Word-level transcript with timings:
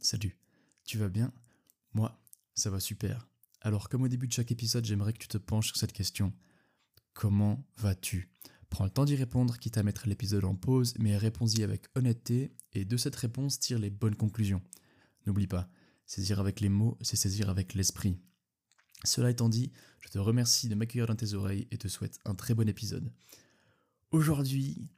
Salut, 0.00 0.38
tu 0.84 0.96
vas 0.96 1.08
bien? 1.08 1.32
Moi, 1.92 2.16
ça 2.54 2.70
va 2.70 2.78
super. 2.78 3.28
Alors 3.60 3.88
comme 3.88 4.02
au 4.02 4.08
début 4.08 4.28
de 4.28 4.32
chaque 4.32 4.52
épisode, 4.52 4.84
j'aimerais 4.84 5.12
que 5.12 5.18
tu 5.18 5.26
te 5.26 5.38
penches 5.38 5.66
sur 5.66 5.76
cette 5.76 5.92
question. 5.92 6.32
Comment 7.14 7.66
vas-tu? 7.76 8.30
Prends 8.70 8.84
le 8.84 8.90
temps 8.90 9.04
d'y 9.04 9.16
répondre, 9.16 9.58
quitte 9.58 9.76
à 9.76 9.82
mettre 9.82 10.06
l'épisode 10.06 10.44
en 10.44 10.54
pause, 10.54 10.94
mais 11.00 11.16
réponds-y 11.16 11.64
avec 11.64 11.86
honnêteté, 11.96 12.54
et 12.74 12.84
de 12.84 12.96
cette 12.96 13.16
réponse 13.16 13.58
tire 13.58 13.80
les 13.80 13.90
bonnes 13.90 14.14
conclusions. 14.14 14.62
N'oublie 15.26 15.48
pas, 15.48 15.68
saisir 16.06 16.38
avec 16.38 16.60
les 16.60 16.68
mots, 16.68 16.96
c'est 17.00 17.16
saisir 17.16 17.50
avec 17.50 17.74
l'esprit. 17.74 18.20
Cela 19.02 19.30
étant 19.30 19.48
dit, 19.48 19.72
je 20.00 20.10
te 20.10 20.18
remercie 20.18 20.68
de 20.68 20.76
m'accueillir 20.76 21.06
dans 21.06 21.16
tes 21.16 21.34
oreilles 21.34 21.66
et 21.72 21.78
te 21.78 21.88
souhaite 21.88 22.20
un 22.24 22.36
très 22.36 22.54
bon 22.54 22.68
épisode. 22.68 23.12
Aujourd'hui, 24.12 24.90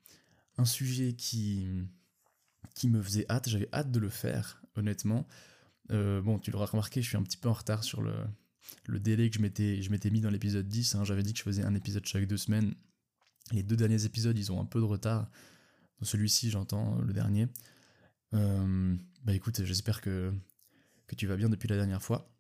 un 0.59 0.67
sujet 0.67 1.15
qui, 1.15 1.69
qui 2.75 2.91
me 2.91 3.03
faisait 3.03 3.25
hâte, 3.31 3.49
j'avais 3.49 3.69
hâte 3.73 3.91
de 3.91 3.99
le 3.99 4.11
faire, 4.11 4.60
honnêtement. 4.77 5.27
Euh, 5.91 6.21
bon, 6.23 6.39
tu 6.39 6.51
l'auras 6.51 6.67
remarqué, 6.67 7.03
je 7.03 7.09
suis 7.09 7.17
un 7.17 7.23
petit 7.23 7.37
peu 7.37 7.49
en 7.49 7.53
retard 7.53 7.85
sur 7.85 8.03
le, 8.03 8.15
le 8.87 9.01
délai 9.01 9.31
que 9.31 9.37
je 9.37 9.41
m'étais, 9.41 10.11
mis 10.11 10.21
dans 10.21 10.31
l'épisode 10.31 10.69
10. 10.69 10.95
Hein. 10.95 11.05
J'avais 11.05 11.23
dit 11.23 11.33
que 11.33 11.39
je 11.39 11.45
faisais 11.45 11.63
un 11.63 11.75
épisode 11.75 12.07
chaque 12.07 12.27
deux 12.27 12.37
semaines. 12.37 12.75
Les 13.53 13.63
deux 13.63 13.77
derniers 13.77 14.05
épisodes, 14.05 14.37
ils 14.39 14.53
ont 14.53 14.61
un 14.61 14.65
peu 14.65 14.81
de 14.81 14.85
retard. 14.85 15.29
Celui-ci, 16.03 16.51
j'entends 16.51 16.99
le 17.01 17.13
dernier. 17.13 17.49
Euh, 18.35 18.97
bah 19.25 19.35
écoute, 19.35 19.63
j'espère 19.65 20.01
que, 20.01 20.33
tu 21.17 21.27
vas 21.27 21.37
bien 21.37 21.49
depuis 21.49 21.69
la 21.69 21.77
dernière 21.77 22.03
fois. 22.03 22.31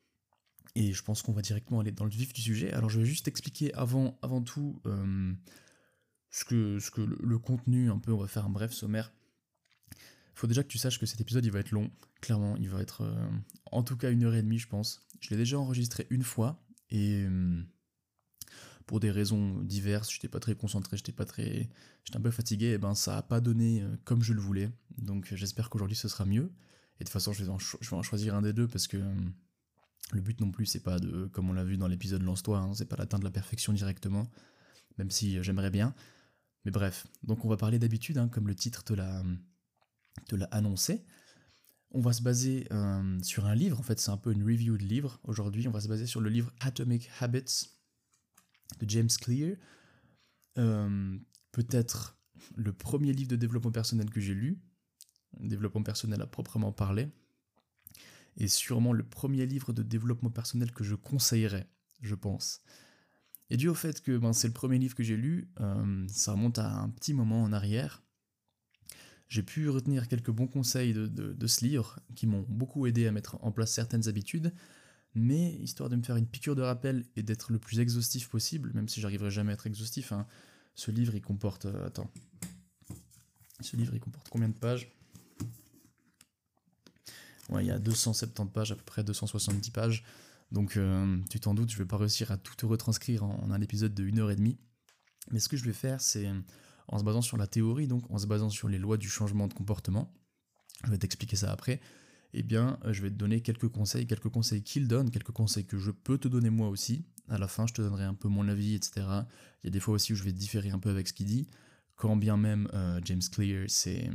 Et 0.76 0.92
je 0.92 1.02
pense 1.02 1.22
qu'on 1.22 1.32
va 1.32 1.42
directement 1.42 1.80
aller 1.80 1.90
dans 1.90 2.04
le 2.04 2.10
vif 2.10 2.32
du 2.32 2.40
sujet. 2.40 2.72
Alors 2.72 2.88
je 2.88 3.00
vais 3.00 3.06
juste 3.06 3.26
expliquer 3.26 3.74
avant, 3.74 4.16
avant 4.22 4.40
tout 4.40 4.80
euh, 4.86 5.34
ce 6.30 6.44
que, 6.44 6.78
ce 6.78 6.92
que 6.92 7.00
le, 7.00 7.38
contenu, 7.38 7.90
un 7.90 7.98
peu, 7.98 8.12
on 8.12 8.18
va 8.18 8.28
faire 8.28 8.46
un 8.46 8.50
bref 8.50 8.72
sommaire. 8.72 9.12
Faut 10.40 10.46
déjà 10.46 10.62
que 10.62 10.68
tu 10.68 10.78
saches 10.78 10.98
que 10.98 11.04
cet 11.04 11.20
épisode 11.20 11.44
il 11.44 11.52
va 11.52 11.58
être 11.58 11.70
long, 11.70 11.90
clairement, 12.22 12.56
il 12.56 12.70
va 12.70 12.80
être 12.80 13.02
euh, 13.02 13.28
en 13.72 13.82
tout 13.82 13.98
cas 13.98 14.10
une 14.10 14.24
heure 14.24 14.34
et 14.34 14.40
demie 14.40 14.58
je 14.58 14.68
pense. 14.68 15.06
Je 15.20 15.28
l'ai 15.28 15.36
déjà 15.36 15.58
enregistré 15.58 16.06
une 16.08 16.22
fois 16.22 16.64
et 16.88 17.26
euh, 17.28 17.62
pour 18.86 19.00
des 19.00 19.10
raisons 19.10 19.60
diverses, 19.60 20.10
j'étais 20.10 20.28
pas 20.28 20.40
très 20.40 20.54
concentré, 20.54 20.96
j'étais 20.96 21.12
pas 21.12 21.26
très, 21.26 21.68
j'étais 22.04 22.16
un 22.16 22.22
peu 22.22 22.30
fatigué, 22.30 22.68
et 22.68 22.78
ben 22.78 22.94
ça 22.94 23.18
a 23.18 23.22
pas 23.22 23.42
donné 23.42 23.82
euh, 23.82 23.94
comme 24.04 24.22
je 24.22 24.32
le 24.32 24.40
voulais. 24.40 24.70
Donc 24.96 25.30
j'espère 25.34 25.68
qu'aujourd'hui 25.68 25.94
ce 25.94 26.08
sera 26.08 26.24
mieux. 26.24 26.50
Et 27.00 27.00
de 27.00 27.04
toute 27.04 27.10
façon 27.10 27.34
je 27.34 27.44
vais 27.44 27.50
en, 27.50 28.02
choisir 28.02 28.34
un 28.34 28.40
des 28.40 28.54
deux 28.54 28.66
parce 28.66 28.88
que 28.88 28.96
le 28.96 30.20
but 30.22 30.40
non 30.40 30.52
plus 30.52 30.64
c'est 30.64 30.80
pas 30.82 30.98
de, 30.98 31.26
comme 31.26 31.50
on 31.50 31.52
l'a 31.52 31.64
vu 31.64 31.76
dans 31.76 31.86
l'épisode 31.86 32.22
Lance-toi, 32.22 32.56
hein, 32.56 32.72
c'est 32.72 32.88
pas 32.88 32.96
d'atteindre 32.96 33.24
la 33.24 33.30
perfection 33.30 33.74
directement, 33.74 34.26
même 34.96 35.10
si 35.10 35.42
j'aimerais 35.42 35.70
bien. 35.70 35.94
Mais 36.64 36.70
bref, 36.70 37.06
donc 37.24 37.44
on 37.44 37.48
va 37.50 37.58
parler 37.58 37.78
d'habitude, 37.78 38.16
hein, 38.16 38.28
comme 38.28 38.48
le 38.48 38.54
titre 38.54 38.84
te 38.84 38.94
l'a, 38.94 39.22
te 40.26 40.36
l'a 40.36 40.46
annoncé. 40.46 41.04
On 41.92 42.00
va 42.00 42.12
se 42.12 42.22
baser 42.22 42.66
euh, 42.70 43.18
sur 43.22 43.46
un 43.46 43.54
livre, 43.54 43.78
en 43.78 43.82
fait 43.82 43.98
c'est 43.98 44.10
un 44.10 44.16
peu 44.16 44.32
une 44.32 44.44
review 44.44 44.76
de 44.76 44.84
livre. 44.84 45.18
Aujourd'hui 45.24 45.66
on 45.66 45.72
va 45.72 45.80
se 45.80 45.88
baser 45.88 46.06
sur 46.06 46.20
le 46.20 46.30
livre 46.30 46.52
Atomic 46.60 47.10
Habits 47.20 47.70
de 48.78 48.88
James 48.88 49.08
Clear. 49.20 49.56
Euh, 50.58 51.18
peut-être 51.52 52.16
le 52.54 52.72
premier 52.72 53.12
livre 53.12 53.30
de 53.30 53.36
développement 53.36 53.72
personnel 53.72 54.10
que 54.10 54.20
j'ai 54.20 54.34
lu, 54.34 54.60
développement 55.40 55.82
personnel 55.82 56.22
à 56.22 56.26
proprement 56.26 56.72
parler, 56.72 57.08
et 58.36 58.48
sûrement 58.48 58.92
le 58.92 59.04
premier 59.04 59.46
livre 59.46 59.72
de 59.72 59.82
développement 59.82 60.30
personnel 60.30 60.72
que 60.72 60.84
je 60.84 60.94
conseillerais, 60.94 61.68
je 62.00 62.14
pense. 62.14 62.62
Et 63.50 63.56
dû 63.56 63.68
au 63.68 63.74
fait 63.74 64.00
que 64.00 64.16
ben, 64.16 64.32
c'est 64.32 64.46
le 64.46 64.54
premier 64.54 64.78
livre 64.78 64.94
que 64.94 65.02
j'ai 65.02 65.16
lu, 65.16 65.50
euh, 65.60 66.06
ça 66.08 66.32
remonte 66.32 66.58
à 66.58 66.70
un 66.70 66.88
petit 66.88 67.14
moment 67.14 67.42
en 67.42 67.52
arrière, 67.52 68.02
j'ai 69.30 69.44
pu 69.44 69.68
retenir 69.68 70.08
quelques 70.08 70.32
bons 70.32 70.48
conseils 70.48 70.92
de, 70.92 71.46
ce 71.46 71.64
livre 71.64 72.00
qui 72.16 72.26
m'ont 72.26 72.44
beaucoup 72.48 72.86
aidé 72.86 73.06
à 73.06 73.12
mettre 73.12 73.38
en 73.42 73.52
place 73.52 73.72
certaines 73.72 74.08
habitudes, 74.08 74.52
mais 75.14 75.54
histoire 75.54 75.88
de 75.88 75.94
me 75.94 76.02
faire 76.02 76.16
une 76.16 76.26
piqûre 76.26 76.56
de 76.56 76.62
rappel 76.62 77.06
et 77.14 77.22
d'être 77.22 77.52
le 77.52 77.60
plus 77.60 77.78
exhaustif 77.78 78.28
possible, 78.28 78.72
même 78.74 78.88
si 78.88 79.00
j'arriverai 79.00 79.30
jamais 79.30 79.52
à 79.52 79.54
être 79.54 79.68
exhaustif, 79.68 80.10
hein, 80.10 80.26
ce 80.74 80.90
livre 80.90 81.14
il 81.14 81.22
comporte... 81.22 81.66
Euh, 81.66 81.86
attends. 81.86 82.10
Ce 83.60 83.76
livre 83.76 83.94
il 83.94 84.00
comporte 84.00 84.28
combien 84.28 84.48
de 84.48 84.54
pages? 84.54 84.90
Ouais, 87.50 87.64
il 87.64 87.68
y 87.68 87.72
a 87.72 87.78
270 87.78 88.52
pages, 88.52 88.72
à 88.72 88.76
peu 88.76 88.84
près 88.84 89.04
270 89.04 89.70
pages. 89.70 90.04
Donc 90.50 90.76
euh, 90.76 91.18
tu 91.30 91.38
t'en 91.38 91.54
doutes, 91.54 91.70
je 91.70 91.78
vais 91.78 91.86
pas 91.86 91.98
réussir 91.98 92.32
à 92.32 92.36
tout 92.36 92.56
te 92.56 92.66
retranscrire 92.66 93.22
en, 93.22 93.48
un 93.52 93.60
épisode 93.60 93.94
de 93.94 94.02
1 94.02 94.18
heure 94.18 94.30
et 94.32 94.36
demie. 94.36 94.58
Mais 95.30 95.38
ce 95.38 95.48
que 95.48 95.56
je 95.56 95.64
vais 95.64 95.72
faire, 95.72 96.00
c'est 96.00 96.28
en 96.90 96.98
se 96.98 97.04
basant 97.04 97.22
sur 97.22 97.36
la 97.36 97.46
théorie, 97.46 97.86
donc 97.86 98.10
en 98.10 98.18
se 98.18 98.26
basant 98.26 98.50
sur 98.50 98.68
les 98.68 98.78
lois 98.78 98.96
du 98.96 99.08
changement 99.08 99.46
de 99.46 99.54
comportement, 99.54 100.12
je 100.84 100.90
vais 100.90 100.98
t'expliquer 100.98 101.36
ça 101.36 101.52
après, 101.52 101.80
eh 102.32 102.42
bien 102.42 102.78
euh, 102.84 102.92
je 102.92 103.02
vais 103.02 103.10
te 103.10 103.14
donner 103.14 103.40
quelques 103.40 103.68
conseils, 103.68 104.06
quelques 104.06 104.28
conseils 104.28 104.62
qu'il 104.62 104.88
donne, 104.88 105.10
quelques 105.10 105.32
conseils 105.32 105.66
que 105.66 105.78
je 105.78 105.90
peux 105.90 106.18
te 106.18 106.28
donner 106.28 106.50
moi 106.50 106.68
aussi. 106.68 107.06
À 107.28 107.38
la 107.38 107.46
fin, 107.46 107.66
je 107.66 107.74
te 107.74 107.82
donnerai 107.82 108.04
un 108.04 108.14
peu 108.14 108.28
mon 108.28 108.48
avis, 108.48 108.74
etc. 108.74 109.06
Il 109.62 109.66
y 109.66 109.68
a 109.68 109.70
des 109.70 109.80
fois 109.80 109.94
aussi 109.94 110.12
où 110.12 110.16
je 110.16 110.24
vais 110.24 110.32
différer 110.32 110.70
un 110.70 110.80
peu 110.80 110.90
avec 110.90 111.06
ce 111.06 111.12
qu'il 111.12 111.26
dit. 111.26 111.48
Quand 111.94 112.16
bien 112.16 112.36
même 112.36 112.68
euh, 112.74 113.00
James 113.04 113.22
Clear, 113.30 113.66
c'est 113.68 114.10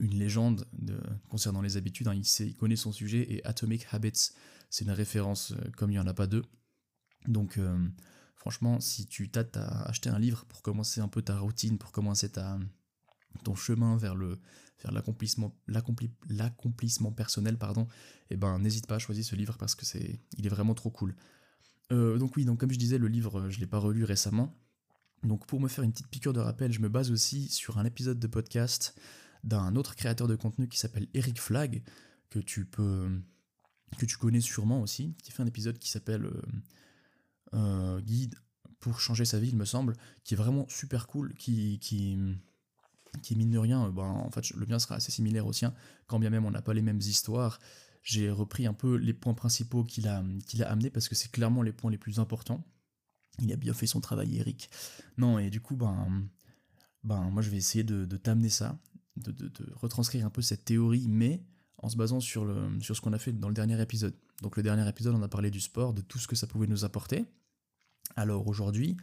une 0.00 0.18
légende 0.18 0.66
de, 0.72 0.98
concernant 1.28 1.62
les 1.62 1.76
habitudes. 1.76 2.08
Hein. 2.08 2.14
Il, 2.14 2.46
il 2.46 2.56
connaît 2.56 2.76
son 2.76 2.90
sujet 2.90 3.32
et 3.32 3.44
Atomic 3.44 3.86
Habits, 3.92 4.30
c'est 4.70 4.84
une 4.84 4.90
référence 4.90 5.52
euh, 5.52 5.70
comme 5.76 5.90
il 5.90 5.94
n'y 5.94 6.00
en 6.00 6.06
a 6.06 6.14
pas 6.14 6.26
deux. 6.26 6.42
Donc, 7.28 7.58
franchement, 8.46 8.78
si 8.78 9.06
tu 9.06 9.28
t'as 9.28 9.42
à 9.56 9.88
acheter 9.88 10.08
un 10.08 10.20
livre 10.20 10.44
pour 10.44 10.62
commencer 10.62 11.00
un 11.00 11.08
peu 11.08 11.20
ta 11.20 11.36
routine, 11.36 11.78
pour 11.78 11.90
commencer 11.90 12.30
ton 13.42 13.56
chemin 13.56 13.96
vers 13.96 14.14
l'accomplissement 14.84 15.50
personnel 17.10 17.58
pardon 17.58 17.88
eh 18.30 18.36
ben 18.36 18.60
n'hésite 18.60 18.86
pas 18.86 18.94
à 18.94 18.98
choisir 19.00 19.24
ce 19.24 19.34
livre 19.34 19.58
parce 19.58 19.74
que 19.74 19.84
c'est 19.84 20.20
il 20.38 20.46
est 20.46 20.48
vraiment 20.48 20.74
trop 20.74 20.90
cool. 20.90 21.16
Euh, 21.90 22.18
donc 22.18 22.36
oui 22.36 22.44
donc 22.44 22.60
comme 22.60 22.70
je 22.70 22.78
disais 22.78 22.98
le 22.98 23.08
livre 23.08 23.50
je 23.50 23.58
l'ai 23.58 23.66
pas 23.66 23.78
relu 23.78 24.04
récemment. 24.04 24.56
Donc 25.24 25.44
pour 25.48 25.58
me 25.60 25.66
faire 25.66 25.82
une 25.82 25.90
petite 25.90 26.06
piqûre 26.06 26.32
de 26.32 26.38
rappel 26.38 26.72
je 26.72 26.78
me 26.78 26.88
base 26.88 27.10
aussi 27.10 27.48
sur 27.48 27.78
un 27.78 27.84
épisode 27.84 28.20
de 28.20 28.28
podcast 28.28 28.96
d'un 29.42 29.74
autre 29.74 29.96
créateur 29.96 30.28
de 30.28 30.36
contenu 30.36 30.68
qui 30.68 30.78
s'appelle 30.78 31.08
Eric 31.14 31.40
Flag, 31.40 31.82
que 32.30 32.38
tu 32.38 32.64
peux 32.64 33.10
que 33.98 34.06
tu 34.06 34.18
connais 34.18 34.40
sûrement 34.40 34.82
aussi, 34.82 35.16
qui 35.20 35.32
fait 35.32 35.42
un 35.42 35.46
épisode 35.46 35.78
qui 35.78 35.90
s'appelle 35.90 36.26
euh, 36.26 36.42
euh, 37.54 38.00
Guide 38.00 38.34
pour 38.80 39.00
changer 39.00 39.24
sa 39.24 39.40
vie, 39.40 39.48
il 39.48 39.56
me 39.56 39.64
semble, 39.64 39.94
qui 40.24 40.34
est 40.34 40.36
vraiment 40.36 40.66
super 40.68 41.06
cool, 41.06 41.34
qui, 41.34 41.78
qui, 41.80 42.16
qui 43.22 43.36
mine 43.36 43.50
de 43.50 43.58
rien, 43.58 43.88
ben, 43.90 44.02
en 44.02 44.30
fait, 44.30 44.50
le 44.50 44.66
mien 44.66 44.78
sera 44.78 44.96
assez 44.96 45.10
similaire 45.10 45.46
au 45.46 45.52
sien, 45.52 45.74
quand 46.06 46.18
bien 46.18 46.30
même 46.30 46.44
on 46.44 46.50
n'a 46.50 46.62
pas 46.62 46.74
les 46.74 46.82
mêmes 46.82 47.00
histoires. 47.00 47.58
J'ai 48.02 48.30
repris 48.30 48.66
un 48.66 48.74
peu 48.74 48.96
les 48.96 49.14
points 49.14 49.34
principaux 49.34 49.82
qu'il 49.82 50.06
a, 50.06 50.22
qu'il 50.46 50.62
a 50.62 50.70
amenés 50.70 50.90
parce 50.90 51.08
que 51.08 51.16
c'est 51.16 51.30
clairement 51.30 51.62
les 51.62 51.72
points 51.72 51.90
les 51.90 51.98
plus 51.98 52.20
importants. 52.20 52.64
Il 53.40 53.52
a 53.52 53.56
bien 53.56 53.74
fait 53.74 53.86
son 53.86 54.00
travail, 54.00 54.36
Eric. 54.36 54.70
Non, 55.18 55.38
et 55.38 55.50
du 55.50 55.60
coup, 55.60 55.74
ben, 55.74 56.28
ben 57.02 57.22
moi 57.30 57.42
je 57.42 57.50
vais 57.50 57.56
essayer 57.56 57.82
de, 57.82 58.04
de 58.04 58.16
t'amener 58.16 58.48
ça 58.48 58.78
de, 59.16 59.50
retranscrire 59.74 60.26
un 60.26 60.30
peu 60.30 60.42
cette 60.42 60.64
théorie, 60.64 61.06
mais 61.08 61.42
en 61.78 61.88
se 61.88 61.96
basant 61.96 62.20
sur, 62.20 62.44
le, 62.44 62.80
sur 62.80 62.96
ce 62.96 63.00
qu'on 63.00 63.12
a 63.12 63.18
fait 63.18 63.32
dans 63.32 63.48
le 63.48 63.54
dernier 63.54 63.80
épisode. 63.80 64.14
Donc 64.42 64.56
le 64.56 64.62
dernier 64.62 64.88
épisode, 64.88 65.14
on 65.14 65.22
a 65.22 65.28
parlé 65.28 65.50
du 65.50 65.60
sport, 65.60 65.92
de 65.92 66.02
tout 66.02 66.18
ce 66.18 66.26
que 66.26 66.36
ça 66.36 66.46
pouvait 66.46 66.66
nous 66.66 66.84
apporter. 66.84 67.24
Alors 68.14 68.46
aujourd'hui, 68.46 68.96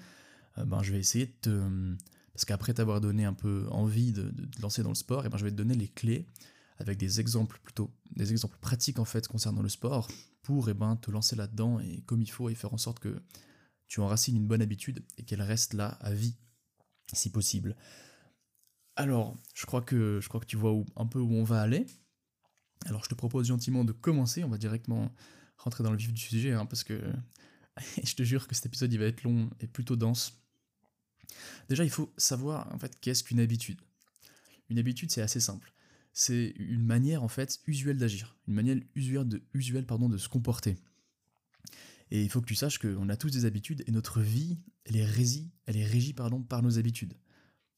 euh, 0.58 0.66
ben, 0.66 0.82
je 0.84 0.92
vais 0.92 1.00
essayer 1.00 1.26
de 1.26 1.34
te... 1.42 1.96
Parce 2.34 2.46
qu'après 2.46 2.74
t'avoir 2.74 3.00
donné 3.00 3.26
un 3.26 3.34
peu 3.34 3.68
envie 3.70 4.12
de, 4.12 4.24
de, 4.24 4.62
lancer 4.62 4.82
dans 4.82 4.90
le 4.90 4.96
sport, 4.96 5.26
et 5.26 5.30
ben, 5.30 5.38
je 5.38 5.44
vais 5.44 5.52
te 5.52 5.56
donner 5.56 5.76
les 5.76 5.88
clés 5.88 6.28
avec 6.78 6.98
des 6.98 7.20
exemples 7.20 7.60
plutôt, 7.64 7.92
des 8.16 8.32
exemples 8.32 8.58
pratiques 8.60 9.00
en 9.00 9.06
fait 9.06 9.28
concernant 9.28 9.62
le 9.62 9.70
sport, 9.70 10.08
pour 10.42 10.70
et 10.70 10.74
ben, 10.74 10.96
te 10.98 11.10
lancer 11.10 11.36
là-dedans 11.36 11.80
et 11.80 12.02
comme 12.02 12.22
il 12.22 12.30
faut 12.30 12.50
et 12.50 12.56
faire 12.56 12.74
en 12.74 12.78
sorte 12.78 13.00
que 13.00 13.22
tu 13.88 14.02
enracines 14.02 14.36
une 14.36 14.48
bonne 14.48 14.62
habitude 14.62 15.06
et 15.18 15.24
qu'elle 15.24 15.42
reste 15.42 15.74
là 15.74 15.98
à 16.02 16.14
vie, 16.14 16.36
si 17.14 17.32
possible. 17.32 17.76
Alors, 18.96 19.38
je 19.54 19.66
crois 19.66 19.82
que 19.82 20.20
je 20.22 20.28
crois 20.28 20.40
que 20.40 20.46
tu 20.46 20.58
vois 20.58 20.84
un 20.96 21.06
peu 21.06 21.20
où 21.20 21.34
on 21.34 21.44
va 21.44 21.62
aller. 21.62 21.86
Alors, 22.86 23.04
je 23.04 23.10
te 23.10 23.16
propose 23.16 23.48
gentiment 23.48 23.84
de 23.84 23.92
commencer. 23.92 24.44
On 24.44 24.50
va 24.50 24.58
directement 24.58 25.14
rentrer 25.58 25.84
dans 25.84 25.92
le 25.92 25.98
vif 25.98 26.12
du 26.12 26.22
sujet, 26.22 26.52
hein, 26.52 26.66
parce 26.66 26.84
que 26.84 27.02
je 28.04 28.14
te 28.16 28.24
jure 28.24 28.48
que 28.48 28.56
cet 28.56 28.66
épisode 28.66 28.92
il 28.94 29.00
va 29.00 29.06
être 29.06 29.24
long 29.24 29.50
et 29.60 29.68
plutôt 29.68 29.96
dense. 29.96 30.40
Déjà, 31.70 31.84
il 31.84 31.90
faut 31.90 32.14
savoir 32.18 32.74
en 32.74 32.80
fait 32.80 33.00
qu'est-ce 33.00 33.24
qu'une 33.24 33.40
habitude? 33.40 33.80
Une 34.70 34.80
habitude, 34.80 35.12
c'est 35.12 35.22
assez 35.22 35.40
simple. 35.40 35.74
C'est 36.14 36.54
une 36.58 36.86
manière 36.86 37.24
en 37.24 37.28
fait 37.28 37.60
usuelle 37.66 37.98
d'agir, 37.98 38.38
une 38.48 38.54
manière 38.54 38.78
usuelle 38.96 39.28
de, 39.28 39.44
usuelle, 39.54 39.86
pardon, 39.86 40.10
de 40.10 40.18
se 40.18 40.30
comporter. 40.30 40.78
Et 42.12 42.22
il 42.22 42.30
faut 42.30 42.42
que 42.42 42.46
tu 42.46 42.56
saches 42.56 42.78
qu'on 42.78 43.10
a 43.10 43.18
tous 43.18 43.32
des 43.32 43.46
habitudes 43.46 43.84
et 43.88 43.92
notre 43.92 44.22
vie, 44.22 44.60
elle 44.86 44.98
est 44.98 45.06
régie, 45.06 45.50
elle 45.66 45.78
est 45.78 45.86
régie 45.86 46.14
pardon, 46.14 46.44
par 46.44 46.62
nos 46.62 46.78
habitudes. 46.78 47.16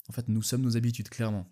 En 0.10 0.12
fait, 0.12 0.28
nous 0.28 0.42
sommes 0.42 0.62
nos 0.62 0.76
habitudes, 0.76 1.10
clairement. 1.10 1.50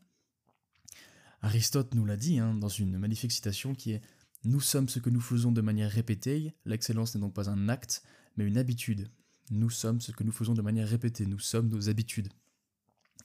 Aristote 1.44 1.94
nous 1.94 2.06
l'a 2.06 2.16
dit 2.16 2.40
hein, 2.40 2.54
dans 2.56 2.70
une 2.70 2.98
magnifique 2.98 3.34
citation 3.34 3.76
qui 3.76 3.92
est 3.92 4.02
Nous 4.46 4.62
sommes 4.62 4.88
ce 4.88 5.00
que 5.00 5.10
nous 5.10 5.20
faisons 5.20 5.52
de 5.52 5.60
manière 5.60 5.92
répétée, 5.92 6.56
l'excellence 6.66 7.14
n'est 7.14 7.22
donc 7.22 7.34
pas 7.34 7.50
un 7.50 7.68
acte, 7.68 8.02
mais 8.38 8.46
une 8.46 8.58
habitude. 8.58 9.12
Nous 9.52 9.70
sommes 9.70 10.00
ce 10.00 10.14
que 10.14 10.24
nous 10.24 10.32
faisons 10.32 10.54
de 10.54 10.62
manière 10.62 10.88
répétée, 10.88 11.26
nous 11.26 11.40
sommes 11.40 11.68
nos 11.68 11.90
habitudes. 11.90 12.30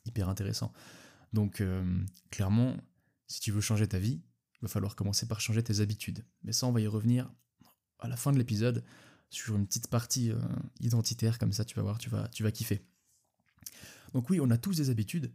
Hyper 0.05 0.29
intéressant. 0.29 0.73
Donc, 1.32 1.61
euh, 1.61 2.05
clairement, 2.31 2.76
si 3.29 3.41
tu 3.41 3.53
veux 3.53 3.61
changer 3.61 3.87
ta 3.87 4.00
vie, 4.00 4.21
il 4.55 4.62
va 4.62 4.69
falloir 4.69 4.97
commencer 4.97 5.26
par 5.26 5.41
changer 5.41 5.62
tes 5.62 5.79
habitudes. 5.79 6.25
Mais 6.43 6.53
ça, 6.53 6.67
on 6.67 6.73
va 6.73 6.81
y 6.81 6.88
revenir 6.88 7.32
à 8.00 8.09
la 8.09 8.17
fin 8.17 8.32
de 8.32 8.38
l'épisode 8.38 8.85
sur 9.31 9.55
une 9.55 9.67
petite 9.67 9.88
partie 9.88 10.32
euh, 10.32 10.41
identitaire, 10.81 11.38
comme 11.38 11.53
ça, 11.53 11.64
tu 11.64 11.76
vas 11.76 11.82
voir, 11.82 11.99
tu 11.99 12.11
vas, 12.11 12.26
tu 12.29 12.43
vas 12.43 12.50
kiffer. 12.50 12.85
Donc 14.12 14.29
oui, 14.29 14.41
on 14.41 14.50
a 14.50 14.59
tous 14.59 14.76
des 14.76 14.91
habitudes. 14.91 15.32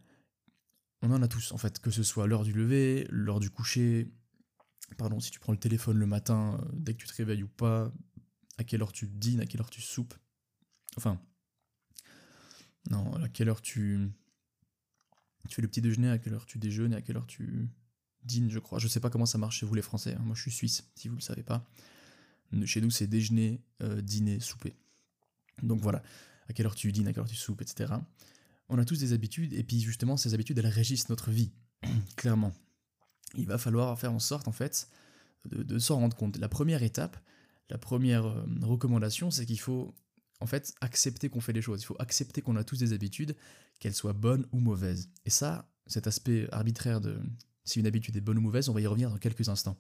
On 1.03 1.11
en 1.11 1.21
a 1.21 1.27
tous, 1.27 1.51
en 1.51 1.57
fait, 1.57 1.79
que 1.79 1.91
ce 1.91 2.01
soit 2.01 2.27
l'heure 2.27 2.45
du 2.45 2.53
lever, 2.53 3.05
l'heure 3.09 3.41
du 3.41 3.50
coucher, 3.50 4.09
pardon, 4.97 5.19
si 5.19 5.31
tu 5.31 5.39
prends 5.39 5.51
le 5.51 5.59
téléphone 5.59 5.97
le 5.97 6.05
matin, 6.05 6.57
euh, 6.61 6.69
dès 6.71 6.94
que 6.94 7.00
tu 7.00 7.07
te 7.07 7.13
réveilles 7.13 7.44
ou 7.44 7.50
pas, 7.50 7.91
à 8.57 8.63
quelle 8.63 8.81
heure 8.81 8.94
tu 8.94 9.07
dînes, 9.07 9.41
à 9.41 9.45
quelle 9.45 9.59
heure 9.59 9.69
tu 9.69 9.81
soupes. 9.81 10.13
Enfin, 10.95 11.19
non, 12.89 13.13
à 13.21 13.27
quelle 13.27 13.50
heure 13.50 13.61
tu, 13.61 14.09
tu 15.50 15.55
fais 15.55 15.61
le 15.61 15.67
petit 15.67 15.81
déjeuner, 15.81 16.09
à 16.09 16.17
quelle 16.19 16.35
heure 16.35 16.45
tu 16.45 16.57
déjeunes 16.57 16.94
et 16.94 16.95
à 16.95 17.01
quelle 17.01 17.17
heure 17.17 17.27
tu 17.27 17.69
dînes, 18.23 18.50
je 18.50 18.59
crois. 18.59 18.79
Je 18.79 18.88
sais 18.88 19.01
pas 19.01 19.09
comment 19.09 19.25
ça 19.25 19.38
marche 19.38 19.59
chez 19.59 19.65
vous 19.65 19.75
les 19.75 19.81
Français, 19.81 20.13
hein. 20.13 20.23
moi 20.23 20.35
je 20.35 20.41
suis 20.44 20.51
suisse, 20.51 20.89
si 20.95 21.09
vous 21.09 21.15
le 21.15 21.21
savez 21.21 21.44
pas. 21.44 21.69
Chez 22.65 22.79
nous, 22.79 22.91
c'est 22.91 23.07
déjeuner, 23.07 23.61
euh, 23.81 24.00
dîner, 24.00 24.39
souper. 24.39 24.73
Donc 25.63 25.81
voilà, 25.81 26.01
à 26.47 26.53
quelle 26.53 26.65
heure 26.65 26.75
tu 26.75 26.94
dînes, 26.94 27.09
à 27.09 27.13
quelle 27.13 27.23
heure 27.23 27.29
tu 27.29 27.35
soupes, 27.35 27.61
etc. 27.61 27.94
On 28.73 28.79
a 28.79 28.85
tous 28.85 28.97
des 28.97 29.13
habitudes, 29.13 29.53
et 29.53 29.63
puis 29.63 29.79
justement, 29.79 30.17
ces 30.17 30.33
habitudes, 30.33 30.57
elles 30.57 30.65
régissent 30.65 31.07
notre 31.09 31.29
vie, 31.29 31.51
clairement. 32.15 32.55
Il 33.35 33.45
va 33.45 33.59
falloir 33.59 33.99
faire 33.99 34.11
en 34.11 34.17
sorte, 34.17 34.47
en 34.47 34.51
fait, 34.51 34.89
de, 35.45 35.77
s'en 35.77 35.99
rendre 35.99 36.17
compte. 36.17 36.37
La 36.37 36.49
première 36.49 36.81
étape, 36.81 37.23
la 37.69 37.77
première 37.77 38.25
euh, 38.25 38.43
recommandation, 38.63 39.29
c'est 39.29 39.45
qu'il 39.45 39.59
faut, 39.59 39.93
en 40.39 40.47
fait, 40.47 40.73
accepter 40.81 41.29
qu'on 41.29 41.39
fait 41.39 41.53
les 41.53 41.61
choses. 41.61 41.83
Il 41.83 41.85
faut 41.85 41.95
accepter 41.99 42.41
qu'on 42.41 42.55
a 42.55 42.63
tous 42.63 42.79
des 42.79 42.93
habitudes, 42.93 43.35
qu'elles 43.79 43.93
soient 43.93 44.13
bonnes 44.13 44.47
ou 44.51 44.59
mauvaises. 44.59 45.11
Et 45.25 45.29
ça, 45.29 45.69
cet 45.85 46.07
aspect 46.07 46.47
arbitraire 46.51 46.99
de 46.99 47.19
si 47.65 47.79
une 47.79 47.85
habitude 47.85 48.17
est 48.17 48.21
bonne 48.21 48.39
ou 48.39 48.41
mauvaise, 48.41 48.69
on 48.69 48.73
va 48.73 48.81
y 48.81 48.87
revenir 48.87 49.11
dans 49.11 49.19
quelques 49.19 49.49
instants. 49.49 49.77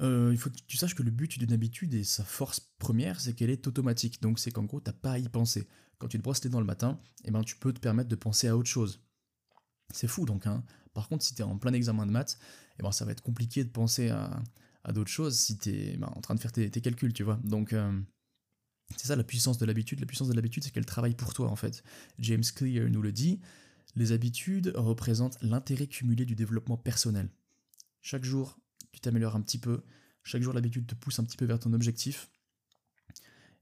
Euh, 0.00 0.30
il 0.30 0.38
faut 0.38 0.50
que 0.50 0.58
tu 0.68 0.76
saches 0.76 0.94
que 0.94 1.02
le 1.02 1.10
but 1.10 1.40
d'une 1.40 1.52
habitude 1.52 1.92
et 1.94 2.04
sa 2.04 2.22
force 2.22 2.60
première, 2.78 3.20
c'est 3.20 3.32
qu'elle 3.32 3.50
est 3.50 3.66
automatique. 3.66 4.22
Donc 4.22 4.38
c'est 4.38 4.52
qu'en 4.52 4.62
gros, 4.62 4.78
t'as 4.78 4.92
pas 4.92 5.12
à 5.12 5.18
y 5.18 5.28
penser. 5.28 5.66
Quand 5.98 6.08
tu 6.08 6.18
te 6.18 6.22
brosses 6.22 6.44
les 6.44 6.50
dents 6.50 6.60
le 6.60 6.66
matin, 6.66 7.00
eh 7.24 7.30
ben, 7.30 7.42
tu 7.42 7.56
peux 7.56 7.72
te 7.72 7.80
permettre 7.80 8.08
de 8.08 8.16
penser 8.16 8.48
à 8.48 8.56
autre 8.56 8.68
chose. 8.68 9.00
C'est 9.92 10.08
fou 10.08 10.26
donc. 10.26 10.46
Hein. 10.46 10.64
Par 10.92 11.08
contre, 11.08 11.24
si 11.24 11.34
tu 11.34 11.42
es 11.42 11.44
en 11.44 11.58
plein 11.58 11.72
examen 11.72 12.06
de 12.06 12.10
maths, 12.10 12.38
eh 12.78 12.82
ben, 12.82 12.92
ça 12.92 13.04
va 13.04 13.12
être 13.12 13.22
compliqué 13.22 13.64
de 13.64 13.70
penser 13.70 14.10
à, 14.10 14.42
d'autres 14.92 15.10
choses 15.10 15.38
si 15.38 15.58
tu 15.58 15.70
es 15.70 15.96
ben, 15.96 16.08
en 16.14 16.20
train 16.20 16.34
de 16.34 16.40
faire 16.40 16.52
tes, 16.52 16.70
calculs, 16.70 17.12
tu 17.12 17.22
vois. 17.22 17.40
Donc 17.44 17.72
euh, 17.72 18.00
c'est 18.96 19.08
ça 19.08 19.16
la 19.16 19.24
puissance 19.24 19.58
de 19.58 19.66
l'habitude. 19.66 20.00
La 20.00 20.06
puissance 20.06 20.28
de 20.28 20.34
l'habitude, 20.34 20.64
c'est 20.64 20.70
qu'elle 20.70 20.86
travaille 20.86 21.14
pour 21.14 21.34
toi 21.34 21.50
en 21.50 21.56
fait. 21.56 21.82
James 22.18 22.44
Clear 22.54 22.88
nous 22.88 23.02
le 23.02 23.12
dit, 23.12 23.40
les 23.94 24.12
habitudes 24.12 24.72
représentent 24.74 25.38
l'intérêt 25.42 25.86
cumulé 25.86 26.24
du 26.24 26.34
développement 26.34 26.76
personnel. 26.76 27.30
Chaque 28.00 28.24
jour, 28.24 28.58
tu 28.92 29.00
t'améliores 29.00 29.34
un 29.34 29.40
petit 29.40 29.58
peu. 29.58 29.82
Chaque 30.22 30.42
jour, 30.42 30.52
l'habitude 30.52 30.86
te 30.86 30.94
pousse 30.94 31.18
un 31.18 31.24
petit 31.24 31.36
peu 31.36 31.46
vers 31.46 31.58
ton 31.58 31.72
objectif. 31.72 32.30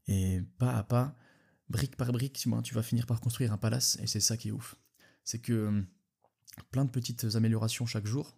Et 0.07 0.43
pas 0.59 0.77
à 0.77 0.83
pas, 0.83 1.17
brique 1.69 1.97
par 1.97 2.13
brique, 2.13 2.47
tu 2.63 2.75
vas 2.75 2.83
finir 2.83 3.07
par 3.07 3.21
construire 3.21 3.53
un 3.53 3.59
palace. 3.59 3.99
Et 4.03 4.07
c'est 4.07 4.21
ça 4.21 4.37
qui 4.37 4.49
est 4.49 4.53
ouf. 4.53 4.77
C'est 5.25 5.39
que 5.39 5.67
hum, 5.67 5.87
plein 6.71 6.85
de 6.85 6.91
petites 6.91 7.27
améliorations 7.35 7.87
chaque 7.87 8.07
jour. 8.07 8.37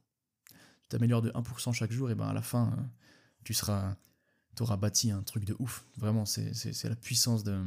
Tu 0.83 0.89
t'améliores 0.89 1.23
de 1.23 1.31
1% 1.31 1.73
chaque 1.73 1.91
jour, 1.93 2.11
et 2.11 2.15
ben 2.15 2.29
à 2.29 2.33
la 2.33 2.43
fin, 2.43 2.73
euh, 2.79 2.83
tu 3.45 3.55
seras, 3.55 3.97
auras 4.61 4.77
bâti 4.77 5.11
un 5.11 5.23
truc 5.23 5.45
de 5.45 5.57
ouf. 5.59 5.85
Vraiment, 5.97 6.25
c'est 6.25 6.53
la 6.85 6.97
puissance 6.97 7.43
de 7.43 7.65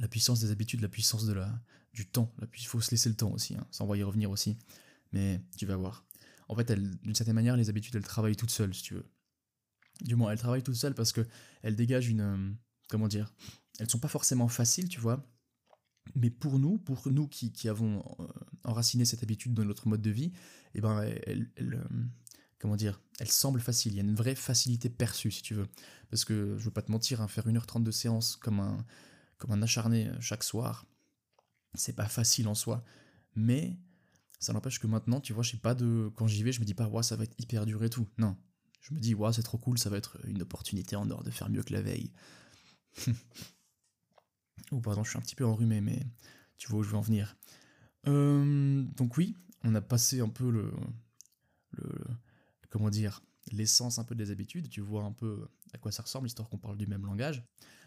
la 0.00 0.08
puissance 0.08 0.40
des 0.40 0.50
habitudes, 0.50 0.80
la 0.80 0.88
puissance 0.88 1.24
de 1.24 1.32
la, 1.32 1.60
du 1.92 2.06
temps. 2.06 2.34
Il 2.58 2.66
faut 2.66 2.80
se 2.80 2.90
laisser 2.90 3.08
le 3.08 3.14
temps 3.14 3.30
aussi, 3.30 3.54
hein. 3.54 3.64
ça 3.70 3.84
on 3.84 3.86
va 3.86 3.96
y 3.96 4.02
revenir 4.02 4.30
aussi. 4.30 4.58
Mais 5.12 5.40
tu 5.56 5.66
vas 5.66 5.76
voir 5.76 6.04
en 6.48 6.54
fait, 6.54 6.70
d'une 6.72 7.14
certaine 7.14 7.34
manière, 7.34 7.56
les 7.56 7.70
habitudes, 7.70 7.96
elles 7.96 8.04
travaillent 8.04 8.36
toutes 8.36 8.50
seules, 8.50 8.74
si 8.74 8.82
tu 8.82 8.94
veux. 8.94 9.06
Du 10.02 10.16
moins, 10.16 10.32
elles 10.32 10.38
travaillent 10.38 10.62
toutes 10.62 10.74
seules 10.74 10.94
parce 10.94 11.12
qu'elles 11.12 11.76
dégagent 11.76 12.08
une. 12.08 12.20
Euh, 12.20 12.52
comment 12.88 13.08
dire 13.08 13.32
Elles 13.78 13.90
sont 13.90 13.98
pas 13.98 14.08
forcément 14.08 14.48
faciles, 14.48 14.88
tu 14.88 15.00
vois. 15.00 15.24
Mais 16.14 16.30
pour 16.30 16.58
nous, 16.58 16.78
pour 16.78 17.08
nous 17.10 17.26
qui, 17.28 17.68
avons 17.68 18.04
euh, 18.20 18.26
enraciné 18.64 19.04
cette 19.04 19.22
habitude 19.22 19.54
dans 19.54 19.64
notre 19.64 19.88
mode 19.88 20.02
de 20.02 20.10
vie, 20.10 20.32
eh 20.74 20.80
ben, 20.80 21.02
elles, 21.26 21.50
euh, 21.60 21.84
comment 22.58 22.76
dire, 22.76 23.00
elles 23.18 23.30
semblent 23.30 23.60
faciles. 23.60 23.92
Il 23.92 23.96
y 23.96 24.00
a 24.00 24.04
une 24.04 24.14
vraie 24.14 24.34
facilité 24.34 24.90
perçue, 24.90 25.30
si 25.30 25.42
tu 25.42 25.54
veux. 25.54 25.66
Parce 26.10 26.24
que, 26.24 26.56
je 26.58 26.64
veux 26.64 26.70
pas 26.70 26.82
te 26.82 26.92
mentir, 26.92 27.20
hein, 27.20 27.28
faire 27.28 27.46
1h30 27.46 27.82
de 27.82 27.90
séance 27.90 28.36
comme 28.36 28.60
un, 28.60 28.84
comme 29.38 29.52
un 29.52 29.62
acharné 29.62 30.10
chaque 30.20 30.44
soir, 30.44 30.86
c'est 31.74 31.94
pas 31.94 32.06
facile 32.06 32.48
en 32.48 32.54
soi. 32.54 32.84
Mais 33.34 33.78
ça 34.38 34.52
n'empêche 34.52 34.78
que 34.78 34.86
maintenant, 34.86 35.20
tu 35.20 35.32
vois, 35.32 35.42
je 35.42 35.52
sais 35.52 35.56
pas 35.56 35.74
de. 35.74 36.10
Quand 36.16 36.26
j'y 36.26 36.42
vais, 36.42 36.52
je 36.52 36.60
me 36.60 36.64
dis 36.64 36.74
pas, 36.74 36.86
ouais, 36.86 37.02
ça 37.02 37.16
va 37.16 37.24
être 37.24 37.34
hyper 37.38 37.66
dur 37.66 37.82
et 37.82 37.90
tout. 37.90 38.08
Non. 38.18 38.36
Je 38.80 38.92
me 38.92 39.00
dis, 39.00 39.14
ouais, 39.14 39.32
c'est 39.32 39.42
trop 39.42 39.58
cool, 39.58 39.78
ça 39.78 39.88
va 39.88 39.96
être 39.96 40.18
une 40.26 40.42
opportunité 40.42 40.94
en 40.96 41.10
or 41.10 41.24
de 41.24 41.30
faire 41.30 41.48
mieux 41.48 41.62
que 41.62 41.72
la 41.72 41.80
veille. 41.80 42.12
oh, 44.70 44.80
pardon, 44.80 45.04
je 45.04 45.10
suis 45.10 45.18
un 45.18 45.22
petit 45.22 45.36
peu 45.36 45.44
enrhumé, 45.44 45.80
mais 45.80 46.06
tu 46.56 46.68
vois 46.68 46.80
où 46.80 46.82
je 46.82 46.90
veux 46.90 46.96
en 46.96 47.02
venir. 47.02 47.36
Euh, 48.06 48.82
donc, 48.96 49.16
oui, 49.16 49.36
on 49.62 49.74
a 49.74 49.80
passé 49.80 50.20
un 50.20 50.28
peu 50.28 50.50
le. 50.50 50.72
le 51.72 51.88
comment 52.70 52.90
dire 52.90 53.22
L'essence 53.52 53.98
un 53.98 54.04
peu 54.04 54.14
des 54.14 54.30
habitudes. 54.30 54.70
Tu 54.70 54.80
vois 54.80 55.02
un 55.02 55.12
peu 55.12 55.46
à 55.74 55.78
quoi 55.78 55.92
ça 55.92 56.02
ressemble, 56.02 56.26
histoire 56.26 56.48
qu'on 56.48 56.58
parle 56.58 56.78
du 56.78 56.86
même 56.86 57.04
langage. 57.04 57.44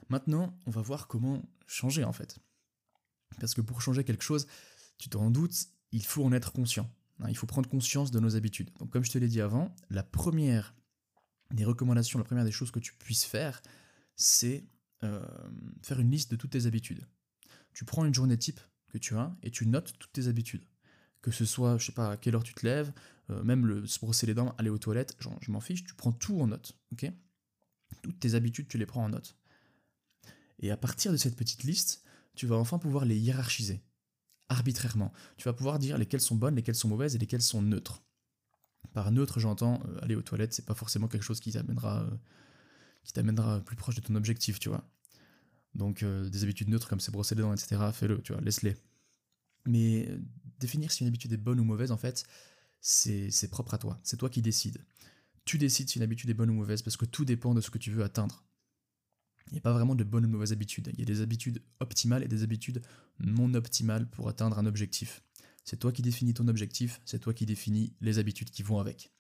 Maintenant, 0.10 0.56
on 0.66 0.72
va 0.72 0.82
voir 0.82 1.08
comment 1.08 1.42
changer 1.66 2.04
en 2.04 2.14
fait. 2.14 2.40
Parce 3.40 3.54
que 3.54 3.62
pour 3.62 3.82
changer 3.82 4.04
quelque 4.04 4.24
chose, 4.24 4.48
tu 4.98 5.10
t'en 5.10 5.32
doutes, 5.32 5.56
il 5.92 6.06
faut 6.06 6.24
en 6.24 6.32
être 6.32 6.52
conscient. 6.52 6.90
Hein, 7.20 7.26
il 7.30 7.36
faut 7.36 7.48
prendre 7.48 7.70
conscience 7.70 8.12
de 8.12 8.20
nos 8.20 8.36
habitudes. 8.36 8.72
Donc 8.80 8.92
comme 8.92 9.04
je 9.04 9.12
te 9.12 9.18
l'ai 9.18 9.28
dit 9.28 9.42
avant, 9.42 9.74
la 9.90 10.04
première 10.04 10.76
des 11.52 11.66
recommandations, 11.66 12.20
la 12.20 12.26
première 12.26 12.46
des 12.46 12.52
choses 12.52 12.72
que 12.72 12.80
tu 12.80 12.94
puisses 12.94 13.26
faire, 13.26 13.62
c'est 14.16 14.66
euh, 15.04 15.26
faire 15.84 16.00
une 16.00 16.10
liste 16.10 16.32
de 16.32 16.36
toutes 16.36 16.52
tes 16.52 16.66
habitudes. 16.66 17.06
Tu 17.74 17.86
prends 17.86 18.06
une 18.06 18.14
journée 18.14 18.38
type 18.38 18.60
que 18.90 18.98
tu 18.98 19.16
as 19.16 19.36
et 19.44 19.52
tu 19.52 19.68
notes 19.68 19.94
toutes 20.00 20.12
tes 20.12 20.28
habitudes. 20.28 20.66
Que 21.22 21.32
ce 21.32 21.46
soit, 21.46 21.78
je 21.78 21.86
sais 21.86 21.92
pas, 21.92 22.12
à 22.12 22.18
quelle 22.18 22.36
heure 22.36 22.44
tu 22.44 22.54
te 22.54 22.66
lèves, 22.66 22.92
euh, 23.30 23.44
même 23.44 23.66
le, 23.66 23.86
se 23.86 24.00
brosser 24.00 24.26
les 24.26 24.34
dents, 24.34 24.56
aller 24.58 24.70
aux 24.70 24.78
toilettes, 24.78 25.16
je 25.42 25.52
m'en 25.52 25.60
fiche, 25.60 25.84
tu 25.84 25.94
prends 25.94 26.12
tout 26.12 26.40
en 26.40 26.48
note, 26.48 26.80
ok? 26.92 27.12
Toutes 28.02 28.20
tes 28.20 28.34
habitudes, 28.34 28.68
tu 28.68 28.78
les 28.78 28.86
prends 28.86 29.04
en 29.04 29.10
note. 29.10 29.38
Et 30.60 30.72
à 30.72 30.78
partir 30.78 31.12
de 31.12 31.18
cette 31.18 31.36
petite 31.36 31.64
liste, 31.64 32.04
tu 32.36 32.48
vas 32.48 32.56
enfin 32.56 32.80
pouvoir 32.80 33.06
les 33.06 33.18
hiérarchiser 33.18 33.84
arbitrairement. 34.50 35.12
Tu 35.38 35.44
vas 35.44 35.54
pouvoir 35.54 35.78
dire 35.78 35.98
lesquelles 35.98 36.22
sont 36.22 36.36
bonnes, 36.36 36.56
lesquelles 36.56 36.76
sont 36.76 36.88
mauvaises 36.88 37.16
et 37.16 37.20
lesquelles 37.20 37.42
sont 37.42 37.62
neutres. 37.62 38.04
Par 38.94 39.12
neutre, 39.12 39.40
j'entends 39.40 39.84
euh, 39.88 40.00
aller 40.02 40.16
aux 40.16 40.22
toilettes, 40.22 40.54
c'est 40.54 40.66
pas 40.66 40.74
forcément 40.74 41.08
quelque 41.08 41.24
chose 41.24 41.40
qui 41.40 41.52
t'amènera 41.52 42.08
qui 43.08 43.14
t'amènera 43.14 43.62
plus 43.62 43.78
proche 43.78 43.96
de 43.96 44.02
ton 44.02 44.16
objectif, 44.16 44.60
tu 44.60 44.68
vois. 44.68 44.84
Donc 45.76 46.04
euh, 46.04 46.30
des 46.30 46.44
habitudes 46.44 46.70
neutres 46.70 46.88
comme 46.88 47.00
c'est 47.00 47.12
brosser 47.12 47.36
les 47.36 47.42
dents, 47.42 47.54
etc., 47.54 47.82
fais-le, 47.94 48.22
tu 48.22 48.34
vois, 48.34 48.42
laisse-les. 48.42 48.76
Mais 49.66 50.08
définir 50.60 50.92
si 50.92 51.02
une 51.02 51.08
habitude 51.08 51.34
est 51.34 51.38
bonne 51.38 51.60
ou 51.60 51.64
mauvaise, 51.64 51.92
en 51.92 51.98
fait, 51.98 52.26
c'est 52.80 53.50
propre 53.50 53.74
à 53.74 53.78
toi. 53.78 54.00
C'est 54.04 54.18
toi 54.18 54.30
qui 54.30 54.42
décides. 54.42 54.84
Tu 55.46 55.58
décides 55.58 55.90
si 55.90 55.98
une 55.98 56.04
habitude 56.04 56.30
est 56.30 56.34
bonne 56.34 56.50
ou 56.50 56.54
mauvaise 56.54 56.82
parce 56.82 56.98
que 56.98 57.06
tout 57.06 57.26
dépend 57.26 57.54
de 57.54 57.62
ce 57.62 57.70
que 57.70 57.78
tu 57.78 57.92
veux 57.92 58.04
atteindre. 58.04 58.44
Il 59.48 59.54
n'y 59.54 59.60
a 59.60 59.62
pas 59.62 59.74
vraiment 59.74 59.96
de 59.96 60.04
bonnes 60.04 60.26
ou 60.26 60.28
de 60.28 60.34
mauvaises 60.34 60.52
habitudes. 60.52 60.90
Il 60.94 61.00
y 61.00 61.04
a 61.04 61.06
des 61.06 61.22
habitudes 61.22 61.62
optimales 61.80 62.24
et 62.24 62.28
des 62.28 62.44
habitudes 62.44 62.82
non 63.20 63.54
optimales 63.54 64.10
pour 64.10 64.28
atteindre 64.28 64.60
un 64.60 64.66
objectif. 64.66 65.22
C'est 65.64 65.78
toi 65.78 65.92
qui 65.92 66.02
définis 66.02 66.34
ton 66.34 66.48
objectif, 66.48 67.02
c'est 67.06 67.20
toi 67.20 67.34
qui 67.34 67.46
définis 67.46 67.94
les 68.02 68.20
habitudes 68.20 68.50
qui 68.50 68.64
vont 68.64 68.80
avec. 68.80 69.12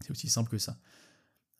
C'est 0.00 0.10
aussi 0.10 0.28
simple 0.28 0.50
que 0.50 0.58
ça. 0.58 0.80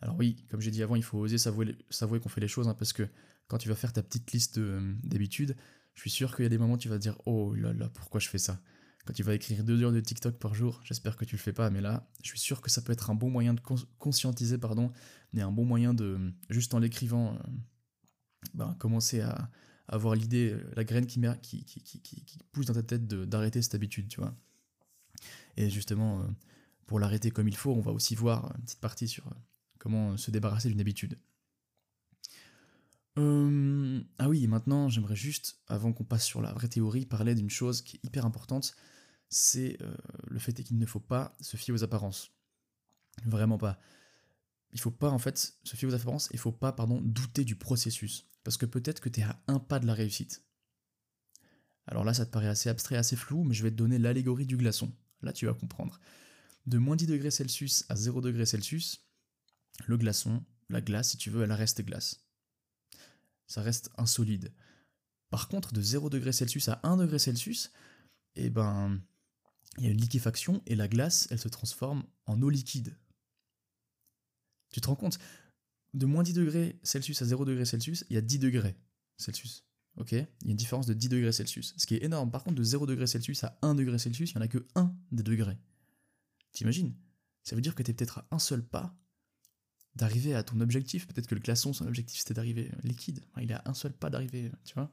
Alors 0.01 0.17
oui, 0.17 0.45
comme 0.51 0.61
j'ai 0.61 0.71
dit 0.71 0.83
avant, 0.83 0.97
il 0.97 1.03
faut 1.03 1.19
oser 1.19 1.39
s'avouer, 1.39 1.77
qu'on 2.21 2.29
fait 2.29 2.41
les 2.41 2.49
choses, 2.49 2.69
hein, 2.69 2.75
parce 2.75 2.93
que 2.93 3.09
quand 3.51 3.59
tu 3.59 3.69
vas 3.69 3.75
faire 3.75 3.93
ta 3.93 4.03
petite 4.03 4.31
liste 4.31 4.59
euh, 4.59 4.95
d'habitudes, 5.03 5.57
je 5.95 6.03
suis 6.03 6.11
sûr 6.11 6.37
qu'il 6.37 6.45
y 6.45 6.47
a 6.47 6.49
des 6.49 6.57
moments 6.57 6.75
où 6.75 6.79
tu 6.79 6.89
vas 6.89 6.97
te 6.97 7.03
dire 7.03 7.19
Oh 7.27 7.53
là 7.53 7.73
là, 7.73 7.89
pourquoi 7.89 8.21
je 8.21 8.29
fais 8.29 8.39
ça? 8.39 8.63
Quand 9.05 9.13
tu 9.13 9.25
vas 9.25 9.35
écrire 9.35 9.65
deux 9.65 9.83
heures 9.83 9.93
de 9.93 9.99
TikTok 9.99 10.39
par 10.39 10.55
jour, 10.55 10.81
j'espère 10.85 11.17
que 11.17 11.25
tu 11.25 11.35
le 11.35 11.41
fais 11.41 11.53
pas, 11.53 11.69
mais 11.69 11.81
là, 11.81 12.09
je 12.23 12.29
suis 12.29 12.39
sûr 12.39 12.61
que 12.61 12.71
ça 12.71 12.81
peut 12.81 12.93
être 12.93 13.11
un 13.11 13.17
bon 13.17 13.29
moyen 13.29 13.53
de 13.53 13.61
conscientiser, 13.99 14.57
pardon, 14.57 14.93
mais 15.33 15.43
un 15.43 15.51
bon 15.51 15.65
moyen 15.65 15.95
de, 15.95 16.33
juste 16.49 16.75
en 16.75 16.79
l'écrivant, 16.79 17.35
euh, 17.35 17.39
ben, 18.55 18.77
commencer 18.79 19.21
à, 19.21 19.51
avoir 19.89 20.15
l'idée, 20.15 20.53
euh, 20.53 20.63
la 20.77 20.85
graine 20.85 21.07
qui, 21.07 21.21
qui, 21.43 21.65
qui, 21.65 22.39
pousse 22.53 22.67
dans 22.67 22.75
ta 22.75 22.85
tête 22.85 23.09
d'arrêter 23.09 23.63
cette 23.63 23.75
habitude, 23.75 24.07
tu 24.07 24.21
vois. 24.21 24.33
Et 25.57 25.69
justement, 25.71 26.25
pour 26.87 27.01
l'arrêter 27.01 27.33
comme 27.33 27.49
il 27.49 27.57
faut, 27.57 27.73
on 27.73 27.81
va 27.81 27.91
aussi 27.91 28.15
voir 28.15 28.53
une 28.57 28.63
petite 28.63 28.81
partie 28.81 29.09
sur 29.09 29.29
comment 29.81 30.17
se 30.17 30.31
débarrasser 30.31 30.69
d'une 30.69 30.81
habitude. 30.81 31.19
Ah 34.19 34.29
oui, 34.29 34.47
maintenant 34.47 34.89
j'aimerais 34.89 35.17
juste, 35.17 35.61
avant 35.67 35.93
qu'on 35.93 36.05
passe 36.05 36.25
sur 36.25 36.41
la 36.41 36.53
vraie 36.53 36.69
théorie, 36.69 37.07
parler 37.07 37.35
d'une 37.35 37.51
chose 37.51 37.83
qui 37.83 37.97
est 37.97 38.07
hyper 38.07 38.25
importante, 38.25 38.75
c'est 39.29 39.79
le 40.27 40.39
fait 40.39 40.53
qu'il 40.53 40.79
ne 40.79 40.87
faut 40.87 41.01
pas 41.01 41.37
se 41.41 41.57
fier 41.57 41.73
aux 41.73 41.85
apparences. 41.85 42.33
Vraiment 43.25 43.59
pas. 43.59 43.79
Il 44.73 44.81
faut 44.81 44.91
pas 44.91 45.11
en 45.11 45.19
fait 45.19 45.55
se 45.65 45.77
fier 45.77 45.89
aux 45.89 45.95
apparences, 45.95 46.29
il 46.33 46.39
faut 46.39 46.53
pas 46.53 46.73
pardon 46.73 47.01
douter 47.01 47.45
du 47.45 47.57
processus. 47.57 48.27
Parce 48.45 48.57
que 48.57 48.67
peut-être 48.67 49.01
que 49.01 49.09
tu 49.09 49.21
es 49.21 49.25
à 49.25 49.43
un 49.49 49.59
pas 49.59 49.81
de 49.81 49.87
la 49.87 49.95
réussite. 49.95 50.43
Alors 51.87 52.05
là, 52.05 52.15
ça 52.15 52.25
te 52.25 52.31
paraît 52.31 52.49
assez 52.49 52.69
abstrait, 52.69 52.97
assez 52.97 53.17
flou, 53.17 53.43
mais 53.45 53.55
je 53.55 53.63
vais 53.63 53.71
te 53.71 53.77
donner 53.77 53.99
l'allégorie 53.99 54.47
du 54.47 54.57
glaçon. 54.57 54.93
Là, 55.23 55.33
tu 55.33 55.47
vas 55.47 55.55
comprendre. 55.55 56.01
De 56.67 56.79
moins 56.79 56.97
10 56.97 57.07
degrés 57.07 57.31
Celsius 57.31 57.85
à 57.89 57.97
0 57.97 58.21
degrés 58.21 58.47
Celsius, 58.47 59.05
le 59.87 59.97
glaçon, 59.97 60.45
la 60.69 60.81
glace, 60.81 61.11
si 61.11 61.17
tu 61.17 61.31
veux, 61.31 61.43
elle 61.43 61.53
reste 61.53 61.83
glace. 61.83 62.25
Ça 63.51 63.63
reste 63.63 63.91
insolide. 63.99 64.53
Par 65.29 65.49
contre, 65.49 65.73
de 65.73 65.83
0 65.83 66.09
degré 66.09 66.31
Celsius 66.31 66.69
à 66.69 66.79
1 66.85 66.99
degré 66.99 67.19
Celsius, 67.19 67.73
eh 68.37 68.49
ben, 68.49 69.03
il 69.77 69.85
y 69.85 69.89
a 69.89 69.91
une 69.91 70.01
liquéfaction 70.01 70.63
et 70.67 70.77
la 70.77 70.87
glace, 70.87 71.27
elle 71.33 71.41
se 71.41 71.49
transforme 71.49 72.05
en 72.27 72.41
eau 72.43 72.49
liquide. 72.49 72.97
Tu 74.71 74.81
te 74.81 74.87
rends 74.87 74.95
compte? 74.95 75.19
De 75.95 76.07
moins 76.07 76.23
10 76.23 76.35
degrés 76.35 76.79
Celsius 76.85 77.21
à 77.23 77.25
0 77.25 77.45
degré 77.45 77.65
Celsius, 77.65 78.05
il 78.09 78.15
y 78.15 78.19
a 78.19 78.21
10 78.21 78.39
degrés 78.39 78.77
Celsius. 79.17 79.67
Il 79.99 80.17
y 80.17 80.21
a 80.21 80.27
une 80.45 80.57
différence 80.57 80.87
de 80.87 80.95
10 80.95 81.09
degrés 81.09 81.33
Celsius. 81.33 81.75
Ce 81.77 81.87
qui 81.87 81.97
est 81.97 82.05
énorme. 82.05 82.31
Par 82.31 82.45
contre, 82.45 82.55
de 82.55 82.63
0 82.63 82.87
degré 82.87 83.09
Celsius 83.09 83.43
à 83.43 83.59
1 83.63 83.75
degré 83.75 83.99
Celsius, 83.99 84.31
il 84.31 84.37
n'y 84.37 84.43
en 84.43 84.45
a 84.45 84.49
que 84.49 84.65
1 84.77 84.95
des 85.11 85.25
degrés. 85.25 85.59
T'imagines? 86.53 86.95
Ça 87.43 87.57
veut 87.57 87.63
dire 87.63 87.75
que 87.75 87.83
tu 87.83 87.91
es 87.91 87.95
peut-être 87.95 88.19
à 88.19 88.29
un 88.31 88.39
seul 88.39 88.65
pas 88.65 88.97
d'arriver 89.97 90.35
à 90.35 90.43
ton 90.43 90.61
objectif. 90.61 91.07
Peut-être 91.07 91.27
que 91.27 91.35
le 91.35 91.41
glaçon, 91.41 91.73
son 91.73 91.87
objectif, 91.87 92.21
c'était 92.21 92.35
d'arriver 92.35 92.71
liquide. 92.83 93.25
Il 93.41 93.51
est 93.51 93.55
à 93.55 93.63
un 93.65 93.75
seul 93.75 93.93
pas 93.93 94.11
d'arriver, 94.11 94.51
tu 94.65 94.75
vois 94.75 94.93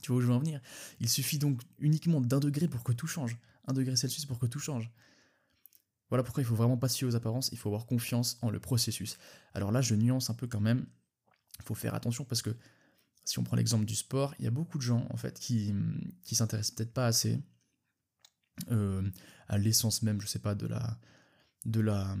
Tu 0.00 0.10
vois 0.10 0.18
où 0.18 0.20
je 0.20 0.26
veux 0.26 0.34
en 0.34 0.38
venir 0.38 0.60
Il 1.00 1.08
suffit 1.08 1.38
donc 1.38 1.60
uniquement 1.78 2.20
d'un 2.20 2.40
degré 2.40 2.68
pour 2.68 2.82
que 2.82 2.92
tout 2.92 3.06
change. 3.06 3.36
Un 3.66 3.72
degré 3.72 3.96
Celsius 3.96 4.26
pour 4.26 4.38
que 4.38 4.46
tout 4.46 4.58
change. 4.58 4.90
Voilà 6.08 6.24
pourquoi 6.24 6.42
il 6.42 6.46
faut 6.46 6.54
vraiment 6.54 6.78
pas 6.78 6.88
se 6.88 6.96
fier 6.96 7.06
aux 7.06 7.16
apparences, 7.16 7.50
il 7.52 7.58
faut 7.58 7.68
avoir 7.68 7.84
confiance 7.84 8.38
en 8.40 8.50
le 8.50 8.58
processus. 8.58 9.18
Alors 9.52 9.72
là, 9.72 9.82
je 9.82 9.94
nuance 9.94 10.30
un 10.30 10.34
peu 10.34 10.46
quand 10.46 10.60
même. 10.60 10.86
Il 11.58 11.64
faut 11.64 11.74
faire 11.74 11.94
attention 11.94 12.24
parce 12.24 12.40
que 12.40 12.56
si 13.24 13.38
on 13.38 13.44
prend 13.44 13.56
l'exemple 13.56 13.84
du 13.84 13.94
sport, 13.94 14.34
il 14.38 14.46
y 14.46 14.48
a 14.48 14.50
beaucoup 14.50 14.78
de 14.78 14.82
gens 14.82 15.06
en 15.10 15.16
fait 15.18 15.38
qui, 15.38 15.74
qui 16.22 16.34
s'intéressent 16.34 16.76
peut-être 16.76 16.94
pas 16.94 17.06
assez 17.06 17.42
euh, 18.70 19.08
à 19.48 19.58
l'essence 19.58 20.02
même, 20.02 20.20
je 20.20 20.26
sais 20.26 20.38
pas, 20.38 20.54
de 20.54 20.66
la 20.66 20.98
de 21.66 21.80
la 21.80 22.16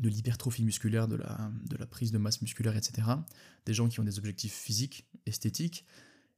de 0.00 0.08
l'hypertrophie 0.08 0.64
musculaire, 0.64 1.08
de 1.08 1.16
la, 1.16 1.86
prise 1.86 2.12
de 2.12 2.18
masse 2.18 2.42
musculaire, 2.42 2.76
etc. 2.76 3.08
Des 3.64 3.74
gens 3.74 3.88
qui 3.88 4.00
ont 4.00 4.04
des 4.04 4.18
objectifs 4.18 4.54
physiques, 4.54 5.06
esthétiques, 5.26 5.84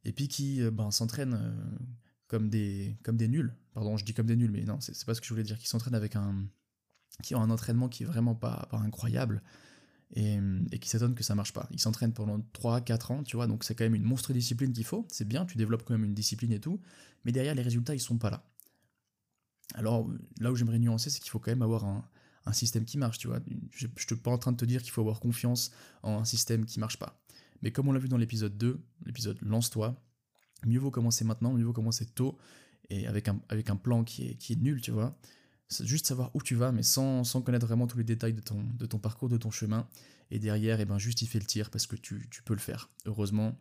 et 0.04 0.12
puis 0.12 0.28
qui 0.28 0.62
euh, 0.62 0.70
ben, 0.70 0.90
s'entraînent 0.90 1.34
euh, 1.34 1.78
comme, 2.26 2.48
des, 2.48 2.96
comme 3.02 3.16
des 3.16 3.28
nuls. 3.28 3.54
Pardon, 3.74 3.96
je 3.96 4.04
dis 4.04 4.14
comme 4.14 4.26
des 4.26 4.36
nuls, 4.36 4.50
mais 4.50 4.64
non, 4.64 4.80
c'est 4.80 5.04
pas 5.04 5.14
ce 5.14 5.20
que 5.20 5.26
je 5.26 5.32
voulais 5.32 5.44
dire. 5.44 5.58
Qui 5.58 5.68
s'entraînent 5.68 5.94
avec 5.94 6.16
un. 6.16 6.46
qui 7.22 7.34
ont 7.34 7.42
un 7.42 7.50
entraînement 7.50 7.88
qui 7.88 8.04
est 8.04 8.06
vraiment 8.06 8.34
pas, 8.34 8.66
pas 8.70 8.78
incroyable, 8.78 9.42
et, 10.14 10.38
et 10.72 10.78
qui 10.78 10.88
s'étonnent 10.88 11.14
que 11.14 11.24
ça 11.24 11.34
marche 11.34 11.52
pas. 11.52 11.68
Ils 11.70 11.80
s'entraînent 11.80 12.14
pendant 12.14 12.38
3-4 12.54 13.12
ans, 13.12 13.22
tu 13.22 13.36
vois, 13.36 13.46
donc 13.46 13.64
c'est 13.64 13.74
quand 13.74 13.84
même 13.84 13.94
une 13.94 14.04
monstre 14.04 14.32
discipline 14.32 14.72
qu'il 14.72 14.84
faut. 14.84 15.06
C'est 15.10 15.26
bien, 15.26 15.44
tu 15.46 15.56
développes 15.56 15.84
quand 15.84 15.94
même 15.94 16.04
une 16.04 16.14
discipline 16.14 16.52
et 16.52 16.60
tout, 16.60 16.80
mais 17.24 17.32
derrière, 17.32 17.54
les 17.54 17.62
résultats, 17.62 17.94
ils 17.94 18.00
sont 18.00 18.18
pas 18.18 18.30
là. 18.30 18.44
Alors, 19.74 20.10
là 20.40 20.50
où 20.50 20.56
j'aimerais 20.56 20.78
nuancer, 20.78 21.10
c'est 21.10 21.20
qu'il 21.20 21.30
faut 21.30 21.38
quand 21.38 21.50
même 21.50 21.62
avoir 21.62 21.84
un, 21.84 22.08
un 22.48 22.52
système 22.52 22.84
qui 22.84 22.98
marche, 22.98 23.18
tu 23.18 23.28
vois. 23.28 23.40
Je 23.70 23.86
ne 23.86 23.92
suis 23.96 24.16
pas 24.16 24.30
en 24.30 24.38
train 24.38 24.52
de 24.52 24.56
te 24.56 24.64
dire 24.64 24.82
qu'il 24.82 24.90
faut 24.90 25.02
avoir 25.02 25.20
confiance 25.20 25.70
en 26.02 26.18
un 26.18 26.24
système 26.24 26.64
qui 26.64 26.80
marche 26.80 26.98
pas. 26.98 27.20
Mais 27.62 27.72
comme 27.72 27.88
on 27.88 27.92
l'a 27.92 27.98
vu 27.98 28.08
dans 28.08 28.16
l'épisode 28.16 28.56
2, 28.56 28.80
l'épisode 29.04 29.38
Lance-toi, 29.42 30.00
mieux 30.66 30.78
vaut 30.78 30.90
commencer 30.90 31.24
maintenant, 31.24 31.52
mieux 31.52 31.64
vaut 31.64 31.72
commencer 31.72 32.06
tôt, 32.06 32.38
et 32.90 33.06
avec 33.06 33.28
un, 33.28 33.40
avec 33.48 33.70
un 33.70 33.76
plan 33.76 34.04
qui 34.04 34.28
est, 34.28 34.34
qui 34.36 34.54
est 34.54 34.60
nul, 34.60 34.80
tu 34.80 34.90
vois. 34.90 35.18
C'est 35.68 35.84
juste 35.84 36.06
savoir 36.06 36.34
où 36.34 36.42
tu 36.42 36.54
vas, 36.54 36.72
mais 36.72 36.82
sans, 36.82 37.24
sans, 37.24 37.42
connaître 37.42 37.66
vraiment 37.66 37.86
tous 37.86 37.98
les 37.98 38.04
détails 38.04 38.32
de 38.32 38.40
ton, 38.40 38.62
de 38.62 38.86
ton 38.86 38.98
parcours, 38.98 39.28
de 39.28 39.36
ton 39.36 39.50
chemin. 39.50 39.86
Et 40.30 40.38
derrière, 40.38 40.78
et 40.78 40.82
eh 40.82 40.86
ben, 40.86 40.98
justifier 40.98 41.40
le 41.40 41.46
tir 41.46 41.70
parce 41.70 41.86
que 41.86 41.96
tu, 41.96 42.26
tu 42.30 42.42
peux 42.42 42.54
le 42.54 42.60
faire. 42.60 42.90
Heureusement, 43.04 43.58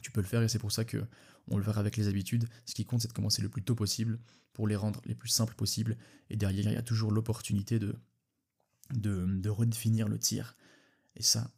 tu 0.00 0.12
peux 0.12 0.20
le 0.20 0.26
faire 0.26 0.42
et 0.42 0.48
c'est 0.48 0.58
pour 0.58 0.72
ça 0.72 0.84
que 0.84 1.04
on 1.48 1.56
le 1.56 1.64
verra 1.64 1.80
avec 1.80 1.96
les 1.96 2.06
habitudes. 2.06 2.48
Ce 2.64 2.74
qui 2.74 2.84
compte, 2.84 3.02
c'est 3.02 3.08
de 3.08 3.12
commencer 3.12 3.42
le 3.42 3.48
plus 3.48 3.62
tôt 3.62 3.74
possible 3.74 4.20
pour 4.52 4.68
les 4.68 4.76
rendre 4.76 5.00
les 5.04 5.14
plus 5.14 5.28
simples 5.28 5.54
possibles. 5.54 5.96
Et 6.30 6.36
derrière, 6.36 6.66
il 6.66 6.74
y 6.74 6.76
a 6.76 6.82
toujours 6.82 7.10
l'opportunité 7.10 7.78
de, 7.78 7.96
de, 8.92 9.48
redéfinir 9.48 10.08
le 10.08 10.18
tir. 10.18 10.56
Et 11.16 11.22
ça, 11.22 11.50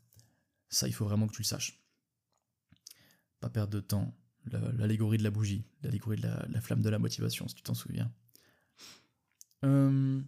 ça, 0.69 0.89
il 0.89 0.95
faut 0.95 1.05
vraiment 1.05 1.27
que 1.27 1.35
tu 1.35 1.43
le 1.43 1.47
saches. 1.47 1.83
Pas 3.41 3.51
perdre 3.51 3.73
de 3.73 3.81
temps. 3.81 4.17
L'allégorie 4.51 5.17
de 5.17 5.23
la 5.23 5.31
bougie, 5.31 5.65
l'allégorie 5.83 6.19
de 6.19 6.23
la, 6.23 6.61
flamme 6.61 6.83
de 6.83 6.91
la 6.91 6.99
motivation, 6.99 7.49
si 7.49 7.55
tu 7.55 7.63
t'en 7.63 7.73
souviens. 7.73 8.13
Euh, 9.65 10.21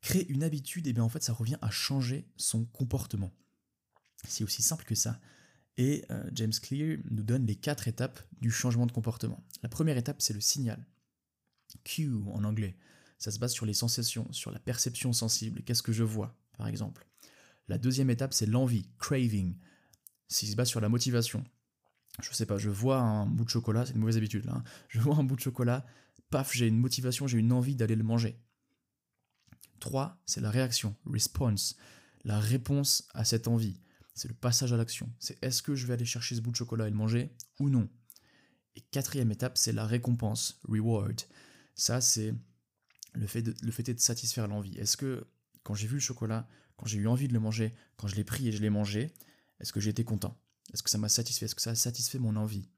créer 0.00 0.28
une 0.28 0.42
habitude, 0.42 0.86
et 0.88 0.90
eh 0.90 0.92
bien 0.92 1.04
en 1.04 1.08
fait, 1.08 1.22
ça 1.22 1.32
revient 1.32 1.58
à 1.62 1.70
changer 1.70 2.28
son 2.36 2.64
comportement. 2.64 3.32
C'est 4.26 4.42
aussi 4.42 4.62
simple 4.62 4.84
que 4.84 4.96
ça. 4.96 5.20
Et 5.76 6.04
euh, 6.10 6.28
James 6.34 6.52
Clear 6.52 6.98
nous 7.10 7.22
donne 7.22 7.46
les 7.46 7.56
quatre 7.56 7.88
étapes 7.88 8.20
du 8.40 8.50
changement 8.50 8.86
de 8.86 8.92
comportement. 8.92 9.42
La 9.62 9.68
première 9.68 9.96
étape, 9.96 10.20
c'est 10.20 10.34
le 10.34 10.40
signal. 10.40 10.84
Cue 11.84 12.12
en 12.32 12.44
anglais. 12.44 12.76
Ça 13.18 13.30
se 13.30 13.38
base 13.38 13.52
sur 13.52 13.66
les 13.66 13.74
sensations, 13.74 14.30
sur 14.32 14.50
la 14.50 14.58
perception 14.58 15.12
sensible. 15.12 15.62
Qu'est-ce 15.62 15.82
que 15.82 15.92
je 15.92 16.02
vois, 16.02 16.36
par 16.56 16.68
exemple 16.68 17.06
La 17.68 17.78
deuxième 17.78 18.10
étape, 18.10 18.34
c'est 18.34 18.46
l'envie, 18.46 18.88
craving. 18.98 19.56
Ça 20.28 20.46
se 20.46 20.56
base 20.56 20.68
sur 20.68 20.80
la 20.80 20.88
motivation. 20.88 21.44
Je 22.20 22.32
sais 22.32 22.46
pas, 22.46 22.58
je 22.58 22.70
vois 22.70 22.98
un 22.98 23.26
bout 23.26 23.44
de 23.44 23.50
chocolat, 23.50 23.86
c'est 23.86 23.94
une 23.94 24.00
mauvaise 24.00 24.16
habitude 24.16 24.44
là. 24.44 24.54
Hein. 24.56 24.64
Je 24.88 25.00
vois 25.00 25.16
un 25.16 25.24
bout 25.24 25.36
de 25.36 25.40
chocolat, 25.40 25.86
paf, 26.30 26.52
j'ai 26.52 26.66
une 26.66 26.78
motivation, 26.78 27.26
j'ai 27.26 27.38
une 27.38 27.52
envie 27.52 27.76
d'aller 27.76 27.96
le 27.96 28.04
manger. 28.04 28.38
3, 29.80 30.22
c'est 30.26 30.40
la 30.40 30.50
réaction, 30.50 30.94
response, 31.06 31.76
la 32.24 32.38
réponse 32.38 33.08
à 33.14 33.24
cette 33.24 33.48
envie. 33.48 33.80
C'est 34.14 34.28
le 34.28 34.34
passage 34.34 34.72
à 34.72 34.76
l'action. 34.76 35.10
C'est 35.18 35.42
est-ce 35.42 35.62
que 35.62 35.74
je 35.74 35.86
vais 35.86 35.94
aller 35.94 36.04
chercher 36.04 36.34
ce 36.34 36.40
bout 36.40 36.50
de 36.50 36.56
chocolat 36.56 36.86
et 36.86 36.90
le 36.90 36.96
manger 36.96 37.34
ou 37.58 37.70
non? 37.70 37.88
Et 38.76 38.80
quatrième 38.80 39.32
étape, 39.32 39.56
c'est 39.56 39.72
la 39.72 39.86
récompense, 39.86 40.60
reward. 40.68 41.20
Ça, 41.74 42.00
c'est 42.00 42.34
le 43.14 43.26
fait, 43.26 43.42
de, 43.42 43.54
le 43.62 43.72
fait 43.72 43.82
de 43.82 43.98
satisfaire 43.98 44.48
l'envie. 44.48 44.76
Est-ce 44.78 44.96
que 44.96 45.26
quand 45.62 45.74
j'ai 45.74 45.86
vu 45.86 45.94
le 45.94 46.00
chocolat, 46.00 46.48
quand 46.76 46.86
j'ai 46.86 46.98
eu 46.98 47.08
envie 47.08 47.28
de 47.28 47.32
le 47.32 47.40
manger, 47.40 47.74
quand 47.96 48.08
je 48.08 48.16
l'ai 48.16 48.24
pris 48.24 48.48
et 48.48 48.52
je 48.52 48.60
l'ai 48.60 48.70
mangé, 48.70 49.12
est-ce 49.60 49.72
que 49.72 49.80
j'ai 49.80 49.90
été 49.90 50.04
content? 50.04 50.36
Est-ce 50.72 50.82
que 50.82 50.90
ça 50.90 50.98
m'a 50.98 51.08
satisfait? 51.08 51.46
Est-ce 51.46 51.54
que 51.54 51.62
ça 51.62 51.70
a 51.70 51.74
satisfait 51.74 52.18
mon 52.18 52.36
envie? 52.36 52.68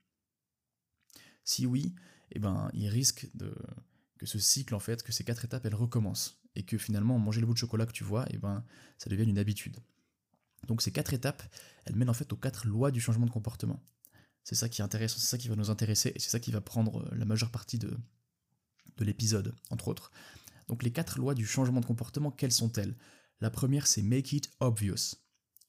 Si 1.45 1.67
oui, 1.67 1.95
eh 2.33 2.39
ben, 2.39 2.71
il 2.73 2.89
risque 2.89 3.29
de, 3.35 3.55
que 4.19 4.27
ce 4.27 4.39
cycle, 4.39 4.75
en 4.75 4.81
fait, 4.81 5.03
que 5.03 5.13
ces 5.13 5.25
quatre 5.25 5.45
étapes, 5.45 5.65
elles 5.67 5.75
recommencent. 5.75 6.41
Et 6.57 6.65
que 6.65 6.79
finalement, 6.79 7.19
manger 7.19 7.41
le 7.41 7.47
bout 7.47 7.55
de 7.55 7.59
chocolat 7.59 7.87
que 7.87 7.93
tu 7.93 8.05
vois, 8.05 8.27
eh 8.31 8.39
ben, 8.39 8.65
ça 8.99 9.11
devienne 9.11 9.29
une 9.29 9.39
habitude. 9.39 9.79
Donc 10.67 10.83
ces 10.83 10.93
quatre 10.93 11.13
étapes, 11.13 11.43
elles 11.85 11.97
mènent 11.97 12.11
en 12.11 12.15
fait 12.15 12.33
aux 12.33 12.37
quatre 12.37 12.67
lois 12.67 12.91
du 12.91 13.01
changement 13.01 13.27
de 13.27 13.31
comportement. 13.31 13.83
C'est 14.45 14.55
ça 14.55 14.69
qui 14.69 14.81
est 14.81 14.85
intéressant, 14.85 15.19
c'est 15.19 15.27
ça 15.27 15.39
qui 15.39 15.49
va 15.49 15.57
nous 15.57 15.71
intéresser, 15.71 16.13
et 16.15 16.19
c'est 16.19 16.31
ça 16.31 16.41
qui 16.41 16.53
va 16.53 16.61
prendre 16.61 17.09
la 17.15 17.25
majeure 17.25 17.51
partie 17.51 17.79
de 17.79 17.99
l'épisode, 19.01 19.55
entre 19.71 19.89
autres. 19.89 20.11
Donc 20.69 20.83
les 20.83 20.93
quatre 20.93 21.19
lois 21.19 21.35
du 21.35 21.47
changement 21.47 21.81
de 21.81 21.87
comportement, 21.87 22.31
quelles 22.31 22.53
sont-elles? 22.53 22.97
La 23.41 23.51
première, 23.51 23.87
c'est 23.87 24.03
make 24.03 24.33
it 24.33 24.51
obvious, 24.61 25.17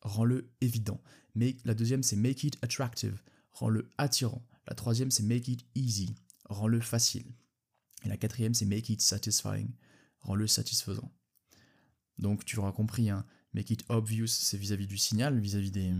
rends-le 0.02 0.52
évident. 0.62 1.02
Mais 1.34 1.58
la 1.66 1.74
deuxième, 1.74 2.04
c'est 2.04 2.16
make 2.16 2.44
it 2.44 2.58
attractive, 2.62 3.22
rends-le 3.52 3.92
attirant. 3.98 4.46
La 4.68 4.75
troisième, 4.75 5.12
c'est 5.12 5.24
make 5.24 5.48
it 5.48 5.66
easy, 5.75 6.16
rends-le 6.46 6.80
facile. 6.80 7.25
Et 8.04 8.10
la 8.10 8.18
quatrième, 8.18 8.54
c'est 8.54 8.66
make 8.66 8.90
it 8.90 9.02
satisfying, 9.02 9.70
rends-le 10.22 10.48
satisfaisant. 10.48 11.12
Donc 12.18 12.46
tu 12.46 12.58
auras 12.60 12.72
compris, 12.72 13.10
hein, 13.10 13.25
make 13.54 13.72
it 13.72 13.84
obvious, 13.90 14.28
c'est 14.28 14.58
vis-à-vis 14.58 14.88
du 14.88 14.98
signal, 14.98 15.40
vis-à-vis 15.40 15.72
des, 15.72 15.92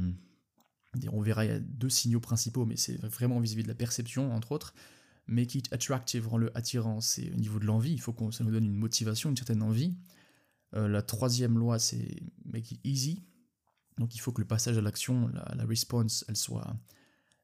des, 0.96 1.10
On 1.10 1.22
verra, 1.22 1.46
il 1.46 1.52
y 1.52 1.54
a 1.54 1.60
deux 1.60 1.90
signaux 1.90 2.20
principaux, 2.20 2.66
mais 2.66 2.78
c'est 2.78 2.98
vraiment 3.06 3.40
vis-à-vis 3.40 3.64
de 3.64 3.68
la 3.68 3.76
perception, 3.76 4.34
entre 4.34 4.52
autres. 4.52 4.74
Make 5.28 5.56
it 5.56 5.74
attractive, 5.74 6.28
rend-le 6.28 6.56
attirant, 6.56 7.02
c'est 7.02 7.32
au 7.32 7.36
niveau 7.36 7.58
de 7.60 7.66
l'envie, 7.66 7.94
il 7.94 8.00
faut 8.00 8.14
que 8.14 8.30
ça 8.32 8.44
nous 8.44 8.52
donne 8.52 8.66
une 8.66 8.76
motivation, 8.76 9.30
une 9.32 9.38
certaine 9.38 9.64
envie. 9.64 9.96
Euh, 10.76 10.88
la 10.88 11.02
troisième 11.02 11.58
loi, 11.58 11.80
c'est 11.80 12.22
make 12.46 12.72
it 12.72 12.80
easy. 12.84 13.24
Donc 13.98 14.14
il 14.14 14.20
faut 14.20 14.32
que 14.32 14.42
le 14.42 14.48
passage 14.48 14.78
à 14.78 14.82
l'action, 14.82 15.30
la, 15.30 15.66
response, 15.66 16.26
elle 16.28 16.36
soit, 16.36 16.76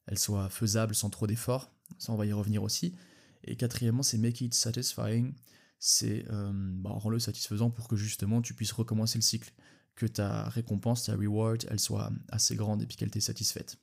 elle 0.05 0.19
soit 0.19 0.50
faisable 0.50 0.93
sans 0.93 1.09
trop 1.09 1.27
d'efforts. 1.27 1.71
Ça, 1.97 2.11
on 2.11 2.17
va 2.17 2.25
y 2.25 2.33
revenir 2.33 2.61
aussi. 2.61 2.95
Et 3.43 3.55
quatrièmement, 3.55 4.03
c'est 4.03 4.17
make 4.17 4.41
it 4.41 4.53
satisfying. 4.53 5.33
C'est 5.79 6.25
euh, 6.29 6.51
bah, 6.53 6.91
rend-le 6.91 7.19
satisfaisant 7.19 7.71
pour 7.71 7.88
que 7.88 7.95
justement 7.95 8.41
tu 8.41 8.53
puisses 8.53 8.73
recommencer 8.73 9.17
le 9.17 9.23
cycle. 9.23 9.51
Que 9.95 10.05
ta 10.05 10.50
récompense, 10.50 11.05
ta 11.05 11.15
reward, 11.15 11.65
elle 11.69 11.79
soit 11.79 12.11
assez 12.29 12.55
grande 12.55 12.81
et 12.81 12.85
puis 12.85 12.97
qu'elle 12.97 13.11
t'ait 13.11 13.19
satisfaite. 13.19 13.77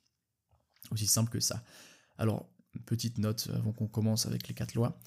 Aussi 0.91 1.07
simple 1.07 1.29
que 1.29 1.39
ça. 1.39 1.63
Alors, 2.17 2.49
petite 2.85 3.17
note 3.17 3.49
avant 3.53 3.73
qu'on 3.73 3.87
commence 3.87 4.25
avec 4.25 4.47
les 4.47 4.53
quatre 4.53 4.75
lois. 4.75 4.99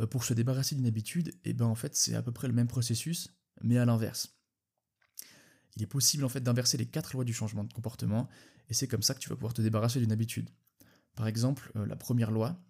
Euh, 0.00 0.06
pour 0.06 0.24
se 0.24 0.34
débarrasser 0.34 0.74
d'une 0.74 0.86
habitude, 0.86 1.28
et 1.44 1.50
eh 1.50 1.52
ben 1.52 1.66
en 1.66 1.74
fait 1.74 1.94
c'est 1.96 2.14
à 2.14 2.22
peu 2.22 2.32
près 2.32 2.48
le 2.48 2.54
même 2.54 2.68
processus, 2.68 3.28
mais 3.62 3.78
à 3.78 3.84
l'inverse. 3.84 4.36
Il 5.76 5.82
est 5.82 5.86
possible 5.86 6.24
en 6.24 6.28
fait 6.28 6.40
d'inverser 6.40 6.76
les 6.76 6.86
quatre 6.86 7.12
lois 7.14 7.24
du 7.24 7.32
changement 7.32 7.64
de 7.64 7.72
comportement, 7.72 8.28
et 8.68 8.74
c'est 8.74 8.88
comme 8.88 9.02
ça 9.02 9.14
que 9.14 9.20
tu 9.20 9.28
vas 9.28 9.36
pouvoir 9.36 9.54
te 9.54 9.62
débarrasser 9.62 10.00
d'une 10.00 10.12
habitude. 10.12 10.50
Par 11.16 11.26
exemple, 11.26 11.70
euh, 11.76 11.86
la 11.86 11.96
première 11.96 12.30
loi, 12.30 12.62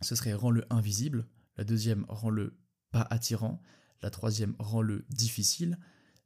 ce 0.00 0.14
serait 0.14 0.34
rend-le 0.34 0.64
invisible, 0.70 1.26
la 1.56 1.64
deuxième 1.64 2.04
rend-le 2.08 2.58
pas 2.90 3.06
attirant, 3.10 3.62
la 4.02 4.10
troisième 4.10 4.54
rend-le 4.58 5.04
difficile, 5.08 5.78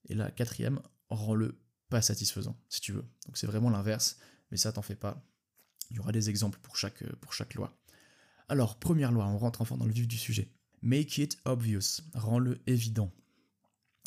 et 0.09 0.15
la 0.15 0.31
quatrième 0.31 0.81
rend-le 1.09 1.61
pas 1.89 2.03
satisfaisant, 2.03 2.61
si 2.69 2.81
tu 2.81 2.93
veux. 2.93 3.05
Donc 3.27 3.39
c'est 3.39 3.47
vraiment 3.47 3.71
l'inverse, 3.71 4.19
mais 4.51 4.57
ça 4.57 4.73
t'en 4.73 4.83
fais 4.83 4.97
pas, 4.97 5.27
il 5.91 5.97
y 5.97 6.01
aura 6.01 6.13
des 6.13 6.31
exemples 6.31 6.59
pour 6.63 6.77
chaque, 6.77 7.03
euh, 7.03 7.13
pour 7.21 7.33
chaque 7.33 7.55
loi. 7.55 7.77
Alors, 8.49 8.79
première 8.79 9.13
loi, 9.13 9.27
on 9.27 9.39
rentre 9.39 9.63
enfin 9.63 9.77
dans 9.77 9.87
le 9.87 9.93
vif 9.93 10.07
du 10.07 10.19
sujet. 10.19 10.51
Make 10.83 11.19
it 11.19 11.39
obvious, 11.45 12.03
rends-le 12.15 12.61
évident. 12.67 13.11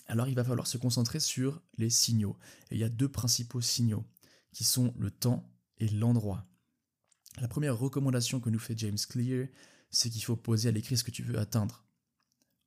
alors 0.07 0.27
il 0.27 0.36
va 0.36 0.43
falloir 0.43 0.67
se 0.67 0.77
concentrer 0.77 1.19
sur 1.19 1.62
les 1.77 1.89
signaux. 1.89 2.38
Et 2.69 2.75
il 2.75 2.79
y 2.79 2.84
a 2.84 2.89
deux 2.89 3.10
principaux 3.10 3.62
signaux, 3.62 4.05
qui 4.53 4.63
sont 4.63 4.93
le 4.98 5.12
temps 5.12 5.50
et 5.79 5.88
l'endroit. 5.88 6.46
La 7.39 7.48
première 7.48 7.77
recommandation 7.77 8.39
que 8.39 8.50
nous 8.50 8.60
fait 8.60 8.77
James 8.77 8.98
Clear, 9.10 9.48
c'est 9.89 10.10
qu'il 10.10 10.24
faut 10.24 10.36
poser 10.36 10.69
à 10.69 10.72
l'écrit 10.72 10.98
ce 10.98 11.03
que 11.03 11.12
tu 11.12 11.24
veux 11.24 11.39
atteindre, 11.39 11.86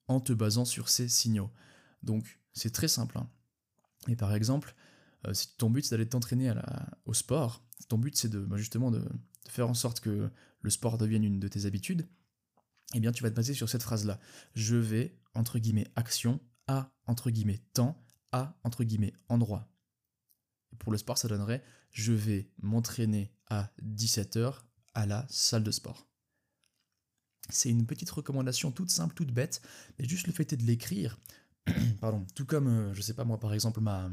en 0.08 0.20
te 0.20 0.32
basant 0.32 0.64
sur 0.64 0.88
ces 0.88 1.08
signaux. 1.08 1.50
Donc 2.02 2.40
c'est 2.52 2.72
très 2.72 2.88
simple. 2.88 3.18
Hein. 3.18 3.28
Et 4.08 4.16
par 4.16 4.34
exemple, 4.34 4.74
euh, 5.26 5.34
si 5.34 5.56
ton 5.56 5.70
but 5.70 5.84
c'est 5.84 5.94
d'aller 5.94 6.08
t'entraîner 6.08 6.52
au 7.04 7.14
sport, 7.14 7.64
ton 7.88 7.98
but 7.98 8.16
c'est 8.16 8.28
de 8.28 8.40
bah, 8.40 8.56
justement 8.56 8.90
de, 8.90 9.04
faire 9.48 9.68
en 9.68 9.74
sorte 9.74 10.00
que 10.00 10.30
le 10.60 10.70
sport 10.70 10.98
devienne 10.98 11.24
une 11.24 11.40
de 11.40 11.48
tes 11.48 11.66
habitudes, 11.66 12.08
eh 12.94 13.00
bien 13.00 13.12
tu 13.12 13.22
vas 13.22 13.30
te 13.30 13.36
baser 13.36 13.54
sur 13.54 13.68
cette 13.68 13.82
phrase-là. 13.82 14.18
Je 14.54 14.76
vais, 14.76 15.18
entre 15.34 15.58
guillemets, 15.58 15.88
action, 15.96 16.40
à, 16.66 16.92
entre 17.06 17.30
guillemets, 17.30 17.60
temps, 17.72 18.04
à, 18.32 18.58
entre 18.64 18.84
guillemets, 18.84 19.14
endroit. 19.28 19.68
pour 20.78 20.92
le 20.92 20.98
sport, 20.98 21.18
ça 21.18 21.28
donnerait 21.28 21.62
je 21.90 22.12
vais 22.12 22.50
m'entraîner 22.62 23.32
à 23.48 23.72
17h 23.82 24.54
à 24.94 25.06
la 25.06 25.26
salle 25.28 25.64
de 25.64 25.70
sport. 25.70 26.06
C'est 27.48 27.70
une 27.70 27.86
petite 27.86 28.10
recommandation 28.10 28.70
toute 28.70 28.90
simple, 28.90 29.14
toute 29.14 29.32
bête, 29.32 29.60
mais 29.98 30.06
juste 30.06 30.26
le 30.26 30.32
fait 30.32 30.54
de 30.54 30.64
l'écrire, 30.64 31.18
pardon, 32.00 32.26
tout 32.34 32.44
comme, 32.44 32.68
euh, 32.68 32.94
je 32.94 33.02
sais 33.02 33.14
pas 33.14 33.24
moi, 33.24 33.40
par 33.40 33.54
exemple, 33.54 33.80
ma, 33.80 34.08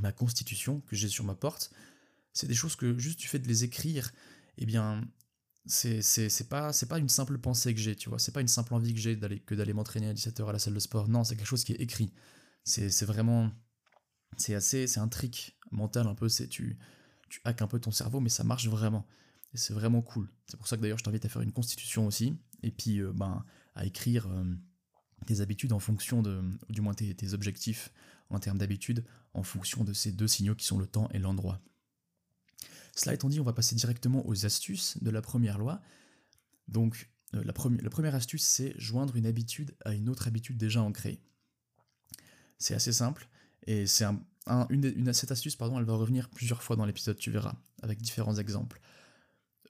ma 0.00 0.12
constitution 0.12 0.80
que 0.82 0.96
j'ai 0.96 1.08
sur 1.08 1.24
ma 1.24 1.34
porte, 1.34 1.70
c'est 2.32 2.46
des 2.46 2.54
choses 2.54 2.76
que 2.76 2.98
juste 2.98 3.18
du 3.18 3.26
fait 3.26 3.38
de 3.38 3.48
les 3.48 3.64
écrire, 3.64 4.12
eh 4.58 4.66
bien, 4.66 5.02
c'est, 5.66 6.02
c'est, 6.02 6.48
pas, 6.48 6.72
c'est 6.72 6.86
pas 6.86 6.98
une 6.98 7.08
simple 7.08 7.38
pensée 7.38 7.74
que 7.74 7.80
j'ai, 7.80 7.94
tu 7.94 8.08
vois, 8.08 8.18
c'est 8.18 8.32
pas 8.32 8.40
une 8.40 8.48
simple 8.48 8.74
envie 8.74 8.94
que 8.94 9.00
j'ai 9.00 9.16
d'aller, 9.16 9.40
que 9.40 9.54
d'aller 9.54 9.72
m'entraîner 9.72 10.08
à 10.08 10.14
17h 10.14 10.48
à 10.48 10.52
la 10.52 10.58
salle 10.58 10.74
de 10.74 10.80
sport, 10.80 11.08
non, 11.08 11.24
c'est 11.24 11.36
quelque 11.36 11.46
chose 11.46 11.64
qui 11.64 11.72
est 11.72 11.80
écrit. 11.80 12.12
C'est, 12.64 12.90
c'est 12.90 13.04
vraiment, 13.04 13.50
c'est 14.36 14.54
assez, 14.54 14.86
c'est 14.86 15.00
un 15.00 15.08
trick 15.08 15.58
mental 15.70 16.06
un 16.06 16.14
peu, 16.14 16.28
c'est 16.28 16.48
tu, 16.48 16.78
tu 17.28 17.40
un 17.44 17.52
peu 17.66 17.80
ton 17.80 17.90
cerveau, 17.90 18.20
mais 18.20 18.30
ça 18.30 18.44
marche 18.44 18.68
vraiment. 18.68 19.06
Et 19.54 19.58
c'est 19.58 19.74
vraiment 19.74 20.02
cool. 20.02 20.30
C'est 20.46 20.56
pour 20.56 20.68
ça 20.68 20.76
que 20.76 20.82
d'ailleurs 20.82 20.98
je 20.98 21.04
t'invite 21.04 21.24
à 21.24 21.28
faire 21.28 21.42
une 21.42 21.52
constitution 21.52 22.06
aussi, 22.06 22.36
et 22.62 22.70
puis 22.70 23.00
euh, 23.00 23.12
ben, 23.12 23.44
à 23.74 23.84
écrire 23.84 24.26
euh, 24.28 24.44
tes 25.26 25.40
habitudes 25.40 25.72
en 25.72 25.78
fonction 25.78 26.22
de, 26.22 26.42
du 26.68 26.80
moins 26.80 26.94
tes, 26.94 27.14
tes 27.14 27.34
objectifs 27.34 27.92
en 28.30 28.38
termes 28.38 28.58
d'habitudes, 28.58 29.04
en 29.34 29.42
fonction 29.42 29.84
de 29.84 29.92
ces 29.92 30.12
deux 30.12 30.28
signaux 30.28 30.54
qui 30.54 30.66
sont 30.66 30.78
le 30.78 30.86
temps 30.86 31.08
et 31.12 31.18
l'endroit. 31.18 31.60
Cela 32.94 33.14
étant 33.14 33.28
dit, 33.28 33.40
on 33.40 33.44
va 33.44 33.52
passer 33.52 33.76
directement 33.76 34.26
aux 34.26 34.44
astuces 34.44 35.02
de 35.02 35.10
la 35.10 35.22
première 35.22 35.58
loi. 35.58 35.80
Donc, 36.66 37.10
euh, 37.34 37.44
la, 37.44 37.52
première 37.52 38.14
astuce, 38.14 38.44
c'est 38.44 38.74
joindre 38.78 39.16
une 39.16 39.26
habitude 39.26 39.76
à 39.84 39.94
une 39.94 40.08
autre 40.08 40.26
habitude 40.26 40.56
déjà 40.56 40.82
ancrée. 40.82 41.20
C'est 42.58 42.74
assez 42.74 42.92
simple, 42.92 43.28
et 43.66 43.86
c'est 43.86 44.04
une, 44.70 45.12
cette 45.12 45.30
astuce, 45.30 45.56
elle 45.60 45.84
va 45.84 45.94
revenir 45.94 46.28
plusieurs 46.28 46.62
fois 46.62 46.74
dans 46.74 46.86
l'épisode, 46.86 47.18
tu 47.18 47.30
verras, 47.30 47.54
avec 47.82 48.00
différents 48.00 48.36
exemples. 48.36 48.80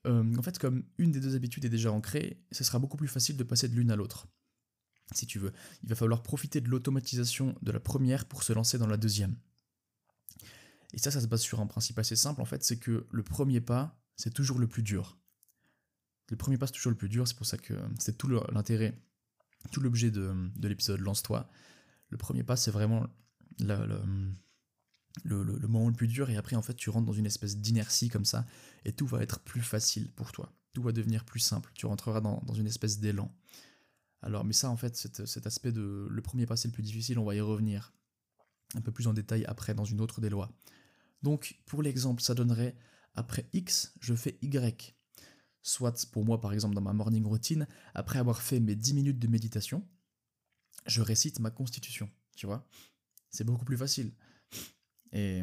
Euh, 0.07 0.37
en 0.37 0.43
fait, 0.43 0.59
comme 0.59 0.85
une 0.97 1.11
des 1.11 1.21
deux 1.21 1.35
habitudes 1.35 1.65
est 1.65 1.71
déjà 1.71 1.93
ancrée, 1.93 2.41
ce 2.53 2.65
sera 2.65 2.79
beaucoup 2.79 2.97
plus 2.97 3.09
facile 3.09 3.37
de 3.37 3.45
passer 3.45 3.69
de 3.69 3.75
l'une 3.75 3.91
à 3.91 3.97
l'autre. 3.97 4.29
Si 5.15 5.27
tu 5.27 5.38
veux, 5.38 5.53
il 5.83 5.88
va 5.88 5.95
falloir 5.95 6.23
profiter 6.23 6.61
de 6.61 6.69
l'automatisation 6.69 7.55
de 7.62 7.73
la 7.73 7.81
première 7.81 8.27
pour 8.27 8.43
se 8.43 8.53
lancer 8.53 8.79
dans 8.79 8.87
la 8.87 8.97
deuxième. 8.97 9.37
Et 10.93 10.99
ça, 10.99 11.11
ça 11.11 11.21
se 11.21 11.27
base 11.27 11.41
sur 11.41 11.61
un 11.61 11.67
principe 11.67 11.99
assez 11.99 12.17
simple, 12.17 12.41
en 12.41 12.45
fait, 12.45 12.65
c'est 12.65 12.79
que 12.79 13.07
le 13.11 13.23
premier 13.23 13.61
pas, 13.61 14.00
c'est 14.17 14.33
toujours 14.33 14.59
le 14.59 14.67
plus 14.67 14.83
dur. 14.83 15.19
Le 16.31 16.37
premier 16.37 16.59
pas, 16.59 16.67
c'est 16.67 16.75
toujours 16.75 16.93
le 16.93 16.97
plus 16.99 17.09
dur, 17.09 17.27
c'est 17.27 17.37
pour 17.37 17.47
ça 17.47 17.57
que 17.57 17.75
c'est 17.99 18.17
tout 18.17 18.29
l'intérêt, 18.29 19.00
tout 19.73 19.81
l'objet 19.81 20.11
de, 20.11 20.50
l'épisode 20.62 21.00
Lance-toi. 21.00 21.49
Le 22.11 22.17
premier 22.17 22.43
pas, 22.43 22.57
c'est 22.57 22.71
vraiment 22.71 23.07
le, 23.59 24.00
le, 25.25 25.68
moment 25.68 25.88
le 25.88 25.94
plus 25.94 26.09
dur, 26.09 26.31
et 26.31 26.37
après, 26.37 26.57
en 26.57 26.62
fait, 26.62 26.75
tu 26.75 26.90
rentres 26.90 27.07
dans 27.07 27.12
une 27.12 27.27
espèce 27.27 27.57
d'inertie 27.57 28.09
comme 28.09 28.25
ça, 28.25 28.47
et 28.85 28.92
tout 28.92 29.07
va 29.07 29.23
être 29.23 29.40
plus 29.40 29.62
facile 29.62 30.11
pour 30.12 30.33
toi. 30.33 30.53
Tout 30.75 30.83
va 30.83 30.92
devenir 30.92 31.25
plus 31.25 31.40
simple. 31.40 31.71
Tu 31.75 31.87
rentreras 31.87 32.21
dans, 32.21 32.55
une 32.55 32.66
espèce 32.66 33.01
d'élan. 33.01 33.35
Alors, 34.22 34.44
mais 34.44 34.52
ça, 34.52 34.70
en 34.70 34.76
fait, 34.76 34.96
cet, 34.96 35.26
cet 35.26 35.46
aspect 35.46 35.72
de 35.72 36.07
le 36.11 36.22
premier 36.22 36.46
pas, 36.46 36.57
c'est 36.57 36.68
le 36.68 36.72
plus 36.72 36.83
difficile, 36.83 37.18
on 37.18 37.24
va 37.24 37.35
y 37.35 37.40
revenir 37.40 37.92
un 38.74 38.81
peu 38.81 38.92
plus 38.92 39.07
en 39.07 39.14
détail 39.14 39.44
après 39.46 39.74
dans 39.74 39.85
une 39.85 40.00
autre 40.00 40.20
des 40.20 40.28
lois. 40.28 40.50
Donc 41.22 41.59
pour 41.66 41.83
l'exemple, 41.83 42.22
ça 42.22 42.35
donnerait 42.35 42.76
après 43.14 43.48
X, 43.52 43.94
je 44.00 44.14
fais 44.14 44.38
Y. 44.42 44.94
Soit 45.62 46.09
pour 46.12 46.24
moi 46.24 46.40
par 46.40 46.52
exemple 46.52 46.74
dans 46.74 46.81
ma 46.81 46.92
morning 46.92 47.24
routine, 47.24 47.66
après 47.94 48.18
avoir 48.18 48.42
fait 48.42 48.61
mes 48.61 48.76
10 48.76 48.94
minutes 48.94 49.18
de 49.18 49.26
méditation, 49.26 49.87
je 50.87 51.02
récite 51.02 51.40
ma 51.40 51.50
constitution, 51.50 52.11
tu 52.37 52.46
vois. 52.46 52.66
C'est 53.31 53.44
beaucoup 53.44 53.64
plus 53.64 53.76
facile. 53.76 54.12
Et, 55.12 55.42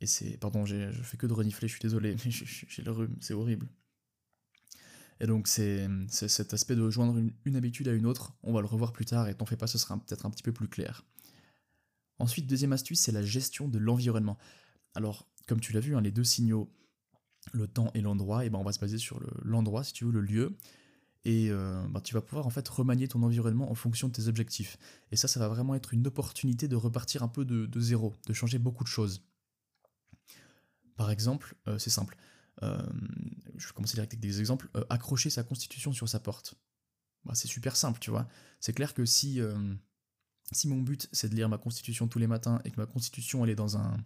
et 0.00 0.06
c'est... 0.06 0.38
Pardon, 0.38 0.64
je 0.64 0.90
fais 1.02 1.16
que 1.16 1.26
de 1.26 1.32
renifler, 1.32 1.68
je 1.68 1.74
suis 1.74 1.82
désolé, 1.82 2.16
mais 2.24 2.30
j'ai 2.30 2.82
le 2.82 2.90
rhume, 2.90 3.16
c'est 3.20 3.34
horrible. 3.34 3.68
Et 5.20 5.26
donc 5.26 5.48
c'est 5.48 5.88
cet 6.08 6.54
aspect 6.54 6.74
de 6.74 6.90
joindre 6.90 7.20
une, 7.44 7.56
habitude 7.56 7.88
à 7.88 7.92
une 7.92 8.06
autre, 8.06 8.32
on 8.42 8.52
va 8.52 8.60
le 8.60 8.66
revoir 8.66 8.92
plus 8.92 9.04
tard 9.04 9.28
et 9.28 9.34
t'en 9.34 9.46
fais 9.46 9.56
pas, 9.56 9.66
ce 9.66 9.78
sera 9.78 9.96
peut-être 9.96 10.26
un 10.26 10.30
petit 10.30 10.42
peu 10.42 10.52
plus 10.52 10.68
clair. 10.68 11.04
Ensuite, 12.18 12.46
deuxième 12.46 12.72
astuce, 12.72 13.00
c'est 13.00 13.12
la 13.12 13.22
gestion 13.22 13.68
de 13.68 13.78
l'environnement. 13.78 14.38
Alors, 14.94 15.28
comme 15.46 15.60
tu 15.60 15.72
l'as 15.72 15.80
vu, 15.80 15.96
hein, 15.96 16.00
les 16.00 16.12
deux 16.12 16.24
signaux, 16.24 16.72
le 17.52 17.66
temps 17.66 17.90
et 17.94 18.00
l'endroit, 18.00 18.44
et 18.44 18.50
ben 18.50 18.58
on 18.58 18.64
va 18.64 18.72
se 18.72 18.78
baser 18.78 18.98
sur 18.98 19.20
l'endroit, 19.42 19.84
si 19.84 19.92
tu 19.92 20.04
veux, 20.04 20.12
le 20.12 20.20
lieu. 20.20 20.56
Et 21.24 21.50
euh, 21.50 21.82
ben, 21.88 22.00
tu 22.00 22.14
vas 22.14 22.20
pouvoir 22.20 22.46
en 22.46 22.50
fait 22.50 22.66
remanier 22.68 23.08
ton 23.08 23.22
environnement 23.22 23.70
en 23.70 23.74
fonction 23.74 24.08
de 24.08 24.12
tes 24.12 24.28
objectifs. 24.28 24.78
Et 25.10 25.16
ça, 25.16 25.26
ça 25.26 25.40
va 25.40 25.48
vraiment 25.48 25.74
être 25.74 25.94
une 25.94 26.06
opportunité 26.06 26.68
de 26.68 26.76
repartir 26.76 27.22
un 27.22 27.28
peu 27.28 27.44
de, 27.44 27.80
zéro, 27.80 28.14
de 28.26 28.32
changer 28.32 28.58
beaucoup 28.58 28.84
de 28.84 28.88
choses. 28.88 29.22
Par 30.96 31.10
exemple, 31.10 31.54
euh, 31.66 31.78
c'est 31.78 31.90
simple. 31.90 32.16
Euh, 32.62 32.78
je 33.56 33.66
vais 33.66 33.72
commencer 33.74 33.94
direct 33.94 34.12
avec 34.12 34.20
des 34.20 34.40
exemples. 34.40 34.68
accrocher 34.90 35.30
sa 35.30 35.42
constitution 35.42 35.92
sur 35.92 36.08
sa 36.08 36.20
porte. 36.20 36.54
Bah, 37.24 37.34
c'est 37.34 37.48
super 37.48 37.76
simple, 37.76 37.98
tu 38.00 38.10
vois. 38.10 38.28
C'est 38.60 38.72
clair 38.72 38.94
que 38.94 39.04
si, 39.04 39.40
si 40.52 40.68
mon 40.68 40.80
but 40.80 41.08
c'est 41.12 41.28
de 41.28 41.34
lire 41.34 41.48
ma 41.48 41.58
constitution 41.58 42.08
tous 42.08 42.18
les 42.18 42.26
matins 42.26 42.60
et 42.64 42.70
que 42.70 42.80
ma 42.80 42.86
constitution 42.86 43.44
elle 43.44 43.50
est 43.50 43.54
dans 43.54 43.76
un, 43.76 43.96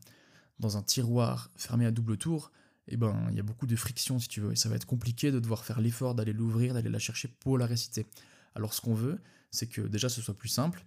dans 0.59 0.77
un 0.77 0.83
tiroir 0.83 1.51
fermé 1.57 1.87
à 1.87 1.91
double 1.91 2.17
tour, 2.17 2.53
eh 2.89 2.97
ben, 2.97 3.27
il 3.31 3.37
y 3.37 3.41
a 3.41 3.43
beaucoup 3.43 3.67
de 3.67 3.77
friction 3.77 4.19
si 4.19 4.29
tu 4.29 4.41
veux, 4.41 4.53
et 4.53 4.57
ça 4.57 4.69
va 4.69 4.77
être 4.77 4.87
compliqué 4.87 5.31
de 5.31 5.41
devoir 5.41 5.65
faire 5.65 5.81
l'effort 5.81 6.15
d'aller 6.15 6.33
l'ouvrir, 6.33 6.75
d'aller 6.75 6.89
la 6.91 6.99
chercher 6.99 7.29
pour 7.29 7.59
la 7.59 7.67
réciter. 7.67 8.07
Alors 8.55 8.73
ce 8.73 8.81
qu'on 8.81 8.95
veut, 8.95 9.21
c'est 9.51 9.67
que 9.67 9.83
déjà 9.83 10.09
ce 10.09 10.23
soit 10.23 10.37
plus 10.37 10.49
simple. 10.49 10.85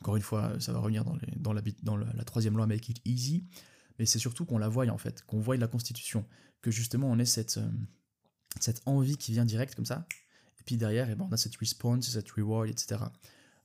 Encore 0.00 0.16
une 0.16 0.22
fois, 0.22 0.60
ça 0.60 0.72
va 0.72 0.80
revenir 0.80 1.04
dans, 1.04 1.16
dans 1.36 1.96
la, 1.96 2.24
troisième 2.24 2.56
loi 2.56 2.66
Make 2.66 2.90
It 2.90 3.00
Easy, 3.06 3.46
mais 3.98 4.06
c'est 4.06 4.18
surtout 4.18 4.44
qu'on 4.44 4.58
la 4.58 4.68
voie 4.68 4.86
en 4.88 4.98
fait, 4.98 5.24
qu'on 5.26 5.40
voie 5.40 5.56
la 5.56 5.68
Constitution, 5.68 6.26
que 6.62 6.70
justement 6.70 7.10
on 7.10 7.18
ait 7.18 7.24
cette, 7.24 7.58
euh, 7.58 7.70
cette 8.60 8.82
envie 8.86 9.16
qui 9.16 9.32
vient 9.32 9.44
direct 9.44 9.74
comme 9.74 9.86
ça, 9.86 10.06
et 10.60 10.62
puis 10.64 10.76
derrière, 10.76 11.10
eh 11.10 11.14
ben, 11.14 11.26
on 11.28 11.32
a 11.32 11.36
cette 11.36 11.56
response, 11.56 12.10
cette 12.10 12.30
reward, 12.30 12.68
etc. 12.68 13.00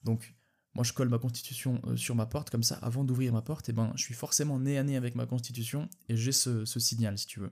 Donc 0.03 0.35
moi, 0.75 0.83
je 0.83 0.93
colle 0.93 1.09
ma 1.09 1.17
constitution 1.17 1.81
euh, 1.87 1.97
sur 1.97 2.15
ma 2.15 2.25
porte, 2.25 2.49
comme 2.49 2.63
ça, 2.63 2.75
avant 2.81 3.03
d'ouvrir 3.03 3.33
ma 3.33 3.41
porte, 3.41 3.69
et 3.69 3.71
eh 3.71 3.75
ben, 3.75 3.91
je 3.95 4.03
suis 4.03 4.13
forcément 4.13 4.59
nez 4.59 4.77
à 4.77 4.83
nez 4.83 4.95
avec 4.95 5.15
ma 5.15 5.25
constitution, 5.25 5.89
et 6.07 6.15
j'ai 6.15 6.31
ce, 6.31 6.65
signal, 6.65 7.17
si 7.17 7.25
tu 7.25 7.39
veux. 7.39 7.51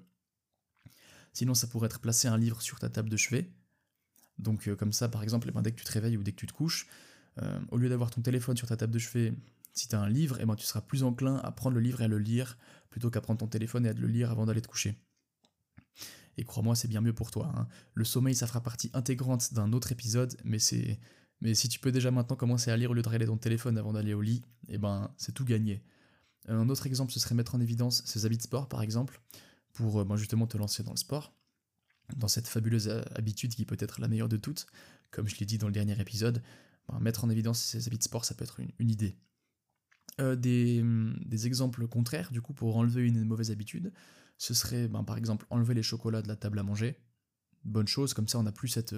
Sinon, 1.33 1.53
ça 1.53 1.67
pourrait 1.67 1.87
être 1.87 1.99
placer 1.99 2.27
un 2.27 2.37
livre 2.37 2.61
sur 2.61 2.79
ta 2.79 2.89
table 2.89 3.09
de 3.09 3.17
chevet. 3.17 3.51
Donc, 4.37 4.67
euh, 4.67 4.75
comme 4.75 4.93
ça, 4.93 5.09
par 5.09 5.23
exemple, 5.23 5.47
eh 5.49 5.51
ben, 5.51 5.61
dès 5.61 5.71
que 5.71 5.77
tu 5.77 5.85
te 5.85 5.91
réveilles 5.91 6.17
ou 6.17 6.23
dès 6.23 6.31
que 6.31 6.39
tu 6.39 6.47
te 6.47 6.53
couches, 6.53 6.87
au 7.69 7.77
lieu 7.77 7.87
d'avoir 7.87 8.09
ton 8.09 8.21
téléphone 8.21 8.57
sur 8.57 8.67
ta 8.67 8.77
table 8.77 8.91
de 8.91 8.97
chevet, 8.97 9.31
si 9.77 9.87
tu 9.87 9.95
as 9.95 10.01
un 10.01 10.09
livre, 10.09 10.37
eh 10.39 10.45
ben, 10.45 10.55
tu 10.55 10.65
seras 10.65 10.81
plus 10.81 11.03
enclin 11.03 11.37
à 11.37 11.51
prendre 11.51 11.75
le 11.75 11.81
livre 11.81 12.01
et 12.01 12.05
à 12.05 12.07
le 12.07 12.19
lire, 12.19 12.57
plutôt 12.89 13.09
qu'à 13.09 13.21
prendre 13.21 13.39
ton 13.39 13.47
téléphone 13.47 13.85
et 13.85 13.89
à 13.89 13.93
le 13.93 14.07
lire 14.07 14.31
avant 14.31 14.45
d'aller 14.45 14.61
te 14.61 14.67
coucher. 14.67 14.95
Et 16.37 16.43
crois-moi, 16.43 16.75
c'est 16.75 16.87
bien 16.87 17.01
mieux 17.01 17.13
pour 17.13 17.31
toi. 17.31 17.51
Hein. 17.55 17.67
Le 17.93 18.05
sommeil, 18.05 18.35
ça 18.35 18.47
fera 18.47 18.61
partie 18.61 18.91
intégrante 18.93 19.53
d'un 19.53 19.73
autre 19.73 19.91
épisode, 19.91 20.37
mais 20.43 20.59
c'est 20.59 20.99
mais 21.41 21.53
si 21.53 21.69
tu 21.69 21.79
peux 21.79 21.91
déjà 21.91 22.09
maintenant 22.11 22.35
commencer 22.35 22.71
à 22.71 22.77
lire 22.77 22.91
au 22.91 22.93
lieu 22.93 23.01
de 23.01 23.07
regarder 23.07 23.27
ton 23.27 23.37
téléphone 23.37 23.77
avant 23.77 23.93
d'aller 23.93 24.13
au 24.13 24.21
lit, 24.21 24.43
eh 24.69 24.77
ben 24.77 25.13
c'est 25.17 25.33
tout 25.33 25.45
gagné. 25.45 25.83
Un 26.47 26.69
autre 26.69 26.87
exemple, 26.87 27.11
ce 27.11 27.19
serait 27.19 27.35
mettre 27.35 27.55
en 27.55 27.59
évidence 27.59 28.03
ses 28.05 28.25
habits 28.25 28.37
de 28.37 28.41
sport, 28.41 28.69
par 28.69 28.81
exemple, 28.81 29.21
pour 29.73 29.99
euh, 29.99 30.05
ben, 30.05 30.15
justement 30.15 30.47
te 30.47 30.57
lancer 30.57 30.81
dans 30.81 30.91
le 30.91 30.97
sport, 30.97 31.33
dans 32.15 32.27
cette 32.27 32.47
fabuleuse 32.47 32.87
euh, 32.87 33.01
habitude 33.15 33.53
qui 33.53 33.65
peut 33.65 33.77
être 33.79 34.01
la 34.01 34.07
meilleure 34.07 34.29
de 34.29 34.37
toutes. 34.37 34.65
Comme 35.11 35.27
je 35.27 35.37
l'ai 35.37 35.45
dit 35.45 35.57
dans 35.57 35.67
le 35.67 35.73
dernier 35.73 35.99
épisode, 35.99 36.41
ben, 36.87 36.99
mettre 36.99 37.23
en 37.23 37.29
évidence 37.29 37.59
ses 37.59 37.87
habits 37.87 37.97
de 37.97 38.03
sport, 38.03 38.25
ça 38.25 38.33
peut 38.33 38.45
être 38.45 38.59
une, 38.79 38.89
idée. 38.89 39.17
Euh, 40.19 40.35
des, 40.35 40.83
des, 41.25 41.45
exemples 41.45 41.87
contraires, 41.87 42.31
du 42.31 42.41
coup, 42.41 42.53
pour 42.53 42.75
enlever 42.77 43.05
une 43.05 43.23
mauvaise 43.23 43.51
habitude, 43.51 43.93
ce 44.39 44.55
serait 44.55 44.87
ben, 44.87 45.03
par 45.03 45.15
exemple 45.15 45.45
enlever 45.51 45.75
les 45.75 45.83
chocolats 45.83 46.23
de 46.23 46.27
la 46.27 46.35
table 46.35 46.57
à 46.57 46.63
manger. 46.63 46.97
Bonne 47.65 47.87
chose, 47.87 48.15
comme 48.15 48.27
ça 48.27 48.39
on 48.39 48.43
n'a 48.43 48.51
plus 48.51 48.67
cette, 48.67 48.95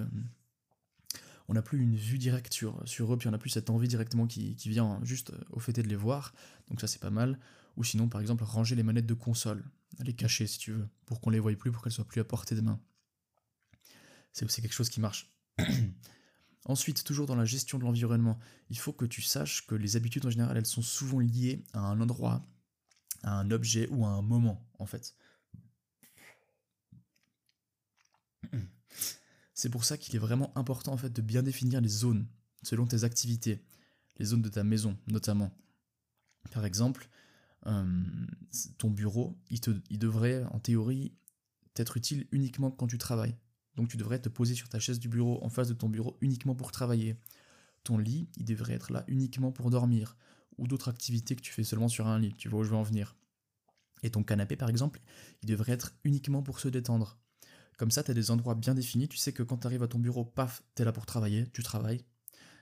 on 1.50 1.54
n'a 1.54 1.64
plus 1.64 1.82
une 1.82 1.96
vue 1.96 2.20
directe 2.20 2.54
sur, 2.54 2.88
sur 2.88 3.12
eux, 3.12 3.18
puis 3.18 3.28
on 3.28 3.32
n'a 3.32 3.40
plus 3.40 3.50
cette 3.50 3.72
envie 3.72 3.88
directement 3.88 4.28
qui, 4.28 4.56
vient 4.66 5.00
juste 5.02 5.34
au 5.50 5.60
fait 5.60 5.74
de 5.74 5.82
les 5.82 5.96
voir, 5.96 6.34
donc 6.70 6.80
ça 6.80 6.88
c'est 6.88 7.02
pas 7.02 7.10
mal. 7.10 7.40
Ou 7.76 7.84
sinon, 7.84 8.08
par 8.08 8.22
exemple, 8.22 8.44
ranger 8.44 8.76
les 8.76 8.84
manettes 8.84 9.08
de 9.08 9.14
console, 9.14 9.64
les 10.00 10.14
cacher 10.14 10.46
si 10.46 10.60
tu 10.60 10.74
veux, 10.74 10.88
pour 11.06 11.20
qu'on 11.22 11.32
les 11.32 11.40
voie 11.40 11.54
plus, 11.56 11.72
pour 11.72 11.82
qu'elles 11.82 11.92
soient 11.92 12.08
plus 12.08 12.22
à 12.22 12.24
portée 12.24 12.56
de 12.56 12.62
main. 12.62 12.80
C'est 14.32 14.62
quelque 14.62 14.74
chose 14.74 14.90
qui 14.90 15.02
marche. 15.02 15.32
Ensuite, 16.66 17.04
toujours 17.04 17.26
dans 17.26 17.36
la 17.36 17.46
gestion 17.46 17.80
de 17.80 17.84
l'environnement, 17.84 18.38
il 18.70 18.78
faut 18.78 18.94
que 18.94 19.06
tu 19.06 19.22
saches 19.22 19.66
que 19.66 19.76
les 19.76 19.96
habitudes 19.96 20.26
en 20.26 20.30
général, 20.30 20.58
elles 20.58 20.66
sont 20.66 20.82
souvent 20.82 21.20
liées 21.20 21.64
à 21.74 21.80
un 21.80 22.00
endroit, 22.02 22.46
à 23.24 23.40
un 23.40 23.50
objet 23.52 23.88
ou 23.90 24.06
à 24.06 24.10
un 24.10 24.22
moment, 24.22 24.68
en 24.78 24.86
fait. 24.86 25.16
C'est 29.54 29.70
pour 29.70 29.84
ça 29.84 29.98
qu'il 29.98 30.16
est 30.16 30.20
vraiment 30.20 30.58
important 30.58 30.94
en 30.94 30.98
fait 30.98 31.12
de 31.12 31.22
bien 31.22 31.44
définir 31.44 31.82
les 31.82 31.90
zones 31.90 32.26
selon 32.64 32.86
tes 32.86 33.04
activités, 33.04 33.62
les 34.18 34.26
zones 34.26 34.42
de 34.42 34.48
ta 34.48 34.64
maison 34.64 34.98
notamment. 35.08 35.52
Par 36.52 36.64
exemple, 36.64 37.10
euh, 37.68 38.04
ton 38.78 38.90
bureau, 38.90 39.38
il, 39.50 40.00
devrait 40.00 40.46
en 40.52 40.60
théorie 40.60 41.14
être 41.76 41.98
utile 41.98 42.26
uniquement 42.32 42.72
quand 42.72 42.88
tu 42.88 42.98
travailles. 42.98 43.36
Donc 43.76 43.90
tu 43.90 43.98
devrais 43.98 44.20
te 44.20 44.30
poser 44.30 44.56
sur 44.56 44.70
ta 44.70 44.80
chaise 44.80 45.00
du 45.00 45.10
bureau 45.10 45.44
en 45.44 45.50
face 45.50 45.68
de 45.68 45.74
ton 45.74 45.90
bureau 45.90 46.18
uniquement 46.22 46.56
pour 46.56 46.72
travailler. 46.72 47.16
Ton 47.84 47.98
lit, 47.98 48.30
il 48.38 48.46
devrait 48.46 48.74
être 48.74 48.92
là 48.92 49.04
uniquement 49.08 49.52
pour 49.52 49.70
dormir 49.70 50.18
ou 50.58 50.68
d'autres 50.68 50.90
activités 50.90 51.36
que 51.36 51.42
tu 51.42 51.54
fais 51.54 51.64
seulement 51.64 51.88
sur 51.88 52.08
un 52.08 52.20
lit, 52.20 52.34
tu 52.34 52.50
vois 52.50 52.60
où 52.60 52.64
je 52.64 52.70
veux 52.70 52.76
en 52.76 52.84
venir. 52.84 53.16
Et 54.04 54.10
ton 54.10 54.24
canapé 54.24 54.56
par 54.56 54.70
exemple, 54.70 55.02
il 55.42 55.50
devrait 55.50 55.72
être 55.72 55.94
uniquement 56.04 56.44
pour 56.44 56.60
se 56.60 56.68
détendre. 56.68 57.18
Comme 57.78 57.92
ça, 57.92 58.04
tu 58.04 58.12
as 58.12 58.14
des 58.14 58.30
endroits 58.30 58.56
bien 58.56 58.74
définis, 58.74 59.08
tu 59.08 59.18
sais 59.18 59.32
que 59.32 59.42
quand 59.44 59.60
tu 59.60 59.68
arrives 59.68 59.84
à 59.84 59.88
ton 59.88 60.00
bureau, 60.00 60.26
paf, 60.26 60.62
tu 60.76 60.82
es 60.82 60.86
là 60.86 60.92
pour 60.92 61.06
travailler, 61.06 61.48
tu 61.52 61.64
travailles. 61.64 62.04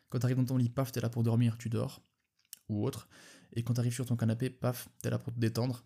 Quand 0.10 0.20
tu 0.20 0.26
arrives 0.26 0.38
dans 0.38 0.46
ton 0.46 0.58
lit, 0.58 0.70
paf, 0.70 0.92
tu 0.92 1.00
es 1.00 1.02
là 1.02 1.10
pour 1.10 1.24
dormir, 1.24 1.58
tu 1.58 1.70
dors, 1.70 2.04
ou 2.70 2.86
autre. 2.86 3.10
Et 3.54 3.64
quand 3.64 3.74
tu 3.74 3.80
arrives 3.80 3.94
sur 3.94 4.06
ton 4.06 4.16
canapé, 4.16 4.52
paf, 4.52 4.90
tu 5.02 5.08
es 5.08 5.12
là 5.12 5.18
pour 5.18 5.34
te 5.34 5.40
détendre, 5.40 5.84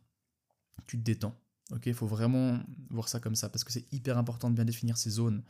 tu 0.86 0.98
te 0.98 1.04
détends. 1.04 1.40
Ok, 1.72 1.86
il 1.86 1.94
faut 1.94 2.08
vraiment 2.08 2.60
voir 2.90 3.08
ça 3.08 3.20
comme 3.20 3.36
ça, 3.36 3.50
parce 3.50 3.64
que 3.64 3.72
c'est 3.72 3.92
hyper 3.94 4.18
important 4.18 4.50
de 4.50 4.56
bien 4.56 4.66
définir 4.66 4.98
ces 4.98 5.10
zones. 5.10 5.44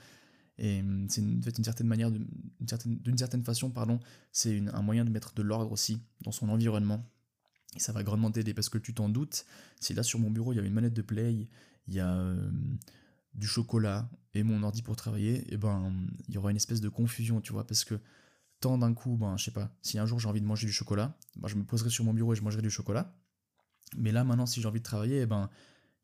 Et 0.58 0.82
hum, 0.82 1.08
c'est 1.10 1.22
une, 1.22 1.42
une 1.58 1.64
certaine 1.64 1.88
manière, 1.88 2.12
d'une 2.12 3.18
certaine, 3.18 3.44
façon, 3.44 3.72
pardon, 3.72 4.00
c'est 4.32 4.62
un 4.74 4.82
moyen 4.82 5.06
de 5.06 5.10
mettre 5.10 5.34
de 5.34 5.42
l'ordre 5.42 5.72
aussi 5.72 6.04
dans 6.22 6.32
son 6.32 6.50
environnement. 6.50 7.10
Et 7.76 7.80
ça 7.80 7.92
va 7.92 8.04
grandement 8.04 8.30
t'aider, 8.32 8.54
parce 8.54 8.70
que 8.70 8.78
tu 8.78 8.94
t'en 8.94 9.10
doutes, 9.10 9.46
si 9.80 9.94
là 9.94 10.04
sur 10.04 10.20
mon 10.20 10.30
bureau 10.30 10.54
il 10.54 10.58
y 10.58 10.60
a 10.60 10.64
une 10.64 10.74
manette 10.74 10.94
de 10.94 11.02
play, 11.02 11.48
il 11.88 11.94
y 11.94 12.00
a 12.00 12.14
hum, 12.14 12.78
du 13.34 13.48
chocolat 13.48 14.10
et 14.34 14.44
mon 14.44 14.62
ordi 14.64 14.82
pour 14.82 14.96
travailler, 14.96 15.40
et 15.40 15.54
eh 15.54 15.58
ben 15.58 15.94
il 16.28 16.36
y 16.36 16.38
aura 16.38 16.52
une 16.52 16.58
espèce 16.58 16.82
de 16.82 16.90
confusion, 16.90 17.42
tu 17.42 17.54
vois, 17.54 17.66
parce 17.66 17.84
que 17.84 18.00
tant 18.60 18.78
d'un 18.78 18.94
coup, 18.94 19.18
ben 19.18 19.38
je 19.38 19.46
sais 19.46 19.52
pas, 19.52 19.76
si 19.82 19.98
un 19.98 20.06
jour 20.06 20.20
j'ai 20.20 20.28
envie 20.28 20.42
de 20.42 20.46
manger 20.46 20.68
du 20.68 20.74
chocolat, 20.74 21.18
ben, 21.38 21.48
je 21.48 21.56
me 21.56 21.64
poserai 21.64 21.90
sur 21.90 22.04
mon 22.04 22.14
bureau 22.14 22.34
et 22.34 22.36
je 22.36 22.44
mangerai 22.44 22.62
du 22.62 22.70
chocolat. 22.70 23.16
Mais 23.98 24.12
là 24.12 24.24
maintenant, 24.24 24.46
si 24.46 24.62
j'ai 24.62 24.68
envie 24.68 24.80
de 24.80 24.86
travailler, 24.86 25.18
et 25.18 25.22
eh 25.22 25.26
ben 25.26 25.50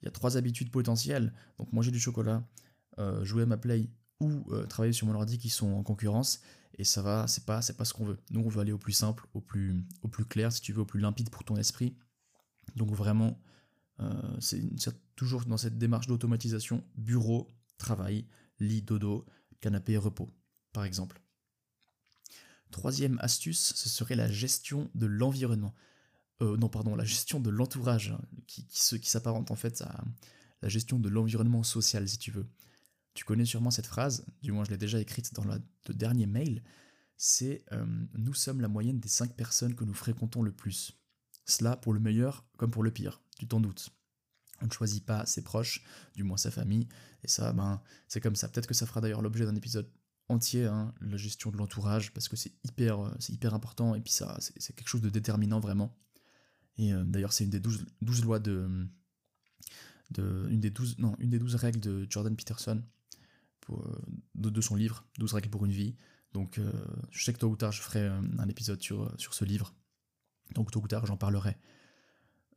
il 0.01 0.05
y 0.05 0.07
a 0.07 0.11
trois 0.11 0.37
habitudes 0.37 0.71
potentielles. 0.71 1.33
Donc 1.57 1.71
manger 1.73 1.91
du 1.91 1.99
chocolat, 1.99 2.47
euh, 2.99 3.23
jouer 3.23 3.43
à 3.43 3.45
ma 3.45 3.57
play 3.57 3.89
ou 4.19 4.43
euh, 4.51 4.65
travailler 4.65 4.93
sur 4.93 5.07
mon 5.07 5.15
ordi 5.15 5.37
qui 5.37 5.49
sont 5.49 5.71
en 5.73 5.83
concurrence 5.83 6.41
et 6.77 6.83
ça 6.83 7.01
va, 7.01 7.27
c'est 7.27 7.45
pas, 7.45 7.61
c'est 7.61 7.75
pas 7.75 7.85
ce 7.85 7.93
qu'on 7.93 8.05
veut. 8.05 8.19
Nous 8.31 8.41
on 8.41 8.49
veut 8.49 8.61
aller 8.61 8.71
au 8.71 8.77
plus 8.77 8.93
simple, 8.93 9.25
au 9.33 9.41
plus, 9.41 9.83
au 10.01 10.07
plus 10.07 10.25
clair, 10.25 10.51
si 10.51 10.61
tu 10.61 10.73
veux, 10.73 10.81
au 10.81 10.85
plus 10.85 10.99
limpide 10.99 11.29
pour 11.29 11.43
ton 11.43 11.57
esprit. 11.57 11.95
Donc 12.75 12.91
vraiment, 12.91 13.41
euh, 13.99 14.37
c'est 14.39 14.61
toujours 15.15 15.45
dans 15.45 15.57
cette 15.57 15.77
démarche 15.77 16.07
d'automatisation, 16.07 16.83
bureau, 16.95 17.49
travail, 17.77 18.25
lit, 18.59 18.81
dodo, 18.81 19.25
canapé, 19.59 19.97
repos, 19.97 20.29
par 20.73 20.85
exemple. 20.85 21.21
Troisième 22.71 23.17
astuce, 23.21 23.73
ce 23.75 23.89
serait 23.89 24.15
la 24.15 24.29
gestion 24.29 24.91
de 24.93 25.05
l'environnement. 25.05 25.73
Euh, 26.41 26.57
non, 26.57 26.69
pardon, 26.69 26.95
la 26.95 27.03
gestion 27.03 27.39
de 27.39 27.49
l'entourage, 27.49 28.11
hein, 28.11 28.21
qui, 28.45 28.65
qui, 28.65 29.09
s'apparente 29.09 29.49
en 29.49 29.55
fait 29.55 29.81
à 29.81 30.03
la 30.61 30.69
gestion 30.69 30.99
de 30.99 31.09
l'environnement 31.09 31.63
social, 31.63 32.07
si 32.07 32.17
tu 32.17 32.31
veux. 32.31 32.47
Tu 33.13 33.25
connais 33.25 33.45
sûrement 33.45 33.71
cette 33.71 33.87
phrase, 33.87 34.25
du 34.43 34.51
moins 34.51 34.63
je 34.63 34.69
l'ai 34.69 34.77
déjà 34.77 34.99
écrite 34.99 35.33
dans 35.33 35.43
le 35.43 35.93
dernier 35.93 36.27
mail, 36.27 36.63
c'est 37.17 37.65
euh, 37.71 37.85
Nous 38.13 38.35
sommes 38.35 38.61
la 38.61 38.67
moyenne 38.67 38.99
des 38.99 39.09
cinq 39.09 39.35
personnes 39.35 39.75
que 39.75 39.83
nous 39.83 39.95
fréquentons 39.95 40.43
le 40.43 40.51
plus. 40.51 40.93
Cela 41.45 41.75
pour 41.75 41.93
le 41.93 41.99
meilleur 41.99 42.45
comme 42.57 42.69
pour 42.69 42.83
le 42.83 42.91
pire, 42.91 43.21
tu 43.39 43.47
t'en 43.47 43.59
doutes. 43.59 43.89
On 44.61 44.67
ne 44.67 44.71
choisit 44.71 45.05
pas 45.05 45.25
ses 45.25 45.43
proches, 45.43 45.83
du 46.15 46.23
moins 46.23 46.37
sa 46.37 46.51
famille, 46.51 46.87
et 47.23 47.27
ça, 47.27 47.53
ben, 47.53 47.81
c'est 48.07 48.21
comme 48.21 48.35
ça. 48.35 48.47
Peut-être 48.47 48.67
que 48.67 48.73
ça 48.73 48.85
fera 48.85 49.01
d'ailleurs 49.01 49.21
l'objet 49.21 49.45
d'un 49.45 49.55
épisode 49.55 49.91
entier, 50.29 50.65
hein, 50.65 50.93
la 51.01 51.17
gestion 51.17 51.51
de 51.51 51.57
l'entourage, 51.57 52.13
parce 52.13 52.27
que 52.27 52.35
c'est 52.35 52.53
hyper, 52.63 52.99
euh, 52.99 53.51
important, 53.51 53.95
et 53.95 54.01
puis 54.01 54.11
ça, 54.11 54.37
c'est 54.39 54.75
quelque 54.75 54.87
chose 54.87 55.01
de 55.01 55.09
déterminant 55.09 55.59
vraiment. 55.59 55.95
Et 56.77 56.93
euh, 56.93 57.03
d'ailleurs, 57.03 57.33
c'est 57.33 57.43
une 57.43 57.49
des 57.49 57.59
douze, 57.59 57.85
lois 58.23 58.39
de, 58.39 58.87
de, 60.11 60.47
une 60.49 60.59
des 60.59 60.69
douze, 60.69 60.97
non, 60.99 61.15
une 61.19 61.29
des 61.29 61.39
douze 61.39 61.55
règles 61.55 61.79
de 61.79 62.05
Jordan 62.09 62.35
Peterson, 62.35 62.83
pour, 63.61 63.85
de, 64.35 64.61
son 64.61 64.75
livre, 64.75 65.05
12 65.17 65.33
règles 65.33 65.49
pour 65.49 65.65
une 65.65 65.71
vie. 65.71 65.95
Donc, 66.33 66.59
je 67.11 67.23
sais 67.23 67.33
que 67.33 67.39
tôt 67.39 67.49
ou 67.49 67.55
tard, 67.55 67.71
je 67.73 67.81
ferai 67.81 68.05
un 68.05 68.47
épisode 68.47 68.81
sur, 68.81 69.13
sur 69.19 69.33
ce 69.33 69.43
livre. 69.43 69.73
Donc 70.53 70.71
tôt 70.71 70.81
ou 70.81 70.87
tard, 70.87 71.05
j'en 71.05 71.17
parlerai. 71.17 71.57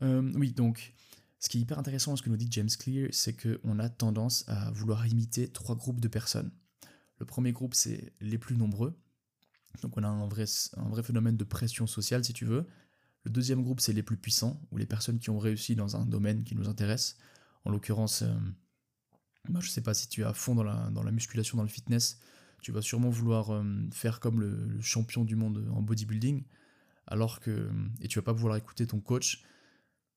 Euh, 0.02 0.33
oui, 0.35 0.52
donc, 0.52 0.94
ce 1.38 1.48
qui 1.48 1.59
est 1.59 1.61
hyper 1.61 1.78
intéressant 1.78 2.16
ce 2.16 2.22
que 2.22 2.30
nous 2.30 2.37
dit 2.37 2.48
James 2.50 2.68
Clear, 2.68 3.09
c'est 3.12 3.35
qu'on 3.35 3.78
a 3.78 3.88
tendance 3.88 4.44
à 4.48 4.70
vouloir 4.72 5.06
imiter 5.06 5.48
trois 5.48 5.76
groupes 5.76 6.00
de 6.00 6.09
personnes. 6.09 6.50
Le 7.18 7.26
premier 7.26 7.52
groupe, 7.52 7.74
c'est 7.74 8.12
les 8.20 8.38
plus 8.38 8.56
nombreux. 8.56 8.98
Donc 9.83 9.96
on 9.96 10.02
a 10.02 10.09
un 10.09 10.26
vrai, 10.26 10.44
un 10.76 10.88
vrai 10.88 11.02
phénomène 11.02 11.37
de 11.37 11.44
pression 11.44 11.87
sociale, 11.87 12.24
si 12.24 12.33
tu 12.33 12.44
veux. 12.44 12.66
Le 13.24 13.30
deuxième 13.30 13.62
groupe, 13.62 13.80
c'est 13.80 13.92
les 13.92 14.02
plus 14.02 14.16
puissants, 14.16 14.61
ou 14.70 14.78
les 14.78 14.87
personnes 14.87 15.18
qui 15.18 15.30
ont 15.30 15.38
réussi 15.38 15.76
dans 15.76 15.96
un 15.96 16.06
domaine 16.06 16.42
qui 16.44 16.54
nous 16.54 16.68
intéresse. 16.68 17.16
En 17.64 17.70
l'occurrence, 17.70 18.22
euh, 18.22 18.35
bah, 19.48 19.61
je 19.61 19.68
sais 19.68 19.83
pas 19.83 19.94
si 19.94 20.09
tu 20.09 20.22
es 20.22 20.24
à 20.24 20.33
fond 20.33 20.54
dans 20.54 20.62
la, 20.62 21.12
musculation, 21.12 21.56
dans 21.56 21.62
le 21.62 21.68
fitness, 21.68 22.18
tu 22.62 22.72
vas 22.72 22.83
sûrement 22.83 23.11
vouloir 23.11 23.50
euh, 23.50 23.64
faire 23.92 24.20
comme 24.20 24.40
le, 24.40 24.80
champion 24.80 25.24
du 25.24 25.37
monde 25.37 25.66
en 25.72 25.83
bodybuilding 25.83 26.44
alors 27.06 27.40
que 27.40 27.70
et 28.00 28.09
tu 28.09 28.18
vas 28.18 28.22
pas 28.22 28.35
pouvoir 28.35 28.56
écouter 28.56 28.87
ton 28.87 29.00
coach 29.00 29.42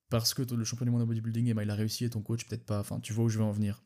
parce 0.10 0.34
que 0.34 0.44
le 0.44 0.64
champion 0.64 0.86
du 0.86 0.92
monde 0.92 1.02
de 1.02 1.06
bodybuilding 1.06 1.48
eh 1.48 1.54
ben, 1.54 1.64
il 1.64 1.70
a 1.70 1.76
réussi 1.76 2.06
et 2.06 2.10
ton 2.10 2.22
coach 2.22 2.46
peut-être 2.46 2.66
pas 2.66 2.80
enfin 2.80 3.00
tu 3.00 3.14
vois 3.14 3.26
où 3.26 3.30
je 3.30 3.40
veux 3.40 3.44
en 3.44 3.52
venir 3.52 3.84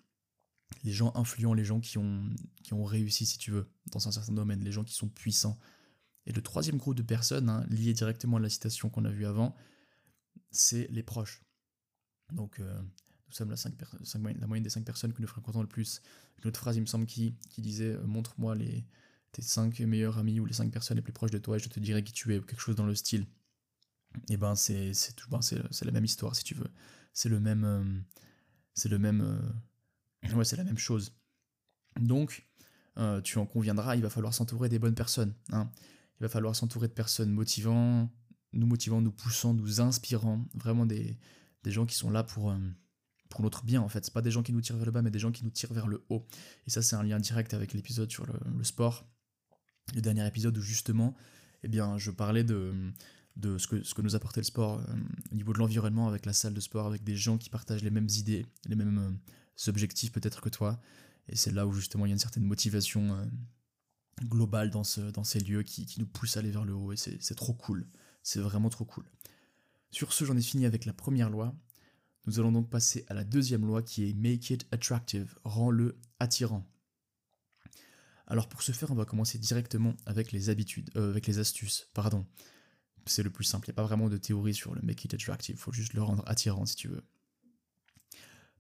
les 0.84 0.92
gens 0.92 1.14
influents 1.16 1.54
les 1.54 1.64
gens 1.64 1.80
qui 1.80 1.98
ont 1.98 2.84
réussi 2.84 3.26
si 3.26 3.38
tu 3.38 3.52
veux 3.52 3.70
dans 3.92 4.08
un 4.08 4.12
certain 4.12 4.34
domaine 4.34 4.62
les 4.62 4.72
gens 4.72 4.84
qui 4.84 4.94
sont 4.94 5.08
puissants 5.08 5.58
et 6.28 6.32
le 6.32 6.42
troisième 6.42 6.78
groupe 6.78 6.96
de 6.96 7.02
personnes 7.02 7.50
hein, 7.50 7.66
lié 7.70 7.94
directement 7.94 8.38
à 8.38 8.40
la 8.40 8.50
citation 8.50 8.90
qu'on 8.90 9.06
a 9.06 9.10
vue 9.10 9.26
avant 9.26 9.56
c'est 10.52 10.88
les 10.92 11.04
proches 11.04 11.42
donc 12.34 12.60
euh, 12.60 12.82
nous 13.28 13.34
sommes 13.34 13.50
la, 13.50 14.34
la, 14.34 14.48
moyenne 14.48 14.64
des 14.64 14.70
cinq 14.70 14.86
personnes 14.86 15.14
que 15.14 15.22
nous 15.22 15.28
fréquentons 15.28 15.62
le 15.62 15.68
plus. 15.68 16.02
Une 16.40 16.48
autre 16.48 16.60
phrase, 16.60 16.78
il 16.78 16.82
me 16.82 16.86
semble, 16.86 17.06
qui, 17.06 17.36
qui 17.50 17.62
disait 17.62 17.96
euh, 17.96 18.06
Montre-moi 18.06 18.56
tes 19.32 19.42
5 19.42 19.80
meilleurs 19.82 20.18
amis 20.18 20.40
ou 20.40 20.46
les 20.46 20.54
5 20.54 20.72
personnes 20.72 20.98
les 20.98 21.04
plus 21.04 21.14
proches 21.14 21.32
de 21.32 21.38
toi 21.38 21.58
et 21.58 21.60
je 21.60 21.70
te 21.70 21.80
dirai 21.80 22.04
qui 22.04 22.14
tu 22.14 22.34
es 22.34 22.40
ou 22.40 22.42
quelque 22.42 22.62
chose 22.62 22.76
dans 22.76 22.86
le 22.86 22.96
style. 22.96 23.28
Et 24.30 24.34
eh 24.34 24.38
ben 24.38 24.56
c'est 24.56 24.94
ben, 25.30 25.40
la 25.84 25.92
même 25.92 26.06
histoire 26.06 26.36
si 26.36 26.44
tu 26.44 26.56
veux. 26.56 26.70
C'est 27.14 27.30
le 27.30 27.40
même 27.40 27.64
euh, 27.66 27.84
c'est 28.74 28.90
le 28.90 28.98
même 28.98 29.42
ouais, 30.34 30.46
c'est 30.46 30.56
la 30.56 30.64
même 30.64 30.78
chose. 30.78 31.14
Donc 32.00 32.48
tu 33.24 33.38
en 33.38 33.46
conviendras, 33.46 33.96
il 33.96 34.02
va 34.02 34.10
falloir 34.10 34.34
s'entourer 34.34 34.70
des 34.70 34.80
bonnes 34.80 34.96
personnes. 34.96 35.36
Hein. 35.52 35.70
Il 36.20 36.24
va 36.24 36.30
falloir 36.30 36.56
s'entourer 36.56 36.88
de 36.88 36.94
personnes 36.94 37.32
motivant, 37.32 38.12
nous 38.54 38.68
motivant, 38.68 39.02
nous 39.02 39.12
poussant, 39.12 39.54
nous 39.54 39.82
inspirant, 39.82 40.46
vraiment 40.56 40.86
des, 40.86 41.18
des 41.64 41.72
gens 41.72 41.86
qui 41.86 41.96
sont 41.96 42.10
là 42.10 42.24
pour, 42.24 42.54
pour 43.30 43.42
notre 43.42 43.64
bien 43.64 43.82
en 43.82 43.90
fait. 43.90 44.06
C'est 44.06 44.14
pas 44.14 44.22
des 44.22 44.32
gens 44.32 44.44
qui 44.44 44.54
nous 44.54 44.62
tirent 44.62 44.78
vers 44.78 44.86
le 44.86 44.92
bas, 44.92 45.02
mais 45.02 45.12
des 45.12 45.20
gens 45.20 45.32
qui 45.32 45.44
nous 45.44 45.50
tirent 45.50 45.74
vers 45.74 45.88
le 45.88 46.04
haut. 46.10 46.26
Et 46.66 46.70
ça, 46.70 46.82
c'est 46.82 46.96
un 46.96 47.04
lien 47.04 47.20
direct 47.20 47.54
avec 47.54 47.74
l'épisode 47.74 48.12
sur 48.12 48.26
le, 48.26 48.64
sport 48.64 49.08
le 49.96 50.02
dernier 50.02 50.26
épisode 50.28 50.58
où 50.58 50.62
justement, 50.62 51.16
eh 51.64 51.68
bien, 51.68 51.98
je 51.98 52.12
parlais 52.12 52.44
de, 52.44 52.74
de 53.36 53.58
ce, 53.58 53.68
que, 53.68 53.84
ce 53.84 53.94
que 53.94 54.02
nous 54.02 54.16
apportait 54.16 54.42
le 54.42 54.46
sport 54.46 54.80
euh, 54.80 54.96
au 55.32 55.36
niveau 55.36 55.54
de 55.54 55.60
l'environnement 55.60 56.08
avec 56.08 56.26
la 56.26 56.34
salle 56.34 56.54
de 56.54 56.60
sport, 56.60 56.88
avec 56.88 57.04
des 57.04 57.16
gens 57.16 57.38
qui 57.38 57.50
partagent 57.50 57.84
les 57.84 57.92
mêmes 57.92 58.10
idées, 58.18 58.46
les 58.66 58.76
mêmes 58.76 58.98
euh, 58.98 59.70
objectifs 59.70 60.12
peut-être 60.12 60.42
que 60.42 60.50
toi. 60.50 60.80
Et 61.30 61.36
c'est 61.36 61.52
là 61.52 61.68
où 61.68 61.74
justement 61.74 62.06
il 62.06 62.10
y 62.10 62.12
a 62.12 62.16
une 62.16 62.20
certaine 62.20 62.44
motivation 62.44 63.14
euh, 63.14 63.26
globale 64.24 64.70
dans, 64.70 64.84
ce, 64.84 65.02
dans 65.02 65.24
ces 65.24 65.40
lieux 65.40 65.64
qui, 65.64 65.86
qui 65.86 66.00
nous 66.00 66.08
pousse 66.08 66.38
à 66.38 66.40
aller 66.40 66.52
vers 66.52 66.66
le 66.66 66.74
haut. 66.74 66.94
Et 66.94 66.98
c'est 66.98 67.36
trop 67.36 67.54
cool. 67.54 67.88
C'est 68.24 68.40
vraiment 68.40 68.70
trop 68.70 68.86
cool. 68.86 69.06
Sur 69.92 70.14
ce, 70.14 70.26
j'en 70.26 70.36
ai 70.36 70.42
fini 70.42 70.66
avec 70.66 70.86
la 70.86 70.94
première 70.94 71.30
loi. 71.30 71.56
Nous 72.26 72.40
allons 72.40 72.52
donc 72.52 72.70
passer 72.70 73.06
à 73.08 73.14
la 73.14 73.24
deuxième 73.24 73.66
loi 73.66 73.82
qui 73.82 74.10
est 74.10 74.14
Make 74.14 74.50
it 74.50 74.68
attractive, 74.72 75.40
rends-le 75.46 75.98
attirant. 76.20 76.68
Alors 78.28 78.50
pour 78.50 78.62
ce 78.62 78.74
faire, 78.74 78.92
on 78.92 78.96
va 78.96 79.06
commencer 79.06 79.38
directement 79.38 79.96
avec 80.06 80.34
les 80.34 80.50
habitudes, 80.50 80.90
euh, 80.98 81.10
avec 81.10 81.26
les 81.26 81.40
astuces, 81.40 81.90
pardon. 81.94 82.26
C'est 83.06 83.24
le 83.24 83.30
plus 83.30 83.46
simple, 83.46 83.68
il 83.68 83.72
n'y 83.72 83.76
a 83.76 83.78
pas 83.78 83.86
vraiment 83.86 84.10
de 84.10 84.18
théorie 84.18 84.54
sur 84.54 84.76
le 84.76 84.82
make 84.82 85.06
it 85.06 85.14
attractive, 85.14 85.56
il 85.56 85.60
faut 85.60 85.72
juste 85.72 85.94
le 85.94 86.04
rendre 86.04 86.24
attirant 86.28 86.66
si 86.66 86.76
tu 86.76 86.90
veux. 86.90 87.02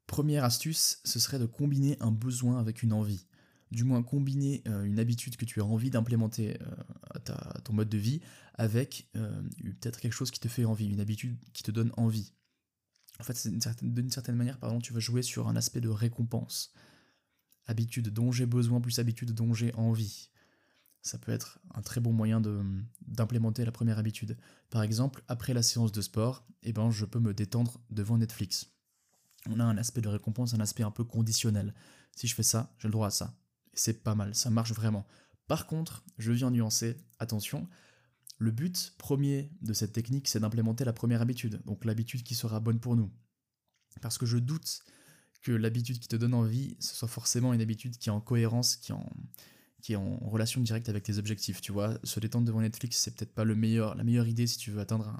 Première 0.06 0.46
astuce, 0.46 1.02
ce 1.04 1.20
serait 1.20 1.38
de 1.38 1.46
combiner 1.46 1.98
un 2.00 2.12
besoin 2.12 2.60
avec 2.60 2.82
une 2.82 2.94
envie. 2.94 3.28
Du 3.72 3.84
moins 3.84 4.02
combiner 4.02 4.62
euh, 4.68 4.84
une 4.84 5.00
habitude 5.00 5.36
que 5.36 5.46
tu 5.46 5.62
as 5.62 5.66
envie 5.66 5.90
d'implémenter 5.90 6.58
euh, 6.62 7.24
à, 7.28 7.60
ton 7.62 7.74
mode 7.74 7.90
de 7.90 7.98
vie 7.98 8.22
avec 8.54 9.08
peut-être 9.14 10.00
quelque 10.00 10.14
chose 10.14 10.32
qui 10.32 10.40
te 10.40 10.48
fait 10.48 10.66
envie, 10.66 10.88
une 10.88 11.00
habitude 11.00 11.38
qui 11.54 11.62
te 11.62 11.70
donne 11.70 11.92
envie. 11.96 12.34
En 13.20 13.24
fait, 13.24 13.48
d'une 13.48 14.10
certaine 14.10 14.36
manière, 14.36 14.58
pardon, 14.58 14.80
tu 14.80 14.94
vas 14.94 15.00
jouer 15.00 15.22
sur 15.22 15.48
un 15.48 15.56
aspect 15.56 15.80
de 15.80 15.90
récompense 15.90 16.74
habitude 17.68 18.10
dont 18.10 18.32
j'ai 18.32 18.46
besoin 18.46 18.82
plus 18.82 19.00
habitude 19.00 19.32
dont 19.34 19.54
j'ai 19.54 19.74
envie. 19.76 20.30
ça 21.02 21.18
peut 21.18 21.32
être 21.32 21.60
un 21.74 21.82
très 21.82 22.02
bon 22.02 22.12
moyen 22.12 22.42
d'implémenter 23.08 23.64
la 23.64 23.72
première 23.72 23.98
habitude. 23.98 24.38
Par 24.70 24.84
exemple, 24.84 25.24
après 25.28 25.54
la 25.54 25.62
séance 25.62 25.92
de 25.92 26.02
sport, 26.02 26.46
eh 26.64 26.74
ben, 26.74 26.90
je 26.92 27.06
peux 27.06 27.20
me 27.20 27.34
détendre 27.34 27.80
devant 27.90 28.18
Netflix. 28.18 28.72
On 29.50 29.60
a 29.60 29.64
un 29.64 29.78
aspect 29.78 30.02
de 30.02 30.10
récompense, 30.10 30.54
un 30.54 30.60
aspect 30.60 30.84
un 30.84 30.92
peu 30.92 31.06
conditionnel. 31.06 31.74
Si 32.14 32.28
je 32.28 32.36
fais 32.36 32.44
ça, 32.44 32.76
j'ai 32.80 32.90
le 32.90 32.92
droit 32.92 33.08
à 33.08 33.12
ça. 33.12 33.34
C'est 33.80 34.04
pas 34.04 34.16
mal, 34.16 34.36
ça 34.36 34.50
marche 34.50 34.74
vraiment. 34.74 35.06
Par 35.48 35.68
contre, 35.68 36.04
je 36.18 36.32
viens 36.32 36.52
nuancer, 36.52 36.98
attention, 37.20 37.68
le 38.38 38.52
but 38.52 38.94
premier 38.98 39.50
de 39.62 39.74
cette 39.74 39.94
technique, 39.94 40.28
c'est 40.28 40.40
d'implémenter 40.40 40.86
la 40.86 40.94
première 40.94 41.22
habitude, 41.22 41.62
donc 41.66 41.86
l'habitude 41.86 42.24
qui 42.24 42.36
sera 42.36 42.60
bonne 42.60 42.80
pour 42.80 42.96
nous. 42.96 43.12
Parce 44.02 44.18
que 44.18 44.26
je 44.26 44.38
doute 44.38 44.84
que 45.42 45.52
l'habitude 45.52 46.00
qui 46.00 46.08
te 46.08 46.16
donne 46.16 46.34
envie, 46.34 46.76
ce 46.80 46.96
soit 46.96 47.08
forcément 47.08 47.54
une 47.54 47.62
habitude 47.62 47.98
qui 47.98 48.10
est 48.10 48.12
en 48.12 48.22
cohérence, 48.22 48.76
qui 48.76 48.92
est 48.92 48.96
en, 48.96 49.10
qui 49.82 49.94
est 49.94 49.96
en 49.96 50.18
relation 50.18 50.62
directe 50.62 50.90
avec 50.90 51.04
tes 51.04 51.18
objectifs. 51.18 51.62
Tu 51.62 51.72
vois, 51.72 51.98
se 52.04 52.20
détendre 52.20 52.46
devant 52.46 52.62
Netflix, 52.62 52.98
c'est 52.98 53.16
peut-être 53.16 53.34
pas 53.34 53.44
le 53.44 53.56
meilleur, 53.56 53.96
la 53.96 54.04
meilleure 54.04 54.28
idée 54.28 54.48
si 54.48 54.58
tu 54.58 54.72
veux 54.72 54.82
atteindre 54.82 55.20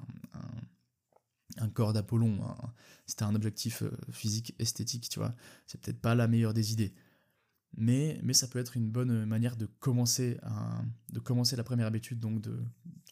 un, 1.56 1.68
corps 1.70 1.92
d'Apollon. 1.92 2.38
as 2.42 3.24
un 3.24 3.34
objectif 3.34 3.82
euh, 3.82 3.90
physique, 4.12 4.54
esthétique, 4.58 5.08
tu 5.08 5.18
vois, 5.18 5.34
c'est 5.66 5.80
peut-être 5.80 6.00
pas 6.00 6.14
la 6.14 6.28
meilleure 6.28 6.54
des 6.54 6.72
idées. 6.72 6.94
Mais, 7.76 8.18
mais 8.22 8.32
ça 8.32 8.48
peut 8.48 8.58
être 8.58 8.76
une 8.76 8.90
bonne 8.90 9.24
manière 9.24 9.56
de 9.56 9.66
commencer, 9.66 10.38
de 11.12 11.20
commencer 11.20 11.54
la 11.54 11.64
première 11.64 11.86
habitude, 11.86 12.18
donc 12.18 12.40
de 12.40 12.58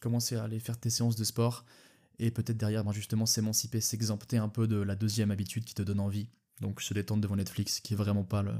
commencer 0.01 0.35
à 0.35 0.43
aller 0.43 0.59
faire 0.59 0.79
tes 0.79 0.89
séances 0.89 1.15
de 1.15 1.23
sport 1.23 1.65
et 2.19 2.31
peut-être 2.31 2.57
derrière 2.57 2.83
ben 2.83 2.91
justement 2.91 3.25
s'émanciper, 3.25 3.79
s'exempter 3.79 4.37
un 4.37 4.49
peu 4.49 4.67
de 4.67 4.77
la 4.77 4.95
deuxième 4.95 5.31
habitude 5.31 5.63
qui 5.63 5.75
te 5.75 5.83
donne 5.83 5.99
envie, 5.99 6.29
donc 6.61 6.81
se 6.81 6.93
détendre 6.93 7.21
devant 7.21 7.35
Netflix, 7.35 7.79
qui 7.79 7.93
est 7.93 7.97
vraiment 7.97 8.23
pas 8.23 8.41
le, 8.41 8.53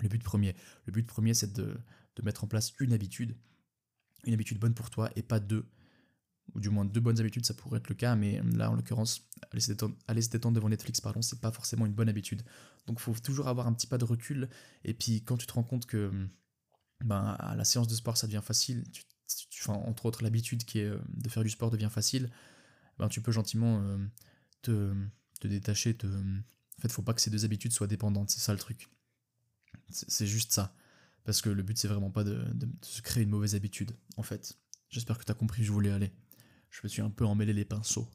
le 0.00 0.08
but 0.08 0.22
premier. 0.22 0.54
Le 0.86 0.92
but 0.92 1.06
premier, 1.06 1.34
c'est 1.34 1.52
de, 1.52 1.76
mettre 2.22 2.42
en 2.42 2.48
place 2.48 2.72
une 2.80 2.92
habitude, 2.92 3.36
une 4.24 4.34
habitude 4.34 4.58
bonne 4.58 4.74
pour 4.74 4.90
toi 4.90 5.08
et 5.14 5.22
pas 5.22 5.38
deux, 5.38 5.64
ou 6.54 6.60
du 6.60 6.70
moins 6.70 6.84
deux 6.84 7.00
bonnes 7.00 7.20
habitudes, 7.20 7.46
ça 7.46 7.54
pourrait 7.54 7.78
être 7.78 7.88
le 7.88 7.94
cas, 7.94 8.16
mais 8.16 8.42
là 8.54 8.70
en 8.70 8.74
l'occurrence, 8.74 9.28
aller 9.50 9.60
se 9.60 10.30
détendre, 10.30 10.54
devant 10.54 10.68
Netflix, 10.68 11.00
pardon, 11.00 11.22
c'est 11.22 11.40
pas 11.40 11.52
forcément 11.52 11.86
une 11.86 11.92
bonne 11.92 12.08
habitude. 12.08 12.42
Donc 12.86 13.00
faut 13.00 13.14
toujours 13.14 13.48
avoir 13.48 13.66
un 13.66 13.72
petit 13.72 13.86
pas 13.86 13.98
de 13.98 14.04
recul, 14.04 14.48
et 14.84 14.94
puis 14.94 15.22
quand 15.22 15.36
tu 15.36 15.46
te 15.46 15.52
rends 15.52 15.62
compte 15.62 15.86
que 15.86 16.10
ben, 17.04 17.36
à 17.38 17.54
la 17.54 17.64
séance 17.64 17.88
de 17.88 17.94
sport 17.94 18.16
ça 18.16 18.26
devient 18.26 18.42
facile, 18.42 18.84
tu, 19.50 19.70
entre 19.70 20.06
autres 20.06 20.22
l'habitude 20.22 20.64
qui 20.64 20.80
est 20.80 20.86
euh, 20.86 20.98
de 21.08 21.28
faire 21.28 21.42
du 21.42 21.50
sport 21.50 21.70
devient 21.70 21.90
facile, 21.90 22.30
ben, 22.98 23.08
tu 23.08 23.20
peux 23.20 23.32
gentiment 23.32 23.80
euh, 23.82 23.98
te, 24.62 24.94
te, 25.40 25.48
détacher, 25.48 25.94
te... 25.94 26.06
en 26.06 26.80
fait 26.80 26.90
faut 26.90 27.02
pas 27.02 27.14
que 27.14 27.20
ces 27.20 27.30
deux 27.30 27.44
habitudes 27.44 27.72
soient 27.72 27.86
dépendantes, 27.86 28.30
c'est 28.30 28.40
ça 28.40 28.52
le 28.52 28.58
truc. 28.58 28.88
C'est 29.90 30.26
juste 30.26 30.52
ça. 30.52 30.74
Parce 31.24 31.42
que 31.42 31.50
le 31.50 31.62
but, 31.62 31.76
c'est 31.76 31.88
vraiment 31.88 32.10
pas 32.10 32.24
de, 32.24 32.42
se 32.82 33.02
créer 33.02 33.22
une 33.22 33.28
mauvaise 33.28 33.54
habitude, 33.54 33.92
en 34.16 34.22
fait. 34.22 34.56
J'espère 34.88 35.18
que 35.18 35.24
tu 35.24 35.30
as 35.30 35.34
compris 35.34 35.62
je 35.62 35.70
voulais 35.70 35.90
aller. 35.90 36.10
Je 36.70 36.80
me 36.82 36.88
suis 36.88 37.02
un 37.02 37.10
peu 37.10 37.24
emmêlé 37.24 37.52
les 37.52 37.64
pinceaux. 37.64 38.08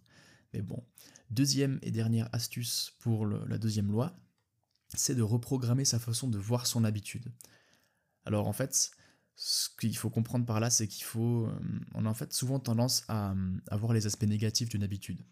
Mais 0.53 0.61
bon. 0.61 0.83
Deuxième 1.29 1.79
et 1.81 1.91
dernière 1.91 2.29
astuce 2.31 2.93
pour 2.99 3.25
la 3.25 3.57
deuxième 3.57 3.91
loi, 3.91 4.15
c'est 4.89 5.15
de 5.15 5.23
reprogrammer 5.23 5.85
sa 5.85 5.99
façon 5.99 6.27
de 6.27 6.37
voir 6.37 6.67
son 6.67 6.83
habitude. 6.83 7.31
Alors 8.25 8.47
en 8.47 8.53
fait, 8.53 8.91
ce 9.35 9.69
qu'il 9.79 9.97
faut 9.97 10.09
comprendre 10.09 10.45
par 10.45 10.59
là, 10.59 10.69
c'est 10.69 10.87
qu'il 10.87 11.03
faut... 11.03 11.47
Euh, 11.47 11.59
on 11.95 12.05
a 12.05 12.09
en 12.09 12.13
fait 12.13 12.33
souvent 12.33 12.59
tendance 12.59 13.03
à, 13.07 13.33
voir 13.71 13.93
les 13.93 14.05
aspects 14.05 14.23
négatifs 14.23 14.69
d'une 14.69 14.83
habitude. 14.83 15.23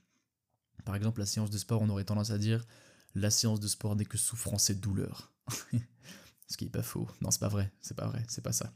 Par 0.85 0.95
exemple, 0.95 1.19
la 1.19 1.25
séance 1.25 1.51
de 1.51 1.57
sport, 1.57 1.81
on 1.81 1.89
aurait 1.89 2.03
tendance 2.03 2.31
à 2.31 2.37
dire 2.37 2.65
la 3.13 3.29
séance 3.29 3.59
de 3.59 3.67
sport 3.67 3.95
n'est 3.95 4.05
que 4.05 4.17
souffrance 4.17 4.69
et 4.69 4.75
douleur. 4.75 5.33
Ce 6.47 6.57
qui 6.57 6.65
est 6.65 6.69
pas 6.69 6.83
faux. 6.83 7.07
Non, 7.21 7.31
c'est 7.31 7.39
pas 7.39 7.47
vrai, 7.47 7.71
c'est 7.81 7.95
pas 7.95 8.07
vrai, 8.07 8.25
c'est 8.27 8.41
pas 8.41 8.51
ça. 8.51 8.73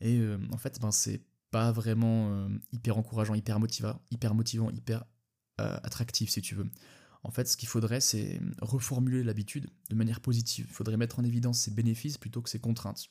Et 0.00 0.18
euh, 0.18 0.38
en 0.52 0.56
fait, 0.56 0.80
ben, 0.80 0.90
c'est 0.90 1.22
pas 1.54 1.70
vraiment 1.70 2.32
euh, 2.32 2.48
hyper 2.72 2.98
encourageant, 2.98 3.36
hyper 3.36 3.60
motivant, 3.60 4.02
hyper 4.10 4.34
motivant, 4.34 4.70
hyper 4.70 5.04
euh, 5.60 5.78
attractif 5.84 6.28
si 6.30 6.42
tu 6.42 6.56
veux. 6.56 6.68
En 7.22 7.30
fait, 7.30 7.46
ce 7.46 7.56
qu'il 7.56 7.68
faudrait, 7.68 8.00
c'est 8.00 8.40
reformuler 8.60 9.22
l'habitude 9.22 9.70
de 9.88 9.94
manière 9.94 10.20
positive. 10.20 10.66
Il 10.68 10.74
faudrait 10.74 10.96
mettre 10.96 11.20
en 11.20 11.22
évidence 11.22 11.60
ses 11.60 11.70
bénéfices 11.70 12.18
plutôt 12.18 12.42
que 12.42 12.50
ses 12.50 12.58
contraintes. 12.58 13.06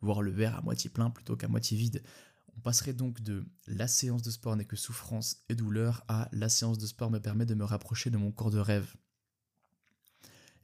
Voir 0.00 0.22
le 0.22 0.30
verre 0.30 0.54
à 0.54 0.62
moitié 0.62 0.90
plein 0.90 1.10
plutôt 1.10 1.34
qu'à 1.34 1.48
moitié 1.48 1.76
vide. 1.76 2.04
On 2.56 2.60
passerait 2.60 2.92
donc 2.92 3.20
de 3.20 3.44
la 3.66 3.88
séance 3.88 4.22
de 4.22 4.30
sport 4.30 4.54
n'est 4.54 4.64
que 4.64 4.76
souffrance 4.76 5.42
et 5.48 5.56
douleur 5.56 6.04
à 6.06 6.28
la 6.30 6.48
séance 6.48 6.78
de 6.78 6.86
sport 6.86 7.10
me 7.10 7.18
permet 7.18 7.46
de 7.46 7.56
me 7.56 7.64
rapprocher 7.64 8.10
de 8.10 8.16
mon 8.16 8.30
corps 8.30 8.52
de 8.52 8.60
rêve 8.60 8.94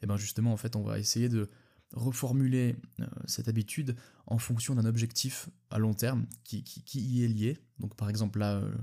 et 0.03 0.07
bien 0.07 0.17
justement 0.17 0.53
en 0.53 0.57
fait 0.57 0.77
on 0.77 0.83
va 0.83 0.99
essayer 0.99 1.29
de 1.29 1.51
reformuler 1.93 2.77
euh, 3.01 3.07
cette 3.27 3.49
habitude 3.49 3.97
en 4.27 4.39
fonction 4.39 4.75
d'un 4.75 4.85
objectif 4.85 5.49
à 5.71 5.79
long 5.79 5.95
terme 5.95 6.27
qui, 6.45 6.65
y 6.95 7.25
est 7.25 7.29
lié. 7.29 7.59
Donc 7.79 7.97
par 7.97 8.11
exemple 8.11 8.39
là, 8.39 8.57
euh, 8.57 8.75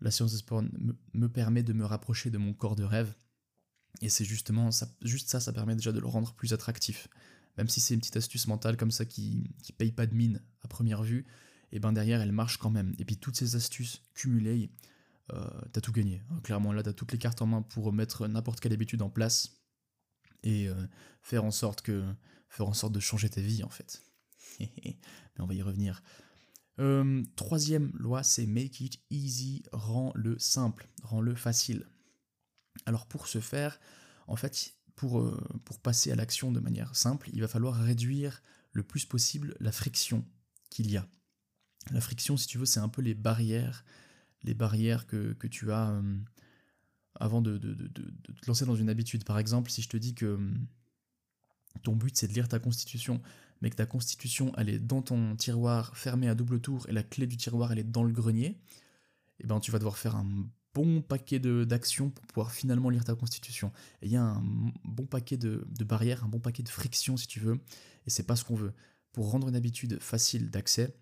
la 0.00 0.10
séance 0.10 0.32
de 0.32 0.38
sport 0.38 0.62
me, 1.12 1.28
permet 1.28 1.62
de 1.62 1.72
me 1.72 1.84
rapprocher 1.84 2.30
de 2.30 2.38
mon 2.38 2.52
corps 2.52 2.76
de 2.76 2.84
rêve. 2.84 3.14
Et 4.00 4.08
c'est 4.08 4.24
justement 4.24 4.70
ça, 4.72 4.88
juste 5.02 5.30
ça, 5.30 5.40
ça 5.40 5.52
permet 5.52 5.76
déjà 5.76 5.92
de 5.92 6.00
le 6.00 6.06
rendre 6.06 6.34
plus 6.34 6.52
attractif. 6.52 7.08
Même 7.56 7.68
si 7.68 7.80
c'est 7.80 7.94
une 7.94 8.00
petite 8.00 8.16
astuce 8.16 8.48
mentale 8.48 8.76
comme 8.76 8.90
ça 8.90 9.04
qui, 9.04 9.54
qui 9.62 9.72
paye 9.72 9.92
pas 9.92 10.06
de 10.06 10.14
mine 10.14 10.42
à 10.62 10.68
première 10.68 11.04
vue, 11.04 11.24
et 11.70 11.78
ben 11.78 11.92
derrière 11.92 12.20
elle 12.20 12.32
marche 12.32 12.58
quand 12.58 12.70
même. 12.70 12.94
Et 12.98 13.04
puis 13.04 13.16
toutes 13.16 13.36
ces 13.36 13.54
astuces 13.54 14.02
cumulées, 14.14 14.70
euh, 15.32 15.44
t'as 15.72 15.80
tout 15.80 15.92
gagné. 15.92 16.20
Clairement 16.42 16.72
là, 16.72 16.82
t'as 16.82 16.92
toutes 16.92 17.12
les 17.12 17.18
cartes 17.18 17.40
en 17.42 17.46
main 17.46 17.62
pour 17.62 17.92
mettre 17.92 18.26
n'importe 18.26 18.60
quelle 18.60 18.72
habitude 18.72 19.02
en 19.02 19.10
place 19.10 19.63
et 20.44 20.68
euh, 20.68 20.74
faire 21.22 21.44
en 21.44 21.50
sorte 21.50 21.82
que 21.82 22.04
faire 22.48 22.68
en 22.68 22.74
sorte 22.74 22.92
de 22.92 23.00
changer 23.00 23.28
ta 23.28 23.40
vie 23.40 23.64
en 23.64 23.70
fait. 23.70 24.02
Mais 24.60 24.96
on 25.40 25.46
va 25.46 25.54
y 25.54 25.62
revenir. 25.62 26.02
Euh, 26.78 27.22
troisième 27.36 27.90
loi, 27.94 28.22
c'est 28.22 28.46
make 28.46 28.80
it 28.80 29.00
easy, 29.10 29.64
rends-le 29.72 30.38
simple, 30.38 30.88
rends-le 31.02 31.34
facile. 31.34 31.86
Alors 32.86 33.06
pour 33.06 33.26
ce 33.26 33.40
faire, 33.40 33.80
en 34.26 34.36
fait, 34.36 34.74
pour, 34.94 35.20
euh, 35.20 35.40
pour 35.64 35.80
passer 35.80 36.12
à 36.12 36.16
l'action 36.16 36.52
de 36.52 36.60
manière 36.60 36.94
simple, 36.94 37.30
il 37.32 37.40
va 37.40 37.48
falloir 37.48 37.74
réduire 37.74 38.42
le 38.72 38.82
plus 38.82 39.04
possible 39.04 39.56
la 39.60 39.72
friction 39.72 40.24
qu'il 40.70 40.90
y 40.90 40.96
a. 40.96 41.08
La 41.90 42.00
friction, 42.00 42.36
si 42.36 42.46
tu 42.46 42.58
veux, 42.58 42.66
c'est 42.66 42.80
un 42.80 42.88
peu 42.88 43.02
les 43.02 43.14
barrières, 43.14 43.84
les 44.42 44.54
barrières 44.54 45.06
que, 45.06 45.32
que 45.34 45.46
tu 45.46 45.70
as 45.70 46.00
avant 47.16 47.42
de, 47.42 47.58
te 47.58 48.46
lancer 48.46 48.66
dans 48.66 48.76
une 48.76 48.88
habitude. 48.88 49.24
Par 49.24 49.38
exemple, 49.38 49.70
si 49.70 49.82
je 49.82 49.88
te 49.88 49.96
dis 49.96 50.14
que 50.14 50.34
hum, 50.34 50.66
ton 51.82 51.94
but 51.94 52.16
c'est 52.16 52.28
de 52.28 52.32
lire 52.32 52.48
ta 52.48 52.58
constitution, 52.58 53.20
mais 53.60 53.70
que 53.70 53.76
ta 53.76 53.86
constitution 53.86 54.52
elle 54.56 54.68
est 54.68 54.78
dans 54.78 55.02
ton 55.02 55.36
tiroir 55.36 55.96
fermé 55.96 56.28
à 56.28 56.34
double 56.34 56.60
tour 56.60 56.86
et 56.88 56.92
la 56.92 57.02
clé 57.02 57.26
du 57.26 57.36
tiroir 57.36 57.72
elle 57.72 57.78
est 57.78 57.84
dans 57.84 58.04
le 58.04 58.12
grenier, 58.12 58.58
eh 59.40 59.46
ben 59.46 59.60
tu 59.60 59.70
vas 59.70 59.78
devoir 59.78 59.98
faire 59.98 60.16
un 60.16 60.46
bon 60.74 61.02
paquet 61.02 61.38
d'actions 61.38 62.10
pour 62.10 62.26
pouvoir 62.26 62.52
finalement 62.52 62.90
lire 62.90 63.04
ta 63.04 63.14
constitution. 63.14 63.72
Il 64.02 64.10
y 64.10 64.16
a 64.16 64.22
un 64.22 64.42
bon 64.84 65.06
paquet 65.06 65.36
de, 65.36 65.64
barrières, 65.84 66.24
un 66.24 66.28
bon 66.28 66.40
paquet 66.40 66.62
de 66.62 66.68
frictions 66.68 67.16
si 67.16 67.28
tu 67.28 67.40
veux, 67.40 67.60
et 68.06 68.10
c'est 68.10 68.24
pas 68.24 68.36
ce 68.36 68.44
qu'on 68.44 68.56
veut. 68.56 68.72
Pour 69.12 69.30
rendre 69.30 69.48
une 69.48 69.56
habitude 69.56 70.00
facile 70.00 70.50
d'accès, 70.50 70.96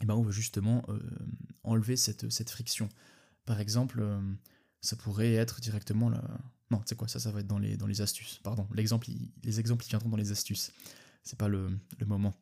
eh 0.00 0.06
ben 0.06 0.14
on 0.14 0.22
veut 0.22 0.32
justement 0.32 0.84
euh, 0.88 1.00
enlever 1.64 1.96
cette, 1.96 2.30
cette 2.30 2.50
friction. 2.50 2.88
Par 3.44 3.60
exemple, 3.60 4.00
euh, 4.00 4.20
ça 4.80 4.96
pourrait 4.96 5.34
être 5.34 5.60
directement 5.60 6.08
là. 6.08 6.22
Non, 6.70 6.80
sais 6.86 6.94
quoi, 6.94 7.08
ça, 7.08 7.18
ça 7.18 7.32
va 7.32 7.40
être 7.40 7.46
dans 7.46 7.58
les, 7.58 7.76
dans 7.76 7.86
les 7.86 8.00
astuces. 8.00 8.40
Pardon, 8.42 8.66
les 8.74 8.82
exemples, 8.82 9.10
ils 9.10 9.88
viendront 9.88 10.08
dans 10.08 10.16
les 10.16 10.30
astuces. 10.30 10.72
C'est 11.24 11.38
pas 11.38 11.48
le, 11.48 11.68
moment. 12.06 12.34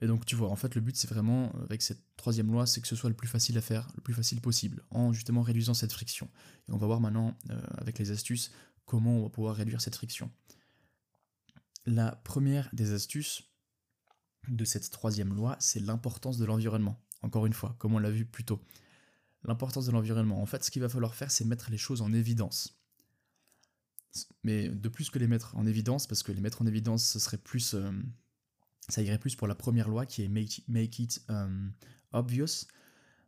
Et 0.00 0.06
donc, 0.06 0.26
tu 0.26 0.36
vois, 0.36 0.50
en 0.50 0.56
fait, 0.56 0.74
le 0.74 0.80
but, 0.80 0.94
c'est 0.94 1.08
vraiment, 1.08 1.50
avec 1.62 1.82
cette 1.82 2.00
troisième 2.16 2.52
loi, 2.52 2.66
c'est 2.66 2.80
que 2.80 2.86
ce 2.86 2.94
soit 2.94 3.10
le 3.10 3.16
plus 3.16 3.26
facile 3.26 3.56
à 3.58 3.60
faire, 3.60 3.88
le 3.96 4.02
plus 4.02 4.14
facile 4.14 4.40
possible, 4.40 4.82
en 4.90 5.12
justement 5.12 5.42
réduisant 5.42 5.74
cette 5.74 5.92
friction. 5.92 6.28
Et 6.68 6.72
on 6.72 6.76
va 6.76 6.86
voir 6.86 7.00
maintenant, 7.00 7.36
euh, 7.50 7.60
avec 7.78 7.98
les 7.98 8.10
astuces, 8.10 8.52
comment 8.84 9.18
on 9.18 9.22
va 9.24 9.28
pouvoir 9.30 9.56
réduire 9.56 9.80
cette 9.80 9.96
friction. 9.96 10.30
La 11.86 12.12
première 12.12 12.68
des 12.74 12.92
astuces 12.92 13.42
de 14.48 14.64
cette 14.64 14.90
troisième 14.90 15.34
loi, 15.34 15.56
c'est 15.58 15.80
l'importance 15.80 16.36
de 16.36 16.44
l'environnement. 16.44 17.00
Encore 17.22 17.46
une 17.46 17.52
fois, 17.54 17.74
comme 17.78 17.94
on 17.94 17.98
l'a 17.98 18.10
vu 18.10 18.24
plus 18.24 18.44
tôt 18.44 18.62
l'importance 19.44 19.86
de 19.86 19.92
l'environnement. 19.92 20.42
En 20.42 20.46
fait, 20.46 20.64
ce 20.64 20.70
qu'il 20.70 20.82
va 20.82 20.88
falloir 20.88 21.14
faire, 21.14 21.30
c'est 21.30 21.44
mettre 21.44 21.70
les 21.70 21.78
choses 21.78 22.02
en 22.02 22.12
évidence. 22.12 22.80
Mais 24.42 24.68
de 24.68 24.88
plus 24.88 25.10
que 25.10 25.18
les 25.18 25.26
mettre 25.26 25.56
en 25.56 25.66
évidence, 25.66 26.06
parce 26.06 26.22
que 26.22 26.32
les 26.32 26.40
mettre 26.40 26.62
en 26.62 26.66
évidence, 26.66 27.04
ce 27.04 27.18
serait 27.18 27.38
plus. 27.38 27.74
Euh, 27.74 27.90
ça 28.88 29.02
irait 29.02 29.18
plus 29.18 29.36
pour 29.36 29.46
la 29.46 29.54
première 29.54 29.88
loi 29.88 30.06
qui 30.06 30.22
est 30.22 30.28
make, 30.28 30.98
it 30.98 31.22
euh, 31.30 31.68
obvious. 32.12 32.66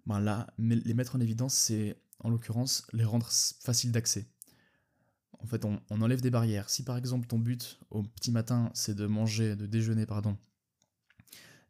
Ben 0.06 0.18
là, 0.18 0.46
les 0.58 0.94
mettre 0.94 1.16
en 1.16 1.20
évidence, 1.20 1.54
c'est 1.54 2.00
en 2.20 2.30
l'occurrence 2.30 2.86
les 2.92 3.04
rendre 3.04 3.28
faciles 3.28 3.92
d'accès. 3.92 4.26
En 5.38 5.46
fait, 5.46 5.64
on, 5.64 5.80
enlève 5.90 6.20
des 6.20 6.30
barrières. 6.30 6.68
Si 6.70 6.82
par 6.82 6.96
exemple 6.96 7.26
ton 7.26 7.38
but 7.38 7.78
au 7.90 8.02
petit 8.02 8.30
matin, 8.30 8.70
c'est 8.74 8.94
de 8.94 9.06
manger, 9.06 9.56
de 9.56 9.66
déjeuner, 9.66 10.06
pardon, 10.06 10.36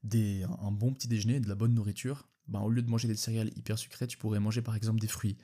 des, 0.03 0.45
un 0.61 0.73
bon 0.73 0.93
petit 0.93 1.09
déjeuner, 1.09 1.41
de 1.41 1.49
la 1.49 1.55
bonne 1.55 1.75
nourriture, 1.75 2.30
bah, 2.51 2.61
au 2.61 2.69
lieu 2.71 2.83
de 2.83 2.91
manger 2.91 3.09
des 3.09 3.17
céréales 3.17 3.51
hyper 3.57 3.79
sucrées, 3.79 4.07
tu 4.07 4.19
pourrais 4.19 4.41
manger 4.41 4.63
par 4.63 4.77
exemple 4.77 5.01
des 5.01 5.09
fruits. 5.09 5.37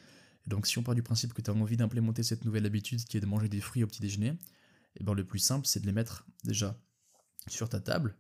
donc 0.47 0.67
si 0.67 0.79
on 0.79 0.83
part 0.83 0.95
du 0.95 1.03
principe 1.03 1.33
que 1.33 1.43
tu 1.43 1.51
as 1.51 1.55
envie 1.55 1.77
d'implémenter 1.77 2.23
cette 2.23 2.45
nouvelle 2.45 2.67
habitude 2.67 3.05
qui 3.05 3.17
est 3.17 3.21
de 3.21 3.27
manger 3.27 3.49
des 3.49 3.61
fruits 3.61 3.85
au 3.85 3.87
petit 3.87 4.01
déjeuner, 4.03 4.29
et 4.29 5.01
eh 5.01 5.05
ben 5.05 5.15
le 5.15 5.25
plus 5.25 5.39
simple 5.39 5.67
c'est 5.67 5.81
de 5.81 5.87
les 5.87 5.93
mettre 5.93 6.27
déjà 6.45 6.79
sur 7.49 7.69
ta 7.69 7.81
table, 7.81 8.17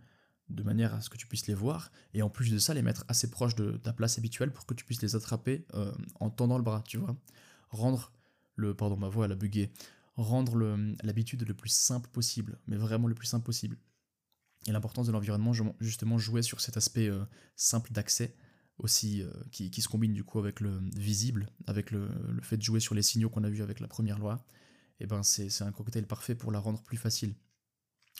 de 0.48 0.62
manière 0.62 0.94
à 0.94 1.00
ce 1.00 1.10
que 1.10 1.16
tu 1.16 1.26
puisses 1.26 1.46
les 1.46 1.54
voir, 1.54 1.90
et 2.14 2.22
en 2.22 2.30
plus 2.30 2.50
de 2.50 2.58
ça, 2.58 2.74
les 2.74 2.82
mettre 2.82 3.04
assez 3.08 3.30
proches 3.30 3.54
de 3.54 3.72
ta 3.72 3.92
place 3.92 4.18
habituelle 4.18 4.52
pour 4.52 4.66
que 4.66 4.74
tu 4.74 4.84
puisses 4.84 5.02
les 5.02 5.16
attraper 5.16 5.66
euh, 5.74 5.92
en 6.20 6.30
tendant 6.30 6.56
le 6.56 6.62
bras, 6.62 6.82
tu 6.86 6.98
vois. 6.98 7.16
Rendre 7.70 8.12
le, 8.54 8.74
pardon, 8.74 8.96
ma 8.96 9.08
voix 9.08 9.26
elle 9.26 9.32
a 9.32 9.36
bugué, 9.36 9.72
rendre 10.14 10.56
l'habitude 11.02 11.46
le, 11.46 11.54
plus 11.54 11.70
simple 11.70 12.08
possible, 12.10 12.58
mais 12.66 12.76
vraiment 12.76 13.08
le 13.08 13.14
plus 13.14 13.26
simple 13.26 13.44
possible. 13.44 13.76
Et 14.66 14.72
l'importance 14.72 15.06
de 15.06 15.12
l'environnement, 15.12 15.52
justement, 15.80 16.18
jouer 16.18 16.42
sur 16.42 16.60
cet 16.60 16.76
aspect 16.76 17.08
euh, 17.08 17.24
simple 17.56 17.92
d'accès, 17.92 18.34
aussi 18.78 19.22
euh, 19.22 19.32
qui, 19.50 19.82
se 19.82 19.88
combine 19.88 20.12
du 20.12 20.24
coup 20.24 20.38
avec 20.38 20.60
le 20.60 20.80
visible, 20.94 21.48
avec 21.66 21.90
le, 21.90 22.08
fait 22.42 22.56
de 22.56 22.62
jouer 22.62 22.80
sur 22.80 22.94
les 22.94 23.02
signaux 23.02 23.30
qu'on 23.30 23.44
a 23.44 23.50
vu 23.50 23.62
avec 23.62 23.80
la 23.80 23.88
première 23.88 24.18
loi, 24.18 24.44
et 24.98 25.04
eh 25.04 25.06
ben 25.06 25.22
c'est 25.22 25.62
un 25.62 25.72
cocktail 25.72 26.06
parfait 26.06 26.34
pour 26.34 26.52
la 26.52 26.58
rendre 26.58 26.82
plus 26.82 26.96
facile. 26.96 27.34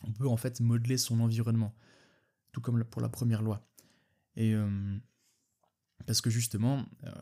On 0.03 0.13
peut 0.13 0.29
en 0.29 0.37
fait 0.37 0.61
modeler 0.61 0.99
son 0.99 1.21
environnement, 1.21 1.75
tout 2.53 2.61
comme 2.61 2.83
pour 2.85 3.01
la 3.01 3.09
première 3.09 3.43
loi. 3.43 3.67
Et 4.37 4.53
euh, 4.55 4.99
parce 6.07 6.21
que 6.21 6.29
justement, 6.29 6.85
euh, 7.05 7.13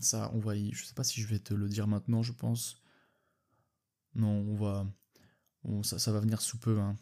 ça, 0.00 0.30
on 0.32 0.38
va 0.38 0.56
je 0.56 0.84
sais 0.84 0.94
pas 0.94 1.04
si 1.04 1.20
je 1.20 1.26
vais 1.26 1.38
te 1.38 1.52
le 1.52 1.68
dire 1.68 1.86
maintenant, 1.86 2.22
je 2.22 2.32
pense. 2.32 2.82
Non, 4.14 4.30
on 4.30 4.56
va, 4.56 4.86
ça, 5.82 5.98
ça, 5.98 6.12
va 6.12 6.20
venir 6.20 6.40
sous 6.40 6.58
peu. 6.58 6.78
Hein. 6.80 6.96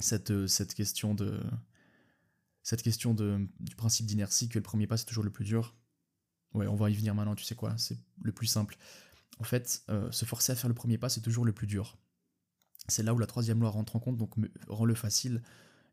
Cette, 0.00 0.46
cette 0.46 0.74
question 0.74 1.14
de, 1.14 1.40
cette 2.62 2.82
question 2.82 3.14
de, 3.14 3.48
du 3.60 3.76
principe 3.76 4.06
d'inertie, 4.06 4.48
que 4.48 4.58
le 4.58 4.62
premier 4.62 4.86
pas 4.86 4.96
c'est 4.96 5.06
toujours 5.06 5.24
le 5.24 5.30
plus 5.30 5.44
dur. 5.44 5.76
Ouais, 6.54 6.66
on 6.66 6.76
va 6.76 6.90
y 6.90 6.94
venir 6.94 7.14
maintenant, 7.14 7.34
tu 7.34 7.44
sais 7.44 7.54
quoi, 7.54 7.76
c'est 7.76 7.98
le 8.22 8.32
plus 8.32 8.46
simple. 8.46 8.76
En 9.38 9.44
fait, 9.44 9.82
euh, 9.90 10.10
se 10.10 10.24
forcer 10.24 10.52
à 10.52 10.56
faire 10.56 10.68
le 10.68 10.74
premier 10.74 10.98
pas, 10.98 11.08
c'est 11.08 11.20
toujours 11.20 11.44
le 11.44 11.52
plus 11.52 11.66
dur. 11.66 11.98
C'est 12.88 13.02
là 13.02 13.14
où 13.14 13.18
la 13.18 13.26
troisième 13.26 13.60
loi 13.60 13.70
rentre 13.70 13.96
en 13.96 14.00
compte, 14.00 14.16
donc 14.16 14.34
rend-le 14.66 14.94
facile. 14.94 15.42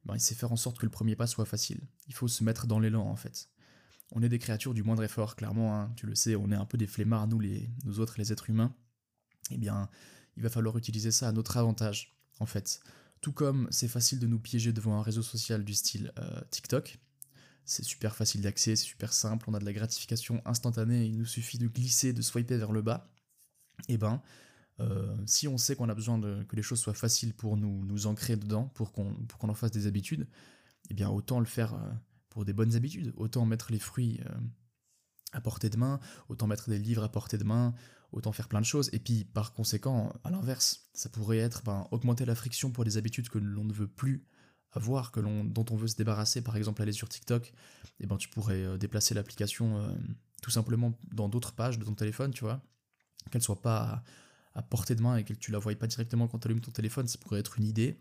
Ben, 0.05 0.17
c'est 0.17 0.35
faire 0.35 0.51
en 0.51 0.55
sorte 0.55 0.77
que 0.77 0.85
le 0.85 0.91
premier 0.91 1.15
pas 1.15 1.27
soit 1.27 1.45
facile. 1.45 1.81
Il 2.07 2.13
faut 2.13 2.27
se 2.27 2.43
mettre 2.43 2.67
dans 2.67 2.79
l'élan, 2.79 3.05
en 3.07 3.15
fait. 3.15 3.49
On 4.11 4.21
est 4.21 4.29
des 4.29 4.39
créatures 4.39 4.73
du 4.73 4.83
moindre 4.83 5.03
effort, 5.03 5.35
clairement, 5.35 5.79
hein, 5.79 5.91
tu 5.95 6.05
le 6.05 6.15
sais, 6.15 6.35
on 6.35 6.51
est 6.51 6.55
un 6.55 6.65
peu 6.65 6.77
des 6.77 6.87
flemmards, 6.87 7.27
nous, 7.27 7.39
les, 7.39 7.69
nous 7.83 7.99
autres, 7.99 8.15
les 8.17 8.31
êtres 8.31 8.49
humains. 8.49 8.73
Eh 9.49 9.57
bien, 9.57 9.89
il 10.37 10.43
va 10.43 10.49
falloir 10.49 10.77
utiliser 10.77 11.11
ça 11.11 11.27
à 11.27 11.31
notre 11.31 11.57
avantage, 11.57 12.15
en 12.39 12.45
fait. 12.45 12.79
Tout 13.21 13.31
comme 13.31 13.67
c'est 13.71 13.87
facile 13.87 14.19
de 14.19 14.27
nous 14.27 14.39
piéger 14.39 14.71
devant 14.73 14.97
un 14.97 15.01
réseau 15.01 15.23
social 15.23 15.63
du 15.63 15.73
style 15.73 16.11
euh, 16.19 16.41
TikTok, 16.51 16.99
c'est 17.65 17.83
super 17.83 18.15
facile 18.15 18.41
d'accès, 18.41 18.75
c'est 18.75 18.85
super 18.85 19.11
simple, 19.11 19.49
on 19.49 19.53
a 19.55 19.59
de 19.59 19.65
la 19.65 19.73
gratification 19.73 20.41
instantanée, 20.45 21.05
il 21.05 21.17
nous 21.17 21.25
suffit 21.25 21.57
de 21.57 21.67
glisser, 21.67 22.13
de 22.13 22.21
swiper 22.21 22.57
vers 22.57 22.71
le 22.71 22.81
bas. 22.81 23.11
Et 23.87 23.93
eh 23.93 23.97
ben, 23.97 24.21
euh, 24.79 25.15
si 25.25 25.47
on 25.47 25.57
sait 25.57 25.75
qu'on 25.75 25.89
a 25.89 25.95
besoin 25.95 26.19
que 26.45 26.55
les 26.55 26.61
choses 26.61 26.79
soient 26.79 26.93
faciles 26.93 27.33
pour 27.33 27.57
nous, 27.57 27.83
nous 27.85 28.07
ancrer 28.07 28.35
dedans, 28.35 28.65
pour 28.75 28.91
qu'on 28.91 29.15
en 29.41 29.53
fasse 29.53 29.71
des 29.71 29.87
habitudes, 29.87 30.27
eh 30.89 30.93
bien 30.93 31.09
autant 31.09 31.39
le 31.39 31.45
faire 31.45 31.73
euh, 31.73 31.91
pour 32.29 32.45
des 32.45 32.53
bonnes 32.53 32.75
habitudes, 32.75 33.13
autant 33.17 33.45
mettre 33.45 33.71
les 33.71 33.79
fruits 33.79 34.19
à 35.31 35.41
portée 35.41 35.69
de 35.69 35.77
main, 35.77 35.99
autant 36.29 36.47
mettre 36.47 36.69
des 36.69 36.79
livres 36.79 37.03
à 37.03 37.11
portée 37.11 37.37
de 37.37 37.43
main, 37.43 37.73
autant 38.11 38.31
faire 38.31 38.47
plein 38.47 38.61
de 38.61 38.65
choses. 38.65 38.89
Et 38.93 38.99
puis, 38.99 39.25
par 39.25 39.53
conséquent, 39.53 40.13
à 40.23 40.31
l'inverse, 40.31 40.89
ça 40.93 41.09
pourrait 41.09 41.37
être 41.37 41.63
ben, 41.63 41.87
augmenter 41.91 42.25
la 42.25 42.35
friction 42.35 42.71
pour 42.71 42.85
des 42.85 42.97
habitudes 42.97 43.29
que 43.29 43.37
l'on 43.37 43.63
ne 43.63 43.73
veut 43.73 43.87
plus 43.87 44.25
avoir, 44.71 45.11
que 45.11 45.19
l'on, 45.19 45.43
dont 45.43 45.65
on 45.71 45.75
veut 45.75 45.87
se 45.87 45.95
débarrasser, 45.95 46.41
par 46.41 46.57
exemple 46.57 46.81
aller 46.81 46.91
sur 46.91 47.09
TikTok, 47.09 47.47
et 47.47 47.53
eh 48.01 48.07
ben 48.07 48.17
tu 48.17 48.27
pourrais 48.27 48.63
euh, 48.63 48.77
déplacer 48.77 49.13
l'application 49.13 49.79
euh, 49.79 49.87
tout 50.41 50.51
simplement 50.51 50.97
dans 51.13 51.29
d'autres 51.29 51.53
pages 51.53 51.79
de 51.79 51.85
ton 51.85 51.95
téléphone, 51.95 52.31
tu 52.31 52.43
vois, 52.43 52.61
qu'elle 53.31 53.41
soit 53.41 53.61
pas 53.61 54.03
à, 54.53 54.61
portée 54.61 54.95
de 54.95 55.01
main 55.01 55.17
et 55.17 55.23
que 55.23 55.33
tu 55.33 55.51
la 55.51 55.59
voyes 55.59 55.77
pas 55.77 55.87
directement 55.87 56.27
quand 56.27 56.39
tu 56.39 56.47
allumes 56.47 56.61
ton 56.61 56.71
téléphone, 56.71 57.07
ça 57.07 57.17
pourrait 57.17 57.39
être 57.39 57.57
une 57.57 57.65
idée. 57.65 57.99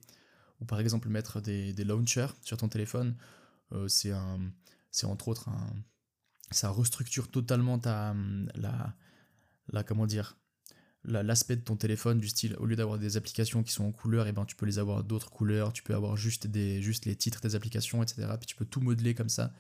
Ou 0.60 0.64
par 0.64 0.78
exemple 0.80 1.08
mettre 1.08 1.40
des, 1.40 1.72
des 1.72 1.84
launchers 1.84 2.34
sur 2.42 2.56
ton 2.56 2.68
téléphone, 2.68 3.16
euh, 3.72 3.88
c'est 3.88 4.12
un, 4.12 4.40
c'est 4.90 5.06
entre 5.06 5.28
autres 5.28 5.48
un, 5.48 5.74
ça 6.50 6.70
restructure 6.70 7.30
totalement 7.30 7.78
ta, 7.78 8.14
la, 8.54 8.94
la 9.72 9.82
comment 9.82 10.06
dire, 10.06 10.36
l'aspect 11.04 11.56
de 11.56 11.60
ton 11.60 11.76
téléphone 11.76 12.18
du 12.18 12.28
style 12.28 12.56
au 12.58 12.66
lieu 12.66 12.76
d'avoir 12.76 12.98
des 12.98 13.16
applications 13.16 13.62
qui 13.62 13.72
sont 13.72 13.84
en 13.84 13.92
couleur 13.92 14.26
et 14.26 14.30
eh 14.30 14.32
ben 14.32 14.44
tu 14.44 14.56
peux 14.56 14.66
les 14.66 14.78
avoir 14.78 15.04
d'autres 15.04 15.30
couleurs 15.30 15.72
tu 15.72 15.82
peux 15.82 15.94
avoir 15.94 16.16
juste 16.16 16.46
des 16.46 16.80
juste 16.80 17.04
les 17.04 17.14
titres 17.14 17.42
des 17.42 17.54
applications 17.54 18.02
etc 18.02 18.26
puis 18.38 18.46
tu 18.46 18.56
peux 18.56 18.64
tout 18.64 18.80
modeler 18.80 19.14
comme 19.14 19.28
ça. 19.28 19.52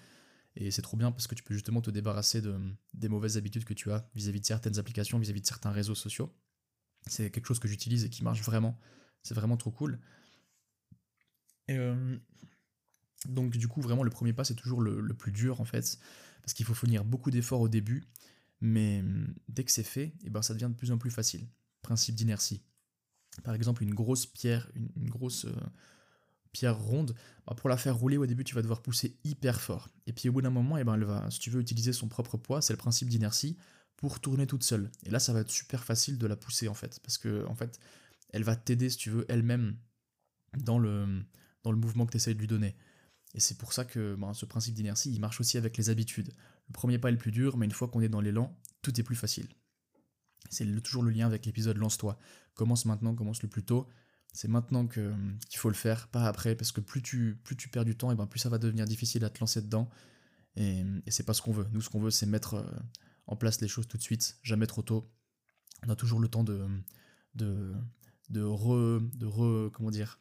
Et 0.56 0.70
c'est 0.70 0.82
trop 0.82 0.96
bien 0.96 1.10
parce 1.10 1.26
que 1.26 1.34
tu 1.34 1.42
peux 1.42 1.52
justement 1.52 1.80
te 1.80 1.90
débarrasser 1.90 2.40
de 2.40 2.56
des 2.94 3.08
mauvaises 3.08 3.36
habitudes 3.36 3.64
que 3.64 3.74
tu 3.74 3.90
as 3.90 4.08
vis-à-vis 4.14 4.40
de 4.40 4.46
certaines 4.46 4.78
applications 4.78 5.18
vis-à-vis 5.18 5.40
de 5.40 5.46
certains 5.46 5.72
réseaux 5.72 5.96
sociaux. 5.96 6.32
C'est 7.06 7.30
quelque 7.30 7.46
chose 7.46 7.58
que 7.58 7.68
j'utilise 7.68 8.04
et 8.04 8.10
qui 8.10 8.22
marche 8.22 8.42
vraiment. 8.42 8.78
C'est 9.22 9.34
vraiment 9.34 9.56
trop 9.56 9.72
cool. 9.72 9.98
Et 11.66 11.76
euh, 11.76 12.16
donc 13.28 13.56
du 13.56 13.66
coup 13.66 13.80
vraiment 13.80 14.04
le 14.04 14.10
premier 14.10 14.32
pas 14.32 14.44
c'est 14.44 14.54
toujours 14.54 14.80
le, 14.80 15.00
le, 15.00 15.14
plus 15.14 15.32
dur 15.32 15.60
en 15.60 15.64
fait. 15.64 15.98
Parce 16.42 16.54
qu'il 16.54 16.64
faut 16.64 16.74
fournir 16.74 17.04
beaucoup 17.04 17.32
d'efforts 17.32 17.60
au 17.60 17.68
début 17.68 18.04
mais 18.64 19.00
hum, 19.00 19.34
dès 19.48 19.62
que 19.62 19.70
c'est 19.70 19.82
fait, 19.82 20.06
et 20.06 20.14
eh 20.24 20.30
ben 20.30 20.40
ça 20.40 20.54
devient 20.54 20.70
de 20.70 20.76
plus 20.76 20.90
en 20.90 20.96
plus 20.96 21.10
facile. 21.10 21.46
Principe 21.82 22.14
d'inertie. 22.14 22.62
Par 23.42 23.54
exemple, 23.54 23.82
une 23.82 23.92
grosse 23.92 24.24
pierre, 24.24 24.70
une, 24.74 25.10
grosse 25.10 25.44
euh, 25.44 25.52
pierre 26.52 26.78
ronde, 26.78 27.14
bah, 27.46 27.54
pour 27.54 27.68
la 27.68 27.76
faire 27.76 27.94
rouler 27.94 28.16
au 28.16 28.24
début, 28.24 28.42
tu 28.42 28.54
vas 28.54 28.62
devoir 28.62 28.80
pousser 28.80 29.18
hyper 29.22 29.60
fort. 29.60 29.90
Et 30.06 30.14
puis 30.14 30.30
au 30.30 30.32
bout 30.32 30.40
d'un 30.40 30.50
moment, 30.50 30.78
et 30.78 30.80
eh 30.80 30.84
ben 30.84 30.96
va, 30.96 31.30
si 31.30 31.40
tu 31.40 31.50
veux 31.50 31.60
utiliser 31.60 31.92
son 31.92 32.08
propre 32.08 32.38
poids, 32.38 32.62
c'est 32.62 32.72
le 32.72 32.78
principe 32.78 33.10
d'inertie, 33.10 33.58
pour 33.96 34.18
tourner 34.18 34.46
toute 34.46 34.64
seule. 34.64 34.90
Et 35.04 35.10
là, 35.10 35.18
ça 35.18 35.34
va 35.34 35.40
être 35.40 35.50
super 35.50 35.84
facile 35.84 36.16
de 36.16 36.26
la 36.26 36.36
pousser 36.36 36.68
en 36.68 36.74
fait, 36.74 37.00
parce 37.02 37.18
que 37.18 37.44
en 37.46 37.54
fait, 37.54 37.78
elle 38.32 38.44
va 38.44 38.56
t'aider, 38.56 38.88
si 38.88 38.96
tu 38.96 39.10
veux, 39.10 39.26
elle-même 39.28 39.76
dans 40.56 40.78
le, 40.78 41.22
dans 41.64 41.70
le 41.70 41.78
mouvement 41.78 42.06
que 42.06 42.12
tu 42.12 42.16
essayes 42.16 42.34
de 42.34 42.40
lui 42.40 42.46
donner. 42.46 42.76
Et 43.34 43.40
c'est 43.40 43.58
pour 43.58 43.74
ça 43.74 43.84
que 43.84 44.14
ben, 44.14 44.32
ce 44.32 44.46
principe 44.46 44.74
d'inertie, 44.74 45.12
il 45.12 45.20
marche 45.20 45.40
aussi 45.40 45.58
avec 45.58 45.76
les 45.76 45.90
habitudes. 45.90 46.32
Premier 46.74 46.98
pas 46.98 47.08
est 47.08 47.12
le 47.12 47.18
plus 47.18 47.30
dur, 47.30 47.56
mais 47.56 47.64
une 47.64 47.72
fois 47.72 47.88
qu'on 47.88 48.02
est 48.02 48.08
dans 48.08 48.20
l'élan, 48.20 48.54
tout 48.82 49.00
est 49.00 49.02
plus 49.02 49.16
facile. 49.16 49.48
C'est 50.50 50.66
toujours 50.82 51.02
le 51.02 51.10
lien 51.10 51.24
avec 51.24 51.46
l'épisode 51.46 51.78
Lance-toi. 51.78 52.18
Commence 52.54 52.84
maintenant, 52.84 53.14
commence 53.14 53.42
le 53.42 53.48
plus 53.48 53.64
tôt. 53.64 53.88
C'est 54.32 54.48
maintenant 54.48 54.86
qu'il 54.88 55.56
faut 55.56 55.68
le 55.68 55.74
faire, 55.74 56.08
pas 56.08 56.26
après, 56.26 56.56
parce 56.56 56.72
que 56.72 56.80
plus 56.80 57.00
tu, 57.00 57.40
plus 57.44 57.56
tu 57.56 57.68
perds 57.68 57.84
du 57.84 57.96
temps, 57.96 58.10
et 58.10 58.16
ben 58.16 58.26
plus 58.26 58.40
ça 58.40 58.48
va 58.48 58.58
devenir 58.58 58.84
difficile 58.84 59.24
à 59.24 59.30
te 59.30 59.38
lancer 59.38 59.62
dedans. 59.62 59.88
Et, 60.56 60.84
c'est 61.08 61.24
pas 61.24 61.32
ce 61.32 61.40
qu'on 61.40 61.52
veut. 61.52 61.68
Nous, 61.72 61.80
ce 61.80 61.88
qu'on 61.88 62.00
veut, 62.00 62.10
c'est 62.10 62.26
mettre 62.26 62.54
euh, 62.54 62.66
en 63.26 63.36
place 63.36 63.60
les 63.60 63.68
choses 63.68 63.86
tout 63.86 63.96
de 63.96 64.02
suite, 64.02 64.36
jamais 64.42 64.66
trop 64.66 64.82
tôt. 64.82 65.08
On 65.86 65.90
a 65.90 65.96
toujours 65.96 66.18
le 66.18 66.28
temps 66.28 66.44
de, 66.44 66.66
de, 67.36 67.72
de 68.30 68.42
re, 68.42 69.00
de 69.14 69.26
re, 69.26 69.70
comment 69.72 69.90
dire, 69.90 70.20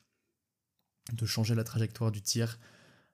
de 1.12 1.26
changer 1.26 1.56
la 1.56 1.64
trajectoire 1.64 2.12
du 2.12 2.22
tir 2.22 2.60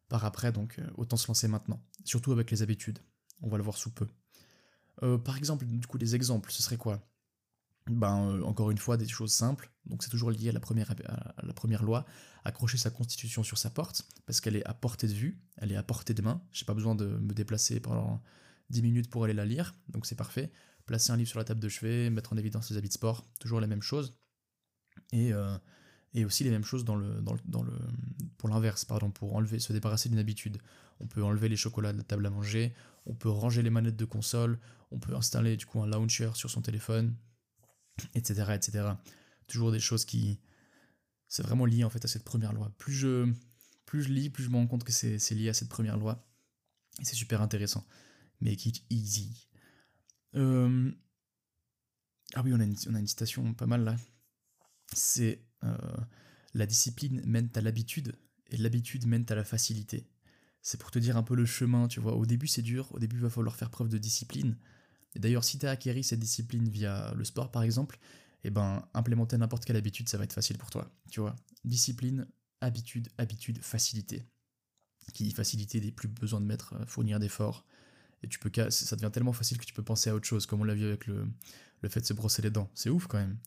par 0.09 0.25
après, 0.25 0.51
donc 0.51 0.79
euh, 0.79 0.87
autant 0.95 1.15
se 1.15 1.27
lancer 1.27 1.47
maintenant. 1.47 1.81
Surtout 2.03 2.33
avec 2.33 2.51
les 2.51 2.61
habitudes. 2.61 2.99
On 3.41 3.49
va 3.49 3.57
le 3.57 3.63
voir 3.63 3.77
sous 3.77 3.91
peu. 3.91 4.07
Euh, 5.03 5.17
par 5.17 5.37
exemple, 5.37 5.65
du 5.65 5.87
coup, 5.87 5.97
des 5.97 6.15
exemples, 6.15 6.51
ce 6.51 6.61
serait 6.61 6.77
quoi? 6.77 7.01
Ben, 7.87 8.31
euh, 8.31 8.43
encore 8.43 8.71
une 8.71 8.77
fois, 8.77 8.97
des 8.97 9.07
choses 9.07 9.31
simples. 9.31 9.71
Donc, 9.85 10.03
c'est 10.03 10.09
toujours 10.09 10.31
lié 10.31 10.49
à 10.49 10.51
la, 10.51 10.59
première, 10.59 11.83
loi. 11.83 12.05
Accrocher 12.43 12.77
sa 12.77 12.89
constitution 12.89 13.43
sur 13.43 13.57
sa 13.57 13.69
porte, 13.69 14.07
parce 14.25 14.41
qu'elle 14.41 14.55
est 14.55 14.65
à 14.65 14.73
portée 14.73 15.07
de 15.07 15.13
vue, 15.13 15.41
elle 15.57 15.71
est 15.71 15.75
à 15.75 15.83
portée 15.83 16.13
de 16.13 16.21
main. 16.21 16.41
J'ai 16.51 16.65
pas 16.65 16.73
besoin 16.73 16.95
de 16.95 17.05
me 17.05 17.33
déplacer 17.33 17.79
pendant 17.79 18.21
10 18.69 18.81
minutes 18.81 19.09
pour 19.09 19.23
aller 19.23 19.33
la 19.33 19.45
lire, 19.45 19.75
donc 19.89 20.05
c'est 20.05 20.15
parfait. 20.15 20.51
Placer 20.85 21.11
un 21.11 21.17
livre 21.17 21.29
sur 21.29 21.39
la 21.39 21.45
table 21.45 21.59
de 21.59 21.69
chevet, 21.69 22.09
mettre 22.09 22.33
en 22.33 22.37
évidence 22.37 22.67
ses 22.67 22.77
habits 22.77 22.87
de 22.87 22.93
sport, 22.93 23.27
toujours 23.39 23.59
la 23.59 23.67
même 23.67 23.81
chose. 23.81 24.17
Et, 25.11 25.31
et 26.13 26.25
aussi 26.25 26.43
les 26.43 26.49
mêmes 26.49 26.63
choses 26.63 26.85
dans 26.85 26.95
le, 26.95 27.21
dans 27.21 27.63
le, 27.63 27.73
pour 28.37 28.49
l'inverse, 28.49 28.85
pardon, 28.85 29.11
pour 29.11 29.35
enlever, 29.35 29.59
se 29.59 29.73
débarrasser 29.73 30.09
d'une 30.09 30.19
habitude. 30.19 30.57
On 30.99 31.07
peut 31.07 31.23
enlever 31.23 31.49
les 31.49 31.57
chocolats 31.57 31.93
de 31.93 31.97
la 31.97 32.03
table 32.03 32.25
à 32.25 32.29
manger, 32.29 32.73
on 33.05 33.13
peut 33.13 33.29
ranger 33.29 33.61
les 33.61 33.69
manettes 33.69 33.95
de 33.95 34.05
console, 34.05 34.59
on 34.91 34.99
peut 34.99 35.15
installer 35.15 35.57
du 35.57 35.65
coup 35.65 35.81
un 35.81 35.87
launcher 35.87 36.31
sur 36.33 36.49
son 36.49 36.61
téléphone, 36.61 37.15
etc., 38.15 38.53
etc. 38.53 38.87
Toujours 39.47 39.71
des 39.71 39.79
choses 39.79 40.05
qui, 40.05 40.39
c'est 41.27 41.43
vraiment 41.43 41.65
lié 41.65 41.83
en 41.83 41.89
fait 41.89 42.03
à 42.03 42.07
cette 42.07 42.23
première 42.23 42.53
loi. 42.53 42.73
Plus 42.77 42.93
je, 42.93 43.33
lis, 44.09 44.29
plus 44.29 44.43
je 44.43 44.49
me 44.49 44.55
rends 44.57 44.67
compte 44.67 44.83
que 44.83 44.91
c'est 44.91 45.35
lié 45.35 45.49
à 45.49 45.53
cette 45.53 45.69
première 45.69 45.97
loi. 45.97 46.27
C'est 47.01 47.15
super 47.15 47.41
intéressant. 47.41 47.85
Make 48.41 48.65
it 48.65 48.83
easy. 48.89 49.47
Euh, 50.35 50.91
ah 52.35 52.41
oui, 52.43 52.51
on 52.53 52.59
a, 52.59 52.63
une, 52.63 52.75
on 52.87 52.95
a 52.95 52.99
une 52.99 53.07
citation 53.07 53.53
pas 53.53 53.65
mal 53.67 53.83
là. 53.83 53.95
C'est 54.93 55.43
euh, 55.63 55.77
la 56.53 56.65
discipline 56.65 57.21
mène 57.25 57.49
à 57.55 57.61
l'habitude 57.61 58.15
et 58.49 58.57
l'habitude 58.57 59.05
mène 59.05 59.25
à 59.29 59.35
la 59.35 59.43
facilité. 59.43 60.07
C'est 60.61 60.79
pour 60.79 60.91
te 60.91 60.99
dire 60.99 61.17
un 61.17 61.23
peu 61.23 61.35
le 61.35 61.45
chemin, 61.45 61.87
tu 61.87 61.99
vois. 61.99 62.15
Au 62.15 62.25
début, 62.25 62.47
c'est 62.47 62.61
dur, 62.61 62.87
au 62.91 62.99
début, 62.99 63.15
il 63.15 63.21
va 63.21 63.29
falloir 63.29 63.55
faire 63.55 63.69
preuve 63.69 63.89
de 63.89 63.97
discipline. 63.97 64.57
Et 65.15 65.19
d'ailleurs, 65.19 65.43
si 65.43 65.57
tu 65.57 65.65
as 65.65 65.71
acquéri 65.71 66.03
cette 66.03 66.19
discipline 66.19 66.67
via 66.69 67.13
le 67.15 67.23
sport, 67.23 67.51
par 67.51 67.63
exemple, 67.63 67.97
eh 68.43 68.49
ben, 68.49 68.87
implémenter 68.93 69.37
n'importe 69.37 69.65
quelle 69.65 69.75
habitude, 69.75 70.09
ça 70.09 70.17
va 70.17 70.23
être 70.23 70.33
facile 70.33 70.57
pour 70.57 70.69
toi, 70.69 70.91
tu 71.09 71.19
vois. 71.19 71.35
Discipline, 71.63 72.27
habitude, 72.61 73.09
habitude, 73.17 73.59
facilité. 73.59 74.25
Qui 75.13 75.23
dit 75.23 75.31
facilité, 75.31 75.79
des 75.79 75.91
plus 75.91 76.07
besoin 76.07 76.39
de 76.39 76.45
mettre, 76.45 76.73
euh, 76.73 76.85
fournir 76.85 77.19
d'efforts. 77.19 77.65
Et 78.21 78.27
tu 78.27 78.37
peux, 78.37 78.51
ça 78.69 78.95
devient 78.95 79.11
tellement 79.11 79.33
facile 79.33 79.57
que 79.57 79.65
tu 79.65 79.73
peux 79.73 79.83
penser 79.83 80.09
à 80.09 80.15
autre 80.15 80.27
chose, 80.27 80.45
comme 80.45 80.61
on 80.61 80.65
l'a 80.65 80.75
vu 80.75 80.85
avec 80.85 81.07
le, 81.07 81.27
le 81.81 81.89
fait 81.89 82.01
de 82.01 82.05
se 82.05 82.13
brosser 82.13 82.41
les 82.41 82.51
dents. 82.51 82.69
C'est 82.75 82.89
ouf 82.89 83.07
quand 83.07 83.17
même. 83.17 83.37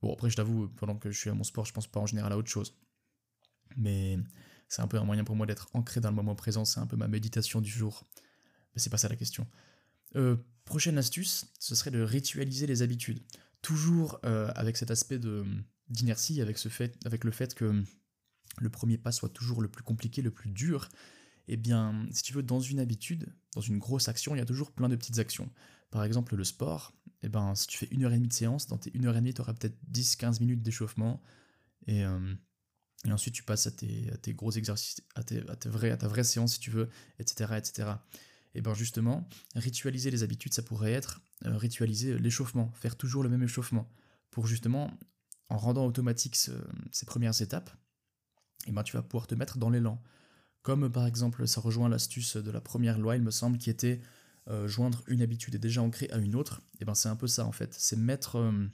Bon, 0.00 0.12
après, 0.12 0.30
je 0.30 0.36
t'avoue, 0.36 0.68
pendant 0.68 0.96
que 0.96 1.10
je 1.10 1.18
suis 1.18 1.30
à 1.30 1.34
mon 1.34 1.44
sport, 1.44 1.64
je 1.64 1.72
pense 1.72 1.86
pas 1.86 2.00
en 2.00 2.06
général 2.06 2.32
à 2.32 2.38
autre 2.38 2.48
chose. 2.48 2.76
Mais 3.76 4.18
c'est 4.72 4.80
un 4.80 4.86
peu 4.86 4.96
un 4.96 5.04
moyen 5.04 5.22
pour 5.22 5.36
moi 5.36 5.44
d'être 5.44 5.68
ancré 5.74 6.00
dans 6.00 6.08
le 6.08 6.16
moment 6.16 6.34
présent, 6.34 6.64
c'est 6.64 6.80
un 6.80 6.86
peu 6.86 6.96
ma 6.96 7.06
méditation 7.06 7.60
du 7.60 7.70
jour. 7.70 8.06
Mais 8.74 8.80
c'est 8.80 8.88
pas 8.88 8.96
ça 8.96 9.06
la 9.06 9.16
question. 9.16 9.46
Euh, 10.16 10.36
prochaine 10.64 10.96
astuce, 10.96 11.44
ce 11.58 11.74
serait 11.74 11.90
de 11.90 12.00
ritualiser 12.00 12.66
les 12.66 12.80
habitudes. 12.80 13.20
Toujours 13.60 14.18
euh, 14.24 14.50
avec 14.54 14.78
cet 14.78 14.90
aspect 14.90 15.20
d'inertie, 15.90 16.40
avec, 16.40 16.56
ce 16.56 16.70
fait, 16.70 16.96
avec 17.04 17.24
le 17.24 17.32
fait 17.32 17.54
que 17.54 17.84
le 18.60 18.70
premier 18.70 18.96
pas 18.96 19.12
soit 19.12 19.28
toujours 19.28 19.60
le 19.60 19.68
plus 19.68 19.82
compliqué, 19.82 20.22
le 20.22 20.30
plus 20.30 20.48
dur. 20.48 20.88
Eh 21.48 21.58
bien, 21.58 22.06
si 22.10 22.22
tu 22.22 22.32
veux, 22.32 22.42
dans 22.42 22.60
une 22.60 22.80
habitude, 22.80 23.26
dans 23.54 23.60
une 23.60 23.78
grosse 23.78 24.08
action, 24.08 24.34
il 24.34 24.38
y 24.38 24.42
a 24.42 24.46
toujours 24.46 24.72
plein 24.72 24.88
de 24.88 24.96
petites 24.96 25.18
actions. 25.18 25.50
Par 25.90 26.02
exemple, 26.02 26.34
le 26.34 26.44
sport, 26.44 26.94
eh 27.22 27.28
ben, 27.28 27.54
si 27.54 27.66
tu 27.66 27.76
fais 27.76 27.88
une 27.90 28.04
heure 28.04 28.12
et 28.14 28.16
demie 28.16 28.28
de 28.28 28.32
séance, 28.32 28.68
dans 28.68 28.78
tes 28.78 28.90
une 28.94 29.04
heure 29.04 29.16
et 29.16 29.20
demie, 29.20 29.34
tu 29.34 29.42
auras 29.42 29.52
peut-être 29.52 29.76
10-15 29.92 30.40
minutes 30.40 30.62
d'échauffement. 30.62 31.20
Et, 31.86 32.06
euh, 32.06 32.34
et, 33.06 33.12
ensuite, 33.12 33.34
tu 33.34 33.42
passes 33.42 33.66
à 33.66 33.70
tes, 33.70 34.10
tes 34.22 34.32
gros 34.32 34.52
exercices, 34.52 35.00
à, 35.14 35.22
tes, 35.24 35.38
à, 35.38 35.56
vrais, 35.68 35.90
à 35.90 35.96
ta 35.96 36.08
vraie 36.08 36.24
séance 36.24 36.54
si 36.54 36.60
tu 36.60 36.70
veux, 36.70 36.88
etc. 37.18 37.54
etc. 37.56 37.88
Et 38.54 38.60
bien 38.60 38.74
justement, 38.74 39.28
ritualiser 39.54 40.10
les 40.10 40.22
habitudes, 40.22 40.54
ça 40.54 40.62
pourrait 40.62 40.92
être 40.92 41.20
euh, 41.46 41.56
ritualiser 41.56 42.18
l'échauffement, 42.18 42.70
faire 42.74 42.96
toujours 42.96 43.22
le 43.22 43.28
même 43.28 43.42
échauffement, 43.42 43.90
pour 44.30 44.46
justement, 44.46 44.90
en 45.48 45.58
rendant 45.58 45.86
automatique 45.86 46.36
ces 46.36 47.06
premières 47.06 47.40
étapes, 47.40 47.70
et 48.66 48.72
ben 48.72 48.82
tu 48.82 48.92
vas 48.92 49.02
pouvoir 49.02 49.26
te 49.26 49.34
mettre 49.34 49.58
dans 49.58 49.70
l'élan. 49.70 50.02
Comme 50.62 50.90
par 50.90 51.06
exemple, 51.06 51.48
ça 51.48 51.60
rejoint 51.60 51.88
l'astuce 51.88 52.36
de 52.36 52.50
la 52.50 52.60
première 52.60 52.98
loi, 52.98 53.16
il 53.16 53.22
me 53.22 53.30
semble, 53.30 53.58
qui 53.58 53.70
était 53.70 54.00
euh, 54.48 54.68
joindre 54.68 55.02
une 55.08 55.22
habitude 55.22 55.56
déjà 55.56 55.82
ancrée 55.82 56.08
à 56.10 56.18
une 56.18 56.36
autre, 56.36 56.60
et 56.80 56.84
ben 56.84 56.94
c'est 56.94 57.08
un 57.08 57.16
peu 57.16 57.26
ça 57.26 57.44
en 57.46 57.52
fait. 57.52 57.74
C'est 57.74 57.96
mettre, 57.96 58.36
euh, 58.36 58.66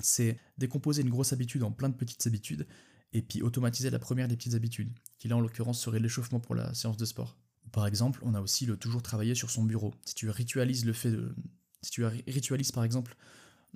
c'est 0.00 0.38
décomposer 0.58 1.02
une 1.02 1.10
grosse 1.10 1.32
habitude 1.32 1.62
en 1.62 1.72
plein 1.72 1.88
de 1.88 1.96
petites 1.96 2.26
habitudes, 2.26 2.66
et 3.12 3.22
puis 3.22 3.42
automatiser 3.42 3.90
la 3.90 3.98
première 3.98 4.28
des 4.28 4.36
petites 4.36 4.54
habitudes, 4.54 4.90
qui 5.18 5.28
là 5.28 5.36
en 5.36 5.40
l'occurrence 5.40 5.80
serait 5.80 6.00
l'échauffement 6.00 6.40
pour 6.40 6.54
la 6.54 6.74
séance 6.74 6.96
de 6.96 7.04
sport. 7.04 7.36
Par 7.72 7.86
exemple, 7.86 8.20
on 8.22 8.34
a 8.34 8.40
aussi 8.40 8.66
le 8.66 8.76
toujours 8.76 9.02
travailler 9.02 9.34
sur 9.34 9.50
son 9.50 9.64
bureau. 9.64 9.94
Si 10.04 10.14
tu 10.14 10.30
ritualises 10.30 10.84
le 10.84 10.92
fait 10.92 11.10
de, 11.10 11.34
si 11.82 11.90
tu 11.90 12.04
ritualises 12.04 12.72
par 12.72 12.84
exemple 12.84 13.16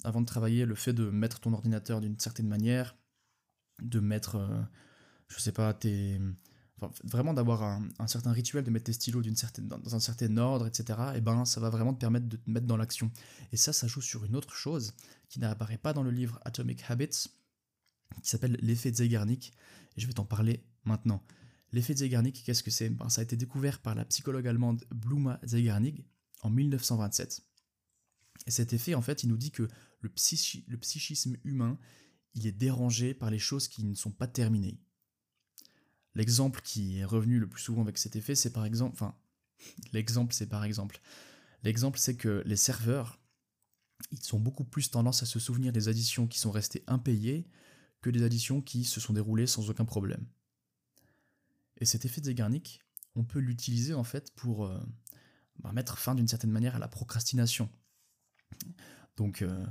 avant 0.04 0.20
de 0.20 0.26
travailler 0.26 0.64
le 0.64 0.74
fait 0.74 0.92
de 0.92 1.10
mettre 1.10 1.40
ton 1.40 1.52
ordinateur 1.52 2.00
d'une 2.00 2.18
certaine 2.18 2.48
manière, 2.48 2.96
de 3.82 4.00
mettre, 4.00 4.36
euh, 4.36 4.62
je 5.28 5.38
sais 5.38 5.52
pas, 5.52 5.74
tes 5.74 6.18
vraiment 7.04 7.34
d'avoir 7.34 7.62
un, 7.62 8.06
certain 8.06 8.32
rituel, 8.32 8.64
de 8.64 8.70
mettre 8.70 8.86
tes 8.86 8.92
stylos 8.92 9.22
d'une 9.22 9.36
certaine, 9.36 9.68
dans 9.68 9.94
un 9.94 10.00
certain 10.00 10.36
ordre, 10.36 10.66
etc., 10.66 10.98
et 11.14 11.18
eh 11.18 11.20
ben 11.20 11.44
ça 11.44 11.60
va 11.60 11.70
vraiment 11.70 11.94
te 11.94 12.00
permettre 12.00 12.26
de 12.26 12.36
te 12.36 12.50
mettre 12.50 12.66
dans 12.66 12.76
l'action. 12.76 13.10
Et 13.52 13.56
ça, 13.56 13.72
ça 13.72 13.86
joue 13.86 14.00
sur 14.00 14.24
une 14.24 14.36
autre 14.36 14.54
chose 14.54 14.94
qui 15.28 15.38
n'apparaît 15.38 15.78
pas 15.78 15.92
dans 15.92 16.02
le 16.02 16.10
livre 16.10 16.40
Atomic 16.44 16.84
Habits, 16.88 17.28
qui 18.20 18.28
s'appelle 18.28 18.58
l'effet 18.60 18.92
Zeigarnik, 18.92 19.52
et 19.96 20.00
je 20.00 20.06
vais 20.06 20.12
t'en 20.12 20.24
parler 20.24 20.64
maintenant. 20.84 21.24
L'effet 21.72 21.94
Zeigarnik, 21.94 22.42
qu'est-ce 22.44 22.62
que 22.62 22.70
c'est? 22.70 22.90
Ben, 22.90 23.08
Ça 23.08 23.20
a 23.20 23.24
été 23.24 23.36
découvert 23.36 23.80
par 23.80 23.94
la 23.94 24.04
psychologue 24.04 24.46
allemande 24.46 24.84
Bluma 24.90 25.40
Zeigarnik 25.44 26.04
en 26.42 26.50
1927. 26.50 27.42
Et 28.46 28.50
cet 28.50 28.72
effet, 28.72 28.94
en 28.94 29.02
fait, 29.02 29.22
il 29.22 29.28
nous 29.28 29.36
dit 29.36 29.50
que 29.50 29.62
le, 30.00 30.12
le 30.68 30.78
psychisme 30.78 31.36
humain, 31.44 31.78
il 32.34 32.46
est 32.46 32.52
dérangé 32.52 33.14
par 33.14 33.30
les 33.30 33.38
choses 33.38 33.68
qui 33.68 33.84
ne 33.84 33.94
sont 33.94 34.10
pas 34.10 34.26
terminées. 34.26 34.80
L'exemple 36.14 36.60
qui 36.62 36.98
est 36.98 37.04
revenu 37.04 37.38
le 37.38 37.48
plus 37.48 37.62
souvent 37.62 37.82
avec 37.82 37.98
cet 37.98 38.16
effet, 38.16 38.34
c'est 38.34 38.52
par 38.52 38.64
exemple, 38.64 38.94
enfin, 38.94 39.16
l'exemple 39.92 40.34
c'est 40.34 40.48
par 40.48 40.64
exemple, 40.64 41.00
l'exemple 41.62 41.98
c'est 41.98 42.16
que 42.16 42.42
les 42.44 42.56
serveurs, 42.56 43.18
ils 44.10 44.34
ont 44.34 44.40
beaucoup 44.40 44.64
plus 44.64 44.90
tendance 44.90 45.22
à 45.22 45.26
se 45.26 45.38
souvenir 45.38 45.72
des 45.72 45.88
additions 45.88 46.26
qui 46.26 46.38
sont 46.38 46.50
restées 46.50 46.82
impayées 46.86 47.48
que 48.02 48.10
des 48.10 48.22
additions 48.22 48.60
qui 48.60 48.84
se 48.84 49.00
sont 49.00 49.12
déroulées 49.12 49.46
sans 49.46 49.70
aucun 49.70 49.84
problème. 49.84 50.26
Et 51.78 51.84
cet 51.84 52.04
effet 52.04 52.20
de 52.20 52.26
Zeigarnik, 52.26 52.80
on 53.14 53.24
peut 53.24 53.38
l'utiliser 53.38 53.94
en 53.94 54.04
fait 54.04 54.32
pour 54.34 54.66
euh, 54.66 54.78
bah, 55.60 55.72
mettre 55.72 55.98
fin 55.98 56.14
d'une 56.14 56.28
certaine 56.28 56.50
manière 56.50 56.76
à 56.76 56.78
la 56.78 56.88
procrastination. 56.88 57.70
Donc, 59.16 59.42
euh, 59.42 59.66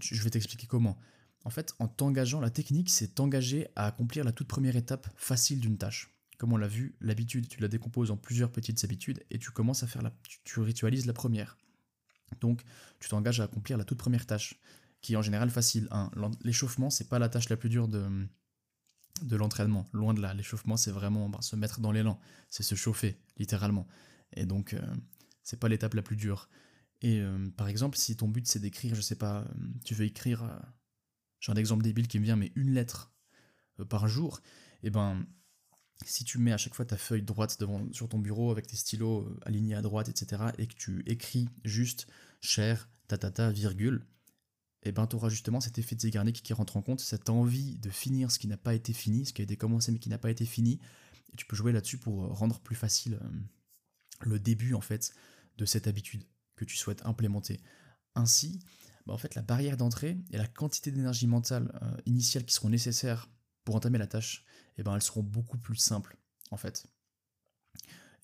je 0.00 0.22
vais 0.22 0.30
t'expliquer 0.30 0.66
comment. 0.66 0.98
En 1.44 1.50
fait, 1.50 1.74
en 1.78 1.88
t'engageant, 1.88 2.40
la 2.40 2.50
technique, 2.50 2.90
c'est 2.90 3.14
t'engager 3.14 3.68
à 3.76 3.86
accomplir 3.86 4.24
la 4.24 4.32
toute 4.32 4.48
première 4.48 4.76
étape 4.76 5.08
facile 5.16 5.60
d'une 5.60 5.76
tâche. 5.76 6.10
Comme 6.38 6.52
on 6.52 6.56
l'a 6.56 6.68
vu, 6.68 6.96
l'habitude, 7.00 7.48
tu 7.48 7.60
la 7.60 7.68
décomposes 7.68 8.10
en 8.10 8.16
plusieurs 8.16 8.50
petites 8.50 8.82
habitudes 8.82 9.22
et 9.30 9.38
tu 9.38 9.50
commences 9.50 9.82
à 9.82 9.86
faire 9.86 10.02
la, 10.02 10.12
tu, 10.44 10.60
ritualises 10.60 11.06
la 11.06 11.12
première. 11.12 11.58
Donc, 12.40 12.62
tu 12.98 13.08
t'engages 13.08 13.40
à 13.40 13.44
accomplir 13.44 13.76
la 13.76 13.84
toute 13.84 13.98
première 13.98 14.26
tâche, 14.26 14.58
qui 15.04 15.12
est 15.12 15.16
en 15.16 15.22
général 15.22 15.50
facile. 15.50 15.86
Hein. 15.90 16.10
L'échauffement, 16.42 16.90
c'est 16.90 17.08
pas 17.08 17.18
la 17.18 17.28
tâche 17.28 17.48
la 17.48 17.56
plus 17.56 17.68
dure 17.68 17.88
de, 17.88 18.08
de 19.22 19.36
l'entraînement. 19.36 19.86
Loin 19.92 20.14
de 20.14 20.20
là. 20.20 20.34
L'échauffement, 20.34 20.76
c'est 20.76 20.90
vraiment 20.90 21.28
ben, 21.28 21.40
se 21.42 21.56
mettre 21.56 21.80
dans 21.80 21.92
l'élan. 21.92 22.18
C'est 22.50 22.62
se 22.62 22.74
chauffer, 22.74 23.20
littéralement. 23.36 23.86
Et 24.32 24.46
donc, 24.46 24.74
euh, 24.74 24.80
c'est 25.42 25.60
pas 25.60 25.68
l'étape 25.68 25.94
la 25.94 26.02
plus 26.02 26.16
dure. 26.16 26.48
Et 27.02 27.20
euh, 27.20 27.50
par 27.56 27.68
exemple, 27.68 27.98
si 27.98 28.16
ton 28.16 28.28
but 28.28 28.46
c'est 28.46 28.60
d'écrire, 28.60 28.94
je 28.94 29.00
sais 29.02 29.16
pas, 29.16 29.40
euh, 29.40 29.44
tu 29.84 29.94
veux 29.94 30.06
écrire 30.06 30.42
j'ai 31.44 31.52
un 31.52 31.56
exemple 31.56 31.84
débile 31.84 32.08
qui 32.08 32.18
me 32.18 32.24
vient, 32.24 32.36
mais 32.36 32.52
une 32.56 32.72
lettre 32.72 33.12
euh, 33.78 33.84
par 33.84 34.08
jour, 34.08 34.40
et 34.82 34.86
eh 34.86 34.90
ben 34.90 35.26
si 36.06 36.24
tu 36.24 36.38
mets 36.38 36.52
à 36.52 36.56
chaque 36.56 36.74
fois 36.74 36.86
ta 36.86 36.96
feuille 36.96 37.22
droite 37.22 37.60
devant, 37.60 37.86
sur 37.92 38.08
ton 38.08 38.18
bureau 38.18 38.50
avec 38.50 38.66
tes 38.66 38.76
stylos 38.76 39.20
euh, 39.20 39.40
alignés 39.42 39.74
à 39.74 39.82
droite, 39.82 40.08
etc., 40.08 40.42
et 40.56 40.66
que 40.66 40.74
tu 40.74 41.02
écris 41.04 41.50
juste 41.62 42.06
cher, 42.40 42.88
tatata, 43.08 43.50
virgule, 43.50 44.06
et 44.84 44.90
eh 44.90 44.92
ben 44.92 45.06
tu 45.06 45.16
auras 45.16 45.30
justement 45.30 45.60
cet 45.60 45.78
effet 45.78 45.96
de 45.96 46.02
Zeigarnik 46.02 46.42
qui 46.42 46.52
rentre 46.52 46.76
en 46.76 46.82
compte, 46.82 47.00
cette 47.00 47.30
envie 47.30 47.78
de 47.78 47.88
finir 47.88 48.30
ce 48.30 48.38
qui 48.38 48.48
n'a 48.48 48.58
pas 48.58 48.74
été 48.74 48.92
fini, 48.92 49.24
ce 49.24 49.32
qui 49.32 49.40
a 49.40 49.44
été 49.44 49.56
commencé 49.56 49.90
mais 49.90 49.98
qui 49.98 50.10
n'a 50.10 50.18
pas 50.18 50.30
été 50.30 50.44
fini, 50.44 50.78
et 51.32 51.36
tu 51.36 51.46
peux 51.46 51.56
jouer 51.56 51.72
là-dessus 51.72 51.96
pour 51.96 52.36
rendre 52.36 52.60
plus 52.60 52.76
facile 52.76 53.14
euh, 53.14 53.28
le 54.20 54.38
début 54.38 54.74
en 54.74 54.82
fait 54.82 55.14
de 55.56 55.64
cette 55.64 55.86
habitude 55.86 56.24
que 56.56 56.66
tu 56.66 56.76
souhaites 56.76 57.04
implémenter. 57.06 57.60
Ainsi, 58.14 58.60
bah, 59.06 59.14
en 59.14 59.18
fait, 59.18 59.34
la 59.34 59.42
barrière 59.42 59.76
d'entrée 59.76 60.18
et 60.30 60.36
la 60.36 60.46
quantité 60.46 60.90
d'énergie 60.90 61.26
mentale 61.26 61.78
euh, 61.82 61.96
initiale 62.06 62.44
qui 62.44 62.54
seront 62.54 62.70
nécessaires 62.70 63.28
pour 63.64 63.74
entamer 63.74 63.98
la 63.98 64.06
tâche, 64.06 64.44
eh 64.76 64.82
ben, 64.82 64.94
elles 64.94 65.02
seront 65.02 65.22
beaucoup 65.22 65.58
plus 65.58 65.76
simples, 65.76 66.16
en 66.50 66.56
fait. 66.56 66.86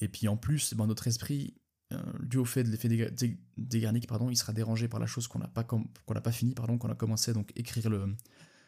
Et 0.00 0.08
puis 0.08 0.28
en 0.28 0.36
plus, 0.36 0.74
ben, 0.74 0.86
notre 0.86 1.06
esprit, 1.06 1.59
euh, 1.92 1.98
dû 2.20 2.38
au 2.38 2.44
fait 2.44 2.62
de 2.62 2.70
l'effet 2.70 2.88
dégarnique, 3.56 4.06
pardon, 4.06 4.30
il 4.30 4.36
sera 4.36 4.52
dérangé 4.52 4.86
par 4.86 5.00
la 5.00 5.06
chose 5.06 5.26
qu'on 5.26 5.40
n'a 5.40 5.48
pas, 5.48 5.64
qu'on 5.64 5.84
pas 6.06 6.32
fini, 6.32 6.54
pardon, 6.54 6.78
qu'on 6.78 6.90
a 6.90 6.94
commencé, 6.94 7.32
donc 7.32 7.50
écrire 7.56 7.90
le 7.90 8.14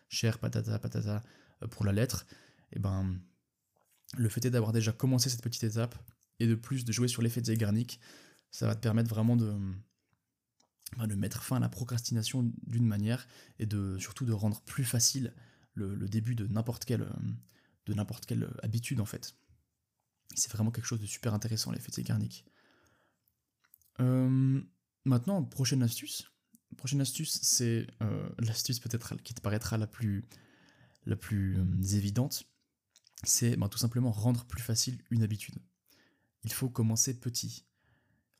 cher 0.09 0.39
patata 0.39 0.79
patata 0.79 1.23
euh, 1.63 1.69
pour 1.69 1.85
la 1.85 1.93
lettre, 1.93 2.27
et 2.73 2.79
ben 2.79 3.17
le 4.17 4.29
fait 4.29 4.41
d'avoir 4.51 4.73
déjà 4.73 4.93
commencé 4.93 5.31
cette 5.31 5.43
petite 5.43 5.65
étape, 5.65 5.95
et 6.41 6.47
de 6.47 6.55
plus 6.57 6.85
de 6.85 6.93
jouer 6.93 7.07
sur 7.07 7.23
l'effet 7.23 7.41
dégarnique, 7.41 8.01
ça 8.51 8.67
va 8.67 8.75
te 8.75 8.81
permettre 8.81 9.09
vraiment 9.09 9.37
de, 9.37 9.55
de 10.99 11.15
mettre 11.15 11.43
fin 11.43 11.57
à 11.57 11.61
la 11.61 11.69
procrastination 11.69 12.53
d'une 12.67 12.87
manière 12.87 13.27
et 13.59 13.67
de 13.67 13.97
surtout 13.99 14.25
de 14.25 14.33
rendre 14.33 14.61
plus 14.63 14.85
facile 14.85 15.33
le, 15.75 16.09
début 16.09 16.35
de 16.35 16.47
n'importe 16.49 16.85
quelle, 16.85 17.09
de 17.87 17.95
n'importe 17.95 18.27
quelle 18.27 18.51
habitude 18.63 19.01
en 19.01 19.07
fait. 19.07 19.37
C'est 20.35 20.51
vraiment 20.51 20.71
quelque 20.71 20.87
chose 20.87 21.01
de 21.01 21.07
super 21.07 21.35
intéressant 21.35 21.71
l'effet 21.71 21.93
Zeigarnik. 21.93 22.45
Euh, 22.47 22.52
maintenant, 25.05 25.43
prochaine 25.43 25.83
astuce. 25.83 26.31
Prochaine 26.77 27.01
astuce, 27.01 27.39
c'est 27.43 27.87
euh, 28.03 28.29
l'astuce 28.39 28.81
peut-être 28.81 29.17
qui 29.23 29.35
te 29.35 29.41
paraîtra 29.41 29.77
la 29.77 29.87
plus, 29.87 30.25
la 31.05 31.17
plus 31.17 31.59
euh, 31.59 31.97
évidente. 31.97 32.45
C'est 33.25 33.57
ben, 33.57 33.69
tout 33.69 33.79
simplement 33.79 34.11
rendre 34.11 34.45
plus 34.47 34.63
facile 34.63 34.99
une 35.11 35.23
habitude. 35.23 35.57
Il 36.45 36.53
faut 36.53 36.69
commencer 36.69 37.19
petit. 37.19 37.67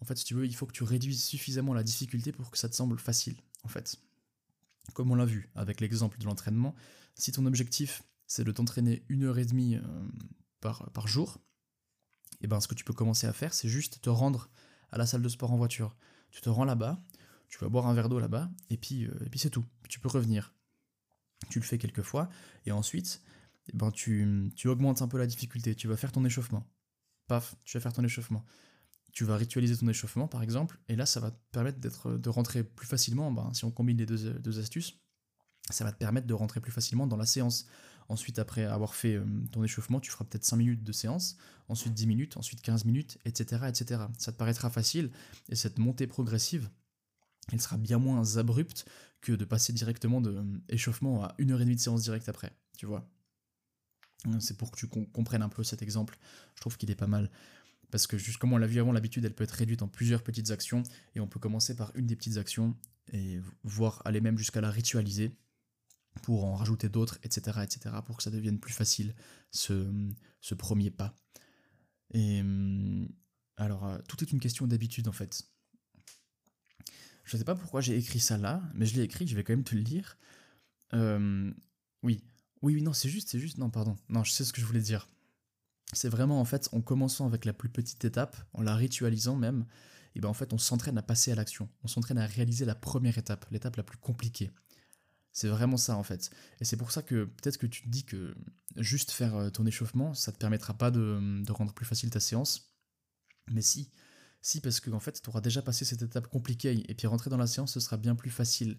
En 0.01 0.05
fait, 0.05 0.17
si 0.17 0.25
tu 0.25 0.35
veux, 0.35 0.47
il 0.47 0.57
faut 0.57 0.67
que 0.67 0.73
tu 0.73 0.83
réduises 0.83 1.23
suffisamment 1.23 1.75
la 1.75 1.85
difficulté 1.85 2.33
pour 2.33 2.51
que 2.51 2.59
ça 2.59 2.69
te 2.69 2.75
semble 2.75 2.99
facile, 2.99 3.37
en 3.63 3.69
fait. 3.69 3.97
Comme 4.95 5.13
on 5.13 5.15
l'a 5.15 5.27
vu 5.27 5.51
avec 5.55 5.81
l'exemple 5.81 6.19
de 6.19 6.25
l'entraînement, 6.25 6.75
si 7.15 7.31
ton 7.31 7.47
objectif 7.47 8.03
c'est 8.27 8.45
de 8.45 8.51
t'entraîner 8.51 9.05
une 9.09 9.25
heure 9.25 9.39
et 9.39 9.45
demie 9.45 9.77
euh, 9.77 9.83
par, 10.61 10.91
par 10.93 11.07
jour, 11.07 11.39
et 12.41 12.45
eh 12.45 12.47
ben 12.49 12.59
ce 12.61 12.67
que 12.67 12.75
tu 12.75 12.83
peux 12.83 12.95
commencer 12.95 13.27
à 13.27 13.33
faire, 13.33 13.55
c'est 13.55 13.69
juste 13.69 14.01
te 14.01 14.11
rendre 14.11 14.51
à 14.93 14.99
la 14.99 15.07
salle 15.07 15.23
de 15.23 15.29
sport 15.29 15.53
en 15.53 15.57
voiture. 15.57 15.97
Tu 16.31 16.41
te 16.41 16.49
rends 16.49 16.65
là-bas, 16.65 17.03
tu 17.49 17.59
vas 17.59 17.69
boire 17.69 17.87
un 17.87 17.95
verre 17.95 18.09
d'eau 18.09 18.19
là-bas, 18.19 18.51
et 18.71 18.77
puis, 18.77 19.07
euh, 19.07 19.29
c'est 19.37 19.51
tout. 19.51 19.65
Tu 19.89 19.99
peux 20.01 20.09
revenir. 20.09 20.55
Tu 21.51 21.59
le 21.59 21.65
fais 21.65 21.79
quelques 21.79 22.03
fois, 22.03 22.29
et 22.67 22.73
ensuite, 22.73 23.23
ben 23.75 23.91
tu, 23.91 24.53
augmentes 24.67 25.03
un 25.03 25.09
peu 25.09 25.19
la 25.19 25.27
difficulté. 25.27 25.75
Tu 25.75 25.89
vas 25.89 25.97
faire 25.97 26.13
ton 26.13 26.25
échauffement. 26.25 26.67
Paf, 27.27 27.57
tu 27.65 27.77
vas 27.77 27.81
faire 27.81 27.93
ton 27.93 28.05
échauffement 28.05 28.45
tu 29.13 29.25
vas 29.25 29.37
ritualiser 29.37 29.77
ton 29.77 29.89
échauffement 29.89 30.27
par 30.27 30.43
exemple, 30.43 30.79
et 30.89 30.97
là 30.97 31.07
ça 31.07 31.21
va 31.21 31.31
te 31.31 31.37
permettre 31.53 31.79
de 31.79 32.29
rentrer 32.31 32.65
plus 32.65 32.87
facilement, 32.87 33.31
ben, 33.31 33.53
si 33.53 33.65
on 33.65 33.71
combine 33.71 33.99
les 33.99 34.07
deux, 34.07 34.59
astuces, 34.59 34.99
ça 35.71 35.85
va 35.85 35.93
te 35.93 35.99
permettre 35.99 36.27
de 36.27 36.35
rentrer 36.35 36.61
plus 36.61 36.73
facilement 36.73 37.07
dans 37.07 37.17
la 37.17 37.27
séance. 37.27 37.67
Ensuite, 38.09 38.39
après 38.39 38.65
avoir 38.65 38.95
fait 38.95 39.15
euh, 39.15 39.25
ton 39.53 39.63
échauffement, 39.65 40.01
tu 40.01 40.11
feras 40.11 40.25
peut-être 40.25 40.45
5 40.45 40.57
minutes 40.57 40.83
de 40.83 40.93
séance, 40.93 41.37
ensuite 41.69 41.95
10 41.95 42.07
minutes, 42.07 42.37
ensuite 42.37 42.61
15 42.63 42.85
minutes, 42.85 43.19
etc., 43.25 43.63
etc. 43.69 44.03
Ça 44.19 44.33
te 44.33 44.37
paraîtra 44.37 44.71
facile, 44.71 45.11
et 45.49 45.57
cette 45.57 45.79
montée 45.79 46.07
progressive, 46.07 46.71
elle 47.53 47.61
sera 47.61 47.77
bien 47.77 47.99
moins 47.99 48.37
abrupte 48.37 48.87
que 49.21 49.33
de 49.33 49.45
passer 49.45 49.73
directement 49.73 50.21
de 50.21 50.31
euh, 50.31 50.45
échauffement 50.69 51.25
à 51.25 51.35
1 51.39 51.51
heure 51.51 51.61
et 51.61 51.65
demie 51.65 51.77
de 51.77 51.81
séance 51.81 52.03
directe 52.03 52.29
après, 52.29 52.53
tu 52.77 52.87
vois. 52.87 53.09
C'est 54.39 54.57
pour 54.57 54.71
que 54.71 54.79
tu 54.79 54.87
comprennes 54.87 55.43
un 55.43 55.49
peu 55.49 55.65
cet 55.65 55.83
exemple. 55.83 56.17
Je 56.55 56.61
trouve 56.61 56.77
qu'il 56.77 56.91
est 56.93 56.97
pas 56.97 57.09
mal. 57.09 57.29
Parce 57.91 58.07
que, 58.07 58.17
juste 58.17 58.39
comme 58.39 58.53
on 58.53 58.57
l'a 58.57 58.67
vu 58.67 58.79
avant, 58.79 58.93
l'habitude, 58.93 59.25
elle 59.25 59.35
peut 59.35 59.45
être 59.45 59.51
réduite 59.51 59.83
en 59.83 59.89
plusieurs 59.89 60.23
petites 60.23 60.51
actions. 60.51 60.83
Et 61.15 61.21
on 61.21 61.27
peut 61.27 61.41
commencer 61.41 61.75
par 61.75 61.91
une 61.95 62.07
des 62.07 62.15
petites 62.15 62.37
actions 62.37 62.77
et 63.13 63.41
voir 63.65 64.01
aller 64.05 64.21
même 64.21 64.39
jusqu'à 64.39 64.61
la 64.61 64.71
ritualiser 64.71 65.37
pour 66.21 66.45
en 66.45 66.55
rajouter 66.55 66.89
d'autres, 66.89 67.19
etc., 67.23 67.61
etc., 67.63 67.97
pour 68.05 68.19
que 68.19 68.23
ça 68.23 68.31
devienne 68.31 68.59
plus 68.59 68.73
facile 68.73 69.15
ce, 69.51 69.91
ce 70.41 70.55
premier 70.55 70.91
pas. 70.91 71.15
Et 72.13 72.43
alors, 73.57 73.87
euh, 73.87 73.99
tout 74.09 74.23
est 74.23 74.33
une 74.33 74.41
question 74.41 74.67
d'habitude 74.67 75.09
en 75.09 75.13
fait. 75.13 75.43
Je 77.25 77.37
ne 77.37 77.39
sais 77.39 77.45
pas 77.45 77.55
pourquoi 77.55 77.81
j'ai 77.81 77.97
écrit 77.97 78.21
ça 78.21 78.37
là, 78.37 78.63
mais 78.75 78.87
je 78.87 78.95
l'ai 78.97 79.03
écrit, 79.03 79.27
je 79.27 79.37
vais 79.37 79.45
quand 79.45 79.53
même 79.53 79.65
te 79.65 79.75
le 79.75 79.81
lire. 79.81 80.19
Euh, 80.95 81.53
oui, 82.03 82.23
oui, 82.63 82.75
oui, 82.75 82.83
non, 82.83 82.93
c'est 82.93 83.09
juste, 83.09 83.31
c'est 83.31 83.39
juste, 83.39 83.59
non, 83.59 83.71
pardon. 83.71 83.97
Non, 84.09 84.25
je 84.25 84.33
sais 84.33 84.45
ce 84.45 84.53
que 84.53 84.61
je 84.61 84.67
voulais 84.67 84.81
dire. 84.81 85.09
C'est 85.93 86.09
vraiment 86.09 86.41
en 86.41 86.45
fait, 86.45 86.69
en 86.73 86.81
commençant 86.81 87.27
avec 87.27 87.45
la 87.45 87.53
plus 87.53 87.69
petite 87.69 88.05
étape, 88.05 88.37
en 88.53 88.63
la 88.63 88.75
ritualisant 88.75 89.37
même, 89.37 89.67
et 90.15 90.21
ben 90.21 90.29
en 90.29 90.35
fait, 90.35 90.53
on 90.53 90.59
s'entraîne 90.59 90.99
à 90.99 91.03
passer 91.03 91.33
à 91.33 91.35
l'action. 91.35 91.69
On 91.85 91.89
s'entraîne 91.89 92.19
à 92.19 92.27
réaliser 92.27 92.65
la 92.65 92.75
première 92.75 93.17
étape, 93.17 93.47
l'étape 93.51 93.77
la 93.77 93.83
plus 93.83 93.99
compliquée. 93.99 94.51
C'est 95.33 95.49
vraiment 95.49 95.79
ça 95.79 95.97
en 95.97 96.03
fait. 96.03 96.31
Et 96.61 96.65
c'est 96.65 96.77
pour 96.77 96.93
ça 96.93 97.03
que 97.03 97.25
peut-être 97.25 97.57
que 97.57 97.67
tu 97.67 97.83
te 97.83 97.89
dis 97.89 98.05
que 98.05 98.35
juste 98.77 99.11
faire 99.11 99.35
euh, 99.35 99.51
ton 99.51 99.65
échauffement, 99.67 100.13
ça 100.15 100.31
te 100.31 100.39
permettra 100.39 100.75
pas 100.75 100.91
de, 100.91 101.43
rendre 101.51 101.73
plus 101.73 101.87
facile 101.87 102.11
ta 102.11 102.21
séance. 102.21 102.75
Mais 103.51 103.63
si, 103.63 103.91
si 104.43 104.61
parce 104.61 104.79
que 104.81 104.91
en 104.91 105.01
fait, 105.01 105.21
tu 105.23 105.31
auras 105.31 105.41
déjà 105.41 105.63
passé 105.63 105.87
cette 105.87 106.03
étape 106.03 106.29
compliquée 106.29 106.85
et 106.89 106.95
puis 106.95 107.07
rentrer 107.07 107.31
dans 107.31 107.39
la 107.39 107.47
séance, 107.47 107.73
ce 107.73 107.81
sera 107.81 107.97
bien 107.97 108.15
plus 108.15 108.31
facile. 108.31 108.79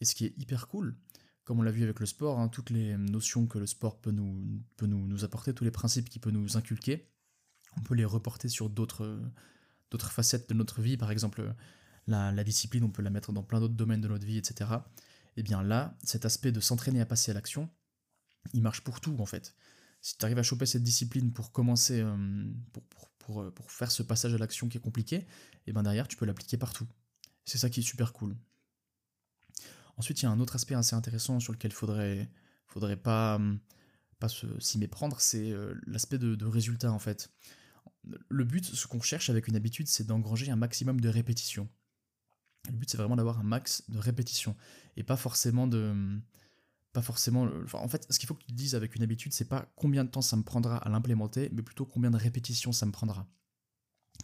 Et 0.00 0.04
ce 0.04 0.14
qui 0.14 0.24
est 0.24 0.34
hyper 0.38 0.68
cool, 0.68 0.96
comme 1.44 1.58
on 1.58 1.62
l'a 1.62 1.72
vu 1.72 1.82
avec 1.82 1.98
le 1.98 2.06
sport, 2.06 2.38
hein, 2.38 2.48
toutes 2.48 2.70
les 2.70 2.96
notions 2.96 3.46
que 3.46 3.58
le 3.58 3.66
sport 3.66 4.00
peut 4.00 4.12
nous, 4.12 4.62
peut 4.76 4.86
nous, 4.86 5.04
nous 5.06 5.24
apporter, 5.24 5.52
tous 5.52 5.64
les 5.64 5.70
principes 5.72 6.08
qu'il 6.08 6.20
peut 6.20 6.30
nous 6.30 6.56
inculquer, 6.56 7.10
on 7.76 7.80
peut 7.80 7.94
les 7.94 8.04
reporter 8.04 8.48
sur 8.48 8.70
d'autres 8.70 9.20
d'autres 9.90 10.10
facettes 10.10 10.48
de 10.48 10.54
notre 10.54 10.80
vie, 10.80 10.96
par 10.96 11.12
exemple 11.12 11.54
la, 12.08 12.44
discipline, 12.44 12.82
on 12.82 12.90
peut 12.90 13.02
la 13.02 13.10
mettre 13.10 13.32
dans 13.32 13.44
plein 13.44 13.60
d'autres 13.60 13.74
domaines 13.74 14.00
de 14.00 14.08
notre 14.08 14.26
vie, 14.26 14.38
etc 14.38 14.78
et 15.36 15.40
eh 15.40 15.42
bien 15.42 15.62
là, 15.62 15.98
cet 16.02 16.24
aspect 16.24 16.50
de 16.50 16.60
s'entraîner 16.60 17.00
à 17.02 17.06
passer 17.06 17.30
à 17.30 17.34
l'action, 17.34 17.68
il 18.54 18.62
marche 18.62 18.80
pour 18.80 19.02
tout 19.02 19.16
en 19.18 19.26
fait. 19.26 19.54
Si 20.00 20.16
tu 20.16 20.24
arrives 20.24 20.38
à 20.38 20.42
choper 20.42 20.64
cette 20.64 20.82
discipline 20.82 21.30
pour 21.30 21.52
commencer, 21.52 22.00
euh, 22.00 22.46
pour, 23.18 23.42
euh, 23.42 23.50
pour, 23.50 23.70
faire 23.70 23.90
ce 23.90 24.02
passage 24.02 24.32
à 24.32 24.38
l'action 24.38 24.68
qui 24.68 24.78
est 24.78 24.80
compliqué, 24.80 25.16
et 25.16 25.26
eh 25.66 25.72
bien 25.72 25.82
derrière, 25.82 26.08
tu 26.08 26.16
peux 26.16 26.24
l'appliquer 26.24 26.56
partout. 26.56 26.86
C'est 27.44 27.58
ça 27.58 27.68
qui 27.68 27.80
est 27.80 27.82
super 27.82 28.14
cool. 28.14 28.34
Ensuite, 29.98 30.22
il 30.22 30.24
y 30.24 30.26
a 30.26 30.30
un 30.30 30.40
autre 30.40 30.54
aspect 30.54 30.74
assez 30.74 30.94
intéressant 30.94 31.38
sur 31.38 31.52
lequel 31.52 31.70
il 31.70 31.74
faudrait, 31.74 32.30
faudrait 32.66 32.96
pas, 32.96 33.38
pas 34.18 34.28
s'y 34.58 34.78
méprendre, 34.78 35.20
c'est 35.20 35.50
euh, 35.50 35.74
l'aspect 35.86 36.18
de, 36.18 36.34
de 36.34 36.46
résultat 36.46 36.92
en 36.92 36.98
fait. 36.98 37.30
Le 38.28 38.44
but, 38.44 38.64
ce 38.64 38.86
qu'on 38.86 39.02
cherche 39.02 39.28
avec 39.28 39.48
une 39.48 39.56
habitude, 39.56 39.88
c'est 39.88 40.06
d'engranger 40.06 40.50
un 40.50 40.56
maximum 40.56 41.00
de 41.00 41.08
répétitions. 41.08 41.68
Le 42.68 42.76
but, 42.76 42.90
c'est 42.90 42.96
vraiment 42.96 43.16
d'avoir 43.16 43.38
un 43.38 43.44
max 43.44 43.82
de 43.88 43.98
répétitions 43.98 44.56
et 44.96 45.02
pas 45.02 45.16
forcément 45.16 45.66
de. 45.66 46.20
Pas 46.92 47.02
forcément. 47.02 47.48
en 47.74 47.88
fait, 47.88 48.06
ce 48.10 48.18
qu'il 48.18 48.26
faut 48.26 48.34
que 48.34 48.44
tu 48.44 48.52
dises 48.52 48.74
avec 48.74 48.96
une 48.96 49.02
habitude, 49.02 49.32
c'est 49.32 49.48
pas 49.48 49.70
combien 49.76 50.04
de 50.04 50.10
temps 50.10 50.22
ça 50.22 50.36
me 50.36 50.42
prendra 50.42 50.78
à 50.78 50.88
l'implémenter, 50.88 51.50
mais 51.52 51.62
plutôt 51.62 51.84
combien 51.84 52.10
de 52.10 52.16
répétitions 52.16 52.72
ça 52.72 52.86
me 52.86 52.92
prendra. 52.92 53.28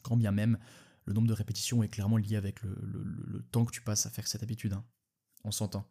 Quand 0.03 0.17
bien 0.17 0.33
même, 0.33 0.59
le 1.05 1.13
nombre 1.13 1.29
de 1.29 1.35
répétitions 1.35 1.83
est 1.83 1.89
clairement 1.89 2.17
lié 2.17 2.37
avec 2.37 2.63
le, 2.63 3.45
temps 3.51 3.67
que 3.67 3.73
tu 3.73 3.83
passes 3.83 4.07
à 4.07 4.11
faire 4.11 4.27
cette 4.27 4.43
habitude. 4.43 4.73
Hein. 4.73 4.85
On 5.45 5.51
s'entend. 5.51 5.87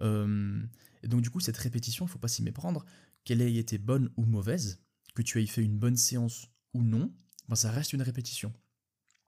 Euh, 0.00 0.60
et 1.04 1.08
donc, 1.08 1.22
du 1.22 1.30
coup, 1.30 1.38
cette 1.38 1.56
répétition, 1.56 2.06
il 2.06 2.08
faut 2.08 2.18
pas 2.18 2.28
s'y 2.28 2.42
méprendre. 2.42 2.84
Qu'elle 3.24 3.42
ait 3.42 3.54
été 3.54 3.78
bonne 3.78 4.10
ou 4.16 4.24
mauvaise, 4.24 4.82
que 5.14 5.22
tu 5.22 5.40
aies 5.40 5.46
fait 5.46 5.62
une 5.62 5.78
bonne 5.78 5.96
séance 5.96 6.48
ou 6.72 6.82
non, 6.82 7.12
ben 7.48 7.54
ça 7.54 7.70
reste 7.70 7.92
une 7.92 8.02
répétition. 8.02 8.52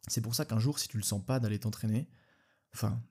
C'est 0.08 0.20
pour 0.20 0.34
ça 0.34 0.44
qu'un 0.44 0.58
jour, 0.58 0.78
si 0.78 0.88
tu 0.88 0.96
le 0.96 1.02
sens 1.02 1.24
pas 1.24 1.40
d'aller 1.40 1.58
t'entraîner, 1.58 2.08
Enfin, 2.74 3.02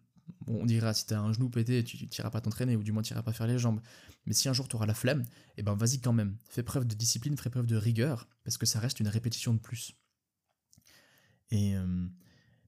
on 0.48 0.66
dira 0.66 0.94
si 0.94 1.06
t'as 1.06 1.20
un 1.20 1.34
genou 1.34 1.50
pété, 1.50 1.84
tu 1.84 1.98
n'iras 2.06 2.30
pas 2.30 2.42
t'entraîner, 2.42 2.76
ou 2.76 2.84
du 2.84 2.92
moins 2.92 3.04
tu 3.04 3.14
n'iras 3.14 3.24
pas 3.24 3.34
faire 3.34 3.48
les 3.48 3.60
jambes. 3.60 3.82
Mais 4.26 4.34
si 4.34 4.50
un 4.50 4.54
jour 4.54 4.68
tu 4.68 4.76
auras 4.76 4.86
la 4.86 4.94
flemme, 4.94 5.26
eh 5.58 5.64
ben 5.64 5.74
vas-y 5.76 6.00
quand 6.00 6.14
même. 6.14 6.38
Fais 6.50 6.64
preuve 6.64 6.86
de 6.86 6.96
discipline, 6.96 7.38
fais 7.38 7.50
preuve 7.50 7.68
de 7.68 7.76
rigueur, 7.76 8.28
parce 8.44 8.58
que 8.58 8.66
ça 8.66 8.80
reste 8.80 9.00
une 9.00 9.08
répétition 9.08 9.54
de 9.54 9.60
plus. 9.60 9.94
Et 11.52 11.76
euh, 11.76 12.08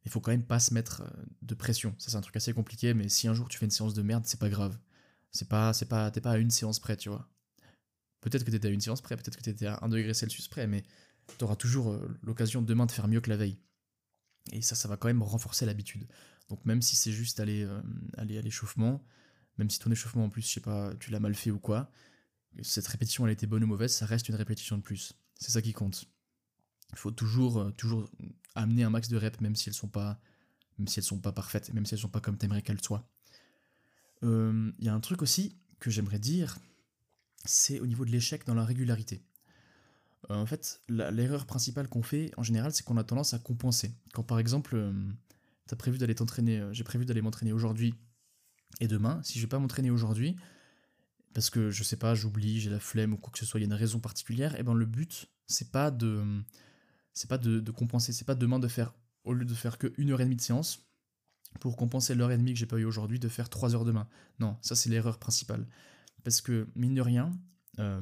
il 0.05 0.11
faut 0.11 0.19
quand 0.19 0.31
même 0.31 0.45
pas 0.45 0.59
se 0.59 0.73
mettre 0.73 1.01
euh, 1.01 1.23
de 1.41 1.55
pression. 1.55 1.95
Ça 1.97 2.11
c'est 2.11 2.17
un 2.17 2.21
truc 2.21 2.35
assez 2.35 2.53
compliqué, 2.53 2.93
mais 2.93 3.09
si 3.09 3.27
un 3.27 3.33
jour 3.33 3.47
tu 3.47 3.57
fais 3.57 3.65
une 3.65 3.71
séance 3.71 3.93
de 3.93 4.01
merde, 4.01 4.23
c'est 4.25 4.39
pas 4.39 4.49
grave. 4.49 4.77
C'est 5.31 5.47
pas, 5.49 5.73
c'est 5.73 5.87
pas, 5.87 6.11
t'es 6.11 6.21
pas 6.21 6.31
à 6.31 6.37
une 6.37 6.51
séance 6.51 6.79
près, 6.79 6.97
tu 6.97 7.09
vois. 7.09 7.27
Peut-être 8.21 8.45
que 8.45 8.51
t'étais 8.51 8.67
à 8.67 8.71
une 8.71 8.81
séance 8.81 9.01
près, 9.01 9.17
peut-être 9.17 9.35
que 9.35 9.41
t'étais 9.41 9.65
à 9.65 9.79
1 9.81 9.89
degré 9.89 10.13
Celsius 10.13 10.47
près, 10.47 10.67
mais 10.67 10.83
t'auras 11.37 11.55
toujours 11.55 11.91
euh, 11.91 12.17
l'occasion 12.21 12.61
demain 12.61 12.85
de 12.85 12.91
faire 12.91 13.07
mieux 13.07 13.21
que 13.21 13.29
la 13.29 13.37
veille. 13.37 13.57
Et 14.51 14.61
ça, 14.61 14.75
ça 14.75 14.87
va 14.87 14.97
quand 14.97 15.07
même 15.07 15.23
renforcer 15.23 15.65
l'habitude. 15.65 16.07
Donc 16.53 16.63
même 16.65 16.83
si 16.83 16.95
c'est 16.95 17.11
juste 17.11 17.39
aller, 17.39 17.63
euh, 17.63 17.81
aller 18.15 18.37
à 18.37 18.41
l'échauffement, 18.41 19.03
même 19.57 19.71
si 19.71 19.79
ton 19.79 19.89
échauffement 19.89 20.25
en 20.25 20.29
plus, 20.29 20.43
je 20.43 20.53
sais 20.53 20.59
pas, 20.59 20.93
tu 20.99 21.09
l'as 21.09 21.19
mal 21.19 21.33
fait 21.33 21.49
ou 21.49 21.57
quoi, 21.57 21.89
cette 22.61 22.85
répétition 22.85 23.25
elle 23.25 23.33
était 23.33 23.47
bonne 23.47 23.63
ou 23.63 23.67
mauvaise, 23.67 23.91
ça 23.91 24.05
reste 24.05 24.29
une 24.29 24.35
répétition 24.35 24.77
de 24.77 24.83
plus. 24.83 25.17
C'est 25.39 25.49
ça 25.49 25.63
qui 25.63 25.73
compte. 25.73 26.05
Il 26.91 26.99
faut 26.99 27.09
toujours, 27.09 27.57
euh, 27.57 27.71
toujours 27.71 28.07
amener 28.53 28.83
un 28.83 28.91
max 28.91 29.09
de 29.09 29.17
reps, 29.17 29.41
même 29.41 29.55
si 29.55 29.67
elles 29.67 29.73
sont 29.73 29.87
pas, 29.87 30.19
même 30.77 30.87
si 30.87 30.99
elles 30.99 31.03
sont 31.03 31.17
pas 31.17 31.31
parfaites, 31.31 31.73
même 31.73 31.87
si 31.87 31.95
elles 31.95 32.01
sont 32.01 32.07
pas 32.07 32.21
comme 32.21 32.37
t'aimerais 32.37 32.61
qu'elles 32.61 32.83
soient. 32.83 33.09
Il 34.21 34.27
euh, 34.27 34.71
y 34.77 34.89
a 34.89 34.93
un 34.93 34.99
truc 34.99 35.23
aussi 35.23 35.57
que 35.79 35.89
j'aimerais 35.89 36.19
dire, 36.19 36.59
c'est 37.45 37.79
au 37.79 37.87
niveau 37.87 38.05
de 38.05 38.11
l'échec 38.11 38.45
dans 38.45 38.53
la 38.53 38.63
régularité. 38.63 39.23
en 40.29 40.45
fait, 40.45 40.81
l'erreur 40.87 41.47
principale 41.47 41.87
qu'on 41.89 42.03
fait 42.03 42.29
en 42.37 42.43
général, 42.43 42.71
c'est 42.75 42.83
qu'on 42.83 42.97
a 42.97 43.03
tendance 43.03 43.33
à 43.33 43.39
compenser. 43.39 43.91
Quand 44.13 44.21
par 44.21 44.37
exemple, 44.37 44.93
t'as 45.67 45.75
prévu 45.75 45.97
d'aller 45.97 46.15
t'entraîner, 46.15 46.59
euh, 46.59 46.73
j'ai 46.73 46.83
prévu 46.83 47.05
d'aller 47.05 47.21
m'entraîner 47.21 47.53
aujourd'hui 47.53 47.93
et 48.79 48.87
demain. 48.87 49.21
Si 49.23 49.39
je 49.39 49.43
vais 49.43 49.49
pas 49.49 49.59
m'entraîner 49.59 49.91
aujourd'hui, 49.91 50.35
parce 51.33 51.49
que 51.49 51.71
je 51.71 51.83
sais 51.83 51.97
pas, 51.97 52.15
j'oublie, 52.15 52.59
j'ai 52.59 52.69
la 52.69 52.79
flemme 52.79 53.13
ou 53.13 53.17
quoi 53.17 53.31
que 53.31 53.39
ce 53.39 53.45
soit, 53.45 53.59
il 53.59 53.63
y 53.63 53.65
a 53.65 53.67
une 53.67 53.73
raison 53.73 53.99
particulière, 53.99 54.55
et 54.55 54.59
eh 54.59 54.63
ben 54.63 54.73
le 54.73 54.85
but, 54.85 55.31
c'est 55.47 55.71
pas 55.71 55.91
de 55.91 56.43
c'est 57.13 57.29
pas 57.29 57.37
de, 57.37 57.71
compenser, 57.71 58.11
c'est 58.11 58.25
pas 58.25 58.35
demain 58.35 58.59
de 58.59 58.67
faire, 58.67 58.93
au 59.23 59.33
lieu 59.33 59.45
de 59.45 59.53
faire 59.53 59.77
que 59.77 59.93
une 59.97 60.11
heure 60.11 60.21
et 60.21 60.23
demie 60.23 60.35
de 60.35 60.41
séance, 60.41 60.87
pour 61.59 61.77
compenser 61.77 62.15
l'heure 62.15 62.31
et 62.31 62.37
demie 62.37 62.53
que 62.53 62.59
j'ai 62.59 62.65
pas 62.65 62.77
eu 62.77 62.85
aujourd'hui, 62.85 63.19
de 63.19 63.29
faire 63.29 63.49
trois 63.49 63.75
heures 63.75 63.85
demain. 63.85 64.07
Non, 64.39 64.57
ça 64.61 64.75
c'est 64.75 64.89
l'erreur 64.89 65.19
principale. 65.19 65.67
Parce 66.23 66.41
que, 66.41 66.67
mine 66.75 66.95
de 66.95 67.01
rien, 67.01 67.31
euh, 67.79 68.01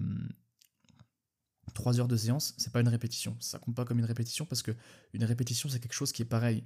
3 1.74 2.00
heures 2.00 2.08
de 2.08 2.18
séance, 2.18 2.54
c'est 2.58 2.72
pas 2.72 2.82
une 2.82 2.88
répétition. 2.88 3.36
Ça 3.40 3.60
compte 3.60 3.76
pas 3.76 3.86
comme 3.86 4.00
une 4.00 4.06
répétition 4.06 4.46
parce 4.46 4.62
que 4.62 4.72
une 5.14 5.24
répétition, 5.24 5.70
c'est 5.70 5.80
quelque 5.80 5.94
chose 5.94 6.12
qui 6.12 6.22
est 6.22 6.26
pareil 6.26 6.64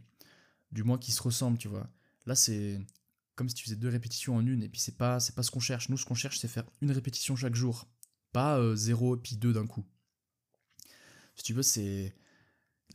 du 0.76 0.84
moins 0.84 1.00
qui 1.00 1.12
se 1.12 1.24
ressemblent, 1.24 1.58
tu 1.58 1.68
vois. 1.68 1.90
Là, 2.28 2.36
c'est 2.36 2.86
comme 3.36 3.50
si 3.50 3.56
tu 3.56 3.64
faisais 3.64 3.76
deux 3.76 3.90
répétitions 3.90 4.36
en 4.36 4.46
une, 4.46 4.62
et 4.62 4.70
puis 4.70 4.80
c'est 4.80 4.98
pas, 4.98 5.18
pas 5.36 5.44
ce 5.44 5.50
qu'on 5.50 5.60
cherche. 5.60 5.90
Nous, 5.90 5.98
ce 5.98 6.06
qu'on 6.06 6.16
cherche, 6.16 6.38
c'est 6.40 6.48
faire 6.48 6.66
une 6.82 6.92
répétition 6.92 7.36
chaque 7.36 7.56
jour, 7.56 7.88
pas 8.32 8.60
euh, 8.60 8.76
zéro 8.76 9.18
puis 9.18 9.38
deux 9.38 9.54
d'un 9.54 9.66
coup. 9.66 9.86
Si 11.36 11.44
tu 11.44 11.54
veux, 11.54 11.64
c'est 11.64 12.14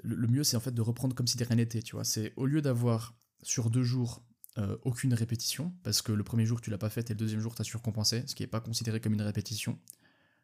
le, 0.03 0.27
mieux, 0.29 0.45
c'est 0.45 0.57
en 0.57 0.61
fait 0.61 0.73
de 0.73 0.81
reprendre 0.81 1.15
comme 1.15 1.27
si 1.27 1.37
de 1.37 1.45
rien 1.45 1.57
n'était, 1.57 1.83
tu 1.83 1.97
vois. 1.97 2.05
C'est 2.05 2.33
au 2.37 2.47
lieu 2.47 2.63
d'avoir 2.63 3.15
sur 3.43 3.71
deux 3.71 3.83
jours 3.83 4.23
euh, 4.59 4.77
aucune 4.83 5.15
répétition, 5.15 5.75
parce 5.83 6.03
que 6.03 6.13
le 6.13 6.25
premier 6.25 6.47
jour 6.47 6.61
tu 6.61 6.71
l'as 6.71 6.79
pas 6.79 6.91
fait 6.91 7.11
et 7.11 7.15
le 7.15 7.19
deuxième 7.19 7.41
jour 7.41 7.55
tu 7.55 7.63
as 7.63 7.65
surcompensé, 7.65 8.25
ce 8.27 8.35
qui 8.35 8.43
n'est 8.43 8.49
pas 8.49 8.61
considéré 8.61 9.01
comme 9.01 9.15
une 9.15 9.23
répétition, 9.23 9.79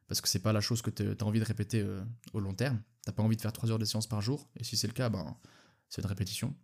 parce 0.09 0.21
que 0.21 0.29
c'est 0.29 0.41
pas 0.41 0.53
la 0.53 0.61
chose 0.61 0.83
que 0.83 0.91
tu 0.91 1.03
as 1.03 1.25
envie 1.25 1.41
de 1.41 1.45
répéter 1.45 1.81
euh, 1.81 2.03
au 2.33 2.41
long 2.41 2.55
terme. 2.55 2.81
T'as 3.03 3.13
pas 3.13 3.23
envie 3.23 3.37
de 3.37 3.41
faire 3.41 3.53
trois 3.53 3.71
heures 3.71 3.79
de 3.79 3.85
séance 3.85 4.07
par 4.07 4.21
jour, 4.21 4.49
et 4.57 4.65
si 4.65 4.77
c'est 4.77 4.87
le 4.87 4.93
cas, 4.93 5.09
ben, 5.09 5.37
c'est 5.89 6.03
une 6.03 6.09
répétition. 6.09 6.55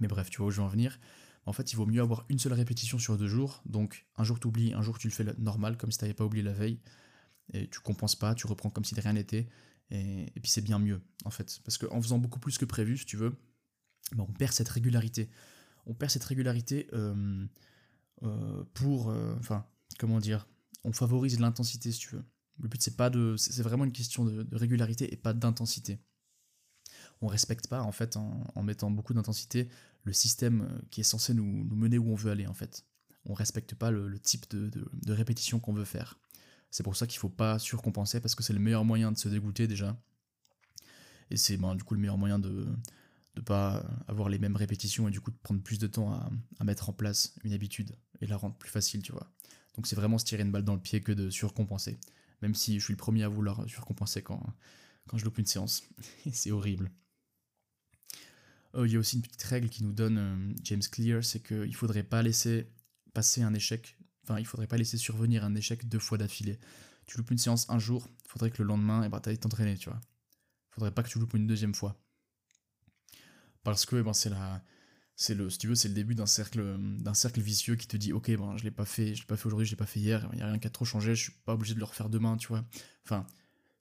Mais 0.00 0.08
bref, 0.08 0.30
tu 0.30 0.38
vois 0.38 0.48
où 0.48 0.50
je 0.50 0.56
veux 0.56 0.66
en 0.66 0.68
venir. 0.68 0.98
En 1.46 1.52
fait, 1.52 1.72
il 1.72 1.76
vaut 1.76 1.86
mieux 1.86 2.02
avoir 2.02 2.26
une 2.28 2.38
seule 2.38 2.52
répétition 2.52 2.98
sur 2.98 3.16
deux 3.16 3.26
jours. 3.26 3.62
Donc, 3.64 4.06
un 4.16 4.24
jour 4.24 4.38
tu 4.38 4.46
oublies, 4.46 4.74
un 4.74 4.82
jour 4.82 4.98
tu 4.98 5.08
le 5.08 5.12
fais 5.12 5.24
normal, 5.38 5.78
comme 5.78 5.90
si 5.90 5.98
tu 5.98 6.04
n'avais 6.04 6.14
pas 6.14 6.24
oublié 6.24 6.44
la 6.44 6.52
veille. 6.52 6.78
Et 7.54 7.68
tu 7.68 7.80
compenses 7.80 8.16
pas, 8.16 8.34
tu 8.34 8.46
reprends 8.46 8.68
comme 8.68 8.84
si 8.84 8.94
de 8.94 9.00
rien 9.00 9.14
n'était. 9.14 9.48
Et, 9.90 10.26
puis 10.42 10.50
c'est 10.50 10.60
bien 10.60 10.78
mieux, 10.78 11.00
en 11.24 11.30
fait. 11.30 11.60
Parce 11.64 11.78
qu'en 11.78 12.02
faisant 12.02 12.18
beaucoup 12.18 12.38
plus 12.38 12.58
que 12.58 12.66
prévu, 12.66 12.98
si 12.98 13.06
tu 13.06 13.16
veux, 13.16 13.34
ben, 14.14 14.26
on 14.28 14.32
perd 14.32 14.52
cette 14.52 14.68
régularité. 14.68 15.30
On 15.86 15.94
perd 15.94 16.10
cette 16.10 16.24
régularité 16.24 16.88
euh, 16.92 17.46
euh, 18.24 18.64
pour. 18.74 19.08
Euh, 19.08 19.34
enfin, 19.38 19.66
comment 19.98 20.18
dire 20.18 20.46
On 20.84 20.92
favorise 20.92 21.40
l'intensité, 21.40 21.92
si 21.92 22.00
tu 22.00 22.14
veux. 22.14 22.24
Le 22.58 22.68
but, 22.68 22.82
c'est 22.82 22.96
pas 22.96 23.08
de. 23.08 23.36
C'est 23.38 23.62
vraiment 23.62 23.86
une 23.86 23.92
question 23.92 24.26
de 24.26 24.46
régularité 24.54 25.12
et 25.12 25.16
pas 25.16 25.32
d'intensité 25.32 25.98
on 27.20 27.26
respecte 27.26 27.66
pas 27.68 27.82
en 27.82 27.92
fait 27.92 28.16
en, 28.16 28.62
mettant 28.62 28.90
beaucoup 28.90 29.14
d'intensité 29.14 29.68
le 30.04 30.12
système 30.12 30.62
euh, 30.62 30.78
qui 30.90 31.00
est 31.00 31.04
censé 31.04 31.34
nous, 31.34 31.44
mener 31.44 31.98
où 31.98 32.10
on 32.10 32.14
veut 32.14 32.30
aller 32.30 32.46
en 32.46 32.54
fait. 32.54 32.84
On 33.26 33.34
respecte 33.34 33.74
pas 33.74 33.90
le, 33.90 34.18
type 34.18 34.48
de, 34.50 35.12
répétition 35.12 35.60
qu'on 35.60 35.72
veut 35.72 35.84
faire. 35.84 36.18
C'est 36.70 36.82
pour 36.82 36.96
ça 36.96 37.06
qu'il 37.06 37.18
faut 37.18 37.28
pas 37.28 37.58
surcompenser 37.58 38.20
parce 38.20 38.34
que 38.34 38.42
c'est 38.42 38.52
le 38.52 38.58
meilleur 38.58 38.84
moyen 38.84 39.12
de 39.12 39.18
se 39.18 39.28
dégoûter 39.28 39.66
déjà. 39.66 39.96
Et 41.30 41.36
c'est 41.36 41.56
ben, 41.56 41.74
du 41.74 41.84
coup 41.84 41.94
le 41.94 42.00
meilleur 42.00 42.16
moyen 42.16 42.38
de 42.38 42.66
ne 43.36 43.40
pas 43.42 43.84
avoir 44.06 44.28
les 44.28 44.38
mêmes 44.38 44.56
répétitions 44.56 45.08
et 45.08 45.10
du 45.10 45.20
coup 45.20 45.30
de 45.30 45.36
prendre 45.42 45.62
plus 45.62 45.78
de 45.78 45.86
temps 45.86 46.12
à, 46.12 46.30
à 46.58 46.64
mettre 46.64 46.88
en 46.88 46.92
place 46.92 47.34
une 47.44 47.52
habitude 47.52 47.94
et 48.20 48.26
la 48.26 48.36
rendre 48.36 48.56
plus 48.56 48.70
facile, 48.70 49.02
tu 49.02 49.12
vois. 49.12 49.30
Donc 49.76 49.86
c'est 49.86 49.96
vraiment 49.96 50.18
se 50.18 50.24
tirer 50.24 50.42
une 50.42 50.50
balle 50.50 50.64
dans 50.64 50.74
le 50.74 50.80
pied 50.80 51.00
que 51.00 51.12
de 51.12 51.30
surcompenser. 51.30 51.98
même 52.40 52.54
si 52.54 52.78
je 52.78 52.84
suis 52.84 52.92
le 52.92 52.98
premier 52.98 53.24
à 53.24 53.28
vouloir 53.28 53.68
surcompenser 53.68 54.22
quand, 54.22 54.42
quand 55.06 55.18
je 55.18 55.24
loupe 55.24 55.38
une 55.38 55.46
séance. 55.46 55.82
c'est 56.32 56.50
horrible. 56.50 56.90
Euh, 58.74 58.86
il 58.86 58.92
y 58.92 58.96
a 58.96 58.98
aussi 58.98 59.16
une 59.16 59.22
petite 59.22 59.42
règle 59.42 59.68
qui 59.68 59.84
nous 59.84 59.92
donne 59.92 60.18
euh, 60.18 60.54
James 60.64 60.82
Clear, 60.90 61.24
c'est 61.24 61.40
qu'il 61.40 61.70
ne 61.70 61.72
faudrait 61.72 62.02
pas 62.02 62.22
laisser 62.22 62.70
passer 63.14 63.42
un 63.42 63.54
échec, 63.54 63.96
enfin 64.22 64.38
il 64.38 64.46
faudrait 64.46 64.66
pas 64.66 64.76
laisser 64.76 64.98
survenir 64.98 65.44
un 65.44 65.54
échec 65.54 65.88
deux 65.88 65.98
fois 65.98 66.18
d'affilée. 66.18 66.58
Tu 67.06 67.16
loupes 67.16 67.30
une 67.30 67.38
séance 67.38 67.68
un 67.70 67.78
jour, 67.78 68.08
faudrait 68.26 68.50
que 68.50 68.62
le 68.62 68.68
lendemain, 68.68 69.02
eh 69.04 69.08
ben, 69.08 69.20
tu 69.20 69.30
ailles 69.30 69.38
t'entraîner, 69.38 69.76
tu 69.78 69.88
vois. 69.88 70.00
Faudrait 70.70 70.90
pas 70.92 71.02
que 71.02 71.08
tu 71.08 71.18
loupes 71.18 71.34
une 71.34 71.46
deuxième 71.46 71.74
fois. 71.74 71.98
Parce 73.64 73.86
que 73.86 73.96
eh 73.96 74.02
ben, 74.02 74.12
c'est 74.12 74.30
la... 74.30 74.62
C'est 75.20 75.34
le, 75.34 75.50
si 75.50 75.58
tu 75.58 75.66
veux, 75.66 75.74
c'est 75.74 75.88
le 75.88 75.94
début 75.94 76.14
d'un 76.14 76.26
cercle, 76.26 76.76
d'un 76.78 77.12
cercle 77.12 77.40
vicieux 77.40 77.74
qui 77.74 77.88
te 77.88 77.96
dit, 77.96 78.12
ok, 78.12 78.30
ben, 78.36 78.56
je 78.56 78.62
l'ai 78.62 78.70
pas 78.70 78.84
fait, 78.84 79.16
je 79.16 79.22
l'ai 79.22 79.26
pas 79.26 79.36
fait 79.36 79.46
aujourd'hui, 79.46 79.66
je 79.66 79.72
l'ai 79.72 79.76
pas 79.76 79.84
fait 79.84 79.98
hier, 79.98 80.28
il 80.32 80.36
n'y 80.36 80.42
a 80.42 80.46
rien 80.46 80.60
qui 80.60 80.68
a 80.68 80.70
trop 80.70 80.84
changé, 80.84 81.16
je 81.16 81.22
suis 81.24 81.32
pas 81.44 81.54
obligé 81.54 81.74
de 81.74 81.80
le 81.80 81.86
refaire 81.86 82.08
demain, 82.08 82.36
tu 82.36 82.46
vois. 82.46 82.64
Enfin, 83.04 83.26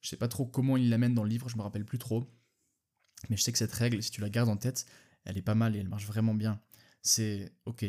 je 0.02 0.10
sais 0.10 0.18
pas 0.18 0.28
trop 0.28 0.48
comment 0.48 0.78
il 0.78 0.90
l'amène 0.90 1.14
dans 1.14 1.24
le 1.24 1.30
livre, 1.30 1.48
je 1.48 1.56
me 1.56 1.62
rappelle 1.62 1.86
plus 1.86 2.00
trop. 2.00 2.28
Mais 3.30 3.38
je 3.38 3.44
sais 3.44 3.52
que 3.52 3.58
cette 3.58 3.72
règle, 3.72 4.02
si 4.02 4.12
tu 4.12 4.22
la 4.22 4.30
gardes 4.30 4.50
en 4.50 4.58
tête, 4.58 4.86
elle 5.26 5.38
est 5.38 5.42
pas 5.42 5.56
mal 5.56 5.76
et 5.76 5.80
elle 5.80 5.90
marche 5.90 6.06
vraiment 6.06 6.34
bien. 6.34 6.62
C'est 7.02 7.52
ok, 7.66 7.86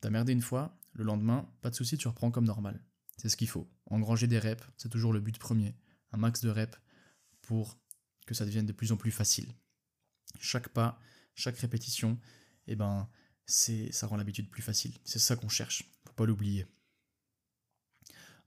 t'as 0.00 0.10
merdé 0.10 0.32
une 0.32 0.42
fois, 0.42 0.78
le 0.92 1.04
lendemain, 1.04 1.50
pas 1.60 1.70
de 1.70 1.74
souci, 1.74 1.96
tu 1.96 2.08
reprends 2.08 2.30
comme 2.30 2.44
normal. 2.44 2.84
C'est 3.16 3.28
ce 3.28 3.36
qu'il 3.36 3.48
faut. 3.48 3.70
Engranger 3.86 4.26
des 4.26 4.38
reps, 4.38 4.64
c'est 4.76 4.88
toujours 4.88 5.12
le 5.12 5.20
but 5.20 5.38
premier. 5.38 5.74
Un 6.12 6.18
max 6.18 6.40
de 6.40 6.50
reps 6.50 6.78
pour 7.42 7.78
que 8.26 8.34
ça 8.34 8.44
devienne 8.44 8.66
de 8.66 8.72
plus 8.72 8.92
en 8.92 8.96
plus 8.96 9.10
facile. 9.10 9.54
Chaque 10.38 10.68
pas, 10.68 10.98
chaque 11.34 11.58
répétition, 11.58 12.18
eh 12.66 12.76
ben, 12.76 13.08
c'est, 13.46 13.92
ça 13.92 14.06
rend 14.06 14.16
l'habitude 14.16 14.50
plus 14.50 14.62
facile. 14.62 14.96
C'est 15.04 15.18
ça 15.18 15.36
qu'on 15.36 15.48
cherche. 15.48 15.84
Faut 16.06 16.14
pas 16.14 16.26
l'oublier. 16.26 16.66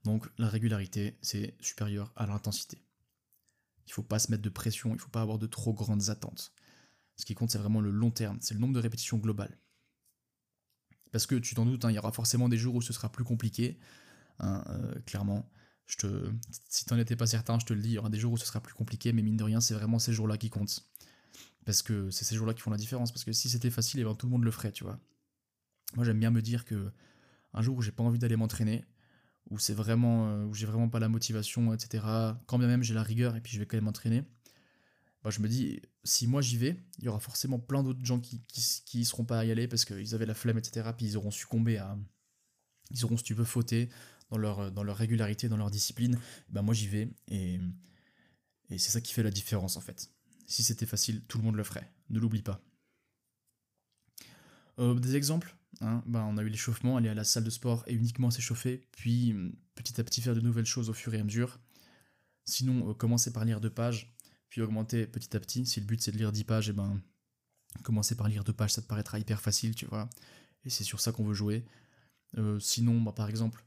Donc 0.04 0.28
la 0.38 0.48
régularité, 0.48 1.18
c'est 1.20 1.56
supérieur 1.60 2.12
à 2.16 2.26
l'intensité. 2.26 2.85
Il 3.86 3.92
faut 3.92 4.02
pas 4.02 4.18
se 4.18 4.30
mettre 4.30 4.42
de 4.42 4.48
pression, 4.48 4.92
il 4.92 4.98
faut 4.98 5.08
pas 5.08 5.22
avoir 5.22 5.38
de 5.38 5.46
trop 5.46 5.72
grandes 5.72 6.10
attentes. 6.10 6.52
Ce 7.16 7.24
qui 7.24 7.34
compte, 7.34 7.50
c'est 7.50 7.58
vraiment 7.58 7.80
le 7.80 7.90
long 7.90 8.10
terme, 8.10 8.38
c'est 8.40 8.54
le 8.54 8.60
nombre 8.60 8.74
de 8.74 8.80
répétitions 8.80 9.18
globales. 9.18 9.58
Parce 11.12 11.26
que 11.26 11.36
tu 11.36 11.54
t'en 11.54 11.64
doutes, 11.64 11.84
hein, 11.84 11.90
il 11.90 11.94
y 11.94 11.98
aura 11.98 12.12
forcément 12.12 12.48
des 12.48 12.58
jours 12.58 12.74
où 12.74 12.82
ce 12.82 12.92
sera 12.92 13.10
plus 13.10 13.24
compliqué. 13.24 13.78
Hein, 14.38 14.64
euh, 14.68 15.00
clairement, 15.06 15.50
je 15.86 15.96
te, 15.96 16.30
si 16.68 16.84
t'en 16.84 16.98
étais 16.98 17.16
pas 17.16 17.26
certain, 17.26 17.58
je 17.58 17.64
te 17.64 17.72
le 17.72 17.80
dis, 17.80 17.90
il 17.90 17.94
y 17.94 17.98
aura 17.98 18.10
des 18.10 18.18
jours 18.18 18.32
où 18.32 18.36
ce 18.36 18.44
sera 18.44 18.60
plus 18.60 18.74
compliqué, 18.74 19.12
mais 19.12 19.22
mine 19.22 19.36
de 19.36 19.44
rien, 19.44 19.60
c'est 19.60 19.74
vraiment 19.74 19.98
ces 19.98 20.12
jours-là 20.12 20.36
qui 20.36 20.50
comptent. 20.50 20.84
Parce 21.64 21.82
que 21.82 22.10
c'est 22.10 22.24
ces 22.24 22.36
jours-là 22.36 22.54
qui 22.54 22.60
font 22.60 22.70
la 22.70 22.76
différence. 22.76 23.12
Parce 23.12 23.24
que 23.24 23.32
si 23.32 23.48
c'était 23.48 23.70
facile, 23.70 24.00
eh 24.00 24.04
ben, 24.04 24.14
tout 24.14 24.26
le 24.26 24.32
monde 24.32 24.44
le 24.44 24.50
ferait, 24.50 24.72
tu 24.72 24.84
vois. 24.84 25.00
Moi, 25.94 26.04
j'aime 26.04 26.18
bien 26.18 26.30
me 26.30 26.42
dire 26.42 26.64
que 26.64 26.92
un 27.52 27.62
jour 27.62 27.76
où 27.76 27.82
j'ai 27.82 27.92
pas 27.92 28.04
envie 28.04 28.18
d'aller 28.18 28.36
m'entraîner, 28.36 28.84
où 29.50 29.58
c'est 29.58 29.74
vraiment, 29.74 30.28
euh, 30.28 30.44
où 30.44 30.54
j'ai 30.54 30.66
vraiment 30.66 30.88
pas 30.88 30.98
la 30.98 31.08
motivation, 31.08 31.72
etc. 31.72 32.04
Quand 32.46 32.58
bien 32.58 32.68
même 32.68 32.82
j'ai 32.82 32.94
la 32.94 33.02
rigueur 33.02 33.36
et 33.36 33.40
puis 33.40 33.52
je 33.52 33.58
vais 33.58 33.66
quand 33.66 33.76
même 33.76 33.84
m'entraîner. 33.84 34.24
Bah, 35.22 35.30
je 35.30 35.40
me 35.40 35.48
dis, 35.48 35.80
si 36.04 36.26
moi 36.26 36.42
j'y 36.42 36.56
vais, 36.56 36.76
il 36.98 37.04
y 37.04 37.08
aura 37.08 37.20
forcément 37.20 37.58
plein 37.58 37.82
d'autres 37.82 38.04
gens 38.04 38.20
qui, 38.20 38.42
qui, 38.46 39.04
seront 39.04 39.24
pas 39.24 39.40
à 39.40 39.44
y 39.44 39.50
aller 39.50 39.66
parce 39.68 39.84
qu'ils 39.84 40.14
avaient 40.14 40.26
la 40.26 40.34
flemme, 40.34 40.58
etc. 40.58 40.90
Puis 40.96 41.06
ils 41.06 41.16
auront 41.16 41.30
succombé 41.30 41.78
à. 41.78 41.98
Ils 42.90 43.04
auront, 43.04 43.16
si 43.16 43.24
tu 43.24 43.34
veux, 43.34 43.44
fauté 43.44 43.88
dans 44.30 44.38
leur, 44.38 44.70
dans 44.70 44.84
leur 44.84 44.96
régularité, 44.96 45.48
dans 45.48 45.56
leur 45.56 45.70
discipline. 45.70 46.18
Bah, 46.48 46.62
moi 46.62 46.74
j'y 46.74 46.88
vais 46.88 47.08
et, 47.28 47.60
et 48.70 48.78
c'est 48.78 48.90
ça 48.90 49.00
qui 49.00 49.12
fait 49.12 49.22
la 49.22 49.30
différence 49.30 49.76
en 49.76 49.80
fait. 49.80 50.10
Si 50.46 50.62
c'était 50.62 50.86
facile, 50.86 51.22
tout 51.26 51.38
le 51.38 51.44
monde 51.44 51.56
le 51.56 51.64
ferait. 51.64 51.90
Ne 52.10 52.20
l'oublie 52.20 52.42
pas. 52.42 52.60
Euh, 54.78 54.94
des 54.94 55.16
exemples? 55.16 55.56
Hein, 55.80 56.02
bah, 56.06 56.24
On 56.28 56.36
a 56.36 56.42
eu 56.42 56.48
l'échauffement, 56.48 56.96
aller 56.96 57.08
à 57.08 57.14
la 57.14 57.24
salle 57.24 57.44
de 57.44 57.50
sport 57.50 57.84
et 57.86 57.94
uniquement 57.94 58.30
s'échauffer, 58.30 58.86
puis 58.92 59.34
petit 59.74 60.00
à 60.00 60.04
petit 60.04 60.20
faire 60.20 60.34
de 60.34 60.40
nouvelles 60.40 60.66
choses 60.66 60.90
au 60.90 60.94
fur 60.94 61.14
et 61.14 61.18
à 61.18 61.24
mesure. 61.24 61.58
Sinon, 62.44 62.90
euh, 62.90 62.94
commencer 62.94 63.32
par 63.32 63.44
lire 63.44 63.60
deux 63.60 63.70
pages, 63.70 64.14
puis 64.48 64.62
augmenter 64.62 65.06
petit 65.06 65.36
à 65.36 65.40
petit. 65.40 65.66
Si 65.66 65.80
le 65.80 65.86
but 65.86 66.00
c'est 66.00 66.12
de 66.12 66.18
lire 66.18 66.32
10 66.32 66.44
pages, 66.44 66.68
et 66.68 66.70
eh 66.70 66.74
ben 66.74 67.00
commencer 67.82 68.14
par 68.14 68.28
lire 68.28 68.44
deux 68.44 68.52
pages, 68.52 68.72
ça 68.72 68.82
te 68.82 68.86
paraîtra 68.86 69.18
hyper 69.18 69.40
facile, 69.40 69.74
tu 69.74 69.86
vois. 69.86 70.08
Et 70.64 70.70
c'est 70.70 70.84
sur 70.84 71.00
ça 71.00 71.12
qu'on 71.12 71.24
veut 71.24 71.34
jouer. 71.34 71.64
Euh, 72.38 72.58
sinon, 72.58 73.00
bah, 73.00 73.12
par 73.12 73.28
exemple, 73.28 73.64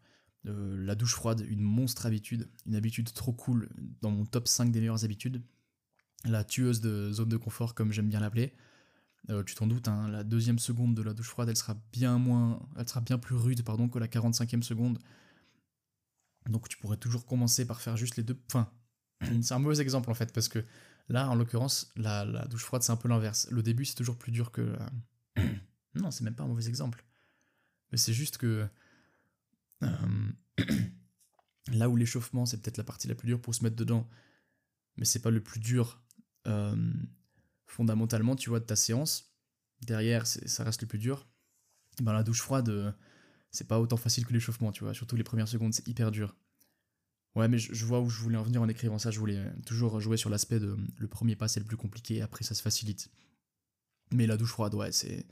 euh, 0.48 0.78
la 0.86 0.96
douche 0.96 1.16
froide, 1.16 1.46
une 1.48 1.62
monstre 1.62 2.06
habitude, 2.06 2.50
une 2.66 2.76
habitude 2.76 3.12
trop 3.14 3.34
cool, 3.34 3.70
dans 4.02 4.12
mon 4.12 4.26
top 4.26 4.48
5 4.48 4.72
des 4.72 4.80
meilleures 4.80 5.04
habitudes. 5.04 5.44
La 6.26 6.44
tueuse 6.44 6.82
de 6.82 7.12
zone 7.12 7.30
de 7.30 7.38
confort, 7.38 7.76
comme 7.76 7.92
j'aime 7.92 8.10
bien 8.10 8.20
l'appeler. 8.20 8.54
Euh, 9.30 9.44
tu 9.44 9.54
t'en 9.54 9.68
doutes, 9.68 9.88
hein, 9.88 10.08
la 10.10 10.24
deuxième 10.24 10.58
seconde 10.58 10.96
de 10.96 11.04
la 11.04 11.14
douche 11.14 11.30
froide, 11.30 11.50
elle 11.50 11.58
sera 11.58 11.76
bien 11.92 12.18
moins, 12.18 12.60
elle 12.78 12.88
sera 12.90 13.02
bien 13.02 13.20
plus 13.20 13.36
rude, 13.36 13.64
pardon, 13.64 13.88
que 13.88 14.00
la 14.00 14.08
45e 14.08 14.64
seconde. 14.64 14.98
Donc 16.48 16.68
tu 16.68 16.78
pourrais 16.78 16.98
toujours 16.98 17.26
commencer 17.28 17.68
par 17.68 17.80
faire 17.80 17.96
juste 17.96 18.18
les 18.18 18.24
deux. 18.24 18.40
Enfin, 18.48 18.72
c'est 19.42 19.54
un 19.54 19.60
mauvais 19.60 19.82
exemple 19.82 20.10
en 20.10 20.16
fait, 20.16 20.34
parce 20.34 20.50
que 20.50 20.66
là, 21.10 21.30
en 21.30 21.36
l'occurrence, 21.36 21.92
la, 21.96 22.26
douche 22.48 22.64
froide, 22.64 22.82
c'est 22.82 22.92
un 22.92 22.98
peu 22.98 23.08
l'inverse. 23.08 23.48
Le 23.52 23.62
début, 23.62 23.86
c'est 23.86 23.96
toujours 23.96 24.18
plus 24.18 24.32
dur 24.32 24.52
que. 24.52 24.76
non, 25.94 26.10
c'est 26.10 26.24
même 26.24 26.36
pas 26.36 26.44
un 26.44 26.48
mauvais 26.48 26.68
exemple. 26.68 27.06
Mais 27.92 27.98
c'est 27.98 28.14
juste 28.14 28.38
que. 28.38 28.68
Euh, 29.84 30.32
là 31.72 31.88
où 31.88 31.96
l'échauffement, 31.96 32.48
c'est 32.48 32.62
peut-être 32.62 32.78
la 32.78 32.84
partie 32.84 33.08
la 33.08 33.16
plus 33.16 33.28
dure 33.28 33.42
pour 33.42 33.54
se 33.54 33.64
mettre 33.64 33.76
dedans, 33.76 34.10
mais 34.98 35.06
c'est 35.06 35.22
pas 35.22 35.30
le 35.30 35.42
plus 35.42 35.60
dur 35.60 36.02
euh, 36.48 36.76
fondamentalement, 37.70 38.36
tu 38.36 38.50
vois, 38.50 38.60
de 38.60 38.66
ta 38.66 38.76
séance. 38.76 39.34
Derrière, 39.82 40.28
ça 40.28 40.64
reste 40.64 40.82
le 40.82 40.88
plus 40.88 41.00
dur. 41.00 41.28
Ben, 42.02 42.14
la 42.14 42.24
douche 42.24 42.42
froide, 42.42 42.70
euh, 42.70 42.92
c'est 43.52 43.68
pas 43.68 43.80
autant 43.80 43.98
facile 43.98 44.26
que 44.26 44.34
l'échauffement, 44.34 44.72
tu 44.72 44.84
vois. 44.84 44.94
Surtout 44.94 45.16
les 45.16 45.24
premières 45.24 45.48
secondes, 45.48 45.74
c'est 45.74 45.88
hyper 45.88 46.12
dur. 46.12 46.36
Ouais, 47.36 47.48
mais 47.48 47.60
je, 47.60 47.86
vois 47.86 48.02
où 48.02 48.10
je 48.10 48.20
voulais 48.20 48.38
en 48.38 48.44
venir 48.44 48.62
en 48.62 48.68
écrivant 48.68 48.98
ça. 48.98 49.12
Je 49.12 49.20
voulais 49.20 49.42
toujours 49.66 50.00
jouer 50.00 50.18
sur 50.18 50.30
l'aspect 50.30 50.60
de 50.60 50.76
le 50.98 51.08
premier 51.08 51.36
pas, 51.36 51.48
c'est 51.48 51.60
le 51.60 51.66
plus 51.66 51.78
compliqué, 51.78 52.22
après 52.22 52.44
ça 52.44 52.56
se 52.56 52.62
facilite. 52.62 53.10
Mais 54.12 54.26
la 54.26 54.36
douche 54.36 54.52
froide, 54.52 54.74
ouais, 54.74 54.92
c'est. 54.92 55.26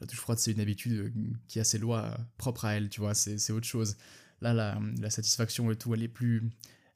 La 0.00 0.06
douche 0.06 0.20
froide, 0.20 0.38
c'est 0.38 0.52
une 0.52 0.60
habitude 0.60 0.92
euh, 0.92 1.10
qui 1.48 1.60
a 1.60 1.64
ses 1.64 1.78
lois 1.78 2.16
propres 2.38 2.64
à 2.64 2.74
elle, 2.74 2.88
tu 2.88 3.00
vois, 3.00 3.14
c'est 3.14 3.52
autre 3.52 3.66
chose. 3.66 3.96
Là, 4.40 4.52
la, 4.52 4.80
la, 4.98 5.10
satisfaction 5.10 5.70
et 5.70 5.76
tout, 5.76 5.94
elle 5.94 6.02
est 6.02 6.08
plus, 6.08 6.50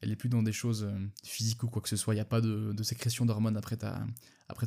elle 0.06 0.12
est 0.12 0.16
plus 0.16 0.28
dans 0.28 0.42
des 0.42 0.52
choses 0.52 0.84
euh, 0.84 0.98
physiques 1.24 1.62
ou 1.62 1.68
quoi 1.68 1.82
que 1.82 1.88
ce 1.88 1.96
soit. 1.96 2.14
Il 2.14 2.16
n'y 2.16 2.22
a 2.22 2.26
pas 2.26 2.40
de, 2.40 2.72
de 2.72 2.82
sécrétion 2.82 3.26
d'hormones 3.26 3.56
après 3.56 3.76
ta, 3.76 4.06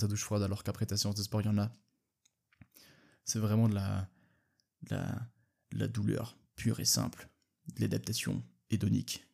douche 0.08 0.24
froide, 0.24 0.44
alors 0.44 0.64
qu'après 0.64 0.86
ta 0.86 0.98
séance 0.98 1.16
de 1.16 1.24
sport, 1.24 1.42
il 1.42 1.46
y 1.46 1.50
en 1.50 1.58
a. 1.58 1.72
C'est 3.26 3.40
vraiment 3.40 3.68
de 3.68 3.76
la, 3.76 4.10
de 4.84 4.96
la, 4.96 5.28
la 5.72 5.88
douleur 5.88 6.38
pure 6.56 6.80
et 6.80 6.86
simple, 6.86 7.30
de 7.76 7.82
l'adaptation 7.82 8.44
hédonique 8.70 9.26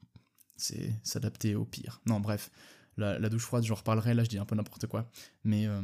c'est 0.56 0.94
s'adapter 1.04 1.56
au 1.56 1.66
pire. 1.66 2.02
Non, 2.06 2.20
bref, 2.20 2.52
la, 2.98 3.30
douche 3.30 3.44
froide, 3.44 3.64
j'en 3.64 3.76
reparlerai, 3.76 4.14
là 4.14 4.24
je 4.24 4.30
dis 4.30 4.38
un 4.38 4.46
peu 4.46 4.56
n'importe 4.56 4.88
quoi, 4.88 5.10
mais, 5.44 5.68
euh, 5.68 5.82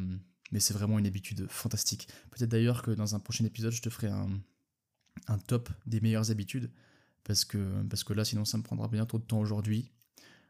mais 0.51 0.59
c'est 0.59 0.73
vraiment 0.73 0.99
une 0.99 1.07
habitude 1.07 1.47
fantastique. 1.49 2.07
Peut-être 2.31 2.49
d'ailleurs 2.49 2.81
que 2.81 2.91
dans 2.91 3.15
un 3.15 3.19
prochain 3.19 3.45
épisode, 3.45 3.73
je 3.73 3.81
te 3.81 3.89
ferai 3.89 4.07
un, 4.07 4.29
un 5.27 5.37
top 5.37 5.69
des 5.85 5.99
meilleures 5.99 6.31
habitudes, 6.31 6.71
parce 7.23 7.45
que, 7.45 7.83
parce 7.83 8.03
que 8.03 8.13
là, 8.13 8.25
sinon, 8.25 8.45
ça 8.45 8.57
me 8.57 8.63
prendra 8.63 8.87
bien 8.87 9.05
trop 9.05 9.19
de 9.19 9.23
temps 9.23 9.39
aujourd'hui. 9.39 9.91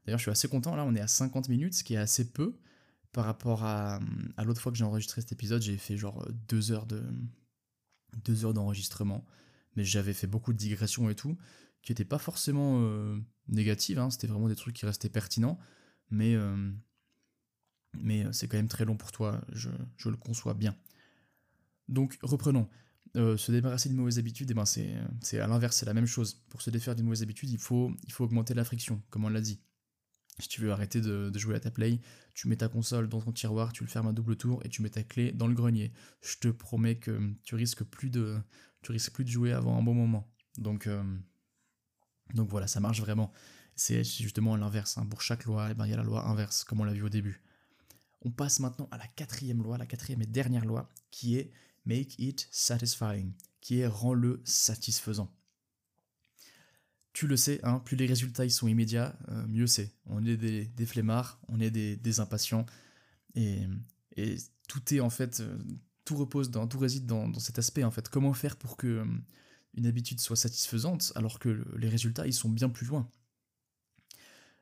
D'ailleurs, 0.06 0.20
je 0.20 0.24
suis 0.24 0.32
assez 0.32 0.48
content, 0.48 0.76
là, 0.76 0.84
on 0.86 0.96
est 0.96 1.02
à 1.02 1.08
50 1.08 1.50
minutes, 1.50 1.74
ce 1.74 1.84
qui 1.84 1.94
est 1.94 1.98
assez 1.98 2.32
peu 2.32 2.58
par 3.12 3.26
rapport 3.26 3.64
à, 3.64 4.00
à 4.38 4.44
l'autre 4.44 4.62
fois 4.62 4.72
que 4.72 4.78
j'ai 4.78 4.86
enregistré 4.86 5.22
cet 5.22 5.34
épisode, 5.34 5.62
j'ai 5.62 5.78
fait 5.78 5.98
genre 5.98 6.26
deux 6.48 6.72
heures 6.72 6.86
de 6.86 7.04
deux 8.24 8.46
heures 8.46 8.54
d'enregistrement, 8.54 9.26
mais 9.76 9.84
j'avais 9.84 10.14
fait 10.14 10.28
beaucoup 10.28 10.54
de 10.54 10.58
digressions 10.58 11.10
et 11.10 11.16
tout, 11.16 11.38
qui 11.82 11.92
n'étaient 11.92 12.06
pas 12.06 12.18
forcément 12.18 12.82
euh, 12.82 13.18
négatives, 13.48 14.00
hein, 14.00 14.10
c'était 14.10 14.28
vraiment 14.28 14.48
des 14.48 14.56
trucs 14.56 14.76
qui 14.76 14.86
restaient 14.86 15.10
pertinents, 15.10 15.58
mais, 16.10 16.36
euh, 16.36 16.72
mais 17.98 18.26
euh, 18.26 18.32
c'est 18.32 18.48
quand 18.48 18.58
même 18.58 18.68
très 18.68 18.86
long 18.86 18.98
pour 18.98 19.12
toi, 19.12 19.42
je, 19.52 19.70
le 20.06 20.18
conçois 20.18 20.54
bien. 20.54 20.76
Donc 21.88 22.18
reprenons. 22.22 22.70
se 23.16 23.52
débarrasser 23.52 23.90
d'une 23.90 23.98
mauvaise 23.98 24.20
habitude, 24.20 24.50
eh 24.52 24.54
ben 24.54 24.66
c'est 24.66 25.40
à 25.40 25.48
l'inverse, 25.48 25.78
c'est 25.78 25.86
la 25.86 25.94
même 25.94 26.06
chose. 26.06 26.42
Pour 26.50 26.62
se 26.62 26.70
défaire 26.70 26.96
d'une 26.96 27.06
mauvaise 27.06 27.24
habitude, 27.24 27.50
il 27.50 27.58
faut, 27.58 27.92
il 28.06 28.12
faut 28.14 28.24
augmenter 28.24 28.54
la 28.54 28.64
friction, 28.64 29.02
comme 29.10 29.26
on 29.26 29.30
l'a 29.30 29.42
dit. 29.42 29.60
Si 30.42 30.48
tu 30.48 30.62
veux 30.62 30.72
arrêter 30.72 31.02
de, 31.02 31.32
jouer 31.38 31.56
à 31.56 31.60
ta 31.60 31.72
play, 31.72 32.02
tu 32.34 32.48
mets 32.48 32.58
ta 32.58 32.68
console 32.68 33.08
dans 33.08 33.22
ton 33.22 33.32
tiroir, 33.32 33.72
tu 33.72 33.84
le 33.84 33.90
fermes 33.90 34.08
à 34.08 34.14
double 34.14 34.36
tour 34.36 34.60
et 34.66 34.70
tu 34.70 34.82
mets 34.82 34.90
ta 34.90 35.04
clé 35.04 35.32
dans 35.32 35.48
le 35.48 35.54
grenier. 35.54 35.94
Je 36.22 36.38
te 36.38 36.48
promets 36.48 36.96
que 36.96 37.34
tu 37.44 37.56
risques 37.56 37.84
plus 37.84 38.10
de, 38.10 38.38
tu 38.82 38.92
risques 38.92 39.14
plus 39.14 39.24
de 39.24 39.30
jouer 39.30 39.54
avant 39.54 39.78
un 39.78 39.84
bon 39.84 39.94
moment. 39.94 40.28
Donc, 40.58 40.90
donc 42.34 42.50
voilà, 42.50 42.68
ça 42.68 42.80
marche 42.80 43.00
vraiment. 43.02 43.32
C'est 43.76 44.04
justement 44.04 44.56
l'inverse. 44.56 44.98
Hein. 44.98 45.06
Pour 45.06 45.22
chaque 45.22 45.46
loi, 45.46 45.70
eh 45.72 45.74
ben, 45.74 45.86
il 45.86 45.92
y 45.92 45.94
a 45.94 45.98
la 45.98 46.04
loi 46.04 46.26
inverse, 46.28 46.64
comme 46.64 46.82
on 46.82 46.84
l'a 46.84 46.94
vu 46.94 47.04
au 47.04 47.10
début. 47.10 47.42
On 48.24 48.32
passe 48.32 48.60
maintenant 48.60 48.88
à 48.92 48.98
la 48.98 49.08
quatrième 49.08 49.64
loi, 49.64 49.78
la 49.78 49.86
quatrième 49.86 50.22
et 50.22 50.28
dernière 50.28 50.66
loi, 50.66 50.90
qui 51.10 51.38
est 51.38 51.52
Make 51.86 52.20
it 52.20 52.48
satisfying, 52.52 53.34
qui 53.60 53.80
est 53.80 53.88
Rends-le 53.88 54.42
satisfaisant. 54.46 55.34
Tu 57.14 57.28
le 57.28 57.36
sais, 57.36 57.60
hein, 57.64 57.80
plus 57.80 57.98
les 57.98 58.06
résultats 58.06 58.46
ils 58.46 58.52
sont 58.52 58.68
immédiats, 58.68 59.18
euh, 59.30 59.46
mieux 59.48 59.68
c'est. 59.68 59.92
On 60.06 60.26
est 60.26 60.38
des, 60.38 60.86
flemmards, 60.86 61.40
on 61.50 61.60
est 61.60 61.72
des, 61.72 62.20
impatients, 62.20 62.66
et, 63.36 63.68
tout 64.68 64.94
est 64.94 65.02
en 65.02 65.10
fait, 65.10 65.42
euh, 65.42 65.58
tout 66.06 66.16
repose 66.16 66.52
dans, 66.52 66.68
tout 66.68 66.80
réside 66.80 67.06
dans, 67.06 67.34
cet 67.40 67.60
aspect 67.60 67.84
en 67.84 67.92
fait. 67.92 68.08
Comment 68.08 68.34
faire 68.34 68.56
pour 68.56 68.78
que 68.78 68.88
euh, 68.88 69.06
une 69.74 69.88
habitude 69.88 70.22
soit 70.22 70.38
satisfaisante 70.38 71.12
alors 71.16 71.40
que 71.40 71.66
les 71.78 71.90
résultats 71.90 72.28
ils 72.28 72.34
sont 72.34 72.50
bien 72.50 72.70
plus 72.70 72.86
loin? 72.88 73.10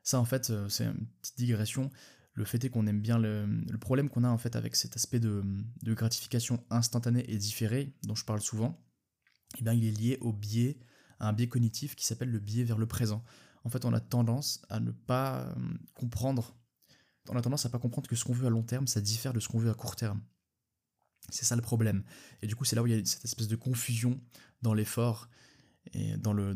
Ça, 0.02 0.18
en 0.18 0.24
fait, 0.24 0.50
c'est 0.68 0.86
une 0.86 1.06
petite 1.20 1.36
digression. 1.36 1.90
Le 2.32 2.44
fait 2.44 2.64
est 2.64 2.70
qu'on 2.70 2.86
aime 2.86 3.00
bien 3.00 3.18
le, 3.18 3.46
problème 3.80 4.08
qu'on 4.08 4.24
a 4.24 4.28
en 4.28 4.38
fait 4.38 4.56
avec 4.56 4.74
cet 4.74 4.96
aspect 4.96 5.20
de, 5.20 5.44
gratification 5.84 6.64
instantanée 6.70 7.24
et 7.28 7.36
différée, 7.36 7.92
dont 8.04 8.14
je 8.14 8.24
parle 8.24 8.40
souvent, 8.40 8.82
eh 9.58 9.62
il 9.74 9.86
est 9.86 9.90
lié 9.90 10.18
au 10.20 10.32
biais, 10.32 10.78
un 11.20 11.32
biais 11.32 11.48
cognitif 11.48 11.94
qui 11.94 12.04
s'appelle 12.04 12.30
le 12.30 12.38
biais 12.38 12.64
vers 12.64 12.78
le 12.78 12.86
présent. 12.86 13.22
En 13.64 13.70
fait, 13.70 13.84
on 13.84 13.92
a 13.92 14.00
tendance 14.00 14.62
à 14.68 14.80
ne 14.80 14.90
pas 14.90 15.54
comprendre, 15.94 16.56
on 17.28 17.36
a 17.36 17.42
tendance 17.42 17.66
à 17.66 17.68
pas 17.68 17.78
comprendre 17.78 18.08
que 18.08 18.16
ce 18.16 18.24
qu'on 18.24 18.32
veut 18.32 18.46
à 18.46 18.50
long 18.50 18.62
terme, 18.62 18.86
ça 18.86 19.00
diffère 19.00 19.32
de 19.32 19.40
ce 19.40 19.48
qu'on 19.48 19.58
veut 19.58 19.70
à 19.70 19.74
court 19.74 19.96
terme. 19.96 20.20
C'est 21.28 21.44
ça 21.44 21.56
le 21.56 21.62
problème. 21.62 22.02
Et 22.42 22.46
du 22.46 22.56
coup, 22.56 22.64
c'est 22.64 22.74
là 22.74 22.82
où 22.82 22.86
il 22.86 22.96
y 22.96 23.00
a 23.00 23.04
cette 23.04 23.24
espèce 23.24 23.48
de 23.48 23.56
confusion 23.56 24.20
dans 24.62 24.74
l'effort 24.74 25.28
et 25.92 26.16
dans 26.16 26.32
le, 26.32 26.54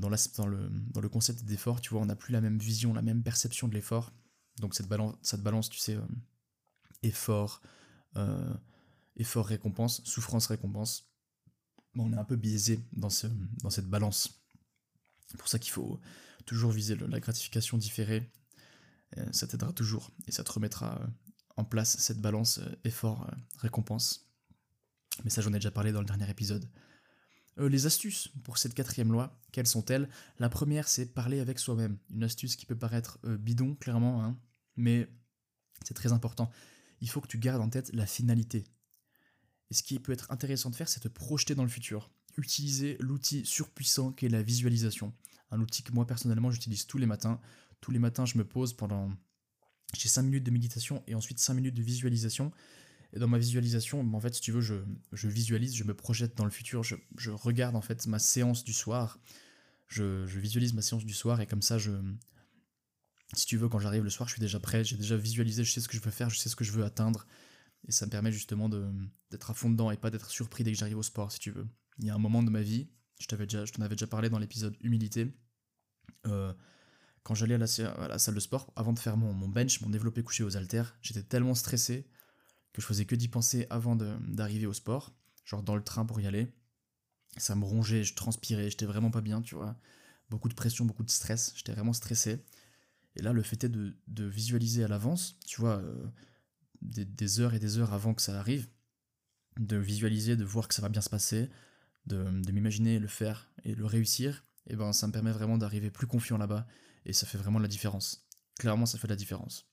concept 1.09 1.45
d'effort. 1.45 1.81
Tu 1.81 1.91
vois, 1.91 2.01
on 2.01 2.07
n'a 2.07 2.17
plus 2.17 2.33
la 2.33 2.41
même 2.41 2.59
vision, 2.59 2.93
la 2.95 3.03
même 3.03 3.23
perception 3.23 3.69
de 3.69 3.75
l'effort. 3.75 4.13
Donc 4.61 4.75
cette 4.75 4.87
balance, 4.87 5.69
tu 5.69 5.79
sais, 5.79 5.97
euh, 5.97 6.07
effort, 7.03 7.61
euh, 8.17 8.55
effort 9.17 9.47
récompense, 9.47 10.03
souffrance 10.05 10.47
récompense. 10.47 11.11
on 11.97 12.13
est 12.13 12.17
un 12.17 12.25
peu 12.25 12.37
biaisé 12.37 12.81
dans 12.93 13.11
cette 13.11 13.89
balance. 13.89 14.44
C'est 15.27 15.37
pour 15.37 15.49
ça 15.49 15.59
qu'il 15.59 15.73
faut 15.73 16.01
toujours 16.47 16.71
viser 16.71 16.97
la 16.97 17.21
gratification 17.21 17.79
différée. 17.79 18.31
Euh, 19.19 19.25
ça 19.33 19.47
t'aidera 19.47 19.73
toujours 19.73 20.11
et 20.27 20.33
ça 20.33 20.45
te 20.45 20.53
remettra 20.53 21.01
en 21.57 21.65
place 21.65 21.97
cette 21.99 22.21
balance 22.21 22.61
effort 22.85 23.31
récompense. 23.59 24.29
Mais 25.23 25.31
ça, 25.31 25.43
j'en 25.43 25.51
ai 25.51 25.59
déjà 25.59 25.71
parlé 25.71 25.93
dans 25.93 26.01
le 26.01 26.07
dernier 26.07 26.29
épisode. 26.29 26.69
Euh, 27.59 27.69
les 27.69 27.87
astuces 27.87 28.29
pour 28.43 28.59
cette 28.59 28.75
quatrième 28.75 29.13
loi, 29.13 29.41
quelles 29.53 29.67
sont-elles? 29.67 30.09
La 30.39 30.49
première, 30.49 30.89
c'est 30.89 31.07
parler 31.07 31.41
avec 31.41 31.59
soi-même. 31.59 31.99
Une 32.11 32.25
astuce 32.25 32.57
qui 32.57 32.67
peut 32.67 32.77
paraître 32.77 33.19
euh, 33.25 33.37
bidon, 33.37 33.77
clairement, 33.77 34.25
hein, 34.25 34.37
mais 34.77 35.09
c'est 35.85 35.95
très 35.95 36.13
important. 36.13 36.51
Il 37.01 37.09
faut 37.09 37.21
que 37.21 37.29
tu 37.29 37.39
gardes 37.39 37.63
en 37.63 37.69
tête 37.69 37.93
la 37.93 38.07
finalité. 38.07 38.65
Et 39.71 39.75
ce 39.75 39.83
qui 39.83 39.99
peut 39.99 40.13
être 40.13 40.31
intéressant 40.31 40.71
de 40.71 40.77
faire, 40.77 40.89
c'est 40.89 41.01
te 41.01 41.09
projeter 41.09 41.55
dans 41.55 41.63
le 41.63 41.69
futur. 41.69 42.11
Utiliser 42.37 42.97
l'outil 43.01 43.45
surpuissant 43.45 44.13
qu'est 44.13 44.29
la 44.29 44.43
visualisation. 44.43 45.13
Un 45.51 45.61
outil 45.61 45.83
que 45.83 45.93
moi 45.93 46.07
personnellement 46.07 46.51
j'utilise 46.51 46.87
tous 46.87 46.99
les 46.99 47.07
matins. 47.07 47.41
Tous 47.81 47.91
les 47.91 47.99
matins, 47.99 48.25
je 48.25 48.39
me 48.39 48.45
pose 48.45 48.73
pendant. 48.73 49.11
J'ai 49.97 50.09
5 50.09 50.23
minutes 50.23 50.45
de 50.45 50.51
méditation 50.51 51.03
et 51.07 51.15
ensuite 51.15 51.39
5 51.39 51.55
minutes 51.55 51.75
de 51.75 51.83
visualisation. 51.83 52.51
Et 53.13 53.21
dans 53.21 53.29
ma 53.29 53.39
visualisation, 53.39 54.01
en 54.01 54.21
fait, 54.21 54.35
si 54.35 54.41
tu 54.41 54.51
veux, 54.51 54.61
je, 54.61 55.29
visualise, 55.29 55.77
je 55.77 55.85
me 55.85 55.95
projette 55.95 56.37
dans 56.37 56.45
le 56.45 56.51
futur, 56.51 56.83
je, 56.83 57.31
regarde 57.31 57.77
en 57.77 57.81
fait 57.81 58.09
ma 58.09 58.19
séance 58.19 58.65
du 58.65 58.73
soir, 58.73 59.21
je, 59.87 60.25
visualise 60.25 60.75
ma 60.75 60.83
séance 60.83 61.05
du 61.05 61.15
soir 61.15 61.41
et 61.41 61.47
comme 61.47 61.63
ça, 61.63 61.79
je, 61.79 61.93
si 63.35 63.47
tu 63.47 63.57
veux, 63.57 63.69
quand 63.69 63.79
j'arrive 63.79 64.03
le 64.03 64.11
soir, 64.11 64.29
je 64.29 64.35
suis 64.35 64.41
déjà 64.41 64.59
prêt, 64.59 64.83
j'ai 64.83 64.97
déjà 64.97 65.17
visualisé, 65.17 65.63
je 65.63 65.71
sais 65.71 65.81
ce 65.81 65.87
que 65.87 65.97
je 65.97 66.03
veux 66.03 66.11
faire, 66.11 66.29
je 66.29 66.39
sais 66.39 66.49
ce 66.49 66.57
que 66.57 66.65
je 66.65 66.73
veux 66.73 66.85
atteindre. 66.85 67.27
Et 67.87 67.93
ça 67.93 68.07
me 68.07 68.11
permet 68.11 68.33
justement 68.33 68.69
d'être 68.69 69.51
à 69.51 69.55
fond 69.55 69.71
dedans 69.71 69.93
et 69.93 69.97
pas 69.97 70.11
d'être 70.11 70.31
surpris 70.31 70.65
dès 70.65 70.73
que 70.73 70.79
j'arrive 70.79 70.99
au 70.99 71.03
sport, 71.03 71.31
si 71.31 71.39
tu 71.39 71.53
veux. 71.53 71.67
Il 71.99 72.07
y 72.07 72.11
a 72.11 72.15
un 72.15 72.19
moment 72.19 72.43
de 72.43 72.51
ma 72.51 72.63
vie, 72.63 72.89
je 73.21 73.27
t'en 73.27 73.37
déjà, 73.37 73.65
avais 73.81 73.95
déjà 73.95 74.07
parlé 74.07 74.29
dans 74.29 74.39
l'épisode 74.39 74.77
Humilité, 74.81 75.33
euh, 76.27 76.53
quand 77.23 77.35
j'allais 77.35 77.55
à, 77.55 77.59
la, 77.59 78.19
salle 78.19 78.35
de 78.35 78.41
sport, 78.41 78.73
avant 78.77 78.93
de 78.93 78.99
faire 78.99 79.17
mon, 79.17 79.33
mon 79.33 79.49
bench, 79.49 79.81
mon 79.81 79.89
développé 79.89 80.23
couché 80.23 80.45
aux 80.45 80.57
haltères, 80.57 80.97
j'étais 81.01 81.23
tellement 81.23 81.55
stressé 81.55 82.07
que 82.75 82.83
je 82.83 82.87
faisais 82.87 83.07
que 83.07 83.15
d'y 83.15 83.29
penser 83.29 83.67
avant 83.71 83.97
d'arriver 83.97 84.67
au 84.67 84.75
sport, 84.75 85.15
genre 85.45 85.63
dans 85.63 85.77
le 85.77 85.83
train 85.83 86.05
pour 86.05 86.21
y 86.21 86.27
aller. 86.27 86.53
Ça 87.39 87.55
me 87.55 87.65
rongeait, 87.65 88.05
je 88.05 88.15
transpirais, 88.15 88.69
j'étais 88.69 88.85
vraiment 88.85 89.11
pas 89.11 89.23
bien, 89.23 89.41
tu 89.41 89.55
vois. 89.55 89.79
Beaucoup 90.29 90.49
de 90.49 90.55
pression, 90.55 90.85
beaucoup 90.85 91.05
de 91.05 91.11
stress, 91.11 91.53
j'étais 91.57 91.73
vraiment 91.73 91.93
stressé. 91.93 92.45
Et 93.17 93.23
là, 93.23 93.33
le 93.33 93.43
fait 93.43 93.65
est 93.65 93.69
de, 93.69 94.25
visualiser 94.25 94.85
à 94.85 94.89
l'avance, 94.89 95.39
tu 95.47 95.61
vois, 95.61 95.79
euh, 95.79 96.07
des, 96.83 97.41
heures 97.41 97.55
et 97.55 97.59
des 97.59 97.79
heures 97.79 97.93
avant 97.93 98.13
que 98.13 98.23
ça 98.23 98.39
arrive, 98.39 98.69
de 99.59 99.77
visualiser, 99.77 100.37
de 100.37 100.45
voir 100.45 100.69
que 100.69 100.75
ça 100.75 100.83
va 100.83 100.89
bien 100.89 101.01
se 101.01 101.11
passer, 101.11 101.49
de, 102.07 102.23
m'imaginer 102.53 102.99
le 102.99 103.09
faire 103.09 103.51
et 103.65 103.75
le 103.75 103.87
réussir, 103.87 104.45
et 104.67 104.77
ben 104.77 104.93
ça 104.93 105.07
me 105.07 105.13
permet 105.13 105.33
vraiment 105.33 105.59
d'arriver 105.59 105.91
plus 105.91 106.07
confiant 106.07 106.37
là-bas, 106.37 106.67
et 107.05 107.13
ça 107.13 107.27
fait 107.27 107.39
vraiment 107.39 107.59
la 107.59 107.69
différence. 107.69 108.29
Clairement, 108.59 108.87
ça 108.87 108.99
fait 108.99 109.09
la 109.09 109.17
différence. 109.17 109.71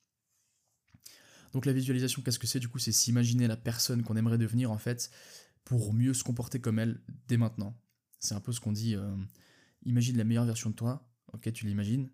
Donc 1.52 1.66
la 1.66 1.72
visualisation, 1.72 2.22
qu'est-ce 2.22 2.38
que 2.38 2.46
c'est? 2.46 2.60
Du 2.60 2.68
coup, 2.68 2.78
c'est 2.78 2.92
s'imaginer 2.92 3.46
la 3.46 3.56
personne 3.56 4.02
qu'on 4.02 4.16
aimerait 4.16 4.38
devenir 4.38 4.70
en 4.70 4.78
fait 4.78 5.10
pour 5.64 5.92
mieux 5.92 6.14
se 6.14 6.24
comporter 6.24 6.60
comme 6.60 6.78
elle 6.78 7.00
dès 7.28 7.36
maintenant. 7.36 7.78
C'est 8.18 8.34
un 8.34 8.40
peu 8.40 8.52
ce 8.52 8.60
qu'on 8.60 8.72
dit. 8.72 8.96
Euh, 8.96 9.16
imagine 9.84 10.16
la 10.16 10.24
meilleure 10.24 10.46
version 10.46 10.70
de 10.70 10.74
toi. 10.74 11.08
Ok, 11.32 11.52
tu 11.52 11.66
l'imagines. 11.66 12.10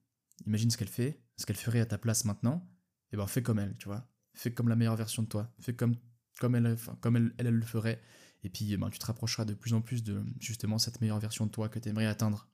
Imagine 0.47 0.71
ce 0.71 0.77
qu'elle 0.77 0.89
fait, 0.89 1.23
ce 1.37 1.47
qu'elle 1.47 1.57
ferait 1.57 1.81
à 1.81 1.87
ta 1.87 1.99
place 1.99 2.25
maintenant. 2.25 2.69
Et 3.13 3.17
ben 3.17 3.27
fais 3.27 3.43
comme 3.43 3.59
elle, 3.59 3.77
tu 3.79 3.87
vois. 3.87 4.11
Fais 4.35 4.53
comme 4.53 4.69
la 4.69 4.77
meilleure 4.77 4.97
version 4.97 5.23
de 5.23 5.29
toi. 5.29 5.53
Fais 5.61 5.75
comme 5.75 5.95
comme 6.39 6.55
elle, 6.55 6.77
comme 7.01 7.17
elle, 7.17 7.35
elle, 7.39 7.49
le 7.49 7.65
ferait. 7.65 8.01
Et 8.45 8.51
puis 8.51 8.77
ben, 8.77 8.91
tu 8.91 8.99
te 8.99 9.07
rapprocheras 9.07 9.45
de 9.45 9.55
plus 9.55 9.75
en 9.75 9.81
plus 9.81 10.03
de 10.03 10.23
justement 10.39 10.79
cette 10.79 11.01
meilleure 11.01 11.19
version 11.19 11.47
de 11.47 11.51
toi 11.51 11.69
que 11.69 11.79
tu 11.79 11.89
aimerais 11.89 12.07
atteindre. 12.07 12.49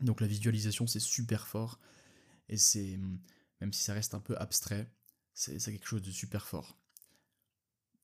Donc 0.00 0.20
la 0.20 0.26
visualisation, 0.26 0.86
c'est 0.86 1.00
super 1.00 1.46
fort. 1.46 1.80
Et 2.48 2.56
c'est, 2.56 2.98
même 3.60 3.72
si 3.72 3.82
ça 3.82 3.94
reste 3.94 4.14
un 4.14 4.20
peu 4.20 4.36
abstrait, 4.38 4.90
c'est 5.34 5.58
quelque 5.58 5.86
chose 5.86 6.02
de 6.02 6.10
super 6.10 6.46
fort. 6.46 6.76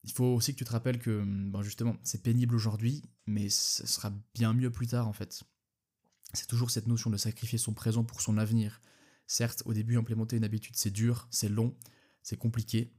Il 0.03 0.11
faut 0.11 0.25
aussi 0.25 0.53
que 0.53 0.59
tu 0.59 0.65
te 0.65 0.71
rappelles 0.71 0.99
que, 0.99 1.23
ben 1.25 1.63
justement, 1.63 1.97
c'est 2.03 2.21
pénible 2.21 2.55
aujourd'hui, 2.55 3.01
mais 3.25 3.49
ce 3.49 3.87
sera 3.87 4.11
bien 4.33 4.53
mieux 4.53 4.71
plus 4.71 4.87
tard 4.87 5.07
en 5.07 5.13
fait. 5.13 5.43
C'est 6.33 6.47
toujours 6.47 6.69
cette 6.69 6.87
notion 6.87 7.09
de 7.09 7.17
sacrifier 7.17 7.57
son 7.57 7.73
présent 7.73 8.03
pour 8.03 8.21
son 8.21 8.37
avenir. 8.37 8.81
Certes, 9.25 9.63
au 9.65 9.73
début, 9.73 9.97
implémenter 9.97 10.37
une 10.37 10.43
habitude, 10.43 10.75
c'est 10.75 10.91
dur, 10.91 11.27
c'est 11.31 11.49
long, 11.49 11.75
c'est 12.21 12.37
compliqué, 12.37 12.93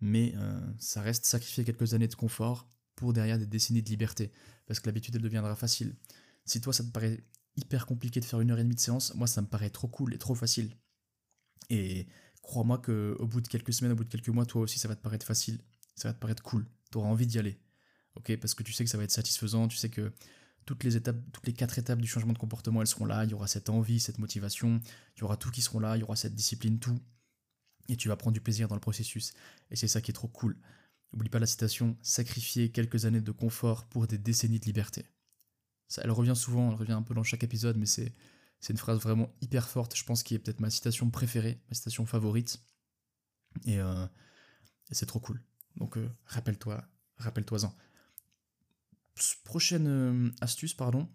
mais 0.00 0.34
euh, 0.36 0.60
ça 0.78 1.00
reste 1.00 1.24
sacrifier 1.24 1.64
quelques 1.64 1.94
années 1.94 2.08
de 2.08 2.14
confort 2.14 2.68
pour 2.96 3.12
derrière 3.12 3.38
des 3.38 3.46
décennies 3.46 3.82
de 3.82 3.88
liberté, 3.88 4.32
parce 4.66 4.80
que 4.80 4.86
l'habitude, 4.86 5.14
elle 5.14 5.22
deviendra 5.22 5.54
facile. 5.54 5.94
Si 6.44 6.60
toi, 6.60 6.72
ça 6.72 6.82
te 6.82 6.90
paraît 6.90 7.24
hyper 7.56 7.86
compliqué 7.86 8.20
de 8.20 8.24
faire 8.24 8.40
une 8.40 8.50
heure 8.50 8.58
et 8.58 8.64
demie 8.64 8.74
de 8.74 8.80
séance, 8.80 9.14
moi, 9.14 9.26
ça 9.26 9.42
me 9.42 9.46
paraît 9.46 9.70
trop 9.70 9.88
cool 9.88 10.14
et 10.14 10.18
trop 10.18 10.34
facile. 10.34 10.76
Et 11.70 12.06
crois-moi 12.42 12.78
qu'au 12.78 13.26
bout 13.26 13.40
de 13.40 13.48
quelques 13.48 13.72
semaines, 13.72 13.92
au 13.92 13.96
bout 13.96 14.04
de 14.04 14.08
quelques 14.08 14.28
mois, 14.28 14.46
toi 14.46 14.62
aussi, 14.62 14.78
ça 14.78 14.88
va 14.88 14.96
te 14.96 15.02
paraître 15.02 15.26
facile, 15.26 15.60
ça 15.94 16.08
va 16.08 16.14
te 16.14 16.18
paraître 16.18 16.42
cool, 16.42 16.66
tu 16.90 16.98
auras 16.98 17.08
envie 17.08 17.26
d'y 17.26 17.38
aller. 17.38 17.60
Ok? 18.14 18.36
Parce 18.36 18.54
que 18.54 18.62
tu 18.62 18.72
sais 18.72 18.84
que 18.84 18.90
ça 18.90 18.98
va 18.98 19.04
être 19.04 19.10
satisfaisant, 19.10 19.68
tu 19.68 19.76
sais 19.76 19.90
que 19.90 20.12
toutes 20.64 20.84
les 20.84 20.96
étapes, 20.96 21.16
toutes 21.32 21.46
les 21.46 21.52
quatre 21.52 21.78
étapes 21.78 22.00
du 22.00 22.08
changement 22.08 22.32
de 22.32 22.38
comportement, 22.38 22.80
elles 22.80 22.86
seront 22.88 23.04
là, 23.04 23.24
il 23.24 23.30
y 23.30 23.34
aura 23.34 23.46
cette 23.46 23.68
envie, 23.70 24.00
cette 24.00 24.18
motivation, 24.18 24.80
il 25.16 25.20
y 25.20 25.22
aura 25.22 25.36
tout 25.36 25.50
qui 25.50 25.62
seront 25.62 25.78
là, 25.78 25.96
il 25.96 26.00
y 26.00 26.02
aura 26.02 26.16
cette 26.16 26.34
discipline, 26.34 26.78
tout. 26.78 26.98
Et 27.88 27.96
tu 27.96 28.08
vas 28.08 28.16
prendre 28.16 28.34
du 28.34 28.40
plaisir 28.40 28.66
dans 28.66 28.74
le 28.74 28.80
processus. 28.80 29.32
Et 29.70 29.76
c'est 29.76 29.86
ça 29.86 30.00
qui 30.00 30.10
est 30.10 30.14
trop 30.14 30.26
cool. 30.26 30.58
N'oublie 31.16 31.30
pas 31.30 31.38
la 31.38 31.46
citation 31.46 31.96
sacrifier 32.02 32.70
quelques 32.70 33.06
années 33.06 33.22
de 33.22 33.32
confort 33.32 33.86
pour 33.86 34.06
des 34.06 34.18
décennies 34.18 34.60
de 34.60 34.66
liberté. 34.66 35.06
Ça, 35.88 36.02
elle 36.04 36.10
revient 36.10 36.36
souvent, 36.36 36.68
elle 36.68 36.76
revient 36.76 36.92
un 36.92 37.02
peu 37.02 37.14
dans 37.14 37.22
chaque 37.22 37.42
épisode, 37.42 37.78
mais 37.78 37.86
c'est 37.86 38.12
c'est 38.60 38.72
une 38.72 38.78
phrase 38.78 38.98
vraiment 38.98 39.34
hyper 39.40 39.68
forte, 39.68 39.96
je 39.96 40.04
pense, 40.04 40.22
qui 40.22 40.34
est 40.34 40.38
peut-être 40.38 40.60
ma 40.60 40.70
citation 40.70 41.10
préférée, 41.10 41.62
ma 41.68 41.74
citation 41.74 42.06
favorite. 42.06 42.60
Et, 43.64 43.78
euh, 43.80 44.06
c'est 44.90 45.06
trop 45.06 45.20
cool. 45.20 45.42
Donc 45.76 45.96
euh, 45.96 46.08
rappelle-toi, 46.24 46.86
rappelle-toi-en. 47.16 47.74
Prochaine 49.44 49.86
euh, 49.86 50.30
astuce, 50.40 50.74
pardon, 50.74 51.08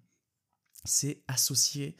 c'est 0.83 1.23
associer 1.27 1.95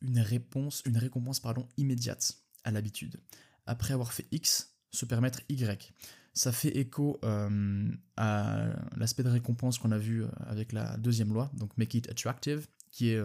une 0.00 0.20
réponse, 0.20 0.82
une 0.86 0.96
récompense 0.96 1.40
pardon, 1.40 1.68
immédiate 1.76 2.36
à 2.64 2.70
l'habitude. 2.70 3.20
Après 3.66 3.94
avoir 3.94 4.12
fait 4.12 4.26
X, 4.30 4.76
se 4.90 5.04
permettre 5.04 5.40
Y. 5.48 5.92
Ça 6.34 6.50
fait 6.50 6.76
écho 6.78 7.20
à 7.22 8.68
l'aspect 8.96 9.22
de 9.22 9.28
récompense 9.28 9.78
qu'on 9.78 9.92
a 9.92 9.98
vu 9.98 10.24
avec 10.46 10.72
la 10.72 10.96
deuxième 10.96 11.32
loi, 11.32 11.50
donc 11.54 11.76
Make 11.76 11.94
It 11.94 12.08
Attractive, 12.08 12.66
qui 12.90 13.10
est 13.10 13.20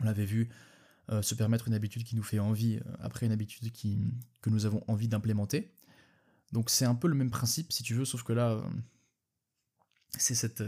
on 0.00 0.04
l'avait 0.04 0.24
vu 0.24 0.48
euh, 1.10 1.22
se 1.22 1.34
permettre 1.34 1.68
une 1.68 1.74
habitude 1.74 2.04
qui 2.04 2.16
nous 2.16 2.22
fait 2.22 2.38
envie 2.38 2.76
euh, 2.76 2.92
après 3.00 3.26
une 3.26 3.32
habitude 3.32 3.70
qui, 3.72 3.98
que 4.42 4.50
nous 4.50 4.66
avons 4.66 4.82
envie 4.88 5.08
d'implémenter. 5.08 5.72
Donc 6.52 6.70
c'est 6.70 6.84
un 6.84 6.94
peu 6.94 7.08
le 7.08 7.14
même 7.14 7.30
principe 7.30 7.72
si 7.72 7.82
tu 7.82 7.94
veux, 7.94 8.04
sauf 8.04 8.22
que 8.22 8.32
là, 8.32 8.50
euh, 8.50 8.62
c'est 10.18 10.34
cet, 10.34 10.62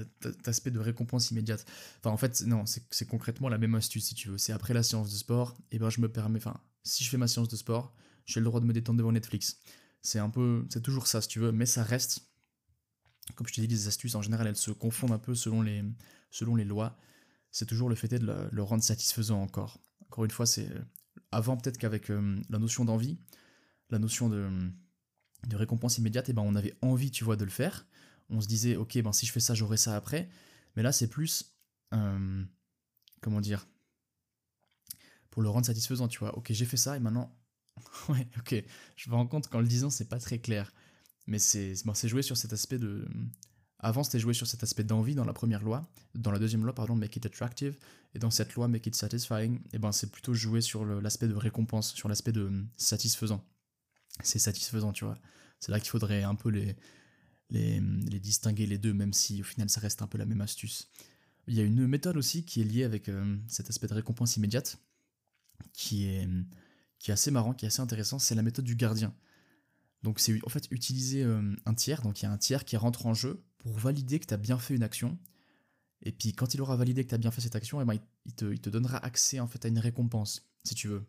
aspect 0.47 0.71
de 0.71 0.79
récompense 0.79 1.31
immédiate. 1.31 1.65
Enfin 1.99 2.11
en 2.11 2.17
fait, 2.17 2.43
non, 2.43 2.65
c'est 2.67 3.07
concrètement 3.07 3.49
la 3.49 3.59
même 3.59 3.75
astuce 3.75 4.07
si 4.07 4.15
tu 4.15 4.29
veux. 4.29 4.39
C'est 4.39 4.53
après 4.53 4.75
la 4.75 4.83
séance 4.83 5.11
de 5.11 5.17
sport, 5.17 5.57
et 5.71 5.79
ben 5.79 5.91
je 5.91 6.01
me 6.01 6.09
permets, 6.09 6.39
enfin 6.39 6.61
si 6.85 7.05
je 7.05 7.11
fais 7.11 7.17
ma 7.17 7.29
séance 7.29 7.49
de 7.49 7.57
sport, 7.57 7.95
j'ai 8.25 8.41
le 8.41 8.45
droit 8.45 8.61
de 8.61 8.67
me 8.67 8.73
détendre 8.73 8.99
devant 8.99 9.13
Netflix. 9.13 9.59
C'est 10.03 10.19
un 10.19 10.31
peu, 10.31 10.67
c'est 10.71 10.83
toujours 10.83 11.07
ça 11.07 11.21
si 11.21 11.29
tu 11.29 11.41
veux, 11.41 11.53
mais 11.53 11.67
ça 11.67 11.83
reste, 11.83 12.29
comme 13.35 13.47
je 13.47 13.55
te 13.55 13.61
dis, 13.61 13.67
les 13.67 13.89
astuces 13.89 14.15
en 14.15 14.23
général 14.23 14.47
elles 14.47 14.57
se 14.57 14.71
confondent 14.71 15.13
un 15.13 15.19
peu 15.19 15.35
selon 15.35 15.63
les, 15.63 15.85
selon 16.31 16.57
les 16.57 16.65
lois 16.65 16.99
c'est 17.51 17.67
toujours 17.67 17.89
le 17.89 17.95
fait 17.95 18.09
de 18.09 18.49
le, 18.51 18.63
rendre 18.63 18.83
satisfaisant 18.83 19.43
encore. 19.43 19.81
Encore 20.03 20.25
une 20.25 20.31
fois, 20.31 20.47
c'est 20.47 20.69
avant 21.33 21.57
peut-être 21.57 21.79
qu'avec 21.79 22.11
euh, 22.11 22.41
la 22.49 22.59
notion 22.59 22.85
d'envie, 22.85 23.19
la 23.91 23.99
notion 23.99 24.29
de, 24.29 24.49
récompense 25.53 25.99
immédiate, 25.99 26.29
et 26.29 26.33
eh 26.33 26.35
ben 26.35 26.43
on 26.43 26.55
avait 26.55 26.77
envie, 26.83 27.11
tu 27.11 27.25
vois, 27.25 27.37
de 27.37 27.45
le 27.45 27.51
faire. 27.51 27.87
On 28.29 28.41
se 28.41 28.47
disait, 28.47 28.77
ok, 28.77 29.01
ben 29.03 29.13
si 29.13 29.27
je 29.27 29.33
fais 29.33 29.41
ça, 29.41 29.55
j'aurai 29.55 29.77
ça 29.77 29.97
après. 29.97 30.29
Mais 30.77 30.83
là, 30.83 30.93
c'est 30.93 31.09
plus, 31.09 31.57
comment 31.91 33.41
dire, 33.41 33.67
pour 35.31 35.43
le 35.43 35.49
rendre 35.49 35.67
satisfaisant, 35.67 36.09
tu 36.09 36.19
vois. 36.19 36.37
Ok, 36.37 36.53
j'ai 36.53 36.67
fait 36.67 36.77
ça 36.77 36.97
et 36.97 37.01
maintenant, 37.01 37.35
Ouais, 38.09 38.27
ok. 38.39 38.63
Je 38.97 39.11
me 39.11 39.15
rends 39.15 39.27
compte 39.27 39.49
qu'en 39.49 39.61
le 39.61 39.67
disant, 39.67 39.91
c'est 39.91 40.09
pas 40.09 40.19
très 40.19 40.39
clair. 40.39 40.73
Mais 41.27 41.39
c'est 41.39 41.75
bon, 41.85 41.95
joué 41.95 42.23
sur 42.23 42.37
cet 42.37 42.53
aspect 42.53 42.79
de. 42.79 43.07
Avant, 43.81 44.03
c'était 44.03 44.19
joué 44.19 44.35
sur 44.35 44.47
cet 44.47 44.63
aspect 44.63 44.83
d'envie 44.83 45.15
dans 45.15 45.25
la 45.25 45.33
première 45.33 45.63
loi. 45.63 45.89
Dans 46.15 46.33
la 46.33 46.39
deuxième 46.39 46.65
loi, 46.65 46.75
pardon, 46.75 46.97
make 46.97 47.15
it 47.17 47.27
attractive. 47.27 47.77
Et 48.15 48.19
dans 48.19 48.31
cette 48.31 48.55
loi, 48.55 48.67
make 48.67 48.87
it 48.87 48.97
satisfying, 48.97 49.57
et 49.57 49.61
eh 49.75 49.79
ben, 49.79 49.93
c'est 49.93 50.11
plutôt 50.11 50.35
joué 50.35 50.61
sur 50.61 50.85
l'aspect 50.85 51.29
de 51.29 51.35
récompense, 51.35 51.95
sur 51.95 52.09
l'aspect 52.09 52.33
de 52.33 52.51
satisfaisant. 52.77 53.45
C'est 54.23 54.39
satisfaisant, 54.39 54.93
tu 54.93 55.05
vois. 55.05 55.19
C'est 55.61 55.71
là 55.71 55.79
qu'il 55.79 55.91
faudrait 55.91 56.23
un 56.23 56.35
peu 56.35 56.49
les, 56.49 56.75
les, 57.51 57.81
les, 57.81 58.21
distinguer 58.21 58.67
les 58.67 58.79
deux, 58.79 58.95
même 58.95 59.13
si 59.13 59.43
au 59.43 59.45
final, 59.45 59.69
ça 59.69 59.81
reste 59.81 60.03
un 60.03 60.07
peu 60.07 60.19
la 60.19 60.25
même 60.25 60.41
astuce. 60.41 60.91
Il 61.47 61.55
y 61.55 61.61
a 61.61 61.65
une 61.65 61.87
méthode 61.87 62.17
aussi 62.17 62.45
qui 62.45 62.61
est 62.63 62.65
liée 62.65 62.85
avec 62.85 63.09
euh, 63.09 63.37
cet 63.47 63.69
aspect 63.71 63.87
de 63.87 63.95
récompense 63.95 64.37
immédiate, 64.37 64.79
qui 65.73 66.07
est, 66.07 66.29
qui 66.99 67.11
est 67.11 67.15
assez 67.15 67.31
marrant, 67.31 67.55
qui 67.55 67.65
est 67.65 67.69
assez 67.69 67.81
intéressant, 67.81 68.19
c'est 68.19 68.35
la 68.35 68.43
méthode 68.43 68.65
du 68.65 68.77
gardien. 68.77 69.15
Donc 70.03 70.21
c'est 70.21 70.39
en 70.45 70.49
fait 70.49 70.69
utiliser 70.71 71.25
un 71.25 71.75
tiers, 71.75 72.03
donc 72.03 72.21
il 72.21 72.25
y 72.25 72.27
a 72.27 72.33
un 72.33 72.39
tiers 72.39 72.65
qui 72.65 72.77
rentre 72.77 73.07
en 73.07 73.15
jeu 73.15 73.43
pour 73.59 73.73
valider 73.79 74.21
que 74.21 74.27
tu 74.27 74.35
as 74.35 74.39
bien 74.39 74.59
fait 74.59 74.75
une 74.75 74.83
action. 74.83 75.19
Et 76.03 76.13
puis 76.13 76.33
quand 76.33 76.55
il 76.55 76.61
aura 76.61 76.77
validé 76.77 77.05
que 77.05 77.09
tu 77.09 77.15
as 77.15 77.19
bien 77.19 77.31
fait 77.31 77.41
cette 77.41 77.57
action, 77.57 77.81
eh 77.81 77.85
ben, 77.85 77.99
il, 78.27 78.35
te, 78.35 78.71
donnera 78.71 78.99
accès 79.05 79.41
en 79.41 79.49
fait 79.49 79.65
à 79.65 79.69
une 79.69 79.79
récompense, 79.79 80.49
si 80.65 80.75
tu 80.75 80.89
veux. 80.89 81.05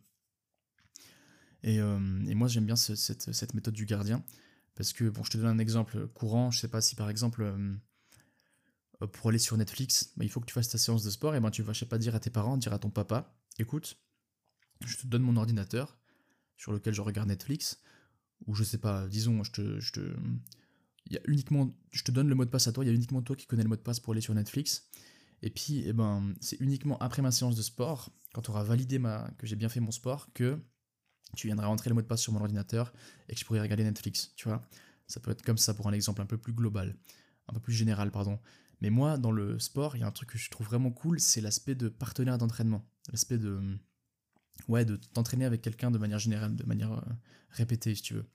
Et, 1.64 1.80
moi 1.82 2.48
j'aime 2.48 2.66
bien 2.66 2.76
cette, 2.76 3.54
méthode 3.54 3.74
du 3.74 3.86
gardien, 3.86 4.24
parce 4.76 4.94
que, 4.94 5.10
bon, 5.10 5.24
je 5.24 5.32
te 5.32 5.38
donne 5.38 5.48
un 5.48 5.60
exemple 5.60 6.08
courant, 6.08 6.52
je 6.52 6.60
sais 6.60 6.68
pas 6.68 6.82
si 6.82 6.96
par 6.96 7.10
exemple, 7.10 7.54
pour 9.12 9.30
aller 9.30 9.40
sur 9.40 9.58
Netflix, 9.58 10.14
bah, 10.18 10.26
il 10.26 10.30
faut 10.30 10.40
que 10.40 10.46
tu 10.46 10.54
fasses 10.54 10.70
ta 10.70 10.78
séance 10.78 11.04
de 11.04 11.10
sport, 11.10 11.36
et 11.36 11.40
ben 11.40 11.52
tu 11.52 11.62
vas, 11.62 11.74
je 11.74 11.80
sais 11.80 11.86
pas, 11.86 11.98
dire 11.98 12.16
à 12.16 12.20
tes 12.20 12.30
parents, 12.30 12.58
dire 12.58 12.74
à 12.74 12.80
ton 12.80 12.90
papa, 12.90 13.36
écoute, 13.60 13.98
je 14.86 14.98
te 14.98 15.08
donne 15.08 15.22
mon 15.22 15.36
ordinateur 15.38 15.98
sur 16.58 16.72
lequel 16.72 16.94
je 16.94 17.02
regarde 17.02 17.30
Netflix, 17.30 17.82
ou 18.46 18.56
je 18.56 18.64
sais 18.64 18.78
pas, 18.78 19.08
disons, 19.08 19.44
je 19.44 19.52
te, 19.52 19.80
je 19.80 19.92
y 21.10 21.18
a 21.18 21.22
uniquement, 21.26 21.76
je 21.92 22.04
te 22.04 22.12
donne 22.12 22.30
le 22.30 22.36
mot 22.36 22.46
de 22.46 22.50
passe 22.50 22.68
à 22.68 22.72
toi, 22.72 22.84
il 22.84 22.88
y 22.88 22.92
a 22.92 22.94
uniquement 22.94 23.22
toi 23.22 23.36
qui 23.36 23.48
connais 23.48 23.64
le 23.64 23.70
mot 23.70 23.76
de 23.76 23.82
passe 23.82 24.00
pour 24.00 24.14
aller 24.14 24.22
sur 24.22 24.34
Netflix. 24.34 24.90
Et 25.42 25.50
puis, 25.50 25.84
eh 25.86 25.94
ben, 25.94 26.34
c'est 26.42 26.60
uniquement 26.60 26.98
après 27.00 27.22
ma 27.22 27.32
séance 27.32 27.56
de 27.56 27.62
sport, 27.62 28.12
quand 28.34 28.42
tu 28.42 28.52
auras 28.52 28.64
validé 28.64 29.00
ma, 29.00 29.32
que 29.38 29.48
j'ai 29.48 29.56
bien 29.56 29.70
fait 29.70 29.80
mon 29.80 29.92
sport, 29.92 30.32
que 30.34 30.60
tu 31.36 31.48
viendras 31.48 31.68
rentrer 31.68 31.90
le 31.90 31.96
mot 31.96 32.02
de 32.02 32.08
passe 32.08 32.22
sur 32.22 32.34
mon 32.34 32.42
ordinateur 32.42 32.94
et 33.28 33.34
que 33.34 33.40
je 33.40 33.46
pourrai 33.46 33.62
regarder 33.62 33.84
Netflix, 33.84 34.34
tu 34.36 34.48
vois. 34.48 34.68
Ça 35.08 35.20
peut 35.20 35.32
être 35.32 35.42
comme 35.42 35.58
ça 35.58 35.74
pour 35.74 35.88
un 35.88 35.94
exemple 35.94 36.22
un 36.22 36.26
peu 36.26 36.38
plus 36.38 36.54
global, 36.54 36.96
un 37.48 37.54
peu 37.54 37.60
plus 37.60 37.74
général, 37.74 38.12
pardon. 38.12 38.40
Mais 38.82 38.90
moi, 38.90 39.18
dans 39.18 39.32
le 39.32 39.60
sport, 39.60 39.96
il 39.96 40.02
y 40.02 40.04
a 40.04 40.08
un 40.08 40.12
truc 40.12 40.30
que 40.30 40.38
je 40.38 40.50
trouve 40.50 40.68
vraiment 40.68 40.92
cool, 40.92 41.20
c'est 41.20 41.42
l'aspect 41.42 41.76
de 41.76 41.90
partenaire 41.90 42.38
d'entraînement. 42.38 42.86
L'aspect 43.12 43.38
de, 43.38 43.60
ouais, 44.68 44.86
de 44.86 44.95
t'entraîner 44.95 45.45
avec 45.45 45.62
quelqu'un 45.62 45.91
de 45.91 45.97
manière 45.97 46.20
générale, 46.20 46.55
de 46.55 46.64
manière 46.66 46.93
euh, 46.93 47.01
répétée, 47.51 47.95
si 47.95 48.01
tu 48.01 48.14
veux. 48.16 48.26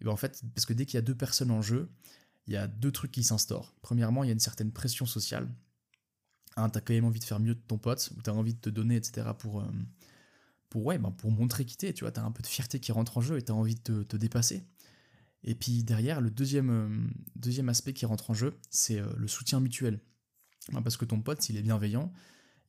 Et 0.00 0.04
ben 0.04 0.12
en 0.12 0.16
fait, 0.16 0.42
parce 0.54 0.66
que 0.66 0.72
dès 0.72 0.86
qu'il 0.86 0.94
y 0.94 0.98
a 0.98 1.02
deux 1.02 1.14
personnes 1.14 1.50
en 1.50 1.62
jeu, 1.62 1.90
il 2.46 2.54
y 2.54 2.56
a 2.56 2.66
deux 2.66 2.92
trucs 2.92 3.12
qui 3.12 3.24
s'instaurent. 3.24 3.74
Premièrement, 3.82 4.24
il 4.24 4.28
y 4.28 4.30
a 4.30 4.32
une 4.32 4.40
certaine 4.40 4.72
pression 4.72 5.06
sociale. 5.06 5.48
Hein, 6.56 6.70
t'as 6.70 6.80
quand 6.80 6.94
même 6.94 7.04
envie 7.04 7.20
de 7.20 7.24
faire 7.24 7.40
mieux 7.40 7.54
de 7.54 7.60
ton 7.60 7.78
pote, 7.78 8.10
ou 8.16 8.22
t'as 8.22 8.32
envie 8.32 8.54
de 8.54 8.60
te 8.60 8.70
donner, 8.70 8.96
etc. 8.96 9.28
pour, 9.38 9.60
euh, 9.60 9.66
pour, 10.70 10.84
ouais, 10.86 10.98
ben 10.98 11.10
pour 11.10 11.30
montrer 11.30 11.64
qui 11.64 11.76
tu 11.76 12.00
vois. 12.00 12.12
T'as 12.12 12.22
un 12.22 12.32
peu 12.32 12.42
de 12.42 12.46
fierté 12.46 12.80
qui 12.80 12.92
rentre 12.92 13.18
en 13.18 13.20
jeu 13.20 13.38
et 13.38 13.42
t'as 13.42 13.52
envie 13.52 13.74
de 13.74 14.02
te, 14.02 14.16
dépasser. 14.16 14.64
Et 15.44 15.54
puis 15.54 15.84
derrière, 15.84 16.20
le 16.20 16.30
deuxième, 16.30 16.70
euh, 16.70 16.88
deuxième 17.36 17.68
aspect 17.68 17.92
qui 17.92 18.06
rentre 18.06 18.30
en 18.30 18.34
jeu, 18.34 18.54
c'est 18.70 19.00
le 19.16 19.28
soutien 19.28 19.60
mutuel. 19.60 20.00
parce 20.72 20.96
que 20.96 21.04
ton 21.04 21.20
pote, 21.20 21.42
s'il 21.42 21.56
est 21.56 21.62
bienveillant, 21.62 22.12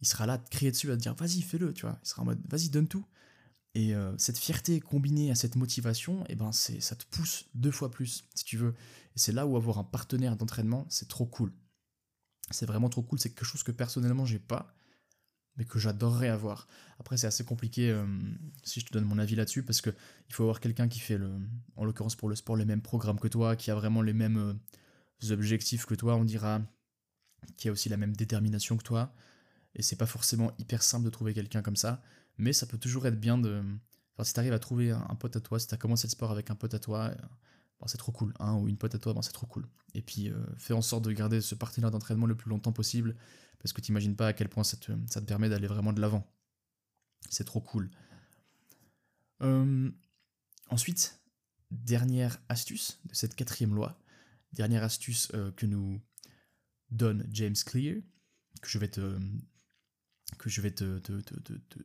il 0.01 0.07
sera 0.07 0.25
là 0.25 0.33
à 0.33 0.37
te 0.37 0.49
crier 0.49 0.71
dessus, 0.71 0.91
à 0.91 0.97
te 0.97 1.01
dire 1.01 1.13
vas-y, 1.15 1.41
fais-le, 1.41 1.73
tu 1.73 1.85
vois. 1.85 1.99
Il 2.03 2.07
sera 2.07 2.21
en 2.21 2.25
mode 2.25 2.41
vas-y, 2.47 2.69
donne 2.69 2.87
tout. 2.87 3.05
Et 3.75 3.93
euh, 3.93 4.17
cette 4.17 4.37
fierté 4.37 4.79
combinée 4.79 5.29
à 5.31 5.35
cette 5.35 5.55
motivation, 5.55 6.21
et 6.23 6.29
eh 6.29 6.35
ben 6.35 6.51
ça 6.51 6.95
te 6.95 7.05
pousse 7.05 7.45
deux 7.53 7.71
fois 7.71 7.91
plus, 7.91 8.25
si 8.33 8.43
tu 8.43 8.57
veux. 8.57 8.73
Et 9.15 9.19
c'est 9.19 9.31
là 9.31 9.45
où 9.45 9.57
avoir 9.57 9.77
un 9.77 9.83
partenaire 9.83 10.35
d'entraînement, 10.35 10.85
c'est 10.89 11.07
trop 11.07 11.25
cool. 11.25 11.53
C'est 12.51 12.65
vraiment 12.65 12.89
trop 12.89 13.03
cool, 13.03 13.19
c'est 13.19 13.29
quelque 13.29 13.45
chose 13.45 13.61
que 13.61 13.71
personnellement 13.71 14.25
j'ai 14.25 14.39
pas, 14.39 14.73
mais 15.55 15.65
que 15.65 15.77
j'adorerais 15.77 16.29
avoir. 16.29 16.67
Après, 16.99 17.17
c'est 17.17 17.27
assez 17.27 17.45
compliqué 17.45 17.91
euh, 17.91 18.05
si 18.63 18.79
je 18.79 18.85
te 18.85 18.93
donne 18.93 19.05
mon 19.05 19.19
avis 19.19 19.35
là-dessus, 19.35 19.61
parce 19.61 19.81
que 19.81 19.91
il 20.29 20.33
faut 20.33 20.43
avoir 20.43 20.59
quelqu'un 20.61 20.87
qui 20.87 20.99
fait, 20.99 21.17
le, 21.17 21.31
en 21.75 21.85
l'occurrence 21.85 22.15
pour 22.15 22.29
le 22.29 22.35
sport, 22.35 22.55
les 22.55 22.65
mêmes 22.65 22.81
programmes 22.81 23.19
que 23.19 23.27
toi, 23.27 23.55
qui 23.55 23.69
a 23.69 23.75
vraiment 23.75 24.01
les 24.01 24.13
mêmes 24.13 24.37
euh, 24.37 25.31
objectifs 25.31 25.85
que 25.85 25.95
toi, 25.95 26.15
on 26.15 26.25
dira, 26.25 26.61
qui 27.57 27.69
a 27.69 27.71
aussi 27.71 27.89
la 27.89 27.97
même 27.97 28.15
détermination 28.15 28.77
que 28.77 28.83
toi, 28.83 29.13
et 29.75 29.81
c'est 29.81 29.95
pas 29.95 30.05
forcément 30.05 30.51
hyper 30.57 30.83
simple 30.83 31.05
de 31.05 31.09
trouver 31.09 31.33
quelqu'un 31.33 31.61
comme 31.61 31.75
ça, 31.75 32.01
mais 32.37 32.53
ça 32.53 32.65
peut 32.65 32.77
toujours 32.77 33.05
être 33.05 33.19
bien 33.19 33.37
de. 33.37 33.63
Si 34.21 34.33
t'arrives 34.33 34.53
à 34.53 34.59
trouver 34.59 34.91
un, 34.91 35.15
pote 35.15 35.37
à 35.37 35.39
toi, 35.39 35.59
si 35.59 35.67
t'as 35.67 35.77
commencé 35.77 36.05
le 36.05 36.11
sport 36.11 36.31
avec 36.31 36.51
un 36.51 36.55
pote 36.55 36.73
à 36.73 36.79
toi, 36.79 37.11
euh, 37.11 37.85
c'est 37.85 37.97
trop 37.97 38.11
cool, 38.11 38.33
hein, 38.39 38.55
ou 38.55 38.67
une 38.67 38.77
pote 38.77 38.93
à 38.93 38.99
toi, 38.99 39.15
c'est 39.21 39.31
trop 39.31 39.47
cool. 39.47 39.65
Et 39.93 40.01
puis, 40.01 40.29
euh, 40.29 40.45
fais 40.57 40.73
en 40.73 40.81
sorte 40.81 41.05
de 41.05 41.11
garder 41.13 41.39
ce 41.39 41.55
partenaire 41.55 41.89
d'entraînement 41.89 42.25
le 42.25 42.35
plus 42.35 42.49
longtemps 42.49 42.73
possible, 42.73 43.15
parce 43.59 43.71
que 43.71 43.79
t'imagines 43.79 44.17
pas 44.17 44.27
à 44.27 44.33
quel 44.33 44.49
point 44.49 44.65
ça 44.65 44.75
te, 44.75 45.19
permet 45.19 45.47
d'aller 45.47 45.67
vraiment 45.67 45.93
de 45.93 46.01
l'avant. 46.01 46.29
C'est 47.29 47.45
trop 47.45 47.61
cool. 47.61 47.89
Euh, 49.41 49.89
ensuite, 50.67 51.21
dernière 51.71 52.41
astuce 52.49 52.99
de 53.05 53.15
cette 53.15 53.35
quatrième 53.35 53.73
loi, 53.73 53.97
dernière 54.51 54.83
astuce 54.83 55.31
que 55.55 55.65
nous 55.65 56.01
donne 56.91 57.25
James 57.31 57.55
Clear, 57.65 58.01
que 58.61 58.67
je 58.67 58.79
vais 58.79 58.89
te, 58.89 59.17
que 60.37 60.49
je 60.49 60.61
vais 60.61 60.71
te, 60.71 61.01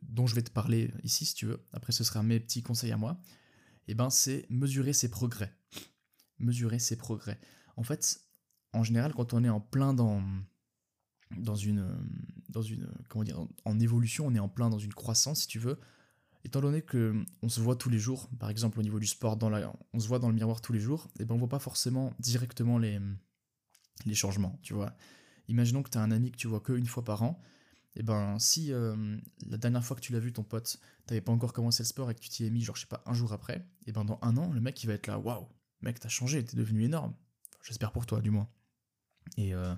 dont 0.03 0.27
je 0.27 0.35
vais 0.35 0.43
te 0.43 0.51
parler 0.51 0.93
ici 1.03 1.25
si 1.25 1.35
tu 1.35 1.47
veux, 1.47 1.65
après 1.73 1.93
ce 1.93 2.05
sera 2.05 2.23
mes 2.23 2.41
petits 2.41 2.63
conseils 2.63 2.93
à 2.93 2.97
moi, 2.97 3.21
et 3.87 3.93
eh 3.93 3.95
ben 3.95 4.11
c'est 4.11 4.47
mesurer 4.49 4.93
ses 4.93 5.11
progrès. 5.11 5.55
Mesurer 6.39 6.79
ses 6.79 6.97
progrès. 6.97 7.39
En 7.77 7.83
fait, 7.83 8.21
en 8.73 8.83
général, 8.83 9.13
quand 9.13 9.35
on 9.35 9.45
est 9.45 9.49
en 9.49 9.61
plein 9.61 9.93
dans, 9.93 10.23
dans 11.37 11.55
une, 11.55 11.87
dans 12.49 12.63
une, 12.63 12.89
comment 13.09 13.25
dire, 13.25 13.47
en 13.65 13.81
évolution, 13.81 14.27
on 14.27 14.35
est 14.35 14.41
en 14.41 14.49
plein 14.49 14.71
dans 14.71 14.79
une 14.79 14.95
croissance 14.95 15.43
si 15.43 15.49
tu 15.49 15.59
veux, 15.59 15.79
étant 16.45 16.61
donné 16.61 16.83
que 16.83 17.15
on 17.43 17.49
se 17.49 17.61
voit 17.61 17.77
tous 17.77 17.91
les 17.91 17.99
jours, 17.99 18.29
par 18.39 18.51
exemple 18.51 18.79
au 18.79 18.83
niveau 18.83 18.99
du 18.99 19.07
sport, 19.07 19.37
dans 19.37 19.51
la, 19.51 19.73
on 19.93 20.01
se 20.01 20.09
voit 20.09 20.19
dans 20.19 20.29
le 20.29 20.35
miroir 20.35 20.61
tous 20.61 20.73
les 20.73 20.81
jours, 20.81 21.09
et 21.19 21.23
eh 21.23 21.25
ben 21.25 21.35
on 21.35 21.39
voit 21.39 21.49
pas 21.49 21.59
forcément 21.59 22.13
directement 22.19 22.79
les, 22.79 23.01
les 24.07 24.15
changements, 24.15 24.59
tu 24.63 24.75
vois. 24.75 24.95
Imaginons 25.49 25.83
que 25.83 25.91
tu 25.91 25.99
as 25.99 26.03
un 26.03 26.11
ami 26.11 26.31
que 26.31 26.37
tu 26.37 26.47
vois 26.47 26.61
qu'une 26.61 26.87
fois 26.87 27.05
par 27.05 27.23
an, 27.23 27.41
et 27.97 28.01
eh 28.01 28.03
ben 28.03 28.39
si 28.41 28.73
euh, 28.73 29.17
la 29.47 29.57
dernière 29.57 29.85
fois 29.85 29.97
que 29.97 30.01
tu 30.01 30.13
l'as 30.13 30.19
vu 30.19 30.33
ton 30.33 30.43
pote, 30.43 30.79
t'avais 31.07 31.21
pas 31.21 31.31
encore 31.31 31.53
commencé 31.53 31.83
le 31.85 31.87
sport 31.87 32.11
et 32.11 32.15
que 32.15 32.21
tu 32.21 32.29
t'y 32.29 32.45
es 32.45 32.51
mis 32.51 32.63
genre 32.63 32.75
je 32.75 32.83
sais 32.83 32.89
pas 32.89 33.03
un 33.07 33.15
jour 33.15 33.33
après, 33.33 33.59
et 33.59 33.91
eh 33.91 33.93
ben 33.93 34.05
dans 34.05 34.19
un 34.23 34.37
an 34.37 34.53
le 34.53 34.61
mec 34.61 34.83
il 34.83 34.89
va 34.89 34.95
être 34.95 35.07
là 35.07 35.19
waouh 35.19 35.47
mec 35.81 36.01
t'as 36.01 36.09
changé 36.09 36.45
t'es 36.45 36.57
devenu 36.57 36.83
énorme, 36.85 37.15
j'espère 37.63 37.93
pour 37.93 38.07
toi 38.07 38.21
du 38.21 38.31
moins. 38.31 38.49
Et 39.37 39.55
euh, 39.55 39.75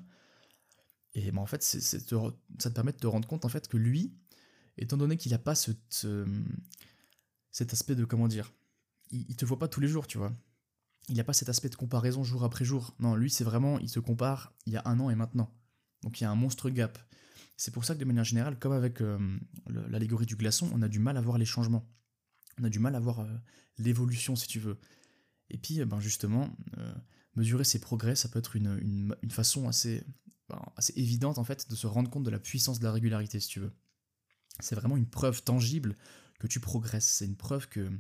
et 1.14 1.30
ben 1.30 1.42
en 1.42 1.46
fait 1.46 1.62
ça 1.62 1.98
te 1.98 2.68
permet 2.68 2.92
de 2.92 2.98
te 2.98 3.06
rendre 3.06 3.28
compte 3.28 3.44
en 3.44 3.48
fait 3.48 3.68
que 3.68 3.76
lui, 3.76 4.14
étant 4.78 4.96
donné 4.96 5.16
qu'il 5.16 5.34
a 5.34 5.38
pas 5.38 5.54
ce, 5.54 5.72
cet 7.50 7.72
aspect 7.72 7.94
de 7.94 8.04
comment 8.04 8.28
dire, 8.28 8.52
il, 9.10 9.26
il 9.28 9.36
te 9.36 9.44
voit 9.44 9.58
pas 9.58 9.68
tous 9.68 9.80
les 9.80 9.88
jours 9.88 10.06
tu 10.06 10.16
vois, 10.18 10.32
il 11.08 11.20
a 11.20 11.24
pas 11.24 11.32
cet 11.32 11.48
aspect 11.48 11.68
de 11.68 11.76
comparaison 11.76 12.24
jour 12.24 12.44
après 12.44 12.64
jour. 12.64 12.94
Non, 12.98 13.14
lui, 13.14 13.30
c'est 13.30 13.44
vraiment, 13.44 13.78
il 13.78 13.88
se 13.88 14.00
compare 14.00 14.52
il 14.66 14.72
y 14.72 14.76
a 14.76 14.82
un 14.86 14.98
an 15.00 15.10
et 15.10 15.14
maintenant. 15.14 15.52
Donc 16.02 16.20
il 16.20 16.24
y 16.24 16.26
a 16.26 16.30
un 16.30 16.34
monstre 16.34 16.70
gap. 16.70 16.98
C'est 17.56 17.72
pour 17.72 17.84
ça 17.84 17.94
que 17.94 18.00
de 18.00 18.04
manière 18.04 18.24
générale, 18.24 18.58
comme 18.58 18.72
avec 18.72 19.00
euh, 19.00 19.18
l'allégorie 19.88 20.26
du 20.26 20.36
glaçon, 20.36 20.70
on 20.74 20.82
a 20.82 20.88
du 20.88 20.98
mal 20.98 21.16
à 21.16 21.20
voir 21.20 21.38
les 21.38 21.46
changements. 21.46 21.88
On 22.58 22.64
a 22.64 22.68
du 22.68 22.78
mal 22.78 22.94
à 22.94 23.00
voir 23.00 23.20
euh, 23.20 23.36
l'évolution, 23.78 24.36
si 24.36 24.46
tu 24.46 24.60
veux. 24.60 24.78
Et 25.48 25.56
puis, 25.56 25.82
ben 25.84 25.98
justement, 26.00 26.54
euh, 26.76 26.94
mesurer 27.34 27.64
ses 27.64 27.78
progrès, 27.78 28.14
ça 28.14 28.28
peut 28.28 28.38
être 28.38 28.56
une, 28.56 29.14
façon 29.30 29.68
assez, 29.68 30.04
ben, 30.48 30.60
assez 30.76 30.92
évidente, 30.96 31.38
en 31.38 31.44
fait, 31.44 31.68
de 31.70 31.74
se 31.74 31.86
rendre 31.86 32.10
compte 32.10 32.24
de 32.24 32.30
la 32.30 32.38
puissance 32.38 32.78
de 32.78 32.84
la 32.84 32.92
régularité, 32.92 33.40
si 33.40 33.48
tu 33.48 33.60
veux. 33.60 33.72
C'est 34.60 34.74
vraiment 34.74 34.96
une 34.96 35.08
preuve 35.08 35.42
tangible 35.42 35.96
que 36.38 36.46
tu 36.46 36.60
progresses. 36.60 37.06
C'est 37.06 37.26
une 37.26 37.36
preuve 37.36 37.68
que, 37.68 37.90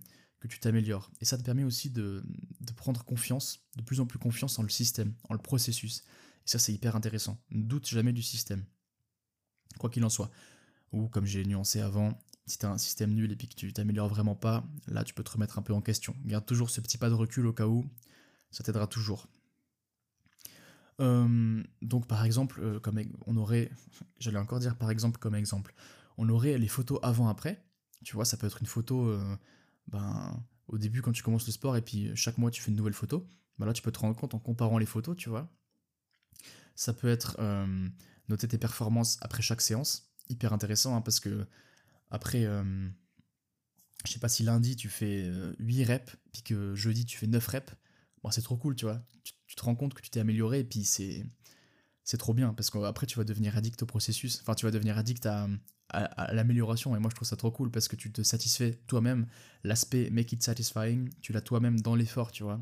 que 0.40 0.48
tu 0.48 0.60
t'améliores. 0.60 1.10
Et 1.22 1.24
ça 1.24 1.38
te 1.38 1.42
permet 1.42 1.64
aussi 1.64 1.90
de, 1.90 2.22
de, 2.60 2.72
prendre 2.72 3.04
confiance, 3.04 3.66
de 3.76 3.82
plus 3.82 4.00
en 4.00 4.06
plus 4.06 4.18
confiance 4.18 4.58
en 4.58 4.62
le 4.62 4.68
système, 4.68 5.14
en 5.30 5.34
le 5.34 5.40
processus. 5.40 6.00
Et 6.44 6.48
ça, 6.48 6.58
c'est 6.58 6.74
hyper 6.74 6.94
intéressant. 6.94 7.42
Ne 7.50 7.62
doute 7.62 7.86
jamais 7.86 8.12
du 8.12 8.22
système 8.22 8.64
quoi 9.78 9.90
qu'il 9.90 10.04
en 10.04 10.08
soit. 10.08 10.30
Ou 10.92 11.08
comme 11.08 11.26
j'ai 11.26 11.44
nuancé 11.44 11.80
avant, 11.80 12.18
si 12.46 12.58
tu 12.58 12.66
as 12.66 12.70
un 12.70 12.78
système 12.78 13.12
nul 13.12 13.30
et 13.32 13.36
puis 13.36 13.48
que 13.48 13.54
tu 13.54 13.72
t'améliores 13.72 14.08
vraiment 14.08 14.36
pas, 14.36 14.64
là 14.86 15.04
tu 15.04 15.14
peux 15.14 15.24
te 15.24 15.30
remettre 15.30 15.58
un 15.58 15.62
peu 15.62 15.72
en 15.72 15.80
question. 15.80 16.14
Garde 16.24 16.46
toujours 16.46 16.70
ce 16.70 16.80
petit 16.80 16.98
pas 16.98 17.08
de 17.08 17.14
recul 17.14 17.46
au 17.46 17.52
cas 17.52 17.66
où, 17.66 17.84
ça 18.50 18.62
t'aidera 18.62 18.86
toujours. 18.86 19.26
Euh, 21.00 21.62
donc 21.82 22.06
par 22.06 22.24
exemple, 22.24 22.60
euh, 22.62 22.80
comme 22.80 23.00
on 23.26 23.36
aurait, 23.36 23.70
j'allais 24.18 24.38
encore 24.38 24.60
dire 24.60 24.76
par 24.76 24.90
exemple 24.90 25.18
comme 25.18 25.34
exemple, 25.34 25.74
on 26.18 26.28
aurait 26.28 26.56
les 26.58 26.68
photos 26.68 26.98
avant-après. 27.02 27.62
Tu 28.04 28.14
vois, 28.14 28.24
ça 28.24 28.36
peut 28.36 28.46
être 28.46 28.60
une 28.60 28.66
photo, 28.66 29.08
euh, 29.08 29.36
ben, 29.88 30.42
au 30.68 30.78
début 30.78 31.02
quand 31.02 31.12
tu 31.12 31.22
commences 31.22 31.46
le 31.46 31.52
sport 31.52 31.76
et 31.76 31.82
puis 31.82 32.10
chaque 32.14 32.38
mois 32.38 32.50
tu 32.50 32.62
fais 32.62 32.70
une 32.70 32.76
nouvelle 32.76 32.92
photo. 32.92 33.26
Ben 33.58 33.66
là 33.66 33.72
tu 33.72 33.82
peux 33.82 33.92
te 33.92 33.98
rendre 33.98 34.16
compte 34.16 34.34
en 34.34 34.38
comparant 34.38 34.78
les 34.78 34.86
photos, 34.86 35.16
tu 35.16 35.28
vois. 35.28 35.50
Ça 36.74 36.92
peut 36.92 37.08
être 37.08 37.36
noter 38.28 38.48
tes 38.48 38.58
performances 38.58 39.18
après 39.20 39.42
chaque 39.42 39.60
séance. 39.60 40.10
Hyper 40.28 40.52
intéressant 40.52 40.96
hein, 40.96 41.00
parce 41.00 41.20
que 41.20 41.46
après, 42.10 42.44
euh, 42.44 42.88
je 44.04 44.12
sais 44.12 44.18
pas 44.18 44.28
si 44.28 44.42
lundi 44.42 44.76
tu 44.76 44.88
fais 44.88 45.30
8 45.58 45.82
euh, 45.82 45.86
reps, 45.86 46.16
puis 46.32 46.42
que 46.42 46.74
jeudi 46.74 47.04
tu 47.04 47.18
fais 47.18 47.26
9 47.26 47.46
reps, 47.46 47.72
bon, 48.22 48.30
c'est 48.30 48.42
trop 48.42 48.56
cool, 48.56 48.76
tu 48.76 48.84
vois. 48.84 49.02
Tu, 49.24 49.56
te 49.56 49.62
rends 49.62 49.74
compte 49.74 49.94
que 49.94 50.02
tu 50.02 50.10
t'es 50.10 50.20
amélioré, 50.20 50.60
et 50.60 50.64
puis 50.64 50.84
c'est, 50.84 51.24
c'est 52.04 52.18
trop 52.18 52.34
bien, 52.34 52.52
parce 52.52 52.70
qu'après 52.70 53.06
tu 53.06 53.18
vas 53.18 53.24
devenir 53.24 53.56
addict 53.56 53.82
au 53.82 53.86
processus, 53.86 54.40
enfin 54.40 54.54
tu 54.54 54.66
vas 54.66 54.70
devenir 54.70 54.98
addict 54.98 55.26
à, 55.26 55.48
l'amélioration, 56.32 56.96
et 56.96 56.98
moi 56.98 57.10
je 57.10 57.14
trouve 57.14 57.28
ça 57.28 57.36
trop 57.36 57.50
cool, 57.50 57.70
parce 57.70 57.88
que 57.88 57.96
tu 57.96 58.12
te 58.12 58.22
satisfais 58.22 58.74
toi-même, 58.86 59.26
l'aspect 59.64 60.10
make 60.10 60.32
it 60.32 60.42
satisfying, 60.42 61.08
tu 61.20 61.32
l'as 61.32 61.40
toi-même 61.40 61.80
dans 61.80 61.94
l'effort, 61.94 62.32
tu 62.32 62.42
vois. 62.42 62.60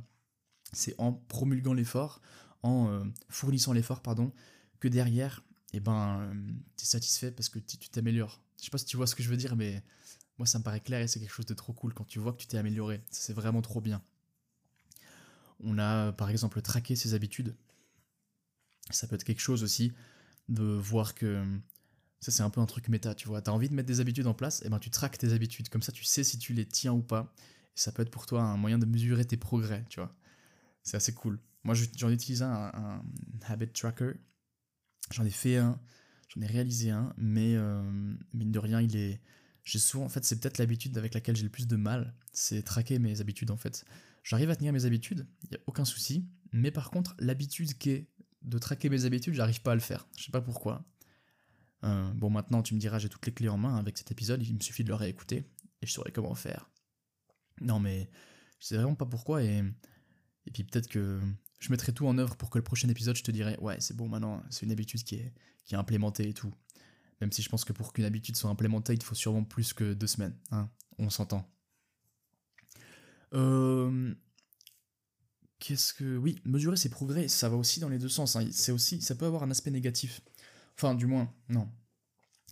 C'est 0.73 0.95
en 0.99 1.13
promulguant 1.13 1.73
l'effort, 1.73 2.21
en 2.63 2.89
euh, 2.89 3.05
fournissant 3.29 3.73
l'effort, 3.73 4.03
pardon, 4.03 4.33
que 4.79 4.89
derrière, 4.89 5.43
et 5.75 5.81
ben, 5.81 6.21
euh, 6.21 6.53
tu 6.77 6.85
es 6.85 6.87
satisfait 6.87 7.33
parce 7.33 7.49
que 7.49 7.59
tu 7.59 7.77
t'améliores. 7.89 8.41
Je 8.59 8.65
sais 8.65 8.71
pas 8.71 8.79
si 8.79 8.85
tu 8.85 8.97
vois 8.97 9.09
ce 9.09 9.17
que 9.17 9.25
je 9.25 9.29
veux 9.29 9.37
dire, 9.37 9.57
mais 9.57 9.83
moi, 10.39 10.47
ça 10.47 10.61
me 10.61 10.65
paraît 10.65 10.81
clair 10.81 11.01
et 11.01 11.09
c'est 11.09 11.19
quelque 11.19 11.33
chose 11.33 11.47
de 11.47 11.55
trop 11.55 11.73
cool 11.73 11.93
quand 11.93 12.05
tu 12.05 12.21
vois 12.21 12.33
que 12.33 12.39
tu 12.39 12.47
t'es 12.47 12.59
amélioré. 12.59 13.03
C'est 13.11 13.33
vraiment 13.33 13.61
trop 13.61 13.81
bien. 13.81 14.01
On 15.59 15.77
a 15.79 16.13
par 16.13 16.31
exemple 16.31 16.63
traqué 16.63 16.95
ses 16.95 17.15
habitudes. 17.15 17.57
Ça 18.91 19.09
peut 19.09 19.17
être 19.17 19.25
quelque 19.25 19.41
chose 19.41 19.65
aussi 19.65 19.93
de 20.49 20.63
voir 20.63 21.15
que 21.17 21.45
ça 22.21 22.31
c'est 22.31 22.43
un 22.43 22.51
peu 22.51 22.61
un 22.61 22.67
truc 22.67 22.89
méta, 22.89 23.17
tu 23.17 23.27
vois. 23.27 23.43
Tu 23.43 23.51
as 23.51 23.53
envie 23.53 23.69
de 23.69 23.75
mettre 23.75 23.89
des 23.89 23.99
habitudes 23.99 24.29
en 24.29 24.35
place, 24.35 24.63
et 24.65 24.69
ben 24.69 24.79
tu 24.79 24.91
traques 24.91 25.19
tes 25.19 25.33
habitudes. 25.33 25.69
Comme 25.71 25.83
ça, 25.83 25.91
tu 25.91 26.05
sais 26.05 26.23
si 26.23 26.39
tu 26.39 26.53
les 26.53 26.67
tiens 26.67 26.93
ou 26.93 27.03
pas. 27.03 27.35
Ça 27.75 27.91
peut 27.91 28.03
être 28.03 28.11
pour 28.11 28.27
toi 28.27 28.43
un 28.43 28.57
moyen 28.57 28.79
de 28.79 28.87
mesurer 28.87 29.25
tes 29.25 29.37
progrès, 29.37 29.85
tu 29.89 29.99
vois. 29.99 30.15
C'est 30.85 30.97
assez 30.97 31.15
cool. 31.15 31.41
Moi, 31.65 31.75
j'en 31.97 32.09
un, 32.09 32.43
un, 32.45 33.03
habit 33.49 33.69
tracker. 33.69 34.13
J'en 35.13 35.25
ai 35.25 35.31
fait 35.31 35.57
un, 35.57 35.81
j'en 36.29 36.41
ai 36.41 36.47
réalisé 36.47 36.91
un, 36.91 37.13
mais 37.17 37.55
euh, 37.55 37.83
mine 38.33 38.53
de 38.53 38.59
rien, 38.59 38.81
il 38.81 38.97
est, 38.97 39.21
j'ai 39.65 39.79
souvent, 39.79 40.05
en 40.05 40.09
fait, 40.09 40.25
c'est 40.25 40.41
peut-être 40.41 40.59
l'habitude 40.59 40.97
avec 40.99 41.15
laquelle 41.15 41.37
j'ai 41.37 41.45
le 41.45 41.51
plus 41.51 41.67
de 41.67 41.77
mal, 41.77 42.15
c'est 42.33 42.63
traquer 42.63 42.99
mes 42.99 43.21
habitudes 43.21 43.51
en 43.51 43.57
fait. 43.57 43.85
J'arrive 44.23 44.51
à 44.51 44.57
tenir 44.57 44.73
mes 44.73 44.85
habitudes, 44.85 45.27
il 45.43 45.51
n'y 45.51 45.57
a 45.57 45.61
aucun 45.67 45.85
souci, 45.85 46.27
mais 46.53 46.71
par 46.71 46.91
contre, 46.91 47.15
l'habitude 47.19 47.77
qui 47.79 47.91
est 47.91 48.09
de 48.43 48.59
traquer 48.59 48.89
mes 48.89 49.05
habitudes, 49.05 49.35
j'arrive 49.35 49.63
pas 49.63 49.73
à 49.73 49.75
le 49.75 49.81
faire. 49.81 50.07
Je 50.17 50.25
sais 50.25 50.33
pas 50.33 50.41
pourquoi. 50.41 50.85
Euh, 51.85 52.11
bon, 52.15 52.31
maintenant, 52.31 52.63
tu 52.63 52.75
me 52.75 52.81
diras, 52.81 52.99
j'ai 52.99 53.09
toutes 53.09 53.27
les 53.27 53.33
clés 53.33 53.49
en 53.49 53.59
main 53.59 53.77
avec 53.77 53.99
cet 53.99 54.11
épisode, 54.11 54.43
il 54.43 54.55
me 54.55 54.61
suffit 54.61 54.85
de 54.85 54.89
le 54.89 54.95
réécouter 54.95 55.51
et 55.83 55.87
je 55.87 55.93
saurai 55.93 56.13
comment 56.13 56.35
faire. 56.35 56.71
Non, 57.61 57.79
mais 57.79 58.11
je 58.59 58.69
sais 58.69 58.77
vraiment 58.77 58.95
pas 58.95 59.07
pourquoi 59.07 59.43
et, 59.43 59.63
et 60.47 60.51
puis 60.51 60.65
peut-être 60.65 60.89
que 60.89 61.21
je 61.65 61.71
mettrai 61.71 61.93
tout 61.93 62.07
en 62.07 62.19
œuvre 62.19 62.37
pour 62.37 62.51
que 62.51 62.59
le 62.59 62.65
prochain 62.65 62.91
épisode, 62.91 63.17
je 63.17 63.23
te 63.23 63.31
dirai, 63.31 63.57
ouais, 63.59 63.77
c'est 63.81 63.97
bon, 63.97 64.07
maintenant, 64.07 64.43
c'est 64.51 64.67
une 64.67 64.73
habitude 64.73 65.03
qui 65.03 65.15
est, 65.15 65.33
implémentée 65.73 66.29
et 66.29 66.35
tout. 66.35 66.53
Même 67.23 67.33
si 67.33 67.41
je 67.41 67.49
pense 67.49 67.65
que 67.65 67.73
pour 67.73 67.95
qu'une 67.95 68.05
habitude 68.05 68.37
soit 68.37 68.51
implémentée, 68.51 68.93
il 68.93 69.03
faut 69.03 69.15
sûrement 69.15 69.45
plus 69.45 69.73
que 69.73 69.95
deux 69.95 70.07
semaines. 70.07 70.37
Hein 70.51 70.69
On 70.99 71.09
s'entend. 71.09 71.51
Euh, 73.33 74.15
qu'est-ce 75.59 75.95
que. 75.95 76.19
Oui, 76.19 76.39
mesurer 76.45 76.77
ses 76.77 76.91
progrès, 76.91 77.29
ça 77.29 77.49
va 77.49 77.57
aussi 77.57 77.81
dans 77.81 77.89
les 77.89 77.99
deux 77.99 78.11
sens. 78.11 78.37
Hein. 78.37 78.47
C'est 78.53 78.73
aussi. 78.73 79.01
Ça 79.01 79.15
peut 79.15 79.25
avoir 79.25 79.43
un 79.43 79.51
aspect 79.51 79.71
négatif. 79.71 80.21
Enfin, 80.77 80.95
du 80.95 81.07
moins, 81.07 81.33
non. 81.49 81.73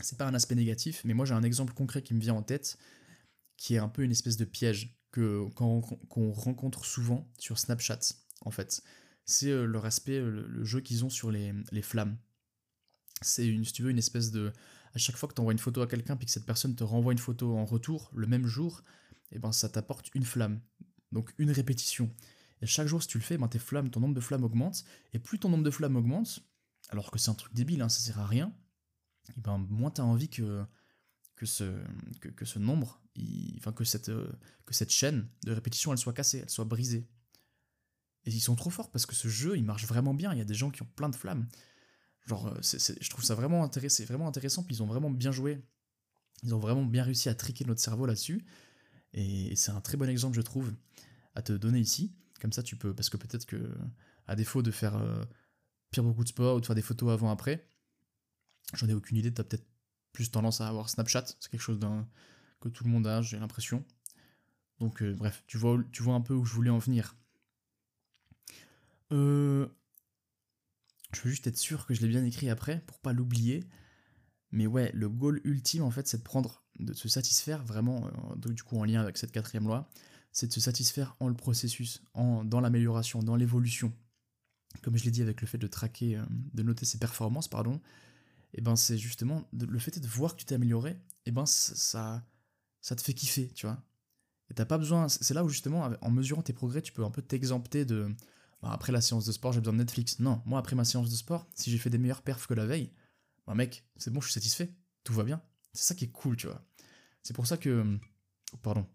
C'est 0.01 0.17
pas 0.17 0.27
un 0.27 0.35
aspect 0.35 0.55
négatif, 0.55 1.03
mais 1.05 1.13
moi 1.13 1.27
j'ai 1.27 1.35
un 1.35 1.43
exemple 1.43 1.75
concret 1.75 2.03
qui 2.03 2.15
me 2.15 2.21
vient 2.21 2.35
en 2.35 2.43
tête, 2.43 2.79
qui 3.59 3.75
est 3.75 3.79
un 3.79 3.89
peu 3.89 4.03
une 4.03 4.11
espèce 4.11 4.39
de 4.39 4.47
piège 4.47 4.99
qu'on 5.13 5.83
rencontre 6.33 6.87
souvent 6.87 7.31
sur 7.39 7.59
Snapchat, 7.59 8.01
en 8.41 8.51
fait. 8.51 8.83
C'est 9.25 9.51
euh, 9.51 9.65
leur 9.65 9.85
aspect, 9.85 10.19
euh, 10.19 10.47
le 10.49 10.65
jeu 10.65 10.81
qu'ils 10.81 11.05
ont 11.05 11.11
sur 11.11 11.31
les, 11.31 11.53
flammes 11.83 12.17
c'est 13.23 13.47
une, 13.47 13.65
si 13.65 13.83
une 13.83 13.99
espèce 13.99 14.31
de. 14.31 14.53
À 14.95 14.99
chaque 14.99 15.17
fois 15.17 15.29
que 15.29 15.35
tu 15.35 15.41
envoies 15.41 15.53
une 15.53 15.59
photo 15.59 15.81
à 15.81 15.87
quelqu'un 15.87 16.17
puis 16.17 16.27
que 16.27 16.33
cette 16.33 16.45
personne 16.45 16.75
te 16.75 16.85
renvoie 16.85 17.13
une 17.13 17.19
photo 17.19 17.57
en 17.57 17.65
retour 17.65 18.11
le 18.15 18.27
même 18.27 18.47
jour, 18.47 18.83
et 19.31 19.37
eh 19.37 19.39
ben 19.39 19.53
ça 19.53 19.69
t'apporte 19.69 20.11
une 20.15 20.25
flamme. 20.25 20.61
Donc 21.13 21.33
une 21.39 21.51
répétition. 21.51 22.11
Et 22.61 22.67
chaque 22.67 22.87
jour, 22.87 23.03
si 23.03 23.09
tu 23.09 23.19
le 23.19 23.25
fais, 23.25 23.39
ben 23.39 23.49
ton 23.49 24.01
nombre 24.01 24.15
de 24.15 24.21
flammes 24.21 24.45
augmente. 24.45 24.85
Et 25.13 25.19
plus 25.19 25.39
ton 25.39 25.49
nombre 25.49 25.65
de 25.65 25.71
flammes 25.71 25.97
augmente, 25.97 26.41
alors 26.91 27.11
que 27.11 27.19
c'est 27.19 27.31
un 27.31 27.35
truc 27.35 27.55
débile, 27.55 27.81
hein, 27.81 27.89
ça 27.89 28.01
sert 28.01 28.19
à 28.19 28.27
rien, 28.27 28.55
et 29.37 29.41
ben 29.41 29.59
moins 29.71 29.91
tu 29.91 30.01
as 30.01 30.05
envie 30.05 30.29
que, 30.29 30.65
ce, 31.45 32.59
nombre, 32.59 33.01
enfin 33.59 33.75
cette, 33.85 34.11
euh, 34.11 34.31
cette 34.71 34.91
chaîne 34.91 35.27
de 35.45 35.53
répétition, 35.53 35.93
elle 35.93 35.99
soit 35.99 36.13
cassée, 36.13 36.41
elle 36.43 36.51
soit 36.51 36.65
brisée. 36.65 37.09
Et 38.25 38.31
ils 38.31 38.41
sont 38.41 38.55
trop 38.55 38.71
forts 38.71 38.91
parce 38.91 39.07
que 39.07 39.15
ce 39.15 39.29
jeu, 39.29 39.57
il 39.57 39.65
marche 39.65 39.87
vraiment 39.87 40.15
bien. 40.15 40.33
Il 40.33 40.39
y 40.39 40.43
a 40.43 40.45
des 40.45 40.55
gens 40.55 40.71
qui 40.71 40.83
ont 40.83 40.89
plein 40.97 41.09
de 41.09 41.17
flammes. 41.17 41.49
Genre, 42.27 42.47
euh, 42.47 42.61
je 42.63 43.11
trouve 43.11 43.25
ça 43.25 43.35
vraiment, 43.35 43.65
intéressant, 43.65 44.05
vraiment 44.05 44.29
intéressant, 44.29 44.63
puis 44.63 44.77
ils 44.77 44.83
ont 44.83 44.87
vraiment 44.87 45.11
bien 45.11 45.33
joué. 45.33 45.61
Ils 46.45 46.55
ont 46.55 46.59
vraiment 46.59 46.85
bien 46.85 47.03
réussi 47.03 47.29
à 47.29 47.35
triquer 47.35 47.65
notre 47.65 47.81
cerveau 47.81 48.07
là-dessus. 48.07 48.45
Et 49.13 49.55
c'est 49.57 49.73
un 49.73 49.81
très 49.81 49.97
bon 49.97 50.09
exemple, 50.09 50.37
je 50.37 50.41
trouve, 50.41 50.73
à 51.35 51.43
te 51.43 51.53
donner 51.53 51.81
ici. 51.81 52.15
Comme 52.41 52.53
ça, 52.53 52.63
tu 52.63 52.77
peux, 52.77 52.95
parce 52.95 53.11
que 53.11 53.17
peut-être 53.17 53.47
que, 53.47 53.73
à 54.27 54.37
défaut 54.37 54.63
de 54.63 54.71
faire 54.71 54.97
euh, 54.97 55.25
pire 55.91 56.03
beaucoup 56.05 56.25
de 56.25 56.29
sport 56.29 56.57
ou 56.57 56.61
de 56.61 56.67
faire 56.67 56.77
des 56.77 56.83
photos 56.83 57.11
avant-après, 57.11 57.69
j'en 58.75 58.89
ai 58.89 58.95
aucune 58.95 59.17
idée, 59.17 59.33
tu 59.33 59.41
as 59.41 59.45
peut-être 59.45 59.67
plus 60.13 60.31
tendance 60.31 60.61
à 60.61 60.69
avoir 60.69 60.89
Snapchat. 60.89 61.25
C'est 61.41 61.51
quelque 61.51 61.61
chose 61.61 61.81
que 62.61 62.69
tout 62.69 62.85
le 62.85 62.91
monde 62.91 63.07
a, 63.07 63.23
j'ai 63.23 63.39
l'impression. 63.39 63.85
Donc, 64.79 65.03
euh, 65.03 65.15
bref, 65.15 65.45
tu 65.47 65.59
vois, 65.59 65.79
tu 65.93 66.03
vois 66.03 66.15
un 66.15 66.21
peu 66.21 66.35
où 66.35 66.45
je 66.45 66.55
voulais 66.55 66.71
en 66.71 66.79
venir. 66.79 67.17
Euh, 69.13 69.67
je 71.15 71.21
veux 71.23 71.31
juste 71.31 71.47
être 71.47 71.59
sûr 71.59 71.87
que 71.87 71.95
je 71.95 72.01
l'ai 72.01 72.09
bien 72.09 72.25
écrit 72.25 72.49
après 72.49 72.81
pour 72.87 72.99
pas 72.99 73.13
l'oublier. 73.13 73.65
Mais 74.51 74.67
ouais, 74.67 74.91
le 74.93 75.09
goal 75.09 75.41
ultime 75.45 75.83
en 75.83 75.91
fait, 75.91 76.07
c'est 76.09 76.19
de 76.19 76.23
prendre, 76.23 76.63
de 76.79 76.93
se 76.93 77.09
satisfaire 77.09 77.65
vraiment, 77.65 78.07
euh, 78.07 78.53
du 78.53 78.63
coup 78.63 78.79
en 78.79 78.85
lien 78.85 79.01
avec 79.01 79.17
cette 79.17 79.33
quatrième 79.33 79.65
loi, 79.65 79.89
c'est 80.31 80.47
de 80.47 80.53
se 80.53 80.61
satisfaire 80.61 81.17
en 81.21 81.29
le 81.29 81.35
processus, 81.35 82.03
en, 82.15 82.45
dans 82.45 82.61
l'amélioration, 82.61 83.23
dans 83.23 83.37
l'évolution. 83.37 83.93
Comme 84.83 84.97
je 84.97 85.05
l'ai 85.05 85.11
dit 85.11 85.23
avec 85.23 85.41
le 85.41 85.47
fait 85.47 85.59
de 85.59 85.67
traquer, 85.67 86.17
euh, 86.17 86.25
de 86.31 86.63
noter 86.63 86.85
ses 86.85 86.99
performances, 86.99 87.49
pardon, 87.49 87.81
et 88.55 88.59
eh 88.59 88.61
ben 88.61 88.77
c'est 88.77 88.99
justement 88.99 89.49
le 89.53 89.79
fait 89.79 89.99
de 89.99 90.07
voir 90.07 90.35
que 90.35 90.41
tu 90.41 90.45
t'es 90.45 90.55
amélioré, 90.55 90.91
et 90.91 90.97
eh 91.27 91.31
ben 91.31 91.47
ça, 91.47 92.23
ça 92.83 92.97
te 92.97 93.03
fait 93.03 93.15
kiffer, 93.15 93.49
tu 93.55 93.67
vois. 93.67 93.83
Et 94.51 94.55
t'as 94.55 94.67
pas 94.67 94.77
besoin, 94.77 95.09
c'est 95.09 95.33
là 95.33 95.45
où 95.45 95.49
justement, 95.49 95.91
en 96.03 96.11
mesurant 96.11 96.43
tes 96.43 96.53
progrès, 96.53 96.83
tu 96.83 96.93
peux 96.93 97.05
un 97.05 97.11
peu 97.11 97.23
t'exempter 97.23 97.87
de, 97.87 98.15
bah, 98.63 98.71
après 98.73 98.93
la 98.93 99.01
séance 99.01 99.27
de 99.27 99.33
sport, 99.33 99.53
j'ai 99.53 99.61
besoin 99.61 99.75
de 99.75 99.79
Netflix. 99.79 100.21
Non, 100.21 100.41
moi, 100.47 100.59
après 100.59 100.77
ma 100.77 100.85
séance 100.85 101.11
de 101.11 101.17
sport, 101.17 101.49
si 101.55 101.71
j'ai 101.71 101.79
fait 101.79 101.91
des 101.91 101.99
meilleures 101.99 102.23
perfs 102.23 102.47
que 102.47 102.55
la 102.55 102.65
veille, 102.65 102.93
bah, 103.47 103.55
mec, 103.55 103.85
c'est 103.97 104.13
bon, 104.13 104.21
je 104.21 104.27
suis 104.27 104.35
satisfait. 104.35 104.73
Tout 105.05 105.13
va 105.13 105.25
bien. 105.25 105.43
C'est 105.73 105.85
ça 105.85 105.95
qui 105.95 106.05
est 106.05 106.13
cool, 106.13 106.37
tu 106.37 106.47
vois. 106.47 106.65
C'est 107.23 107.35
pour 107.35 107.47
ça 107.47 107.57
que. 107.57 107.99
Pardon. 108.63 108.87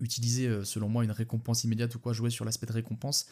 Utiliser, 0.00 0.46
euh, 0.46 0.64
selon 0.64 0.88
moi, 0.88 1.04
une 1.04 1.10
récompense 1.10 1.64
immédiate 1.64 1.94
ou 1.94 1.98
quoi, 1.98 2.12
jouer 2.12 2.30
sur 2.30 2.44
l'aspect 2.44 2.66
de 2.66 2.72
récompense, 2.72 3.26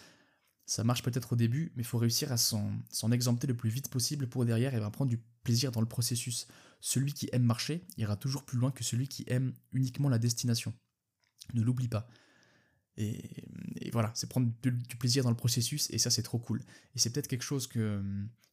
ça 0.67 0.85
marche 0.85 1.03
peut-être 1.03 1.33
au 1.33 1.37
début, 1.37 1.73
mais 1.75 1.83
il 1.83 1.87
faut 1.87 1.99
réussir 1.99 2.31
à 2.31 2.37
s'en 2.37 3.11
exempter 3.11 3.49
le 3.49 3.57
plus 3.57 3.71
vite 3.71 3.89
possible 3.89 4.29
pour 4.29 4.45
derrière 4.45 4.73
et 4.75 4.79
va 4.79 4.91
prendre 4.91 5.11
du 5.11 5.19
plaisir 5.43 5.73
dans 5.73 5.81
le 5.81 5.89
processus. 5.89 6.47
Celui 6.81 7.13
qui 7.13 7.29
aime 7.33 7.43
marcher 7.43 7.85
ira 7.97 8.17
toujours 8.17 8.45
plus 8.45 8.57
loin 8.57 8.71
que 8.71 8.85
celui 8.85 9.09
qui 9.09 9.25
aime 9.27 9.53
uniquement 9.73 10.09
la 10.09 10.19
destination. 10.19 10.73
Ne 11.55 11.63
l'oublie 11.63 11.89
pas. 11.89 12.09
Et, 13.01 13.91
voilà, 13.93 14.13
c'est 14.15 14.29
prendre 14.29 14.53
du, 14.63 14.73
plaisir 14.99 15.25
dans 15.25 15.31
le 15.31 15.37
processus, 15.37 15.89
et 15.91 15.99
ça 15.99 16.11
c'est 16.11 16.23
trop 16.23 16.39
cool. 16.39 16.61
Et 16.95 16.99
c'est 16.99 17.11
peut-être 17.11 17.29
quelque 17.29 17.43
chose 17.43 17.67
que, 17.67 18.03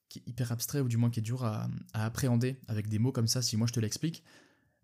qui 0.09 0.19
est 0.19 0.23
hyper 0.27 0.51
abstrait, 0.51 0.79
ou 0.79 0.87
du 0.87 0.97
moins 0.97 1.09
qui 1.09 1.19
est 1.19 1.23
dur 1.23 1.43
à, 1.43 1.69
appréhender 1.93 2.59
avec 2.67 2.87
des 2.87 2.97
mots 2.97 3.11
comme 3.11 3.27
ça, 3.27 3.41
si 3.41 3.57
moi 3.57 3.67
je 3.67 3.73
te 3.73 3.79
l'explique. 3.79 4.23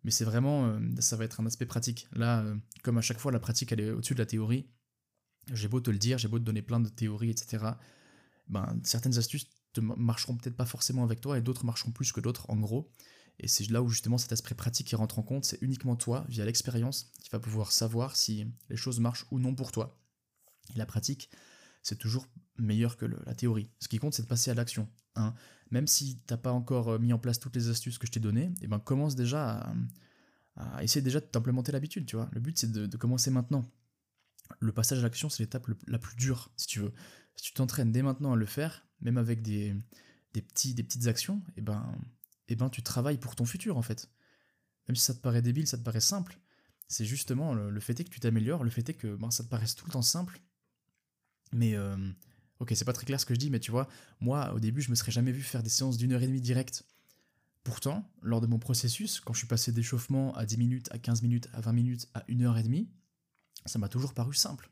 Mais 0.04 0.12
c'est 0.12 0.26
vraiment, 0.26 0.68
euh, 0.68 0.80
ça 1.00 1.16
va 1.16 1.24
être 1.24 1.40
un 1.40 1.46
aspect 1.46 1.66
pratique. 1.66 2.08
Là, 2.12 2.42
euh, 2.42 2.56
comme 2.84 2.98
à 2.98 3.02
chaque 3.02 3.20
fois, 3.20 3.32
la 3.32 3.40
pratique 3.40 3.72
elle 3.72 3.80
est 3.80 3.92
au-dessus 3.92 4.16
de 4.16 4.20
la 4.20 4.26
théorie. 4.26 4.68
J'ai 5.54 5.70
beau 5.70 5.80
te 5.80 5.90
le 5.90 5.98
dire, 5.98 6.18
j'ai 6.18 6.28
beau 6.28 6.40
te 6.40 6.44
donner 6.44 6.62
plein 6.62 6.82
de 6.82 6.90
théories, 6.90 7.30
etc. 7.30 7.66
Ben, 8.50 8.80
certaines 8.84 9.18
astuces 9.18 9.48
ne 9.78 9.82
marcheront 9.82 10.36
peut-être 10.36 10.58
pas 10.58 10.66
forcément 10.66 11.04
avec 11.04 11.22
toi, 11.22 11.38
et 11.38 11.42
d'autres 11.42 11.66
marcheront 11.66 11.92
plus 11.92 12.12
que 12.12 12.20
d'autres, 12.20 12.50
en 12.50 12.58
gros. 12.58 12.92
Et 13.40 13.48
c'est 13.48 13.70
là 13.70 13.82
où 13.82 13.90
justement 13.90 14.18
cet 14.18 14.32
aspect 14.32 14.56
pratique 14.56 14.88
qui 14.88 14.96
rentre 14.96 15.20
en 15.20 15.24
compte, 15.24 15.46
c'est 15.46 15.62
uniquement 15.62 15.96
toi, 15.96 16.26
via 16.30 16.46
l'expérience, 16.46 17.12
qui 17.22 17.30
va 17.30 17.40
pouvoir 17.40 17.72
savoir 17.72 18.16
si 18.16 18.48
les 18.70 18.78
choses 18.78 19.00
marchent 19.00 19.26
ou 19.32 19.40
non 19.40 19.56
pour 19.56 19.72
toi. 19.72 20.00
Et 20.74 20.78
la 20.78 20.86
pratique, 20.86 21.30
c'est 21.82 21.98
toujours 21.98 22.28
meilleur 22.58 22.98
que 22.98 23.06
la 23.06 23.36
théorie. 23.36 23.70
Ce 23.80 23.88
qui 23.88 23.98
compte, 23.98 24.14
c'est 24.14 24.24
de 24.24 24.28
passer 24.28 24.52
à 24.52 24.54
l'action. 24.54 24.88
Hein. 25.16 25.34
Même 25.72 25.88
si 25.88 26.18
tu 26.18 26.34
n'as 26.34 26.38
pas 26.38 26.52
encore 26.52 26.90
euh, 26.90 27.00
mis 27.00 27.14
en 27.14 27.20
place 27.20 27.40
toutes 27.40 27.56
les 27.56 27.70
astuces 27.70 27.98
que 27.98 28.08
je 28.08 28.12
t'ai 28.12 28.20
données, 28.20 28.46
et 28.62 28.64
eh 28.64 28.68
ben 28.68 28.80
commence 28.80 29.16
déjà 29.16 29.74
à, 30.56 30.84
essayer 30.84 31.02
déjà 31.02 31.20
de 31.20 31.26
t'implémenter 31.26 31.72
l'habitude, 31.72 32.06
tu 32.06 32.16
vois. 32.16 32.30
Le 32.32 32.40
but, 32.40 32.58
c'est 32.58 32.72
de, 32.72 32.98
commencer 32.98 33.32
maintenant. 33.32 33.70
Le 34.60 34.72
passage 34.72 35.00
à 35.00 35.02
l'action, 35.02 35.30
c'est 35.30 35.42
l'étape 35.42 35.68
la 35.88 35.98
plus 35.98 36.16
dure, 36.16 36.52
si 36.58 36.68
tu 36.68 36.80
veux. 36.80 36.94
Si 37.36 37.46
tu 37.46 37.54
t'entraînes 37.54 37.92
dès 37.92 38.04
maintenant 38.04 38.34
à 38.34 38.36
le 38.36 38.46
faire, 38.46 38.86
même 39.02 39.18
avec 39.18 39.42
des, 39.42 39.76
petits, 40.34 40.76
des 40.76 40.84
petites 40.84 41.08
actions, 41.08 41.42
et 41.50 41.54
eh 41.58 41.62
ben 41.62 41.96
eh 42.48 42.56
ben, 42.56 42.70
tu 42.70 42.84
travailles 42.84 43.18
pour 43.18 43.36
ton 43.36 43.46
futur 43.46 43.78
en 43.78 43.82
fait. 43.82 44.10
Même 44.88 44.96
si 44.96 45.04
ça 45.04 45.14
te 45.14 45.20
paraît 45.20 45.42
débile, 45.42 45.68
ça 45.68 45.78
te 45.78 45.84
paraît 45.84 46.02
simple, 46.02 46.38
c'est 46.88 47.06
justement 47.06 47.54
le, 47.54 47.80
fait 47.80 48.00
est 48.00 48.04
que 48.04 48.10
tu 48.10 48.20
t'améliores, 48.20 48.64
le 48.64 48.70
fait 48.70 48.88
est 48.90 48.94
que 48.94 49.16
ben, 49.16 49.32
ça 49.32 49.44
te 49.44 49.50
paraisse 49.50 49.76
tout 49.76 49.86
le 49.86 49.92
temps 49.92 50.02
simple. 50.02 50.42
Mais 51.52 51.76
euh, 51.76 51.96
ok, 52.60 52.74
c'est 52.76 52.86
pas 52.86 52.94
très 52.94 53.06
clair 53.06 53.20
ce 53.20 53.26
que 53.26 53.34
je 53.34 53.40
dis, 53.40 53.50
mais 53.50 53.60
tu 53.60 53.72
vois, 53.72 53.88
moi 54.20 54.54
au 54.54 54.60
début 54.60 54.82
je 54.82 54.90
me 54.90 54.96
serais 54.96 55.12
jamais 55.12 55.32
vu 55.32 55.42
faire 55.42 55.64
des 55.64 55.70
séances 55.70 55.98
d'une 55.98 56.12
heure 56.14 56.22
et 56.22 56.28
demie 56.28 56.42
directe. 56.42 56.86
Pourtant, 57.64 58.12
lors 58.22 58.42
de 58.42 58.48
mon 58.48 58.60
processus, 58.60 59.22
quand 59.22 59.34
je 59.34 59.40
suis 59.40 59.48
passé 59.48 59.72
d'échauffement 59.72 60.36
à 60.36 60.46
10 60.46 60.58
minutes, 60.58 60.90
à 60.92 61.00
15 61.00 61.22
minutes, 61.22 61.48
à 61.54 61.62
20 61.62 61.72
minutes, 61.72 62.10
à 62.14 62.26
1 62.30 62.42
heure 62.42 62.58
et 62.58 62.64
demie, 62.64 62.90
ça 63.66 63.80
m'a 63.80 63.88
toujours 63.88 64.14
paru 64.14 64.34
simple. 64.34 64.70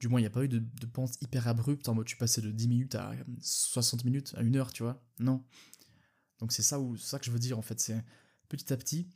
Du 0.00 0.08
moins, 0.08 0.18
il 0.18 0.24
n'y 0.24 0.26
a 0.26 0.30
pas 0.30 0.42
eu 0.42 0.48
de, 0.48 0.58
de, 0.58 0.86
pente 0.86 1.20
hyper 1.22 1.46
abrupte 1.46 1.88
en 1.88 1.94
mode 1.94 2.06
tu 2.06 2.16
passais 2.16 2.40
de 2.40 2.50
10 2.50 2.68
minutes 2.68 2.94
à 2.96 3.12
60 3.40 4.04
minutes, 4.04 4.34
à 4.36 4.40
1 4.40 4.56
heure, 4.56 4.72
tu 4.72 4.82
vois. 4.82 5.00
Non. 5.20 5.44
Donc 6.40 6.52
c'est 6.52 6.62
ça, 6.62 6.78
que 6.78 7.24
je 7.24 7.30
veux 7.30 7.38
dire 7.38 7.58
en 7.58 7.62
fait. 7.62 7.80
C'est 7.80 8.02
petit 8.48 8.72
à 8.72 8.76
petit, 8.76 9.06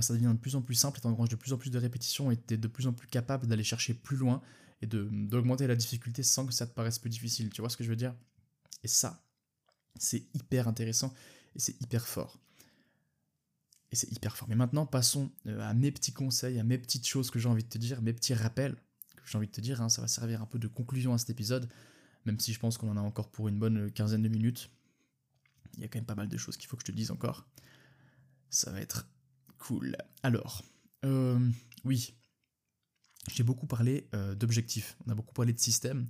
ça 0.00 0.14
devient 0.14 0.32
de 0.32 0.38
plus 0.38 0.56
en 0.56 0.62
plus 0.62 0.74
simple 0.74 0.98
et 0.98 1.02
t'engranges 1.02 1.28
de 1.28 1.36
plus 1.36 1.52
en 1.52 1.58
plus 1.58 1.70
de 1.70 1.78
répétitions 1.78 2.30
et 2.30 2.36
t'es 2.36 2.56
de 2.56 2.68
plus 2.68 2.86
en 2.86 2.92
plus 2.92 3.08
capable 3.08 3.46
d'aller 3.46 3.64
chercher 3.64 3.94
plus 3.94 4.16
loin 4.16 4.42
et 4.82 4.86
d'augmenter 4.86 5.66
la 5.66 5.76
difficulté 5.76 6.22
sans 6.22 6.46
que 6.46 6.52
ça 6.52 6.66
te 6.66 6.72
paraisse 6.72 6.98
plus 6.98 7.10
difficile. 7.10 7.50
Tu 7.50 7.60
vois 7.60 7.70
ce 7.70 7.76
que 7.76 7.84
je 7.84 7.90
veux 7.90 7.96
dire? 7.96 8.14
Et 8.82 8.88
ça, 8.88 9.24
c'est 9.98 10.24
hyper 10.34 10.68
intéressant 10.68 11.12
et 11.54 11.60
c'est 11.60 11.80
hyper 11.80 12.06
fort. 12.06 12.38
Et 13.92 13.96
c'est 13.96 14.10
hyper 14.10 14.36
fort. 14.36 14.48
Mais 14.48 14.56
maintenant, 14.56 14.86
passons 14.86 15.30
euh, 15.46 15.60
à 15.60 15.72
mes 15.72 15.92
petits 15.92 16.12
conseils, 16.12 16.58
à 16.58 16.64
mes 16.64 16.78
petites 16.78 17.06
choses 17.06 17.30
que 17.30 17.38
j'ai 17.38 17.48
envie 17.48 17.62
de 17.62 17.68
te 17.68 17.78
dire, 17.78 18.02
mes 18.02 18.12
petits 18.12 18.34
rappels 18.34 18.74
que 19.16 19.30
j'ai 19.30 19.38
envie 19.38 19.46
de 19.46 19.52
te 19.52 19.60
dire. 19.60 19.80
Hein. 19.80 19.88
Ça 19.88 20.02
va 20.02 20.08
servir 20.08 20.42
un 20.42 20.46
peu 20.46 20.58
de 20.58 20.66
conclusion 20.66 21.14
à 21.14 21.18
cet 21.18 21.30
épisode, 21.30 21.68
même 22.26 22.38
si 22.40 22.52
je 22.52 22.58
pense 22.58 22.76
qu'on 22.76 22.90
en 22.90 22.96
a 22.96 23.00
encore 23.00 23.30
pour 23.30 23.48
une 23.48 23.58
bonne 23.58 23.90
quinzaine 23.92 24.22
de 24.22 24.28
minutes. 24.28 24.70
Il 25.76 25.82
y 25.82 25.84
a 25.84 25.88
quand 25.88 25.98
même 25.98 26.06
pas 26.06 26.14
mal 26.14 26.28
de 26.28 26.36
choses 26.36 26.56
qu'il 26.56 26.68
faut 26.68 26.76
que 26.76 26.82
je 26.82 26.92
te 26.92 26.96
dise 26.96 27.10
encore. 27.10 27.46
Ça 28.50 28.70
va 28.70 28.80
être 28.80 29.08
cool. 29.58 29.96
Alors, 30.22 30.62
euh, 31.04 31.50
oui, 31.84 32.14
j'ai 33.32 33.42
beaucoup 33.42 33.66
parlé 33.66 34.08
euh, 34.14 34.34
d'objectifs, 34.34 34.96
on 35.06 35.10
a 35.10 35.14
beaucoup 35.14 35.32
parlé 35.32 35.52
de 35.52 35.58
système, 35.58 36.08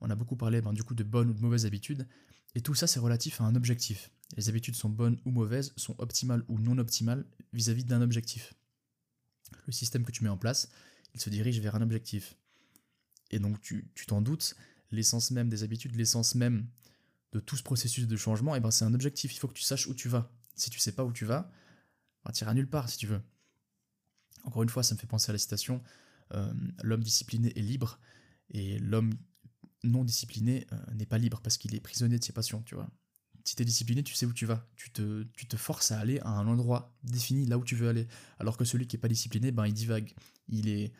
on 0.00 0.10
a 0.10 0.14
beaucoup 0.14 0.36
parlé 0.36 0.60
ben, 0.60 0.72
du 0.72 0.82
coup 0.82 0.94
de 0.94 1.04
bonnes 1.04 1.30
ou 1.30 1.34
de 1.34 1.40
mauvaises 1.40 1.66
habitudes, 1.66 2.06
et 2.54 2.62
tout 2.62 2.74
ça 2.74 2.86
c'est 2.86 3.00
relatif 3.00 3.40
à 3.40 3.44
un 3.44 3.54
objectif. 3.54 4.10
Les 4.36 4.48
habitudes 4.48 4.74
sont 4.74 4.88
bonnes 4.88 5.18
ou 5.24 5.30
mauvaises, 5.30 5.72
sont 5.76 5.94
optimales 5.98 6.44
ou 6.48 6.58
non 6.58 6.78
optimales 6.78 7.24
vis-à-vis 7.52 7.84
d'un 7.84 8.02
objectif. 8.02 8.54
Le 9.66 9.72
système 9.72 10.04
que 10.04 10.12
tu 10.12 10.24
mets 10.24 10.30
en 10.30 10.38
place, 10.38 10.68
il 11.14 11.20
se 11.20 11.30
dirige 11.30 11.60
vers 11.60 11.74
un 11.74 11.82
objectif. 11.82 12.36
Et 13.30 13.38
donc 13.38 13.60
tu 13.60 13.86
t'en 14.06 14.22
doutes, 14.22 14.56
l'essence 14.90 15.30
même 15.30 15.48
des 15.48 15.62
habitudes, 15.62 15.94
l'essence 15.94 16.34
même 16.34 16.66
de 17.32 17.40
tout 17.40 17.56
ce 17.56 17.62
processus 17.62 18.06
de 18.06 18.16
changement, 18.16 18.54
et 18.54 18.58
eh 18.58 18.60
ben 18.60 18.70
c'est 18.70 18.84
un 18.84 18.94
objectif, 18.94 19.34
il 19.34 19.38
faut 19.38 19.48
que 19.48 19.54
tu 19.54 19.62
saches 19.62 19.86
où 19.86 19.94
tu 19.94 20.08
vas. 20.08 20.30
Si 20.54 20.70
tu 20.70 20.78
sais 20.78 20.92
pas 20.92 21.04
où 21.04 21.12
tu 21.12 21.24
vas, 21.24 21.50
ben, 22.24 22.32
tu 22.32 22.44
iras 22.44 22.54
nulle 22.54 22.68
part 22.68 22.88
si 22.88 22.98
tu 22.98 23.06
veux. 23.06 23.20
Encore 24.44 24.62
une 24.62 24.68
fois, 24.68 24.82
ça 24.82 24.94
me 24.94 24.98
fait 24.98 25.06
penser 25.06 25.30
à 25.30 25.32
la 25.32 25.38
citation 25.38 25.82
euh, 26.34 26.52
L'homme 26.82 27.02
discipliné 27.02 27.52
est 27.58 27.62
libre, 27.62 27.98
et 28.50 28.78
l'homme 28.78 29.12
non 29.84 30.04
discipliné 30.04 30.66
euh, 30.72 30.94
n'est 30.94 31.06
pas 31.06 31.18
libre 31.18 31.40
parce 31.42 31.58
qu'il 31.58 31.74
est 31.74 31.80
prisonnier 31.80 32.18
de 32.18 32.24
ses 32.24 32.32
passions, 32.32 32.62
tu 32.62 32.74
vois. 32.74 32.90
Si 33.44 33.54
tu 33.54 33.62
es 33.62 33.64
discipliné, 33.64 34.02
tu 34.02 34.14
sais 34.14 34.26
où 34.26 34.32
tu 34.32 34.44
vas. 34.44 34.66
Tu 34.74 34.90
te, 34.90 35.22
tu 35.34 35.46
te 35.46 35.56
forces 35.56 35.92
à 35.92 36.00
aller 36.00 36.18
à 36.20 36.30
un 36.30 36.48
endroit 36.48 36.96
défini, 37.04 37.46
là 37.46 37.58
où 37.58 37.64
tu 37.64 37.76
veux 37.76 37.88
aller. 37.88 38.08
Alors 38.40 38.56
que 38.56 38.64
celui 38.64 38.88
qui 38.88 38.96
n'est 38.96 39.00
pas 39.00 39.08
discipliné, 39.08 39.52
ben, 39.52 39.66
il 39.66 39.72
divague. 39.72 40.12
Il, 40.48 40.68
est, 40.68 40.92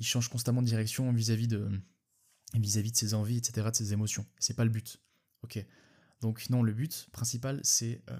change 0.00 0.28
constamment 0.28 0.62
de 0.62 0.66
direction 0.66 1.12
vis-à-vis 1.12 1.46
de, 1.46 1.68
vis-à-vis 2.54 2.92
de 2.92 2.96
ses 2.96 3.12
envies, 3.12 3.36
etc., 3.36 3.68
de 3.70 3.76
ses 3.76 3.92
émotions. 3.92 4.24
C'est 4.38 4.54
pas 4.54 4.64
le 4.64 4.70
but. 4.70 4.98
Ok. 5.42 5.64
Donc 6.20 6.48
non, 6.50 6.62
le 6.62 6.72
but 6.72 7.08
principal, 7.12 7.60
c'est 7.62 8.02
euh, 8.10 8.18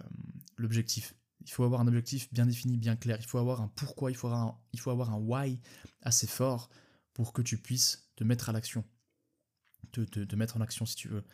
l'objectif. 0.57 1.15
Il 1.41 1.51
faut 1.51 1.65
avoir 1.65 1.81
un 1.81 1.87
objectif 1.87 2.33
bien 2.33 2.47
défini, 2.47 2.77
bien 2.77 2.97
clair. 2.97 3.17
Il 3.21 3.27
faut 3.27 3.39
avoir 3.39 3.61
un 3.61 3.69
pourquoi, 3.69 4.11
il 4.11 4.17
faut 4.17 4.29
avoir 4.29 5.11
un, 5.11 5.19
why 5.19 5.61
assez 6.03 6.27
fort 6.27 6.71
pour 7.15 7.33
que 7.33 7.43
tu 7.43 7.59
puisses 7.59 8.11
te 8.17 8.25
mettre 8.25 8.49
à 8.49 8.53
l'action. 8.53 8.85
Te, 9.93 10.35
mettre 10.37 10.57
en 10.57 10.61
action 10.61 10.87
si 10.87 10.97
tu 10.97 11.09
veux. 11.09 11.25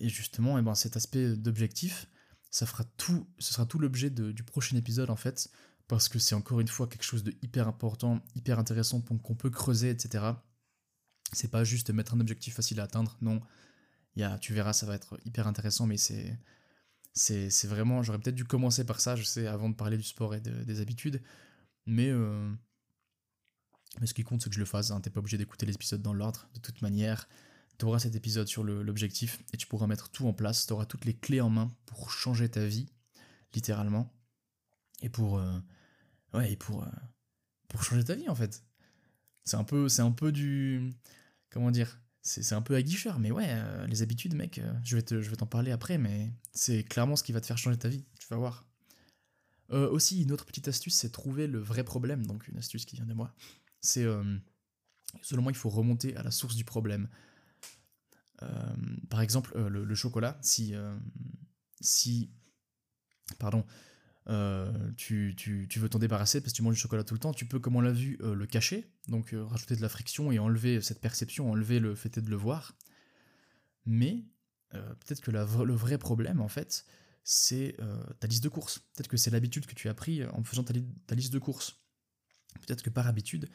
Et 0.00 0.08
justement, 0.08 0.58
eh 0.58 0.62
ben, 0.62 0.74
cet 0.74 0.96
aspect 0.96 1.36
d'objectif, 1.36 2.08
ça 2.50 2.66
fera 2.66 2.84
tout, 2.96 3.26
ce 3.38 3.52
sera 3.52 3.66
tout 3.66 3.78
l'objet 3.78 4.10
du 4.10 4.42
prochain 4.42 4.76
épisode 4.76 5.10
en 5.10 5.16
fait, 5.16 5.50
parce 5.88 6.08
que 6.08 6.18
c'est 6.18 6.34
encore 6.34 6.60
une 6.60 6.68
fois 6.68 6.86
quelque 6.86 7.04
chose 7.04 7.22
de 7.22 7.34
hyper 7.42 7.68
important, 7.68 8.22
hyper 8.34 8.58
intéressant 8.58 9.00
qu'on 9.00 9.34
peut 9.34 9.50
creuser, 9.50 9.90
etc. 9.90 10.24
C'est 11.32 11.50
pas 11.50 11.64
juste 11.64 11.90
mettre 11.90 12.14
un 12.14 12.20
objectif 12.20 12.54
facile 12.54 12.80
à 12.80 12.84
atteindre, 12.84 13.16
non. 13.20 13.40
Tu 14.40 14.54
verras, 14.54 14.72
ça 14.72 14.86
va 14.86 14.94
être 14.94 15.18
hyper 15.24 15.46
intéressant, 15.46 15.86
mais 15.86 15.98
c'est 15.98 16.38
c'est 17.16 17.66
vraiment, 17.66 18.02
j'aurais 18.02 18.18
peut-être 18.18 18.34
dû 18.34 18.44
commencer 18.44 18.84
par 18.84 19.00
ça, 19.00 19.16
je 19.16 19.22
sais, 19.22 19.46
avant 19.46 19.70
de 19.70 19.74
parler 19.74 19.96
du 19.96 20.02
sport 20.02 20.34
et 20.34 20.40
des 20.40 20.80
habitudes, 20.82 21.22
mais, 21.86 22.10
euh, 22.10 22.52
mais 24.00 24.06
ce 24.06 24.12
qui 24.12 24.22
compte, 24.22 24.42
c'est 24.42 24.50
que 24.50 24.54
je 24.54 24.60
le 24.60 24.66
fasse. 24.66 24.90
Hein. 24.90 25.00
T'es 25.00 25.10
pas 25.10 25.20
obligé 25.20 25.38
d'écouter 25.38 25.64
l'épisode 25.64 26.02
dans 26.02 26.12
l'ordre, 26.12 26.48
de 26.54 26.60
toute 26.60 26.82
manière. 26.82 27.28
Tu 27.78 27.86
auras 27.86 28.00
cet 28.00 28.14
épisode 28.14 28.48
sur 28.48 28.64
l'objectif 28.64 29.42
et 29.52 29.56
tu 29.56 29.66
pourras 29.66 29.86
mettre 29.86 30.10
tout 30.10 30.26
en 30.26 30.32
place. 30.32 30.66
Tu 30.66 30.72
auras 30.72 30.86
toutes 30.86 31.04
les 31.04 31.14
clés 31.14 31.40
en 31.40 31.48
main 31.50 31.74
pour 31.86 32.10
changer 32.10 32.50
ta 32.50 32.66
vie, 32.66 32.86
littéralement, 33.54 34.12
et 35.00 35.08
pour, 35.08 35.38
euh, 35.38 35.58
ouais, 36.34 36.52
et 36.52 36.56
pour, 36.56 36.84
euh, 36.84 36.90
pour 37.68 37.82
changer 37.82 38.04
ta 38.04 38.14
vie 38.14 38.28
en 38.28 38.34
fait. 38.34 38.62
C'est 39.44 39.56
un 39.56 39.88
c'est 39.88 40.02
un 40.02 40.10
peu 40.10 40.32
du, 40.32 40.92
comment 41.50 41.70
dire, 41.70 42.00
c'est 42.26 42.54
un 42.54 42.62
peu 42.62 42.74
aguicheur, 42.74 43.20
mais 43.20 43.30
ouais, 43.30 43.46
euh, 43.48 43.86
les 43.86 44.02
habitudes, 44.02 44.34
mec, 44.34 44.58
euh, 44.58 44.72
je 44.82 44.96
vais 44.96 45.36
t'en 45.36 45.46
parler 45.46 45.70
après, 45.70 45.96
mais 45.96 46.32
c'est 46.52 46.82
clairement 46.82 47.14
ce 47.14 47.22
qui 47.22 47.32
va 47.32 47.40
te 47.40 47.46
faire 47.46 47.56
changer 47.56 47.78
ta 47.78 47.88
vie, 47.88 48.04
tu 48.18 48.26
vas 48.28 48.36
voir. 48.36 48.66
Euh, 49.70 49.88
aussi, 49.90 50.22
une 50.22 50.32
autre 50.32 50.44
petite 50.44 50.66
astuce, 50.66 50.96
c'est 50.96 51.10
trouver 51.10 51.46
le 51.46 51.60
vrai 51.60 51.84
problème, 51.84 52.26
donc 52.26 52.48
une 52.48 52.58
astuce 52.58 52.84
qui 52.84 52.96
vient 52.96 53.06
de 53.06 53.14
moi. 53.14 53.32
C'est, 53.80 54.04
selon 55.22 55.42
moi, 55.42 55.52
il 55.52 55.56
faut 55.56 55.70
remonter 55.70 56.16
à 56.16 56.24
la 56.24 56.32
source 56.32 56.56
du 56.56 56.64
problème. 56.64 57.08
par 59.08 59.20
exemple, 59.20 59.56
le, 59.56 59.84
le, 59.84 59.94
chocolat, 59.94 60.36
si, 60.42 60.74
si, 61.80 62.30
pardon, 63.38 63.64
euh, 64.28 64.72
tu, 64.96 65.34
veux 65.76 65.88
t'en 65.88 65.98
débarrasser 65.98 66.40
parce 66.40 66.52
que 66.52 66.56
tu 66.56 66.62
manges 66.62 66.74
du 66.74 66.80
chocolat 66.80 67.04
tout 67.04 67.14
le 67.14 67.20
temps, 67.20 67.32
tu 67.32 67.46
peux, 67.46 67.60
comme 67.60 67.76
on 67.76 67.80
l'a 67.80 67.92
vu, 67.92 68.18
euh, 68.22 68.34
le 68.34 68.46
cacher, 68.46 68.90
donc 69.08 69.32
euh, 69.32 69.44
rajouter 69.44 69.76
de 69.76 69.82
la 69.82 69.88
friction 69.88 70.32
et 70.32 70.38
enlever 70.38 70.80
cette 70.80 71.00
perception, 71.00 71.50
enlever 71.50 71.78
le 71.78 71.94
fait 71.94 72.18
de 72.18 72.28
le 72.28 72.36
voir. 72.36 72.76
Mais 73.84 74.24
peut-être 74.70 75.22
que 75.22 75.30
le 75.30 75.74
vrai 75.74 75.96
problème, 75.96 76.40
en 76.40 76.48
fait, 76.48 76.84
c'est 77.22 77.76
ta 78.20 78.26
liste 78.26 78.42
de 78.42 78.48
courses. 78.48 78.80
Peut-être 78.80 79.08
que 79.08 79.16
c'est 79.16 79.30
l'habitude 79.30 79.64
que 79.64 79.74
tu 79.74 79.88
as 79.88 79.94
pris 79.94 80.24
en 80.26 80.42
faisant 80.42 80.64
ta, 80.64 81.14
liste 81.14 81.32
de 81.32 81.38
courses. 81.38 81.80
Peut-être 82.66 82.82
que 82.82 82.90
par 82.90 83.06
habitude, 83.06 83.48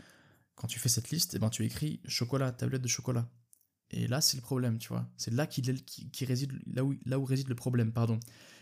quand 0.55 0.67
tu 0.67 0.79
fais 0.79 0.89
cette 0.89 1.11
liste, 1.11 1.33
eh 1.35 1.39
ben, 1.39 1.49
tu 1.49 1.65
écris 1.65 1.99
chocolat, 2.07 2.53
tablette 2.53 2.81
de 2.81 2.87
chocolat. 2.87 3.29
Et 3.91 4.07
là, 4.07 4.21
c'est 4.21 4.37
le 4.37 4.41
problème, 4.41 4.79
tu 4.79 4.87
vois. 4.87 5.07
C'est 5.17 5.33
là 5.33 5.45
qui, 5.45 5.61
qui, 5.61 6.25
réside, 6.25 6.53
là 6.65 6.85
où, 6.85 6.95
là 7.05 7.19
où 7.19 7.25
réside 7.25 7.49
le 7.49 7.55
problème, 7.55 7.91
pardon. 7.91 8.19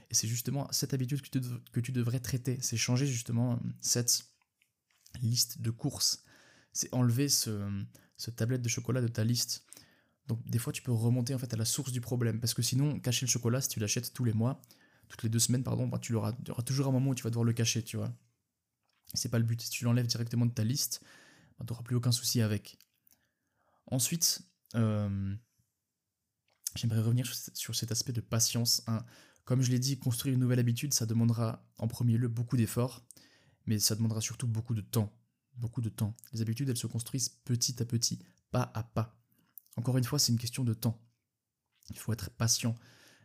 Et 0.10 0.16
c'est 0.16 0.28
justement 0.28 0.68
cette 0.72 0.94
habitude 0.94 1.22
que 1.22 1.30
tu, 1.30 1.42
que 1.72 1.80
tu 1.80 1.92
devrais 1.92 2.20
traiter. 2.20 2.58
C'est 2.62 2.78
changer 2.78 3.06
justement 3.06 3.60
cette 3.82 4.26
liste 5.22 5.62
de 5.62 5.70
courses. 5.70 6.24
C'est 6.74 6.94
enlever 6.94 7.30
ce, 7.30 7.84
ce 8.18 8.32
tablette 8.32 8.62
de 8.62 8.70
chocolat 8.70 9.02
de 9.02 9.08
ta 9.08 9.24
liste. 9.24 9.66
Donc 10.28 10.44
des 10.48 10.60
fois 10.60 10.74
tu 10.74 10.82
peux 10.82 10.92
remonter 10.92 11.34
en 11.34 11.40
fait 11.40 11.54
à 11.54 11.58
la 11.58 11.66
source 11.66 11.92
du 11.92 12.02
problème. 12.02 12.40
Parce 12.40 12.54
que 12.54 12.62
sinon, 12.62 13.00
cacher 13.00 13.26
le 13.26 13.32
chocolat, 13.32 13.62
si 13.62 13.70
tu 13.70 13.80
l'achètes 13.80 14.14
tous 14.14 14.24
les 14.24 14.34
mois, 14.34 14.62
toutes 15.10 15.24
les 15.24 15.30
deux 15.30 15.40
semaines, 15.40 15.64
pardon, 15.64 15.88
bah, 15.88 16.00
tu 16.00 16.14
auras, 16.14 16.34
auras 16.50 16.64
toujours 16.64 16.88
un 16.88 16.92
moment 16.92 17.12
où 17.12 17.16
tu 17.16 17.24
vas 17.24 17.30
devoir 17.30 17.44
le 17.44 17.54
cacher, 17.54 17.84
tu 17.84 17.98
vois. 17.98 18.14
C'est 19.16 19.30
pas 19.30 19.40
le 19.40 19.46
but. 19.46 19.60
Si 19.62 19.70
tu 19.72 19.84
l'enlèves 19.84 20.06
directement 20.08 20.46
de 20.46 20.52
ta 20.52 20.64
liste, 20.64 21.02
bah, 21.58 21.66
tu 21.68 21.74
n'auras 21.74 21.84
plus 21.84 21.96
aucun 21.96 22.12
souci 22.12 22.42
avec. 22.42 22.78
Ensuite, 23.88 24.42
euh, 24.76 25.36
j'aimerais 26.76 27.02
revenir 27.02 27.32
sur 27.54 27.76
cet 27.76 27.92
aspect 27.92 28.14
de 28.14 28.22
patience. 28.22 28.84
Hein. 28.86 29.04
Comme 29.50 29.64
je 29.64 29.72
l'ai 29.72 29.80
dit, 29.80 29.98
construire 29.98 30.36
une 30.36 30.42
nouvelle 30.42 30.60
habitude, 30.60 30.94
ça 30.94 31.08
demandera 31.08 31.66
en 31.80 31.88
premier 31.88 32.20
lieu 32.20 32.28
beaucoup 32.28 32.56
d'efforts, 32.56 33.04
mais 33.66 33.80
ça 33.80 33.96
demandera 33.96 34.22
surtout 34.22 34.46
beaucoup 34.46 34.76
de 34.76 34.82
temps. 34.82 35.12
Beaucoup 35.56 35.82
de 35.82 35.90
temps. 35.90 36.16
Les 36.34 36.44
habitudes, 36.44 36.70
elles 36.70 36.78
se 36.78 36.86
construisent 36.86 37.30
petit 37.46 37.82
à 37.82 37.86
petit, 37.86 38.20
pas 38.52 38.72
à 38.76 38.84
pas. 38.84 39.20
Encore 39.76 39.98
une 39.98 40.04
fois, 40.04 40.20
c'est 40.20 40.32
une 40.32 40.38
question 40.38 40.64
de 40.64 40.76
temps. 40.76 41.02
Il 41.90 41.98
faut 41.98 42.14
être 42.14 42.30
patient. 42.30 42.76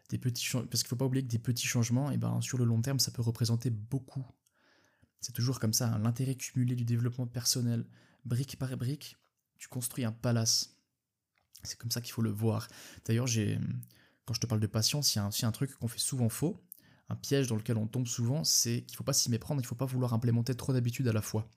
Parce 0.09 0.23
qu'il 0.33 0.71
ne 0.73 0.89
faut 0.89 0.97
pas 0.97 1.05
oublier 1.05 1.23
que 1.23 1.31
des 1.31 1.39
petits 1.39 1.67
changements, 1.67 2.11
eh 2.11 2.17
ben, 2.17 2.41
sur 2.41 2.57
le 2.57 2.65
long 2.65 2.81
terme, 2.81 3.01
ça 3.01 3.11
peut 3.11 3.21
représenter 3.21 3.69
beaucoup. 3.69 4.25
C'est 5.21 5.35
toujours 5.35 5.61
comme 5.61 5.75
ça, 5.75 5.93
hein, 5.93 5.99
l'intérêt 5.99 6.37
cumulé 6.37 6.75
du 6.75 6.87
développement 6.87 7.27
personnel. 7.27 7.85
Brique 8.25 8.57
par 8.59 8.75
brique, 8.79 9.19
tu 9.59 9.69
construis 9.69 10.07
un 10.07 10.13
palace. 10.13 10.79
C'est 11.65 11.77
comme 11.77 11.91
ça 11.91 12.01
qu'il 12.01 12.13
faut 12.13 12.23
le 12.23 12.31
voir. 12.31 12.67
D'ailleurs, 13.05 13.27
j'ai 13.27 13.59
quand 14.25 14.35
je 14.35 14.41
te 14.41 14.47
parle 14.47 14.61
de 14.61 14.67
patience, 14.67 15.15
il 15.15 15.19
y 15.19 15.21
a 15.21 15.29
aussi 15.29 15.45
un 15.45 15.53
truc 15.53 15.75
qu'on 15.77 15.89
fait 15.89 15.99
souvent 15.99 16.29
faux, 16.29 16.63
un 17.09 17.17
piège 17.17 17.49
dans 17.49 17.57
lequel 17.57 17.77
on 17.77 17.87
tombe 17.87 18.07
souvent, 18.07 18.45
c'est 18.45 18.83
qu'il 18.83 18.95
ne 18.95 18.97
faut 18.97 19.05
pas 19.05 19.13
s'y 19.13 19.31
méprendre, 19.31 19.61
il 19.61 19.65
ne 19.65 19.69
faut 19.69 19.75
pas 19.75 19.85
vouloir 19.85 20.15
implémenter 20.15 20.55
trop 20.55 20.73
d'habitudes 20.73 21.09
à 21.09 21.13
la 21.13 21.23
fois. 21.23 21.49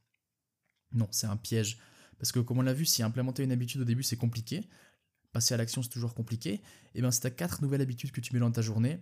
Non, 0.91 1.07
c'est 1.11 1.27
un 1.27 1.37
piège. 1.37 1.79
Parce 2.17 2.31
que 2.31 2.39
comme 2.39 2.59
on 2.59 2.63
l'a 2.63 2.73
vu, 2.73 2.85
si 2.85 3.03
implémenter 3.03 3.43
une 3.43 3.51
habitude 3.51 3.81
au 3.81 3.85
début 3.85 4.03
c'est 4.03 4.17
compliqué, 4.17 4.67
passer 5.31 5.53
à 5.53 5.57
l'action 5.57 5.83
c'est 5.83 5.89
toujours 5.89 6.15
compliqué, 6.15 6.53
et 6.53 6.61
eh 6.95 7.01
bien 7.01 7.11
si 7.11 7.21
tu 7.21 7.27
as 7.27 7.31
quatre 7.31 7.61
nouvelles 7.61 7.81
habitudes 7.81 8.11
que 8.11 8.21
tu 8.21 8.33
mets 8.33 8.39
dans 8.39 8.51
ta 8.51 8.61
journée, 8.61 8.99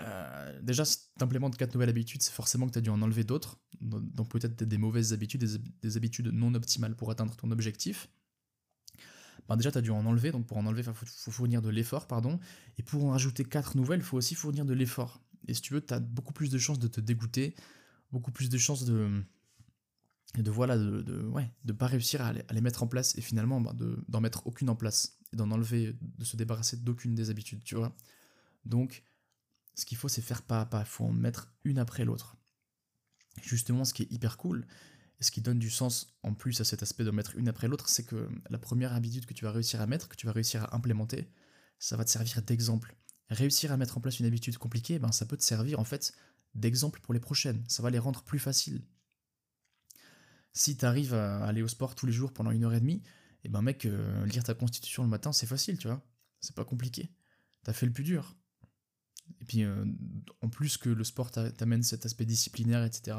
euh, 0.00 0.60
déjà 0.62 0.84
si 0.84 0.98
tu 1.16 1.24
implémentes 1.24 1.56
quatre 1.56 1.74
nouvelles 1.74 1.90
habitudes, 1.90 2.22
c'est 2.22 2.32
forcément 2.32 2.66
que 2.66 2.72
tu 2.72 2.82
dû 2.82 2.90
en 2.90 3.02
enlever 3.02 3.24
d'autres, 3.24 3.60
donc 3.80 4.30
peut-être 4.30 4.64
des 4.64 4.78
mauvaises 4.78 5.12
habitudes, 5.12 5.44
des 5.82 5.96
habitudes 5.96 6.28
non 6.28 6.54
optimales 6.54 6.96
pour 6.96 7.10
atteindre 7.10 7.36
ton 7.36 7.50
objectif. 7.50 8.08
Ben, 9.48 9.56
déjà 9.56 9.72
tu 9.72 9.78
as 9.78 9.82
dû 9.82 9.90
en 9.90 10.04
enlever, 10.04 10.30
donc 10.30 10.46
pour 10.46 10.58
en 10.58 10.66
enlever, 10.66 10.82
il 10.86 10.92
faut, 10.92 11.30
fournir 11.30 11.62
de 11.62 11.70
l'effort, 11.70 12.06
pardon, 12.06 12.38
et 12.76 12.82
pour 12.82 13.04
en 13.04 13.10
rajouter 13.10 13.44
quatre 13.44 13.76
nouvelles, 13.76 14.00
il 14.00 14.04
faut 14.04 14.18
aussi 14.18 14.34
fournir 14.34 14.64
de 14.66 14.74
l'effort. 14.74 15.22
Et 15.46 15.54
si 15.54 15.62
tu 15.62 15.72
veux, 15.72 15.84
tu 15.84 15.94
as 15.94 16.00
beaucoup 16.00 16.34
plus 16.34 16.50
de 16.50 16.58
chances 16.58 16.78
de 16.78 16.88
te 16.88 17.00
dégoûter, 17.00 17.54
beaucoup 18.12 18.30
plus 18.30 18.50
de 18.50 18.58
chances 18.58 18.84
de, 18.84 19.22
de 20.36 20.50
voilà, 20.50 20.76
de, 20.76 21.26
ouais, 21.28 21.50
de 21.64 21.72
pas 21.72 21.86
réussir 21.86 22.20
à 22.20 22.32
les, 22.32 22.60
mettre 22.60 22.82
en 22.82 22.86
place 22.86 23.16
et 23.16 23.22
finalement 23.22 23.60
bah, 23.60 23.74
d'en 24.08 24.20
mettre 24.20 24.46
aucune 24.46 24.68
en 24.68 24.76
place 24.76 25.18
et 25.32 25.36
d'en 25.36 25.50
enlever, 25.50 25.96
de 26.00 26.24
se 26.24 26.36
débarrasser 26.36 26.76
d'aucune 26.76 27.14
des 27.14 27.30
habitudes, 27.30 27.64
tu 27.64 27.74
vois. 27.74 27.96
Donc, 28.66 29.02
ce 29.74 29.86
qu'il 29.86 29.96
faut, 29.96 30.08
c'est 30.08 30.22
faire 30.22 30.42
pas 30.42 30.60
à 30.60 30.66
pas. 30.66 30.80
Il 30.80 30.86
faut 30.86 31.04
en 31.04 31.12
mettre 31.12 31.54
une 31.64 31.78
après 31.78 32.04
l'autre. 32.04 32.36
Justement, 33.42 33.84
ce 33.84 33.94
qui 33.94 34.02
est 34.02 34.12
hyper 34.12 34.36
cool, 34.36 34.66
et 35.20 35.24
ce 35.24 35.30
qui 35.30 35.40
donne 35.40 35.58
du 35.58 35.70
sens 35.70 36.16
en 36.22 36.32
plus 36.34 36.60
à 36.60 36.64
cet 36.64 36.82
aspect 36.82 37.04
de 37.04 37.10
mettre 37.10 37.36
une 37.36 37.48
après 37.48 37.66
l'autre, 37.66 37.88
c'est 37.88 38.04
que 38.04 38.28
la 38.50 38.58
première 38.58 38.92
habitude 38.92 39.26
que 39.26 39.34
tu 39.34 39.44
vas 39.44 39.50
réussir 39.50 39.80
à 39.80 39.86
mettre, 39.86 40.08
que 40.08 40.16
tu 40.16 40.26
vas 40.26 40.32
réussir 40.32 40.62
à 40.64 40.76
implémenter, 40.76 41.28
ça 41.78 41.96
va 41.96 42.04
te 42.04 42.10
servir 42.10 42.42
d'exemple. 42.42 42.94
Réussir 43.28 43.72
à 43.72 43.76
mettre 43.76 43.98
en 43.98 44.00
place 44.00 44.20
une 44.20 44.26
habitude 44.26 44.56
compliquée, 44.58 44.98
ben 44.98 45.12
ça 45.12 45.26
peut 45.26 45.36
te 45.36 45.42
servir 45.42 45.80
en 45.80 45.84
fait 45.84 46.14
d'exemple 46.54 47.00
pour 47.00 47.14
les 47.14 47.20
prochaines. 47.20 47.62
Ça 47.68 47.82
va 47.82 47.90
les 47.90 47.98
rendre 47.98 48.22
plus 48.22 48.38
faciles. 48.38 48.82
Si 50.52 50.76
tu 50.76 50.84
arrives 50.84 51.14
à 51.14 51.44
aller 51.44 51.62
au 51.62 51.68
sport 51.68 51.94
tous 51.94 52.06
les 52.06 52.12
jours 52.12 52.32
pendant 52.32 52.50
une 52.50 52.64
heure 52.64 52.74
et 52.74 52.80
demie, 52.80 53.02
et 53.44 53.46
eh 53.46 53.48
ben 53.48 53.62
mec, 53.62 53.86
euh, 53.86 54.26
lire 54.26 54.42
ta 54.42 54.54
constitution 54.54 55.04
le 55.04 55.08
matin, 55.08 55.32
c'est 55.32 55.46
facile, 55.46 55.78
tu 55.78 55.86
vois. 55.86 56.04
C'est 56.40 56.56
pas 56.56 56.64
compliqué. 56.64 57.08
T'as 57.62 57.72
fait 57.72 57.86
le 57.86 57.92
plus 57.92 58.02
dur. 58.02 58.34
Et 59.40 59.44
puis, 59.44 59.62
euh, 59.62 59.84
en 60.40 60.48
plus 60.48 60.76
que 60.76 60.88
le 60.88 61.04
sport 61.04 61.30
t'amène 61.30 61.82
cet 61.82 62.04
aspect 62.06 62.24
disciplinaire, 62.24 62.82
etc., 62.82 63.16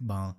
ben, 0.00 0.36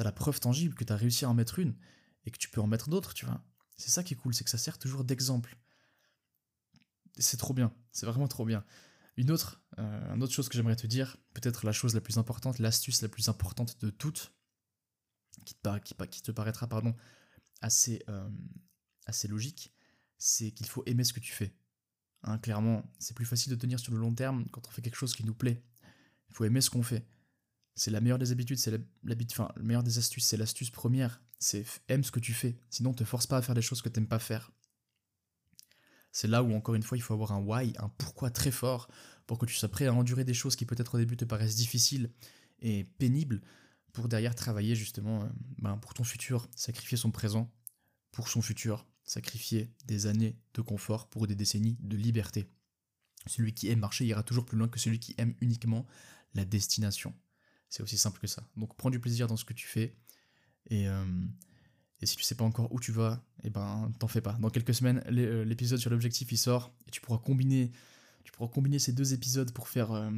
t'as 0.00 0.04
la 0.04 0.12
preuve 0.12 0.40
tangible 0.40 0.74
que 0.74 0.82
t'as 0.82 0.96
réussi 0.96 1.26
à 1.26 1.28
en 1.28 1.34
mettre 1.34 1.58
une 1.58 1.76
et 2.24 2.30
que 2.30 2.38
tu 2.38 2.48
peux 2.48 2.62
en 2.62 2.66
mettre 2.66 2.88
d'autres, 2.88 3.12
tu 3.12 3.26
vois. 3.26 3.44
C'est 3.76 3.90
ça 3.90 4.02
qui 4.02 4.14
est 4.14 4.16
cool, 4.16 4.32
c'est 4.32 4.44
que 4.44 4.50
ça 4.50 4.56
sert 4.56 4.78
toujours 4.78 5.04
d'exemple. 5.04 5.58
C'est 7.18 7.36
trop 7.36 7.52
bien, 7.52 7.70
c'est 7.92 8.06
vraiment 8.06 8.26
trop 8.26 8.46
bien. 8.46 8.64
Une 9.18 9.30
autre, 9.30 9.62
euh, 9.78 10.14
une 10.14 10.22
autre 10.22 10.32
chose 10.32 10.48
que 10.48 10.56
j'aimerais 10.56 10.76
te 10.76 10.86
dire, 10.86 11.18
peut-être 11.34 11.66
la 11.66 11.72
chose 11.72 11.94
la 11.94 12.00
plus 12.00 12.16
importante, 12.16 12.60
l'astuce 12.60 13.02
la 13.02 13.10
plus 13.10 13.28
importante 13.28 13.78
de 13.82 13.90
toutes, 13.90 14.32
qui 15.44 15.54
te, 15.54 16.20
te 16.22 16.30
paraîtra 16.30 16.66
pardon, 16.66 16.96
assez, 17.60 18.02
euh, 18.08 18.30
assez 19.04 19.28
logique, 19.28 19.70
c'est 20.16 20.50
qu'il 20.52 20.66
faut 20.66 20.82
aimer 20.86 21.04
ce 21.04 21.12
que 21.12 21.20
tu 21.20 21.32
fais. 21.32 21.54
Hein, 22.22 22.38
clairement, 22.38 22.90
c'est 22.98 23.14
plus 23.14 23.26
facile 23.26 23.52
de 23.52 23.58
tenir 23.58 23.78
sur 23.78 23.92
le 23.92 23.98
long 23.98 24.14
terme 24.14 24.48
quand 24.48 24.66
on 24.66 24.70
fait 24.70 24.80
quelque 24.80 24.96
chose 24.96 25.14
qui 25.14 25.26
nous 25.26 25.34
plaît. 25.34 25.62
Il 26.30 26.34
faut 26.34 26.44
aimer 26.44 26.62
ce 26.62 26.70
qu'on 26.70 26.82
fait. 26.82 27.06
C'est 27.80 27.90
la 27.90 28.02
meilleure 28.02 28.18
des 28.18 28.30
habitudes, 28.30 28.58
c'est 28.58 28.70
la 28.70 28.78
meilleure 29.62 29.82
des 29.82 29.96
astuces, 29.96 30.26
c'est 30.26 30.36
l'astuce 30.36 30.68
première. 30.68 31.22
C'est 31.38 31.64
aime 31.88 32.04
ce 32.04 32.10
que 32.10 32.20
tu 32.20 32.34
fais. 32.34 32.58
Sinon, 32.68 32.92
te 32.92 33.04
force 33.04 33.26
pas 33.26 33.38
à 33.38 33.42
faire 33.42 33.54
des 33.54 33.62
choses 33.62 33.80
que 33.80 33.88
t'aimes 33.88 34.06
pas 34.06 34.18
faire. 34.18 34.52
C'est 36.12 36.28
là 36.28 36.42
où, 36.42 36.52
encore 36.52 36.74
une 36.74 36.82
fois, 36.82 36.98
il 36.98 37.00
faut 37.00 37.14
avoir 37.14 37.32
un 37.32 37.38
why, 37.38 37.72
un 37.78 37.88
pourquoi 37.88 38.28
très 38.28 38.50
fort 38.50 38.90
pour 39.26 39.38
que 39.38 39.46
tu 39.46 39.54
sois 39.54 39.70
prêt 39.70 39.86
à 39.86 39.94
endurer 39.94 40.24
des 40.24 40.34
choses 40.34 40.56
qui 40.56 40.66
peut-être 40.66 40.96
au 40.96 40.98
début 40.98 41.16
te 41.16 41.24
paraissent 41.24 41.56
difficiles 41.56 42.10
et 42.60 42.84
pénibles 42.84 43.40
pour 43.94 44.10
derrière 44.10 44.34
travailler 44.34 44.74
justement 44.74 45.22
euh, 45.22 45.28
ben, 45.56 45.78
pour 45.78 45.94
ton 45.94 46.04
futur, 46.04 46.50
sacrifier 46.54 46.98
son 46.98 47.10
présent 47.10 47.50
pour 48.12 48.28
son 48.28 48.42
futur, 48.42 48.86
sacrifier 49.04 49.72
des 49.86 50.06
années 50.06 50.36
de 50.52 50.60
confort 50.60 51.08
pour 51.08 51.26
des 51.26 51.34
décennies 51.34 51.78
de 51.80 51.96
liberté. 51.96 52.46
Celui 53.26 53.54
qui 53.54 53.70
aime 53.70 53.78
marcher 53.78 54.04
ira 54.04 54.22
toujours 54.22 54.44
plus 54.44 54.58
loin 54.58 54.68
que 54.68 54.78
celui 54.78 55.00
qui 55.00 55.14
aime 55.16 55.34
uniquement 55.40 55.86
la 56.34 56.44
destination. 56.44 57.14
C'est 57.70 57.84
aussi 57.84 57.96
simple 57.96 58.20
que 58.20 58.26
ça. 58.26 58.42
Donc 58.56 58.76
prends 58.76 58.90
du 58.90 58.98
plaisir 58.98 59.28
dans 59.28 59.36
ce 59.36 59.44
que 59.44 59.54
tu 59.54 59.66
fais. 59.66 59.96
Et, 60.68 60.88
euh, 60.88 61.04
si 62.02 62.16
tu 62.16 62.24
sais 62.24 62.34
pas 62.34 62.44
encore 62.44 62.72
où 62.72 62.80
tu 62.80 62.92
vas, 62.92 63.24
eh 63.44 63.50
ben 63.50 63.92
t'en 63.98 64.08
fais 64.08 64.20
pas. 64.20 64.32
Dans 64.40 64.50
quelques 64.50 64.74
semaines, 64.74 65.02
euh, 65.06 65.44
l'épisode 65.44 65.78
sur 65.78 65.90
l'objectif 65.90 66.32
il 66.32 66.36
sort 66.36 66.72
et 66.86 66.90
tu 66.90 67.00
pourras 67.00 67.18
combiner, 67.18 67.70
tu 68.24 68.32
pourras 68.32 68.48
combiner 68.48 68.78
ces 68.78 68.92
deux 68.92 69.14
épisodes 69.14 69.52
pour 69.52 69.68
faire, 69.68 69.92
euh, 69.92 70.10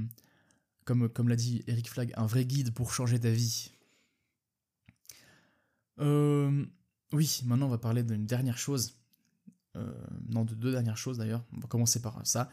comme, 0.84 1.08
comme 1.10 1.28
l'a 1.28 1.36
dit 1.36 1.62
Eric 1.66 1.90
Flag, 1.90 2.12
un 2.16 2.26
vrai 2.26 2.46
guide 2.46 2.72
pour 2.72 2.94
changer 2.94 3.20
ta 3.20 3.30
vie. 3.30 3.70
Oui, 5.98 7.42
maintenant 7.44 7.66
on 7.66 7.70
va 7.70 7.78
parler 7.78 8.02
d'une 8.02 8.26
dernière 8.26 8.58
chose. 8.58 8.98
Non, 10.28 10.44
de 10.44 10.54
deux 10.54 10.72
dernières 10.72 10.96
choses 10.96 11.18
d'ailleurs. 11.18 11.44
On 11.52 11.60
va 11.60 11.68
commencer 11.68 12.00
par 12.00 12.26
ça. 12.26 12.50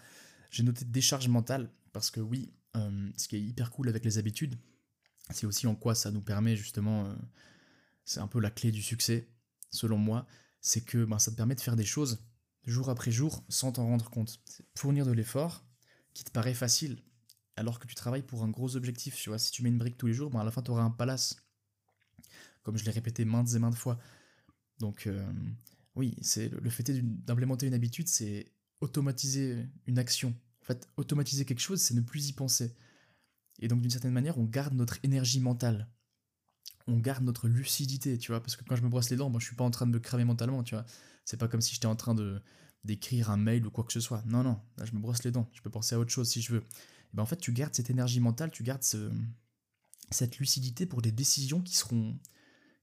J'ai 0.51 0.63
noté 0.63 0.85
décharge 0.85 1.27
mentale 1.27 1.71
parce 1.93 2.11
que 2.11 2.19
oui, 2.19 2.51
ce 2.75 3.27
qui 3.27 3.37
est 3.37 3.41
hyper 3.41 3.71
cool 3.71 3.89
avec 3.89 4.05
les 4.05 4.17
habitudes, 4.19 4.59
c'est 5.29 5.45
aussi 5.45 5.67
en 5.67 5.75
quoi 5.75 5.95
ça 5.95 6.11
nous 6.11 6.21
permet 6.21 6.55
justement, 6.55 7.05
euh, 7.05 7.15
c'est 8.03 8.19
un 8.19 8.27
peu 8.27 8.39
la 8.39 8.51
clé 8.51 8.71
du 8.71 8.81
succès, 8.81 9.29
selon 9.71 9.97
moi, 9.97 10.25
c'est 10.61 10.81
que 10.81 11.05
ben, 11.05 11.19
ça 11.19 11.31
te 11.31 11.35
permet 11.35 11.55
de 11.55 11.61
faire 11.61 11.75
des 11.75 11.85
choses 11.85 12.19
jour 12.65 12.89
après 12.89 13.11
jour 13.11 13.43
sans 13.49 13.71
t'en 13.71 13.85
rendre 13.85 14.09
compte. 14.09 14.39
Fournir 14.75 15.05
de 15.05 15.11
l'effort 15.11 15.65
qui 16.13 16.23
te 16.23 16.31
paraît 16.31 16.53
facile, 16.53 17.01
alors 17.55 17.79
que 17.79 17.87
tu 17.87 17.95
travailles 17.95 18.23
pour 18.23 18.43
un 18.43 18.49
gros 18.49 18.75
objectif. 18.75 19.15
Tu 19.15 19.29
vois, 19.29 19.39
si 19.39 19.51
tu 19.51 19.63
mets 19.63 19.69
une 19.69 19.77
brique 19.77 19.97
tous 19.97 20.07
les 20.07 20.13
jours, 20.13 20.29
ben, 20.29 20.39
à 20.39 20.43
la 20.43 20.51
fin 20.51 20.61
tu 20.61 20.71
auras 20.71 20.83
un 20.83 20.91
palace. 20.91 21.35
Comme 22.63 22.77
je 22.77 22.83
l'ai 22.85 22.91
répété 22.91 23.25
maintes 23.25 23.53
et 23.53 23.59
maintes 23.59 23.75
fois. 23.75 23.99
Donc 24.79 25.07
euh, 25.07 25.31
oui, 25.95 26.15
c'est 26.21 26.49
le 26.49 26.69
fait 26.69 26.89
d'implémenter 27.25 27.67
une 27.67 27.73
habitude, 27.73 28.07
c'est 28.07 28.51
automatiser 28.81 29.65
une 29.87 29.99
action. 29.99 30.35
En 30.61 30.65
fait, 30.65 30.87
automatiser 30.97 31.45
quelque 31.45 31.61
chose, 31.61 31.81
c'est 31.81 31.93
ne 31.93 32.01
plus 32.01 32.29
y 32.29 32.33
penser. 32.33 32.75
Et 33.59 33.67
donc 33.67 33.81
d'une 33.81 33.91
certaine 33.91 34.11
manière, 34.11 34.37
on 34.37 34.45
garde 34.45 34.73
notre 34.73 34.97
énergie 35.03 35.39
mentale. 35.39 35.89
On 36.87 36.97
garde 36.97 37.23
notre 37.23 37.47
lucidité, 37.47 38.17
tu 38.17 38.31
vois, 38.31 38.41
parce 38.41 38.55
que 38.55 38.63
quand 38.63 38.75
je 38.75 38.81
me 38.81 38.89
brosse 38.89 39.09
les 39.09 39.17
dents, 39.17 39.29
moi, 39.29 39.39
je 39.39 39.45
suis 39.45 39.55
pas 39.55 39.63
en 39.63 39.71
train 39.71 39.85
de 39.85 39.91
me 39.91 39.99
cramer 39.99 40.25
mentalement, 40.25 40.63
tu 40.63 40.75
vois. 40.75 40.85
C'est 41.25 41.37
pas 41.37 41.47
comme 41.47 41.61
si 41.61 41.73
j'étais 41.73 41.85
en 41.85 41.95
train 41.95 42.15
de 42.15 42.41
d'écrire 42.85 43.29
un 43.29 43.37
mail 43.37 43.65
ou 43.67 43.71
quoi 43.71 43.83
que 43.83 43.93
ce 43.93 43.99
soit. 43.99 44.23
Non, 44.25 44.41
non, 44.43 44.59
là 44.77 44.85
je 44.85 44.93
me 44.93 44.99
brosse 44.99 45.23
les 45.23 45.31
dents, 45.31 45.49
je 45.53 45.61
peux 45.61 45.69
penser 45.69 45.95
à 45.95 45.99
autre 45.99 46.11
chose 46.11 46.29
si 46.29 46.41
je 46.41 46.53
veux. 46.53 46.61
Et 46.61 47.15
ben 47.15 47.23
en 47.23 47.25
fait, 47.25 47.37
tu 47.37 47.51
gardes 47.51 47.75
cette 47.75 47.89
énergie 47.89 48.19
mentale, 48.19 48.51
tu 48.51 48.63
gardes 48.63 48.83
cette 50.11 50.39
lucidité 50.39 50.85
pour 50.85 51.01
des 51.01 51.11
décisions 51.11 51.61
qui 51.61 51.75
seront 51.75 52.17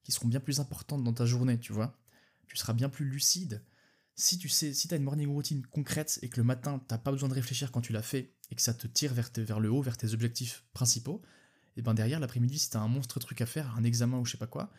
qui 0.05 0.13
seront 0.13 0.29
bien 0.29 0.39
plus 0.39 0.61
importantes 0.61 1.03
dans 1.03 1.13
ta 1.13 1.27
journée, 1.27 1.59
tu 1.59 1.73
vois. 1.73 1.99
Tu 2.47 2.57
seras 2.57 2.75
bien 2.75 2.89
plus 2.89 3.07
lucide. 3.07 3.65
Si 4.15 4.39
tu 4.39 4.49
sais, 4.49 4.73
si 4.73 4.93
as 4.95 4.97
une 4.97 5.03
morning 5.03 5.29
routine 5.29 5.67
concrète 5.67 6.21
et 6.23 6.29
que 6.29 6.37
le 6.37 6.45
matin, 6.45 6.81
t'as 6.87 6.99
pas 6.99 7.11
besoin 7.11 7.29
de 7.29 7.35
réfléchir 7.35 7.73
quand 7.73 7.81
tu 7.81 7.93
l'as 7.93 8.03
fait 8.03 8.36
et 8.51 8.55
que 8.55 8.63
ça 8.63 8.75
te 8.75 8.87
tire 8.87 9.13
vers, 9.13 9.31
vers 9.37 9.61
le 9.61 9.71
haut, 9.71 9.83
vers 9.83 9.97
tes 9.97 10.15
objectifs 10.15 10.65
principaux, 10.73 11.23
et 11.77 11.83
ben 11.83 11.95
derrière, 11.95 12.21
l'après-midi, 12.21 12.59
si 12.59 12.71
tu 12.71 12.77
as 12.77 12.81
un 12.81 12.89
monstre 12.89 13.21
truc 13.21 13.41
à 13.41 13.47
faire, 13.47 13.75
un 13.77 13.85
examen 13.85 14.19
ou 14.19 14.25
je 14.25 14.33
sais 14.33 14.39
pas 14.39 14.47
quoi, 14.47 14.71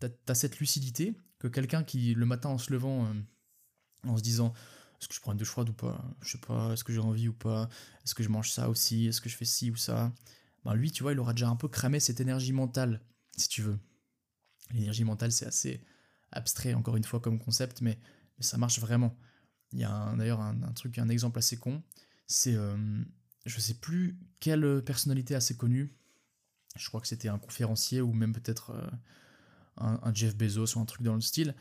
tu 0.00 0.06
as, 0.28 0.34
cette 0.34 0.58
lucidité 0.58 1.14
que 1.38 1.48
quelqu'un 1.48 1.84
qui, 1.84 2.14
le 2.14 2.26
matin, 2.26 2.48
en 2.48 2.58
se 2.58 2.72
levant, 2.72 3.06
euh, 3.06 3.14
en 4.04 4.16
se 4.16 4.22
disant 4.22 4.54
est-ce 5.00 5.08
que 5.08 5.14
je 5.14 5.20
prends 5.20 5.32
une 5.32 5.38
douche 5.38 5.50
froide 5.50 5.68
ou 5.68 5.74
pas? 5.74 6.02
Je 6.22 6.32
sais 6.32 6.38
pas, 6.38 6.72
est-ce 6.72 6.84
que 6.84 6.92
j'ai 6.92 7.00
envie 7.00 7.28
ou 7.28 7.34
pas? 7.34 7.68
Est-ce 8.04 8.14
que 8.14 8.22
je 8.22 8.28
mange 8.28 8.50
ça 8.50 8.68
aussi? 8.68 9.06
Est-ce 9.06 9.20
que 9.20 9.28
je 9.28 9.36
fais 9.36 9.44
ci 9.44 9.70
ou 9.70 9.76
ça? 9.76 10.12
Ben 10.64 10.74
lui, 10.74 10.90
tu 10.90 11.02
vois, 11.02 11.12
il 11.12 11.20
aura 11.20 11.32
déjà 11.32 11.48
un 11.48 11.56
peu 11.56 11.68
cramé 11.68 12.00
cette 12.00 12.20
énergie 12.20 12.52
mentale, 12.52 13.00
si 13.36 13.48
tu 13.48 13.62
veux. 13.62 13.78
L'énergie 14.72 15.04
mentale, 15.04 15.32
c'est 15.32 15.46
assez 15.46 15.80
abstrait, 16.32 16.74
encore 16.74 16.96
une 16.96 17.04
fois, 17.04 17.20
comme 17.20 17.38
concept, 17.38 17.82
mais, 17.82 17.98
ça 18.40 18.58
marche 18.58 18.80
vraiment. 18.80 19.16
Il 19.72 19.80
y 19.80 19.84
a 19.84 20.14
d'ailleurs 20.16 20.40
un, 20.40 20.72
truc, 20.72 20.98
un 20.98 21.08
exemple 21.08 21.38
assez 21.38 21.56
con. 21.56 21.82
C'est, 22.26 22.54
euh, 22.54 22.76
je 23.44 23.60
sais 23.60 23.74
plus 23.74 24.18
quelle 24.40 24.82
personnalité 24.84 25.34
assez 25.34 25.56
connue, 25.56 25.96
je 26.78 26.88
crois 26.88 27.00
que 27.00 27.06
c'était 27.06 27.28
un 27.28 27.38
conférencier 27.38 28.00
ou 28.00 28.12
même 28.12 28.32
peut-être 28.32 28.70
euh, 28.70 28.86
un, 29.78 30.14
Jeff 30.14 30.36
Bezos 30.36 30.76
ou 30.76 30.80
un 30.80 30.84
truc 30.84 31.02
dans 31.02 31.14
le 31.14 31.20
style, 31.20 31.54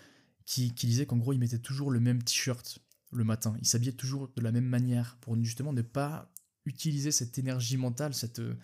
qui, 0.45 0.71
disait 0.71 1.05
qu'en 1.05 1.17
gros, 1.17 1.33
il 1.33 1.39
mettait 1.39 1.59
toujours 1.59 1.89
le 1.89 1.99
même 1.99 2.21
t-shirt 2.21 2.79
le 3.11 3.23
matin. 3.23 3.55
Il 3.59 3.67
s'habillait 3.67 3.93
toujours 3.93 4.31
de 4.35 4.41
la 4.41 4.51
même 4.51 4.65
manière 4.65 5.17
pour 5.21 5.35
justement 5.43 5.73
ne 5.73 5.81
pas 5.81 6.31
utiliser 6.65 7.11
cette 7.11 7.37
énergie 7.37 7.77
mentale, 7.77 8.13
cette 8.13 8.39
euh, 8.39 8.57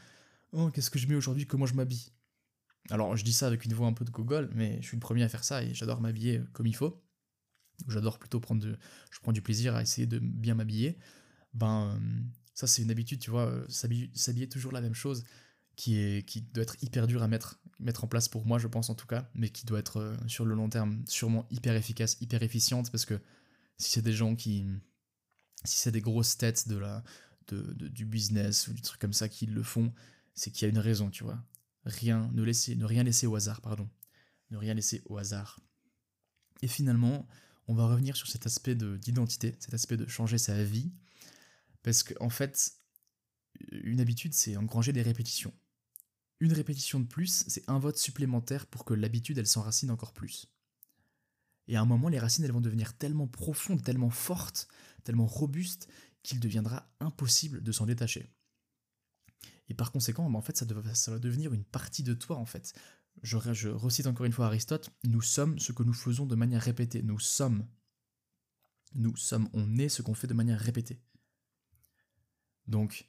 oh, 0.52 0.69
qu'est-ce 0.69 0.91
que 0.91 0.99
je 0.99 1.07
mets 1.07 1.15
aujourd'hui, 1.15 1.48
comment 1.48 1.65
je 1.65 1.73
m'habille. 1.73 2.11
Alors, 2.90 3.15
je 3.15 3.23
dis 3.23 3.34
ça 3.34 3.48
avec 3.48 3.65
une 3.65 3.73
voix 3.73 3.88
un 3.88 3.94
peu 3.94 4.06
de 4.06 4.11
gogol, 4.11 4.49
mais 4.53 4.82
je 4.82 4.88
suis 4.88 4.98
le 4.98 5.02
premier 5.02 5.23
à 5.23 5.30
faire 5.30 5.44
ça 5.44 5.64
et 5.64 5.73
j'adore 5.73 6.02
m'habiller 6.02 6.41
comme 6.53 6.68
il 6.68 6.76
faut. 6.76 7.03
J'adore 7.88 8.19
plutôt 8.19 8.40
prendre 8.40 8.64
je 9.11 9.19
prends 9.22 9.32
du 9.32 9.41
plaisir 9.41 9.76
à 9.76 9.82
essayer 9.82 10.07
de 10.07 10.19
bien 10.19 10.56
m'habiller. 10.56 10.98
Ben, 11.53 11.99
ça 12.53 12.68
c'est 12.68 12.82
une 12.82 12.91
habitude, 12.91 13.19
tu 13.19 13.32
vois, 13.32 13.48
euh, 13.48 13.65
s'habiller 13.68 14.49
toujours 14.49 14.72
la 14.72 14.82
même 14.82 14.94
chose, 14.94 15.23
qui 15.76 15.98
est, 15.98 16.28
qui 16.28 16.41
doit 16.41 16.64
être 16.64 16.78
hyper 16.82 17.07
dur 17.07 17.23
à 17.23 17.28
mettre, 17.28 17.60
mettre 17.80 18.03
en 18.03 18.07
place 18.07 18.30
pour 18.30 18.45
moi, 18.45 18.60
je 18.60 18.68
pense 18.68 18.90
en 18.90 18.95
tout 18.95 19.07
cas, 19.07 19.30
mais 19.34 19.49
qui 19.49 19.65
doit 19.65 19.80
être 19.80 19.98
euh, 19.98 20.18
sur 20.28 20.45
le 20.45 20.56
long 20.56 20.69
terme 20.69 21.03
sûrement 21.07 21.48
hyper 21.49 21.76
efficace, 21.76 22.18
hyper 22.22 22.44
efficiente, 22.44 22.91
parce 22.91 23.06
que 23.06 23.19
si 23.78 23.91
c'est 23.91 24.02
des 24.02 24.14
gens 24.14 24.36
qui, 24.36 24.65
si 25.64 25.78
c'est 25.78 25.91
des 25.91 26.02
grosses 26.02 26.38
têtes 26.38 26.68
de 26.68 26.78
la, 26.78 27.03
de, 27.48 27.88
du 27.88 28.06
business 28.06 28.68
ou 28.68 28.73
du 28.73 28.82
truc 28.82 29.02
comme 29.02 29.14
ça 29.14 29.28
qui 29.28 29.45
le 29.45 29.64
font, 29.64 29.91
c'est 30.36 30.52
qu'il 30.52 30.64
y 30.64 30.65
a 30.65 30.69
une 30.69 30.80
raison, 30.80 31.10
tu 31.10 31.23
vois 31.23 31.44
rien, 31.86 32.30
ne, 32.34 32.44
laisser, 32.44 32.76
ne 32.76 32.86
rien 32.86 33.03
laisser 33.03 33.28
au 33.28 33.36
hasard, 33.36 33.61
pardon. 33.61 33.90
Ne 34.49 34.57
rien 34.57 34.73
laisser 34.73 35.02
au 35.06 35.18
hasard. 35.18 35.60
Et 36.61 36.68
finalement, 36.68 37.28
on 37.68 37.73
va 37.73 37.88
revenir 37.88 38.15
sur 38.15 38.28
cet 38.28 38.45
aspect 38.45 38.76
d'identité, 38.76 39.56
cet 39.60 39.73
aspect 39.73 39.98
de 39.98 40.07
changer 40.07 40.38
sa 40.38 40.64
vie, 40.64 40.91
parce 41.84 42.03
qu'en 42.03 42.26
en 42.26 42.30
fait, 42.30 42.74
une 43.72 43.99
habitude, 43.99 44.34
c'est 44.34 44.58
engranger 44.58 44.94
des 44.94 45.02
répétitions. 45.02 45.53
Une 46.40 46.53
répétition 46.53 46.99
de 46.99 47.06
plus, 47.06 47.44
c'est 47.48 47.70
un 47.70 47.80
vote 47.80 47.98
supplémentaire 47.98 48.66
pour 48.66 48.86
que 48.86 48.94
l'habitude, 48.94 49.38
elle 49.38 49.48
s'enracine 49.48 49.91
encore 49.91 50.14
plus. 50.14 50.52
Et 51.68 51.76
à 51.76 51.82
un 51.82 51.86
moment, 51.86 52.10
les 52.10 52.20
racines, 52.20 52.44
elles 52.44 52.52
vont 52.52 52.62
devenir 52.62 52.98
tellement 52.98 53.28
profondes, 53.28 53.84
tellement 53.84 54.10
fortes, 54.10 54.68
tellement 55.03 55.28
robustes, 55.28 55.88
qu'il 56.24 56.40
deviendra 56.40 56.91
impossible 56.99 57.62
de 57.62 57.72
s'en 57.72 57.86
détacher. 57.86 58.28
Et 59.70 59.74
par 59.74 59.91
conséquent, 59.91 60.30
bah, 60.30 60.38
en 60.38 60.41
fait, 60.41 60.58
ça, 60.58 61.12
va 61.12 61.20
devenir 61.20 61.53
une 61.53 61.64
partie 61.64 62.03
de 62.03 62.14
toi, 62.14 62.38
en 62.38 62.45
fait. 62.45 62.74
Je, 63.24 63.38
je 63.53 63.70
recite 63.70 64.08
encore 64.08 64.26
une 64.26 64.32
fois 64.32 64.48
Aristote, 64.48 64.90
nous 65.03 65.22
sommes 65.22 65.60
ce 65.60 65.72
que 65.72 65.84
nous 65.84 65.94
faisons 65.94 66.26
de 66.26 66.36
manière 66.36 66.62
répétée. 66.62 67.03
Nous 67.03 67.20
sommes. 67.20 67.68
Nous 68.94 69.16
sommes, 69.16 69.48
on 69.53 69.78
est 69.78 69.90
ce 69.90 70.02
qu'on 70.02 70.14
fait 70.14 70.28
de 70.28 70.34
manière 70.34 70.60
répétée. 70.60 70.99
Donc, 72.67 73.07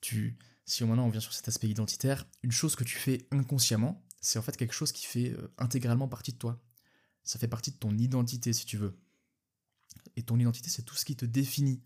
tu, 0.00 0.36
si 0.64 0.84
maintenant 0.84 1.06
on 1.06 1.10
vient 1.10 1.20
sur 1.20 1.32
cet 1.32 1.48
aspect 1.48 1.68
identitaire, 1.68 2.26
une 2.42 2.52
chose 2.52 2.76
que 2.76 2.84
tu 2.84 2.96
fais 2.96 3.26
inconsciemment, 3.30 4.04
c'est 4.20 4.38
en 4.38 4.42
fait 4.42 4.56
quelque 4.56 4.74
chose 4.74 4.92
qui 4.92 5.06
fait 5.06 5.30
euh, 5.30 5.52
intégralement 5.58 6.08
partie 6.08 6.32
de 6.32 6.38
toi. 6.38 6.62
Ça 7.24 7.38
fait 7.38 7.48
partie 7.48 7.70
de 7.70 7.76
ton 7.76 7.96
identité, 7.98 8.52
si 8.52 8.66
tu 8.66 8.76
veux. 8.76 8.98
Et 10.16 10.22
ton 10.22 10.38
identité, 10.38 10.70
c'est 10.70 10.82
tout 10.82 10.94
ce 10.94 11.04
qui 11.04 11.16
te 11.16 11.24
définit. 11.24 11.82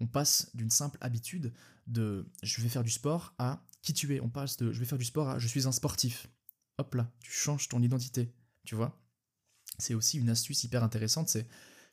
On 0.00 0.06
passe 0.06 0.50
d'une 0.54 0.70
simple 0.70 0.98
habitude 1.00 1.52
de 1.86 2.30
je 2.42 2.60
vais 2.62 2.68
faire 2.68 2.84
du 2.84 2.90
sport 2.90 3.34
à 3.38 3.64
qui 3.82 3.92
tu 3.92 4.14
es. 4.14 4.20
On 4.20 4.28
passe 4.28 4.56
de 4.56 4.72
je 4.72 4.78
vais 4.78 4.86
faire 4.86 4.98
du 4.98 5.04
sport 5.04 5.28
à 5.28 5.38
je 5.38 5.48
suis 5.48 5.66
un 5.66 5.72
sportif. 5.72 6.28
Hop 6.78 6.94
là, 6.94 7.10
tu 7.20 7.32
changes 7.32 7.68
ton 7.68 7.82
identité, 7.82 8.32
tu 8.64 8.74
vois. 8.74 9.00
C'est 9.78 9.94
aussi 9.94 10.18
une 10.18 10.30
astuce 10.30 10.64
hyper 10.64 10.82
intéressante, 10.82 11.28
c'est 11.28 11.48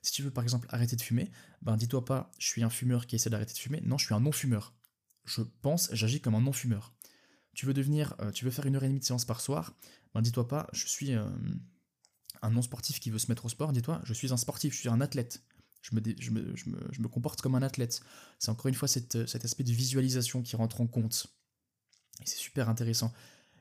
si 0.06 0.12
tu 0.12 0.22
veux 0.22 0.32
par 0.32 0.44
exemple 0.44 0.68
arrêter 0.70 0.96
de 0.96 1.02
fumer, 1.02 1.32
ben 1.62 1.78
dis-toi 1.78 2.06
pas 2.06 2.32
je 2.38 2.48
suis 2.48 2.64
un 2.64 2.70
fumeur 2.70 3.08
qui 3.08 3.16
essaie 3.16 3.30
d'arrêter 3.30 3.54
de 3.54 3.58
fumer, 3.58 3.82
non, 3.84 3.98
je 3.98 4.06
suis 4.06 4.14
un 4.14 4.20
non-fumeur. 4.20 4.74
Je 5.26 5.42
pense, 5.62 5.90
j'agis 5.92 6.22
comme 6.22 6.36
un 6.36 6.42
non-fumeur. 6.42 6.94
Tu 7.56 7.66
veux 7.66 7.74
devenir, 7.74 8.16
euh, 8.20 8.32
tu 8.32 8.46
veux 8.46 8.52
faire 8.52 8.66
une 8.68 8.76
heure 8.76 8.84
et 8.84 8.88
demie 8.88 9.00
de 9.00 9.06
séance 9.06 9.26
par 9.26 9.42
soir, 9.42 9.74
ben 10.14 10.22
dis-toi 10.22 10.48
pas 10.48 10.68
je 10.74 10.86
suis 10.86 11.14
euh, 11.14 11.26
un 12.44 12.52
non-sportif 12.52 13.00
qui 13.00 13.10
veut 13.10 13.18
se 13.18 13.32
mettre 13.32 13.46
au 13.46 13.50
sport, 13.50 13.74
dis-toi 13.74 14.02
je 14.04 14.14
suis 14.14 14.32
un 14.32 14.38
sportif, 14.38 14.74
je 14.74 14.80
suis 14.80 14.90
un 14.90 15.02
athlète. 15.02 15.44
Je 15.82 15.94
me, 15.94 16.02
je 16.20 16.32
me, 16.32 16.56
je 16.56 17.00
me, 17.00 17.08
comporte 17.08 17.42
comme 17.42 17.54
un 17.54 17.62
athlète. 17.62 18.02
C'est 18.40 18.50
encore 18.50 18.66
une 18.70 18.74
fois 18.74 18.88
cet 18.88 19.16
aspect 19.16 19.64
de 19.64 19.72
visualisation 19.72 20.42
qui 20.42 20.56
rentre 20.56 20.82
en 20.82 20.88
compte. 20.88 21.28
Et 22.22 22.26
c'est 22.26 22.38
super 22.38 22.70
intéressant. 22.70 23.14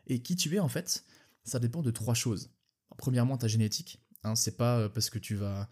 Et 0.07 0.23
qui 0.23 0.35
tu 0.35 0.55
es 0.57 0.59
en 0.59 0.69
fait, 0.69 1.05
ça 1.45 1.59
dépend 1.59 1.83
de 1.83 1.91
trois 1.91 2.15
choses. 2.15 2.49
Premièrement, 2.97 3.37
ta 3.37 3.47
génétique. 3.47 4.03
Hein, 4.23 4.37
c'est 4.37 4.57
pas 4.57 4.79
euh, 4.79 4.89
parce 4.89 5.11
que 5.11 5.19
tu 5.19 5.35
vas 5.35 5.69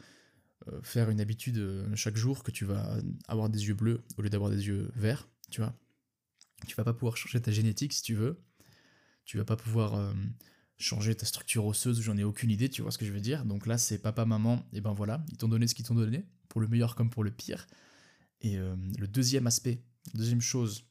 faire 0.83 1.11
une 1.11 1.21
habitude 1.21 1.59
euh, 1.59 1.95
chaque 1.95 2.17
jour 2.17 2.43
que 2.43 2.51
tu 2.51 2.65
vas 2.65 2.97
avoir 3.29 3.49
des 3.49 3.67
yeux 3.67 3.75
bleus 3.75 4.03
au 4.17 4.23
lieu 4.23 4.31
d'avoir 4.31 4.51
des 4.51 4.67
yeux 4.67 4.91
verts, 4.95 5.29
tu 5.51 5.61
vois. 5.61 5.75
Tu 6.67 6.77
vas 6.77 6.85
pas 6.85 6.95
pouvoir 6.95 7.17
changer 7.17 7.41
ta 7.41 7.51
génétique 7.51 7.93
si 7.93 8.03
tu 8.03 8.15
veux. 8.15 8.41
Tu 9.25 9.37
vas 9.37 9.45
pas 9.45 9.57
pouvoir 9.57 10.15
changer 10.79 11.15
ta 11.15 11.27
structure 11.27 11.65
osseuse, 11.65 12.01
j'en 12.01 12.17
ai 12.17 12.25
aucune 12.25 12.51
idée, 12.51 12.69
tu 12.69 12.83
vois 12.83 12.91
ce 12.91 12.99
que 12.99 13.07
je 13.07 13.13
veux 13.13 13.21
dire. 13.21 13.45
Donc 13.45 13.67
là, 13.67 13.79
c'est 13.79 13.99
papa, 13.99 14.25
maman, 14.25 14.65
et 14.73 14.81
ben 14.81 14.93
voilà, 14.93 15.25
ils 15.31 15.37
t'ont 15.37 15.49
donné 15.49 15.69
ce 15.69 15.77
qu'ils 15.77 15.85
t'ont 15.85 15.95
donné, 15.95 16.25
pour 16.49 16.61
le 16.61 16.67
meilleur 16.67 16.97
comme 16.97 17.09
pour 17.09 17.23
le 17.23 17.31
pire. 17.31 17.69
Et 18.41 18.57
le 18.57 19.07
deuxième 19.07 19.47
aspect, 19.47 19.85
deuxième 20.15 20.41
chose 20.41 20.85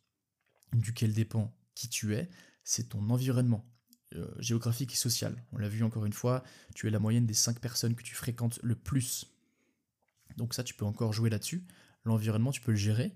duquel 0.73 1.14
dépend 1.14 1.53
qui 1.76 1.89
tu 1.89 2.15
es, 2.15 2.30
c'est 2.64 2.89
ton 2.89 3.10
environnement. 3.10 3.72
Euh, 4.18 4.27
géographique 4.39 4.91
et 4.91 4.98
social. 4.98 5.41
On 5.53 5.57
l'a 5.57 5.69
vu 5.69 5.84
encore 5.84 6.06
une 6.06 6.11
fois, 6.11 6.43
tu 6.76 6.85
es 6.85 6.89
la 6.89 6.99
moyenne 6.99 7.26
des 7.26 7.34
5 7.34 7.60
personnes 7.61 7.95
que 7.95 8.03
tu 8.03 8.14
fréquentes 8.14 8.60
le 8.61 8.76
plus. 8.76 9.31
Donc 10.37 10.53
ça, 10.53 10.63
tu 10.63 10.73
peux 10.73 10.85
encore 10.85 11.13
jouer 11.13 11.29
là-dessus. 11.29 11.63
L'environnement, 12.03 12.51
tu 12.51 12.61
peux 12.61 12.71
le 12.71 12.77
gérer. 12.77 13.15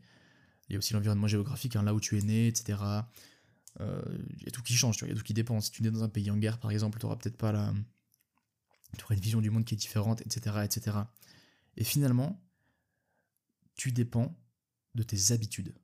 Il 0.68 0.74
y 0.74 0.76
a 0.76 0.80
aussi 0.80 0.94
l'environnement 0.94 1.28
géographique, 1.28 1.76
hein, 1.76 1.84
là 1.84 1.94
où 1.94 2.00
tu 2.00 2.18
es 2.18 2.22
né, 2.22 2.48
etc. 2.48 2.80
Euh, 3.82 4.02
il 4.38 4.44
y 4.44 4.48
a 4.48 4.52
tout 4.52 4.64
qui 4.64 4.74
change, 4.74 4.98
il 5.02 5.10
y 5.10 5.12
a 5.12 5.16
tout 5.16 5.24
qui 5.24 5.34
dépend. 5.34 5.60
Si 5.62 5.72
tu 5.72 5.86
es 5.86 5.92
dans 5.92 6.04
un 6.04 6.10
pays 6.10 6.32
en 6.32 6.38
guerre, 6.38 6.60
par 6.60 6.72
exemple, 6.72 7.00
tu 7.00 7.06
n'auras 7.06 7.18
peut-être 7.18 7.38
pas 7.38 7.52
la... 7.52 7.74
Tu 8.98 9.04
auras 9.04 9.16
une 9.16 9.22
vision 9.22 9.42
du 9.42 9.50
monde 9.50 9.66
qui 9.66 9.74
est 9.74 9.78
différente, 9.78 10.22
etc., 10.22 10.58
etc. 10.64 10.98
Et 11.76 11.84
finalement, 11.84 12.42
tu 13.76 13.92
dépends 13.92 14.38
de 14.96 15.04
tes 15.04 15.34
habitudes. 15.34 15.76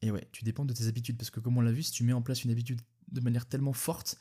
Et 0.00 0.10
ouais, 0.10 0.28
tu 0.32 0.44
dépends 0.44 0.64
de 0.64 0.72
tes 0.72 0.86
habitudes, 0.86 1.18
parce 1.18 1.30
que 1.30 1.40
comme 1.40 1.56
on 1.58 1.60
l'a 1.60 1.72
vu, 1.72 1.82
si 1.82 1.90
tu 1.90 2.04
mets 2.04 2.12
en 2.12 2.22
place 2.22 2.44
une 2.44 2.52
habitude 2.52 2.80
de 3.08 3.20
manière 3.20 3.46
tellement 3.46 3.72
forte, 3.72 4.18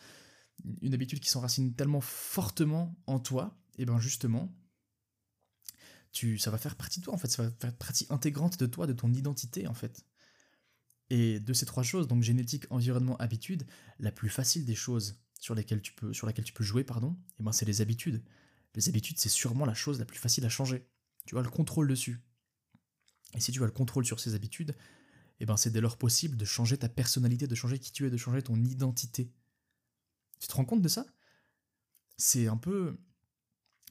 une 0.81 0.93
habitude 0.93 1.19
qui 1.19 1.29
s'enracine 1.29 1.75
tellement 1.75 2.01
fortement 2.01 2.97
en 3.05 3.19
toi, 3.19 3.55
et 3.77 3.85
bien 3.85 3.99
justement, 3.99 4.51
tu, 6.11 6.37
ça 6.37 6.51
va 6.51 6.57
faire 6.57 6.75
partie 6.75 6.99
de 6.99 7.05
toi 7.05 7.13
en 7.13 7.17
fait, 7.17 7.27
ça 7.27 7.43
va 7.43 7.51
faire 7.59 7.75
partie 7.75 8.07
intégrante 8.09 8.59
de 8.59 8.65
toi, 8.65 8.87
de 8.87 8.93
ton 8.93 9.13
identité 9.13 9.67
en 9.67 9.73
fait. 9.73 10.05
Et 11.09 11.39
de 11.39 11.53
ces 11.53 11.65
trois 11.65 11.83
choses, 11.83 12.07
donc 12.07 12.23
génétique, 12.23 12.65
environnement, 12.69 13.15
habitude, 13.17 13.65
la 13.99 14.11
plus 14.11 14.29
facile 14.29 14.65
des 14.65 14.75
choses 14.75 15.19
sur, 15.39 15.55
lesquelles 15.55 15.81
tu 15.81 15.93
peux, 15.93 16.13
sur 16.13 16.27
laquelle 16.27 16.43
tu 16.43 16.53
peux 16.53 16.63
jouer, 16.63 16.83
pardon, 16.83 17.17
et 17.39 17.43
ben 17.43 17.51
c'est 17.51 17.65
les 17.65 17.81
habitudes. 17.81 18.23
Les 18.75 18.89
habitudes, 18.89 19.17
c'est 19.17 19.29
sûrement 19.29 19.65
la 19.65 19.73
chose 19.73 19.99
la 19.99 20.05
plus 20.05 20.19
facile 20.19 20.45
à 20.45 20.49
changer. 20.49 20.85
Tu 21.25 21.37
as 21.37 21.41
le 21.41 21.49
contrôle 21.49 21.87
dessus. 21.87 22.19
Et 23.33 23.39
si 23.39 23.51
tu 23.51 23.61
as 23.63 23.65
le 23.65 23.71
contrôle 23.71 24.05
sur 24.05 24.19
ces 24.19 24.35
habitudes, 24.35 24.71
et 25.39 25.43
eh 25.43 25.45
ben 25.45 25.55
c'est 25.55 25.69
dès 25.69 25.81
lors 25.81 25.97
possible 25.97 26.35
de 26.35 26.45
changer 26.45 26.77
ta 26.77 26.89
personnalité, 26.89 27.45
de 27.45 27.55
changer 27.55 27.77
qui 27.77 27.91
tu 27.91 28.07
es, 28.07 28.09
de 28.09 28.17
changer 28.17 28.41
ton 28.41 28.55
identité. 28.63 29.31
Tu 30.39 30.47
te 30.47 30.53
rends 30.53 30.65
compte 30.65 30.81
de 30.81 30.87
ça? 30.87 31.05
C'est 32.17 32.47
un 32.47 32.57
peu... 32.57 32.97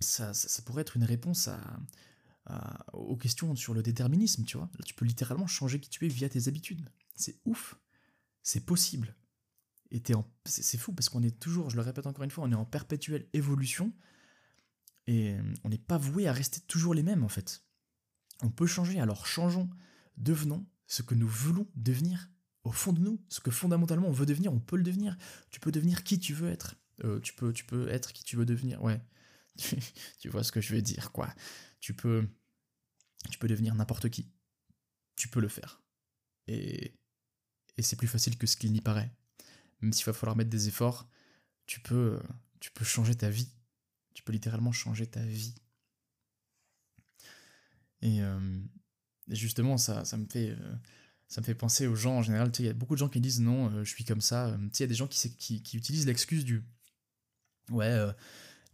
Ça, 0.01 0.35
ça, 0.35 0.62
pourrait 0.62 0.82
être 0.82 0.97
une 0.97 1.05
réponse 1.05 1.48
à, 1.48 2.86
aux 2.93 3.16
questions 3.16 3.55
sur 3.56 3.74
le 3.74 3.82
déterminisme, 3.82 4.44
tu 4.44 4.56
vois. 4.56 4.70
Tu 4.85 4.94
peux 4.94 5.05
littéralement 5.05 5.47
changer 5.47 5.81
qui 5.81 5.90
tu 5.90 6.05
es 6.05 6.09
via 6.09 6.28
tes 6.28 6.48
habitudes. 6.48 6.89
C'est 7.14 7.36
ouf. 7.44 7.77
C'est 8.43 8.64
possible. 8.64 9.14
Et 9.90 10.02
c'est 10.44 10.78
fou 10.78 10.93
parce 10.93 11.09
qu'on 11.09 11.23
est 11.23 11.39
toujours, 11.39 11.70
je 11.70 11.77
le 11.77 11.82
répète 11.82 12.06
encore 12.06 12.24
une 12.24 12.31
fois, 12.31 12.44
on 12.44 12.52
est 12.52 12.56
en 12.56 12.64
perpétuelle 12.64 13.27
évolution 13.32 13.93
et 15.06 15.36
on 15.64 15.68
n'est 15.68 15.78
pas 15.78 15.98
voué 15.98 16.27
à 16.27 16.32
rester 16.32 16.60
toujours 16.60 16.94
les 16.94 17.02
mêmes 17.02 17.23
en 17.23 17.28
fait. 17.28 17.64
On 18.43 18.51
peut 18.51 18.66
changer, 18.66 19.01
alors 19.01 19.27
changeons, 19.27 19.70
devenons 20.16 20.66
ce 20.86 21.02
que 21.02 21.14
nous 21.14 21.28
voulons 21.28 21.66
devenir 21.77 22.31
au 22.64 22.73
fond 22.73 22.93
de 22.93 23.01
nous, 23.01 23.20
ce 23.28 23.40
que 23.40 23.52
fondamentalement 23.52 24.09
on 24.09 24.12
veut 24.12 24.27
devenir, 24.27 24.52
on 24.52 24.59
peut 24.59 24.77
le 24.77 24.82
devenir. 24.82 25.16
Tu 25.51 25.60
peux 25.60 25.70
devenir 25.70 26.02
qui 26.02 26.18
tu 26.18 26.35
veux 26.35 26.51
être. 26.51 26.74
Euh, 27.05 27.20
tu, 27.20 27.32
peux, 27.32 27.52
tu 27.52 27.64
peux 27.64 27.89
être 27.89 28.12
qui 28.12 28.24
tu 28.24 28.36
veux 28.36 28.47
devenir, 28.47 28.82
ouais. 28.82 29.01
tu 30.18 30.28
vois 30.28 30.44
ce 30.44 30.52
que 30.52 30.60
je 30.60 30.74
veux 30.74 30.82
dire, 30.82 31.12
quoi. 31.12 31.32
Tu 31.80 31.94
peux, 31.94 32.28
tu 33.30 33.38
peux 33.38 33.48
devenir 33.48 33.74
n'importe 33.74 34.08
qui. 34.10 34.30
Tu 35.16 35.28
peux 35.28 35.40
le 35.40 35.48
faire. 35.48 35.82
Et, 36.46 36.94
et 37.76 37.82
c'est 37.82 37.96
plus 37.96 38.08
facile 38.08 38.38
que 38.38 38.46
ce 38.46 38.56
qu'il 38.56 38.72
n'y 38.72 38.80
paraît. 38.80 39.10
Même 39.80 39.92
s'il 39.92 40.06
va 40.06 40.12
falloir 40.12 40.36
mettre 40.36 40.50
des 40.50 40.68
efforts, 40.68 41.08
tu 41.66 41.80
peux, 41.80 42.20
tu 42.60 42.70
peux 42.70 42.84
changer 42.84 43.14
ta 43.14 43.30
vie. 43.30 43.50
Tu 44.14 44.22
peux 44.22 44.32
littéralement 44.32 44.72
changer 44.72 45.06
ta 45.06 45.22
vie. 45.24 45.54
Et, 48.02 48.22
euh, 48.22 48.60
justement, 49.28 49.78
ça, 49.78 50.04
ça 50.04 50.16
me 50.16 50.26
fait. 50.26 50.50
Euh, 50.50 50.76
ça 51.28 51.40
me 51.40 51.46
fait 51.46 51.54
penser 51.54 51.88
aux 51.88 51.96
gens 51.96 52.18
en 52.18 52.22
général. 52.22 52.52
Il 52.58 52.64
y 52.64 52.68
a 52.68 52.72
beaucoup 52.72 52.94
de 52.94 53.00
gens 53.00 53.08
qui 53.08 53.20
disent 53.20 53.40
non, 53.40 53.70
euh, 53.70 53.84
je 53.84 53.90
suis 53.90 54.04
comme 54.04 54.20
ça. 54.20 54.48
Euh, 54.48 54.68
il 54.72 54.80
y 54.80 54.84
a 54.84 54.86
des 54.86 54.94
gens 54.94 55.08
qui, 55.08 55.34
qui, 55.36 55.62
qui 55.62 55.76
utilisent 55.76 56.06
l'excuse 56.06 56.44
du 56.44 56.62
ouais, 57.70 58.06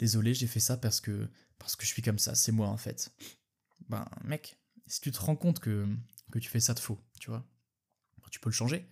désolé, 0.02 0.34
j'ai 0.34 0.48
fait 0.48 0.58
ça 0.58 0.76
parce 0.76 1.00
que, 1.00 1.28
parce 1.60 1.76
que 1.76 1.84
je 1.84 1.92
suis 1.92 2.02
comme 2.02 2.18
ça, 2.18 2.34
c'est 2.34 2.50
moi 2.50 2.66
en 2.66 2.76
fait. 2.76 3.14
Ben, 3.88 4.04
mec, 4.24 4.58
si 4.88 5.00
tu 5.00 5.12
te 5.12 5.20
rends 5.20 5.36
compte 5.36 5.60
que, 5.60 5.86
que 6.32 6.40
tu 6.40 6.48
fais 6.48 6.58
ça 6.58 6.74
de 6.74 6.80
faux, 6.80 6.98
tu 7.20 7.30
vois, 7.30 7.46
tu 8.32 8.40
peux 8.40 8.48
le 8.48 8.54
changer. 8.54 8.88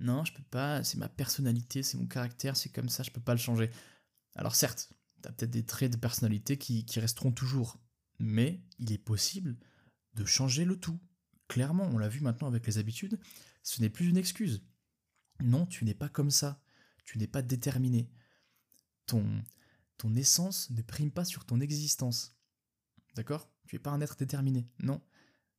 Non, 0.00 0.24
je 0.24 0.32
peux 0.32 0.42
pas, 0.44 0.82
c'est 0.82 0.96
ma 0.96 1.10
personnalité, 1.10 1.82
c'est 1.82 1.98
mon 1.98 2.06
caractère, 2.06 2.56
c'est 2.56 2.70
comme 2.70 2.88
ça, 2.88 3.02
je 3.02 3.10
peux 3.10 3.20
pas 3.20 3.34
le 3.34 3.38
changer. 3.38 3.70
Alors 4.34 4.54
certes, 4.54 4.88
tu 5.22 5.28
as 5.28 5.32
peut-être 5.32 5.50
des 5.50 5.66
traits 5.66 5.92
de 5.92 5.98
personnalité 5.98 6.56
qui, 6.56 6.86
qui 6.86 7.00
resteront 7.00 7.32
toujours, 7.32 7.78
mais 8.18 8.62
il 8.78 8.92
est 8.92 8.98
possible 8.98 9.58
de 10.14 10.24
changer 10.24 10.64
le 10.64 10.80
tout. 10.80 10.98
Clairement, 11.48 11.84
on 11.92 11.98
l'a 11.98 12.08
vu 12.08 12.20
maintenant 12.20 12.48
avec 12.48 12.66
les 12.66 12.78
habitudes, 12.78 13.20
ce 13.62 13.82
n'est 13.82 13.90
plus 13.90 14.08
une 14.08 14.16
excuse. 14.16 14.64
Non, 15.42 15.66
tu 15.66 15.84
n'es 15.84 15.94
pas 15.94 16.08
comme 16.08 16.30
ça. 16.30 16.62
Tu 17.04 17.18
n'es 17.18 17.26
pas 17.26 17.42
déterminé. 17.42 18.10
Ton, 19.04 19.44
ton 19.98 20.14
essence 20.14 20.70
ne 20.70 20.82
prime 20.82 21.10
pas 21.10 21.24
sur 21.24 21.44
ton 21.44 21.60
existence. 21.60 22.36
D'accord? 23.14 23.50
Tu 23.66 23.76
n'es 23.76 23.80
pas 23.80 23.90
un 23.90 24.00
être 24.00 24.16
déterminé. 24.16 24.68
Non. 24.80 25.02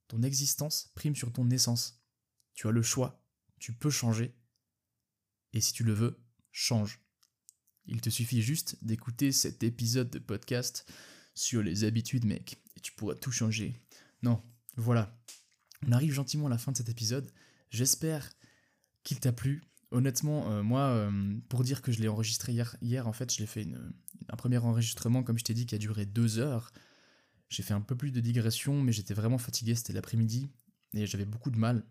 Ton 0.06 0.22
existence 0.22 0.90
prime 0.94 1.16
sur 1.16 1.32
ton 1.32 1.50
essence. 1.50 2.02
Tu 2.54 2.68
as 2.68 2.70
le 2.70 2.82
choix. 2.82 3.24
Tu 3.58 3.72
peux 3.72 3.90
changer. 3.90 4.34
Et 5.52 5.60
si 5.60 5.72
tu 5.72 5.84
le 5.84 5.92
veux, 5.92 6.20
change. 6.52 7.00
Il 7.86 8.00
te 8.00 8.10
suffit 8.10 8.42
juste 8.42 8.76
d'écouter 8.84 9.32
cet 9.32 9.62
épisode 9.62 10.10
de 10.10 10.18
podcast 10.18 10.90
sur 11.34 11.62
les 11.62 11.84
habitudes, 11.84 12.26
mec. 12.26 12.62
Et 12.76 12.80
tu 12.80 12.92
pourras 12.92 13.14
tout 13.14 13.32
changer. 13.32 13.82
Non, 14.22 14.42
voilà. 14.76 15.18
On 15.86 15.92
arrive 15.92 16.12
gentiment 16.12 16.46
à 16.46 16.50
la 16.50 16.58
fin 16.58 16.72
de 16.72 16.76
cet 16.76 16.88
épisode. 16.88 17.32
J'espère 17.70 18.30
qu'il 19.02 19.20
t'a 19.20 19.32
plu. 19.32 19.62
Honnêtement, 19.90 20.50
euh, 20.50 20.62
moi, 20.62 20.80
euh, 20.80 21.38
pour 21.48 21.64
dire 21.64 21.80
que 21.80 21.92
je 21.92 22.00
l'ai 22.00 22.08
enregistré 22.08 22.52
hier, 22.52 22.76
hier, 22.82 23.08
en 23.08 23.12
fait, 23.12 23.32
je 23.32 23.38
l'ai 23.38 23.46
fait 23.46 23.66
un 24.28 24.36
premier 24.36 24.58
enregistrement, 24.58 25.22
comme 25.22 25.38
je 25.38 25.44
t'ai 25.44 25.54
dit, 25.54 25.64
qui 25.64 25.74
a 25.74 25.78
duré 25.78 26.04
deux 26.04 26.38
heures. 26.38 26.72
J'ai 27.48 27.62
fait 27.62 27.72
un 27.72 27.80
peu 27.80 27.96
plus 27.96 28.12
de 28.12 28.20
digression, 28.20 28.82
mais 28.82 28.92
j'étais 28.92 29.14
vraiment 29.14 29.38
fatigué, 29.38 29.74
c'était 29.74 29.94
l'après-midi, 29.94 30.50
et 30.92 31.06
j'avais 31.06 31.24
beaucoup 31.24 31.50
de 31.50 31.58
mal 31.58 31.86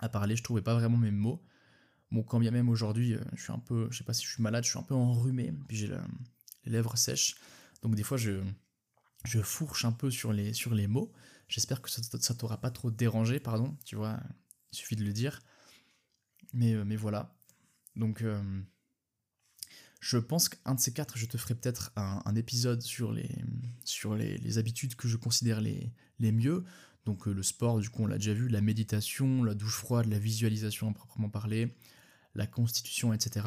à 0.00 0.08
parler, 0.08 0.34
je 0.34 0.42
trouvais 0.42 0.62
pas 0.62 0.74
vraiment 0.74 0.96
mes 0.96 1.12
mots. 1.12 1.44
Bon, 2.10 2.24
quand 2.24 2.40
bien 2.40 2.50
même 2.50 2.68
aujourd'hui, 2.68 3.14
euh, 3.14 3.20
je 3.34 3.42
suis 3.44 3.52
un 3.52 3.60
peu, 3.60 3.86
je 3.92 3.98
sais 3.98 4.04
pas 4.04 4.12
si 4.12 4.26
je 4.26 4.32
suis 4.32 4.42
malade, 4.42 4.64
je 4.64 4.70
suis 4.70 4.78
un 4.78 4.82
peu 4.82 4.94
enrhumé, 4.94 5.54
puis 5.68 5.76
j'ai 5.76 5.88
les 6.64 6.72
lèvres 6.72 6.96
sèches, 6.96 7.36
donc 7.82 7.94
des 7.94 8.02
fois 8.02 8.16
je, 8.16 8.42
je 9.24 9.40
fourche 9.40 9.84
un 9.84 9.92
peu 9.92 10.10
sur 10.10 10.32
les, 10.32 10.52
sur 10.52 10.74
les 10.74 10.88
mots. 10.88 11.12
J'espère 11.48 11.80
que 11.80 11.90
ça, 11.90 12.02
ça 12.02 12.34
t'aura 12.34 12.60
pas 12.60 12.70
trop 12.70 12.90
dérangé, 12.90 13.38
pardon, 13.38 13.76
tu 13.84 13.96
vois, 13.96 14.20
il 14.72 14.76
suffit 14.76 14.96
de 14.96 15.04
le 15.04 15.12
dire. 15.12 15.40
Mais, 16.52 16.74
mais 16.84 16.96
voilà. 16.96 17.34
Donc, 17.96 18.24
je 20.02 20.18
pense 20.18 20.48
qu'un 20.48 20.74
de 20.74 20.80
ces 20.80 20.92
quatre, 20.92 21.16
je 21.16 21.26
te 21.26 21.38
ferai 21.38 21.54
peut-être 21.54 21.92
un, 21.94 22.34
épisode 22.34 22.82
sur, 22.82 23.12
les, 23.12 23.30
sur 23.84 24.16
les, 24.16 24.58
habitudes 24.58 24.96
que 24.96 25.06
je 25.06 25.16
considère 25.16 25.60
les, 25.60 25.92
les 26.18 26.32
mieux. 26.32 26.64
Donc 27.04 27.26
le 27.26 27.42
sport, 27.42 27.78
du 27.78 27.88
coup, 27.88 28.02
on 28.02 28.06
l'a 28.06 28.18
déjà 28.18 28.34
vu, 28.34 28.48
la 28.48 28.60
méditation, 28.60 29.44
la 29.44 29.54
douche 29.54 29.76
froide, 29.76 30.06
la 30.06 30.18
visualisation 30.18 30.90
à 30.90 30.92
proprement 30.92 31.28
parler, 31.28 31.76
la 32.34 32.48
constitution, 32.48 33.12
etc. 33.12 33.46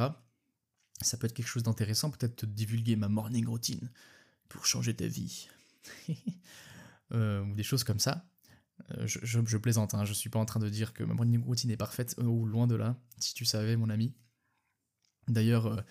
Ça 1.01 1.17
peut 1.17 1.25
être 1.25 1.33
quelque 1.33 1.47
chose 1.47 1.63
d'intéressant, 1.63 2.09
peut-être 2.09 2.37
te 2.37 2.45
divulguer 2.45 2.95
ma 2.95 3.09
morning 3.09 3.45
routine 3.47 3.91
pour 4.47 4.65
changer 4.65 4.95
ta 4.95 5.07
vie. 5.07 5.47
Euh, 7.11 7.43
ou 7.43 7.53
des 7.53 7.61
choses 7.61 7.83
comme 7.83 7.99
ça. 7.99 8.25
Euh, 8.91 9.07
je, 9.07 9.57
plaisante, 9.57 9.93
hein, 9.93 10.05
je 10.05 10.13
suis 10.13 10.29
pas 10.29 10.39
en 10.39 10.45
train 10.45 10.59
de 10.59 10.69
dire 10.69 10.93
que 10.93 11.03
ma 11.03 11.13
routine 11.13 11.71
est 11.71 11.77
parfaite, 11.77 12.15
ou 12.19 12.45
loin 12.45 12.67
de 12.67 12.75
là, 12.75 12.97
si 13.19 13.33
tu 13.33 13.45
savais, 13.45 13.77
mon 13.77 13.89
ami. 13.89 14.13
D'ailleurs, 15.27 15.67
euh, 15.67 15.81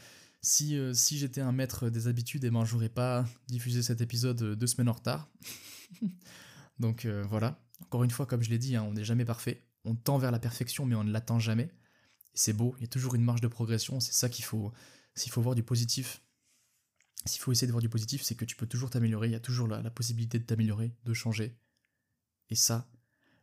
si, 0.43 0.79
si 0.95 1.19
j'étais 1.19 1.41
un 1.41 1.53
maître 1.53 1.89
des 1.89 2.07
habitudes, 2.07 2.45
eh 2.45 2.51
ben, 2.51 2.65
j'aurais 2.65 2.91
pas 2.91 3.25
diffusé 3.49 3.83
cet 3.83 4.01
épisode 4.01 4.55
deux 4.59 4.67
semaines 4.67 4.89
en 4.89 4.93
retard. 4.93 5.31
Donc 6.79 7.07
voilà, 7.07 7.65
encore 7.81 8.05
une 8.05 8.11
fois, 8.11 8.27
comme 8.27 8.43
je 8.43 8.51
l'ai 8.51 8.59
dit, 8.59 8.77
hein, 8.77 8.83
on 8.83 8.93
n'est 8.93 9.05
jamais 9.05 9.25
parfait. 9.25 9.65
On 9.85 9.95
tend 9.95 10.19
vers 10.19 10.31
la 10.31 10.39
perfection, 10.39 10.85
mais 10.85 10.95
on 10.95 11.05
ne 11.05 11.13
l'atteint 11.13 11.39
jamais. 11.39 11.71
C'est 12.35 12.53
beau, 12.53 12.75
il 12.79 12.83
y 12.83 12.85
a 12.85 12.89
toujours 12.89 13.15
une 13.15 13.23
marge 13.23 13.41
de 13.41 13.49
progression, 13.49 14.01
c'est 14.01 14.13
ça 14.13 14.29
qu'il 14.29 14.45
faut, 14.45 14.73
s'il 15.15 15.31
faut 15.31 15.41
voir 15.41 15.55
du 15.55 15.63
positif, 15.63 16.21
s'il 17.27 17.41
faut 17.41 17.53
essayer 17.53 17.67
de 17.67 17.73
voir 17.73 17.81
du 17.81 17.89
positif, 17.89 18.23
c'est 18.23 18.35
que 18.35 18.45
tu 18.45 18.57
peux 18.57 18.67
toujours 18.67 18.91
t'améliorer, 18.91 19.29
il 19.29 19.33
y 19.33 19.37
a 19.37 19.41
toujours 19.41 19.69
la, 19.69 19.91
possibilité 19.91 20.39
de 20.39 20.45
t'améliorer, 20.45 20.95
de 21.05 21.15
changer. 21.15 21.57
Et 22.55 22.57
ça, 22.57 22.87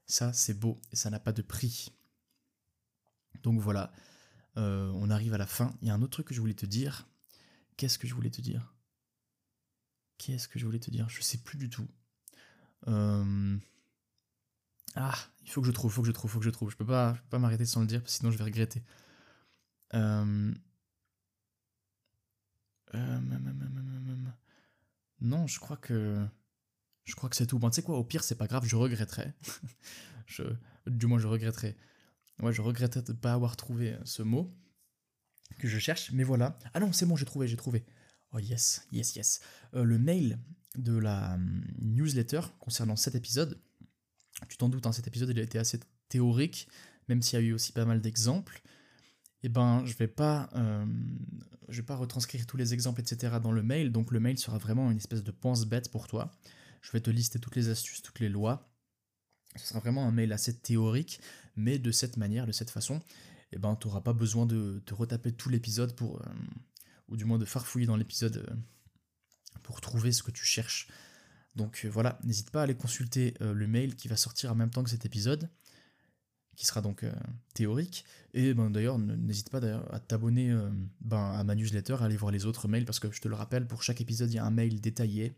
ça 0.06 0.32
c'est 0.32 0.54
beau, 0.54 0.80
et 0.94 0.96
ça 0.96 1.10
n'a 1.10 1.20
pas 1.20 1.34
de 1.34 1.42
prix. 1.42 1.92
Donc 3.44 3.60
voilà, 3.60 3.92
euh, 4.56 4.90
on 4.96 5.10
arrive 5.10 5.34
à 5.34 5.38
la 5.38 5.46
fin. 5.46 5.76
Il 5.82 5.90
y 5.90 5.92
a 5.92 5.94
un 5.94 6.02
autre 6.02 6.14
truc 6.14 6.28
que 6.28 6.34
je 6.34 6.40
voulais 6.40 6.54
te 6.54 6.66
dire. 6.66 7.10
Qu'est-ce 7.76 8.00
que 8.00 8.08
je 8.08 8.16
voulais 8.16 8.30
te 8.30 8.40
dire? 8.40 8.74
Qu'est-ce 10.18 10.48
que 10.48 10.60
je 10.60 10.66
voulais 10.66 10.80
te 10.80 10.90
dire? 10.90 11.10
Je 11.10 11.22
sais 11.22 11.40
plus 11.40 11.58
du 11.58 11.70
tout. 11.70 11.90
Euh, 12.88 13.58
ah, 14.96 15.18
il 15.44 15.50
faut 15.50 15.60
que 15.60 15.68
je 15.68 15.74
trouve, 15.74 15.92
il 15.92 15.96
faut 15.96 16.02
que 16.04 16.08
je 16.08 16.14
trouve, 16.14 16.32
il 16.32 16.34
faut 16.34 16.40
que 16.40 16.46
je 16.46 16.52
trouve. 16.52 16.72
Je 16.72 16.78
peux 16.78 16.86
pas, 16.86 17.12
peux 17.12 17.30
pas 17.32 17.40
m'arrêter 17.40 17.66
sans 17.66 17.82
le 17.82 17.88
dire, 17.88 18.02
sinon 18.06 18.32
je 18.32 18.38
vais 18.38 18.46
regretter. 18.46 18.82
Euh, 19.94 20.54
non, 25.20 25.48
je 25.48 25.60
crois 25.60 25.76
que. 25.76 26.26
Je 27.12 27.16
crois 27.18 27.30
que 27.30 27.36
c'est 27.36 27.46
tout. 27.46 27.60
Bon, 27.60 27.70
tu 27.70 27.76
sais 27.76 27.82
quoi, 27.82 27.98
au 27.98 28.06
pire, 28.06 28.24
c'est 28.24 28.36
pas 28.36 28.48
grave, 28.48 28.64
je 28.66 28.76
regretterai. 28.76 29.34
Du 30.88 31.08
moins, 31.08 31.20
je 31.20 31.28
regretterai. 31.28 31.76
Ouais, 32.40 32.54
je 32.54 32.62
regretterais 32.62 33.02
de 33.02 33.12
ne 33.12 33.18
pas 33.18 33.34
avoir 33.34 33.58
trouvé 33.58 33.98
ce 34.06 34.24
mot 34.24 34.50
que 35.60 35.68
je 35.68 35.78
cherche, 35.78 36.12
mais 36.14 36.24
voilà. 36.24 36.58
Ah 36.74 36.80
non, 36.80 36.94
c'est 36.94 37.06
bon, 37.06 37.18
j'ai 37.18 37.26
trouvé, 37.26 37.50
j'ai 37.50 37.58
trouvé. 37.58 37.84
Oh 38.32 38.40
yes, 38.40 38.88
yes, 38.94 39.14
yes. 39.18 39.42
Euh, 39.74 39.84
le 39.84 40.00
mail 40.00 40.40
de 40.78 40.98
la 40.98 41.34
hum, 41.34 41.66
newsletter 41.82 42.40
concernant 42.60 42.96
cet 42.96 43.14
épisode, 43.16 43.60
tu 44.48 44.56
t'en 44.56 44.70
doutes, 44.70 44.88
hein, 44.88 44.94
cet 44.94 45.06
épisode 45.06 45.30
il 45.32 45.40
a 45.40 45.44
été 45.44 45.60
assez 45.60 45.82
théorique, 46.08 46.70
même 47.10 47.22
s'il 47.22 47.38
y 47.38 47.42
a 47.44 47.46
eu 47.46 47.52
aussi 47.52 47.74
pas 47.74 47.84
mal 47.84 48.00
d'exemples 48.00 48.64
eh 49.44 49.50
ben, 49.50 49.84
je 49.86 49.96
vais 49.96 50.08
pas, 50.08 50.50
euh, 50.56 50.86
je 51.68 51.82
vais 51.82 51.86
pas 51.86 51.96
retranscrire 51.96 52.46
tous 52.46 52.58
les 52.58 52.74
exemples, 52.74 53.02
etc. 53.02 53.38
dans 53.42 53.52
le 53.52 53.64
mail. 53.64 53.92
Donc 53.92 54.12
le 54.12 54.20
mail 54.20 54.38
sera 54.38 54.58
vraiment 54.58 54.92
une 54.92 54.98
espèce 54.98 55.24
de 55.24 55.32
pense-bête 55.32 55.90
pour 55.92 56.08
toi. 56.08 56.32
Je 56.82 56.92
vais 56.92 57.02
te 57.02 57.10
lister 57.10 57.40
toutes 57.40 57.56
les 57.56 57.70
astuces, 57.70 58.02
toutes 58.02 58.20
les 58.20 58.30
lois. 58.30 58.70
Ce 59.56 59.68
sera 59.68 59.80
vraiment 59.80 60.08
un 60.08 60.12
mail 60.12 60.32
assez 60.34 60.58
théorique, 60.58 61.20
mais 61.56 61.80
de 61.80 61.92
cette 61.92 62.18
manière, 62.18 62.48
de 62.48 62.52
cette 62.52 62.70
façon, 62.70 63.02
eh 63.52 63.60
ben, 63.60 63.76
tu 63.76 63.88
n'auras 63.88 64.02
pas 64.02 64.14
besoin 64.14 64.46
de 64.46 64.82
te 64.86 64.94
retaper 64.94 65.34
tout 65.34 65.50
l'épisode 65.50 65.96
pour, 65.96 66.22
euh, 66.22 66.26
ou 67.10 67.18
du 67.18 67.26
moins 67.26 67.38
de 67.38 67.46
farfouiller 67.46 67.86
dans 67.86 67.98
l'épisode 67.98 68.38
euh, 68.38 68.56
pour 69.64 69.82
trouver 69.82 70.12
ce 70.12 70.24
que 70.24 70.32
tu 70.32 70.46
cherches. 70.46 70.88
Donc 71.56 71.86
voilà, 71.92 72.18
n'hésite 72.24 72.50
pas 72.50 72.62
à 72.62 72.64
aller 72.64 72.78
consulter 72.78 73.34
le 73.42 73.68
mail 73.68 73.98
qui 73.98 74.08
va 74.08 74.16
sortir 74.16 74.54
en 74.54 74.56
même 74.56 74.70
temps 74.70 74.86
que 74.86 74.90
cet 74.90 75.06
épisode 75.06 75.50
qui 76.56 76.66
sera 76.66 76.82
donc 76.82 77.04
euh, 77.04 77.12
théorique. 77.54 78.06
Et 78.34 78.54
ben, 78.54 78.70
d'ailleurs, 78.70 79.00
n'hésite 79.00 79.50
pas 79.50 79.60
à 79.92 80.00
t'abonner 80.00 80.52
euh, 80.52 80.70
ben, 81.02 81.32
à 81.32 81.44
ma 81.44 81.56
newsletter, 81.56 81.94
à 82.00 82.06
aller 82.06 82.18
voir 82.18 82.32
les 82.32 82.46
autres 82.46 82.68
mails, 82.68 82.86
parce 82.86 83.00
que 83.00 83.12
je 83.12 83.22
te 83.22 83.28
le 83.28 83.36
rappelle, 83.36 83.68
pour 83.68 83.84
chaque 83.84 84.02
épisode, 84.02 84.32
il 84.32 84.36
y 84.36 84.40
a 84.40 84.46
un 84.46 84.52
mail 84.52 84.80
détaillé 84.80 85.34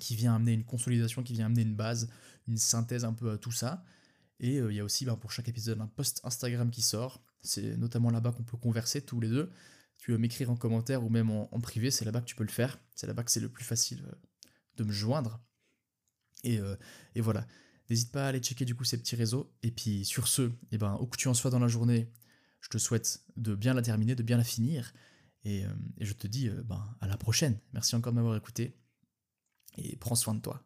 qui 0.00 0.16
vient 0.16 0.34
amener 0.34 0.52
une 0.52 0.64
consolidation, 0.64 1.22
qui 1.22 1.32
vient 1.34 1.46
amener 1.46 1.62
une 1.62 1.76
base, 1.76 2.10
une 2.48 2.56
synthèse 2.56 3.04
un 3.04 3.12
peu 3.12 3.30
à 3.30 3.38
tout 3.38 3.52
ça. 3.52 3.84
Et 4.40 4.58
euh, 4.58 4.72
il 4.72 4.76
y 4.76 4.80
a 4.80 4.84
aussi 4.84 5.04
ben, 5.04 5.16
pour 5.16 5.30
chaque 5.30 5.48
épisode 5.48 5.80
un 5.80 5.86
post 5.86 6.20
Instagram 6.24 6.70
qui 6.70 6.82
sort. 6.82 7.22
C'est 7.42 7.76
notamment 7.76 8.10
là-bas 8.10 8.32
qu'on 8.32 8.42
peut 8.42 8.56
converser 8.56 9.02
tous 9.02 9.20
les 9.20 9.28
deux. 9.28 9.50
Tu 9.98 10.10
veux 10.10 10.18
m'écrire 10.18 10.50
en 10.50 10.56
commentaire 10.56 11.04
ou 11.04 11.10
même 11.10 11.30
en, 11.30 11.60
privé, 11.60 11.90
c'est 11.90 12.04
là-bas 12.04 12.22
que 12.22 12.26
tu 12.26 12.34
peux 12.34 12.44
le 12.44 12.50
faire. 12.50 12.80
C'est 12.94 13.06
là-bas 13.06 13.22
que 13.22 13.30
c'est 13.30 13.40
le 13.40 13.50
plus 13.50 13.64
facile 13.64 14.02
de 14.76 14.84
me 14.84 14.92
joindre. 14.92 15.40
Et, 16.42 16.58
et 17.14 17.20
voilà. 17.20 17.46
N'hésite 17.90 18.12
pas 18.12 18.24
à 18.24 18.28
aller 18.28 18.38
checker 18.38 18.64
du 18.64 18.74
coup 18.74 18.84
ces 18.84 18.96
petits 18.96 19.16
réseaux. 19.16 19.52
Et 19.62 19.70
puis 19.70 20.06
sur 20.06 20.26
ce, 20.26 20.50
eh 20.70 20.78
ben, 20.78 20.96
où 21.00 21.06
que 21.06 21.18
tu 21.18 21.28
en 21.28 21.34
sois 21.34 21.50
dans 21.50 21.58
la 21.58 21.68
journée, 21.68 22.10
je 22.60 22.68
te 22.68 22.78
souhaite 22.78 23.22
de 23.36 23.54
bien 23.54 23.74
la 23.74 23.82
terminer, 23.82 24.14
de 24.14 24.22
bien 24.22 24.36
la 24.36 24.44
finir. 24.44 24.92
Et, 25.44 25.64
euh, 25.64 25.68
je 25.98 26.12
te 26.12 26.26
dis 26.26 26.48
euh, 26.48 26.62
ben, 26.62 26.96
à 27.00 27.06
la 27.06 27.16
prochaine. 27.16 27.58
Merci 27.72 27.96
encore 27.96 28.12
de 28.12 28.16
m'avoir 28.16 28.36
écouté. 28.36 28.79
Et 29.80 29.96
prends 29.96 30.14
soin 30.14 30.34
de 30.34 30.40
toi. 30.40 30.62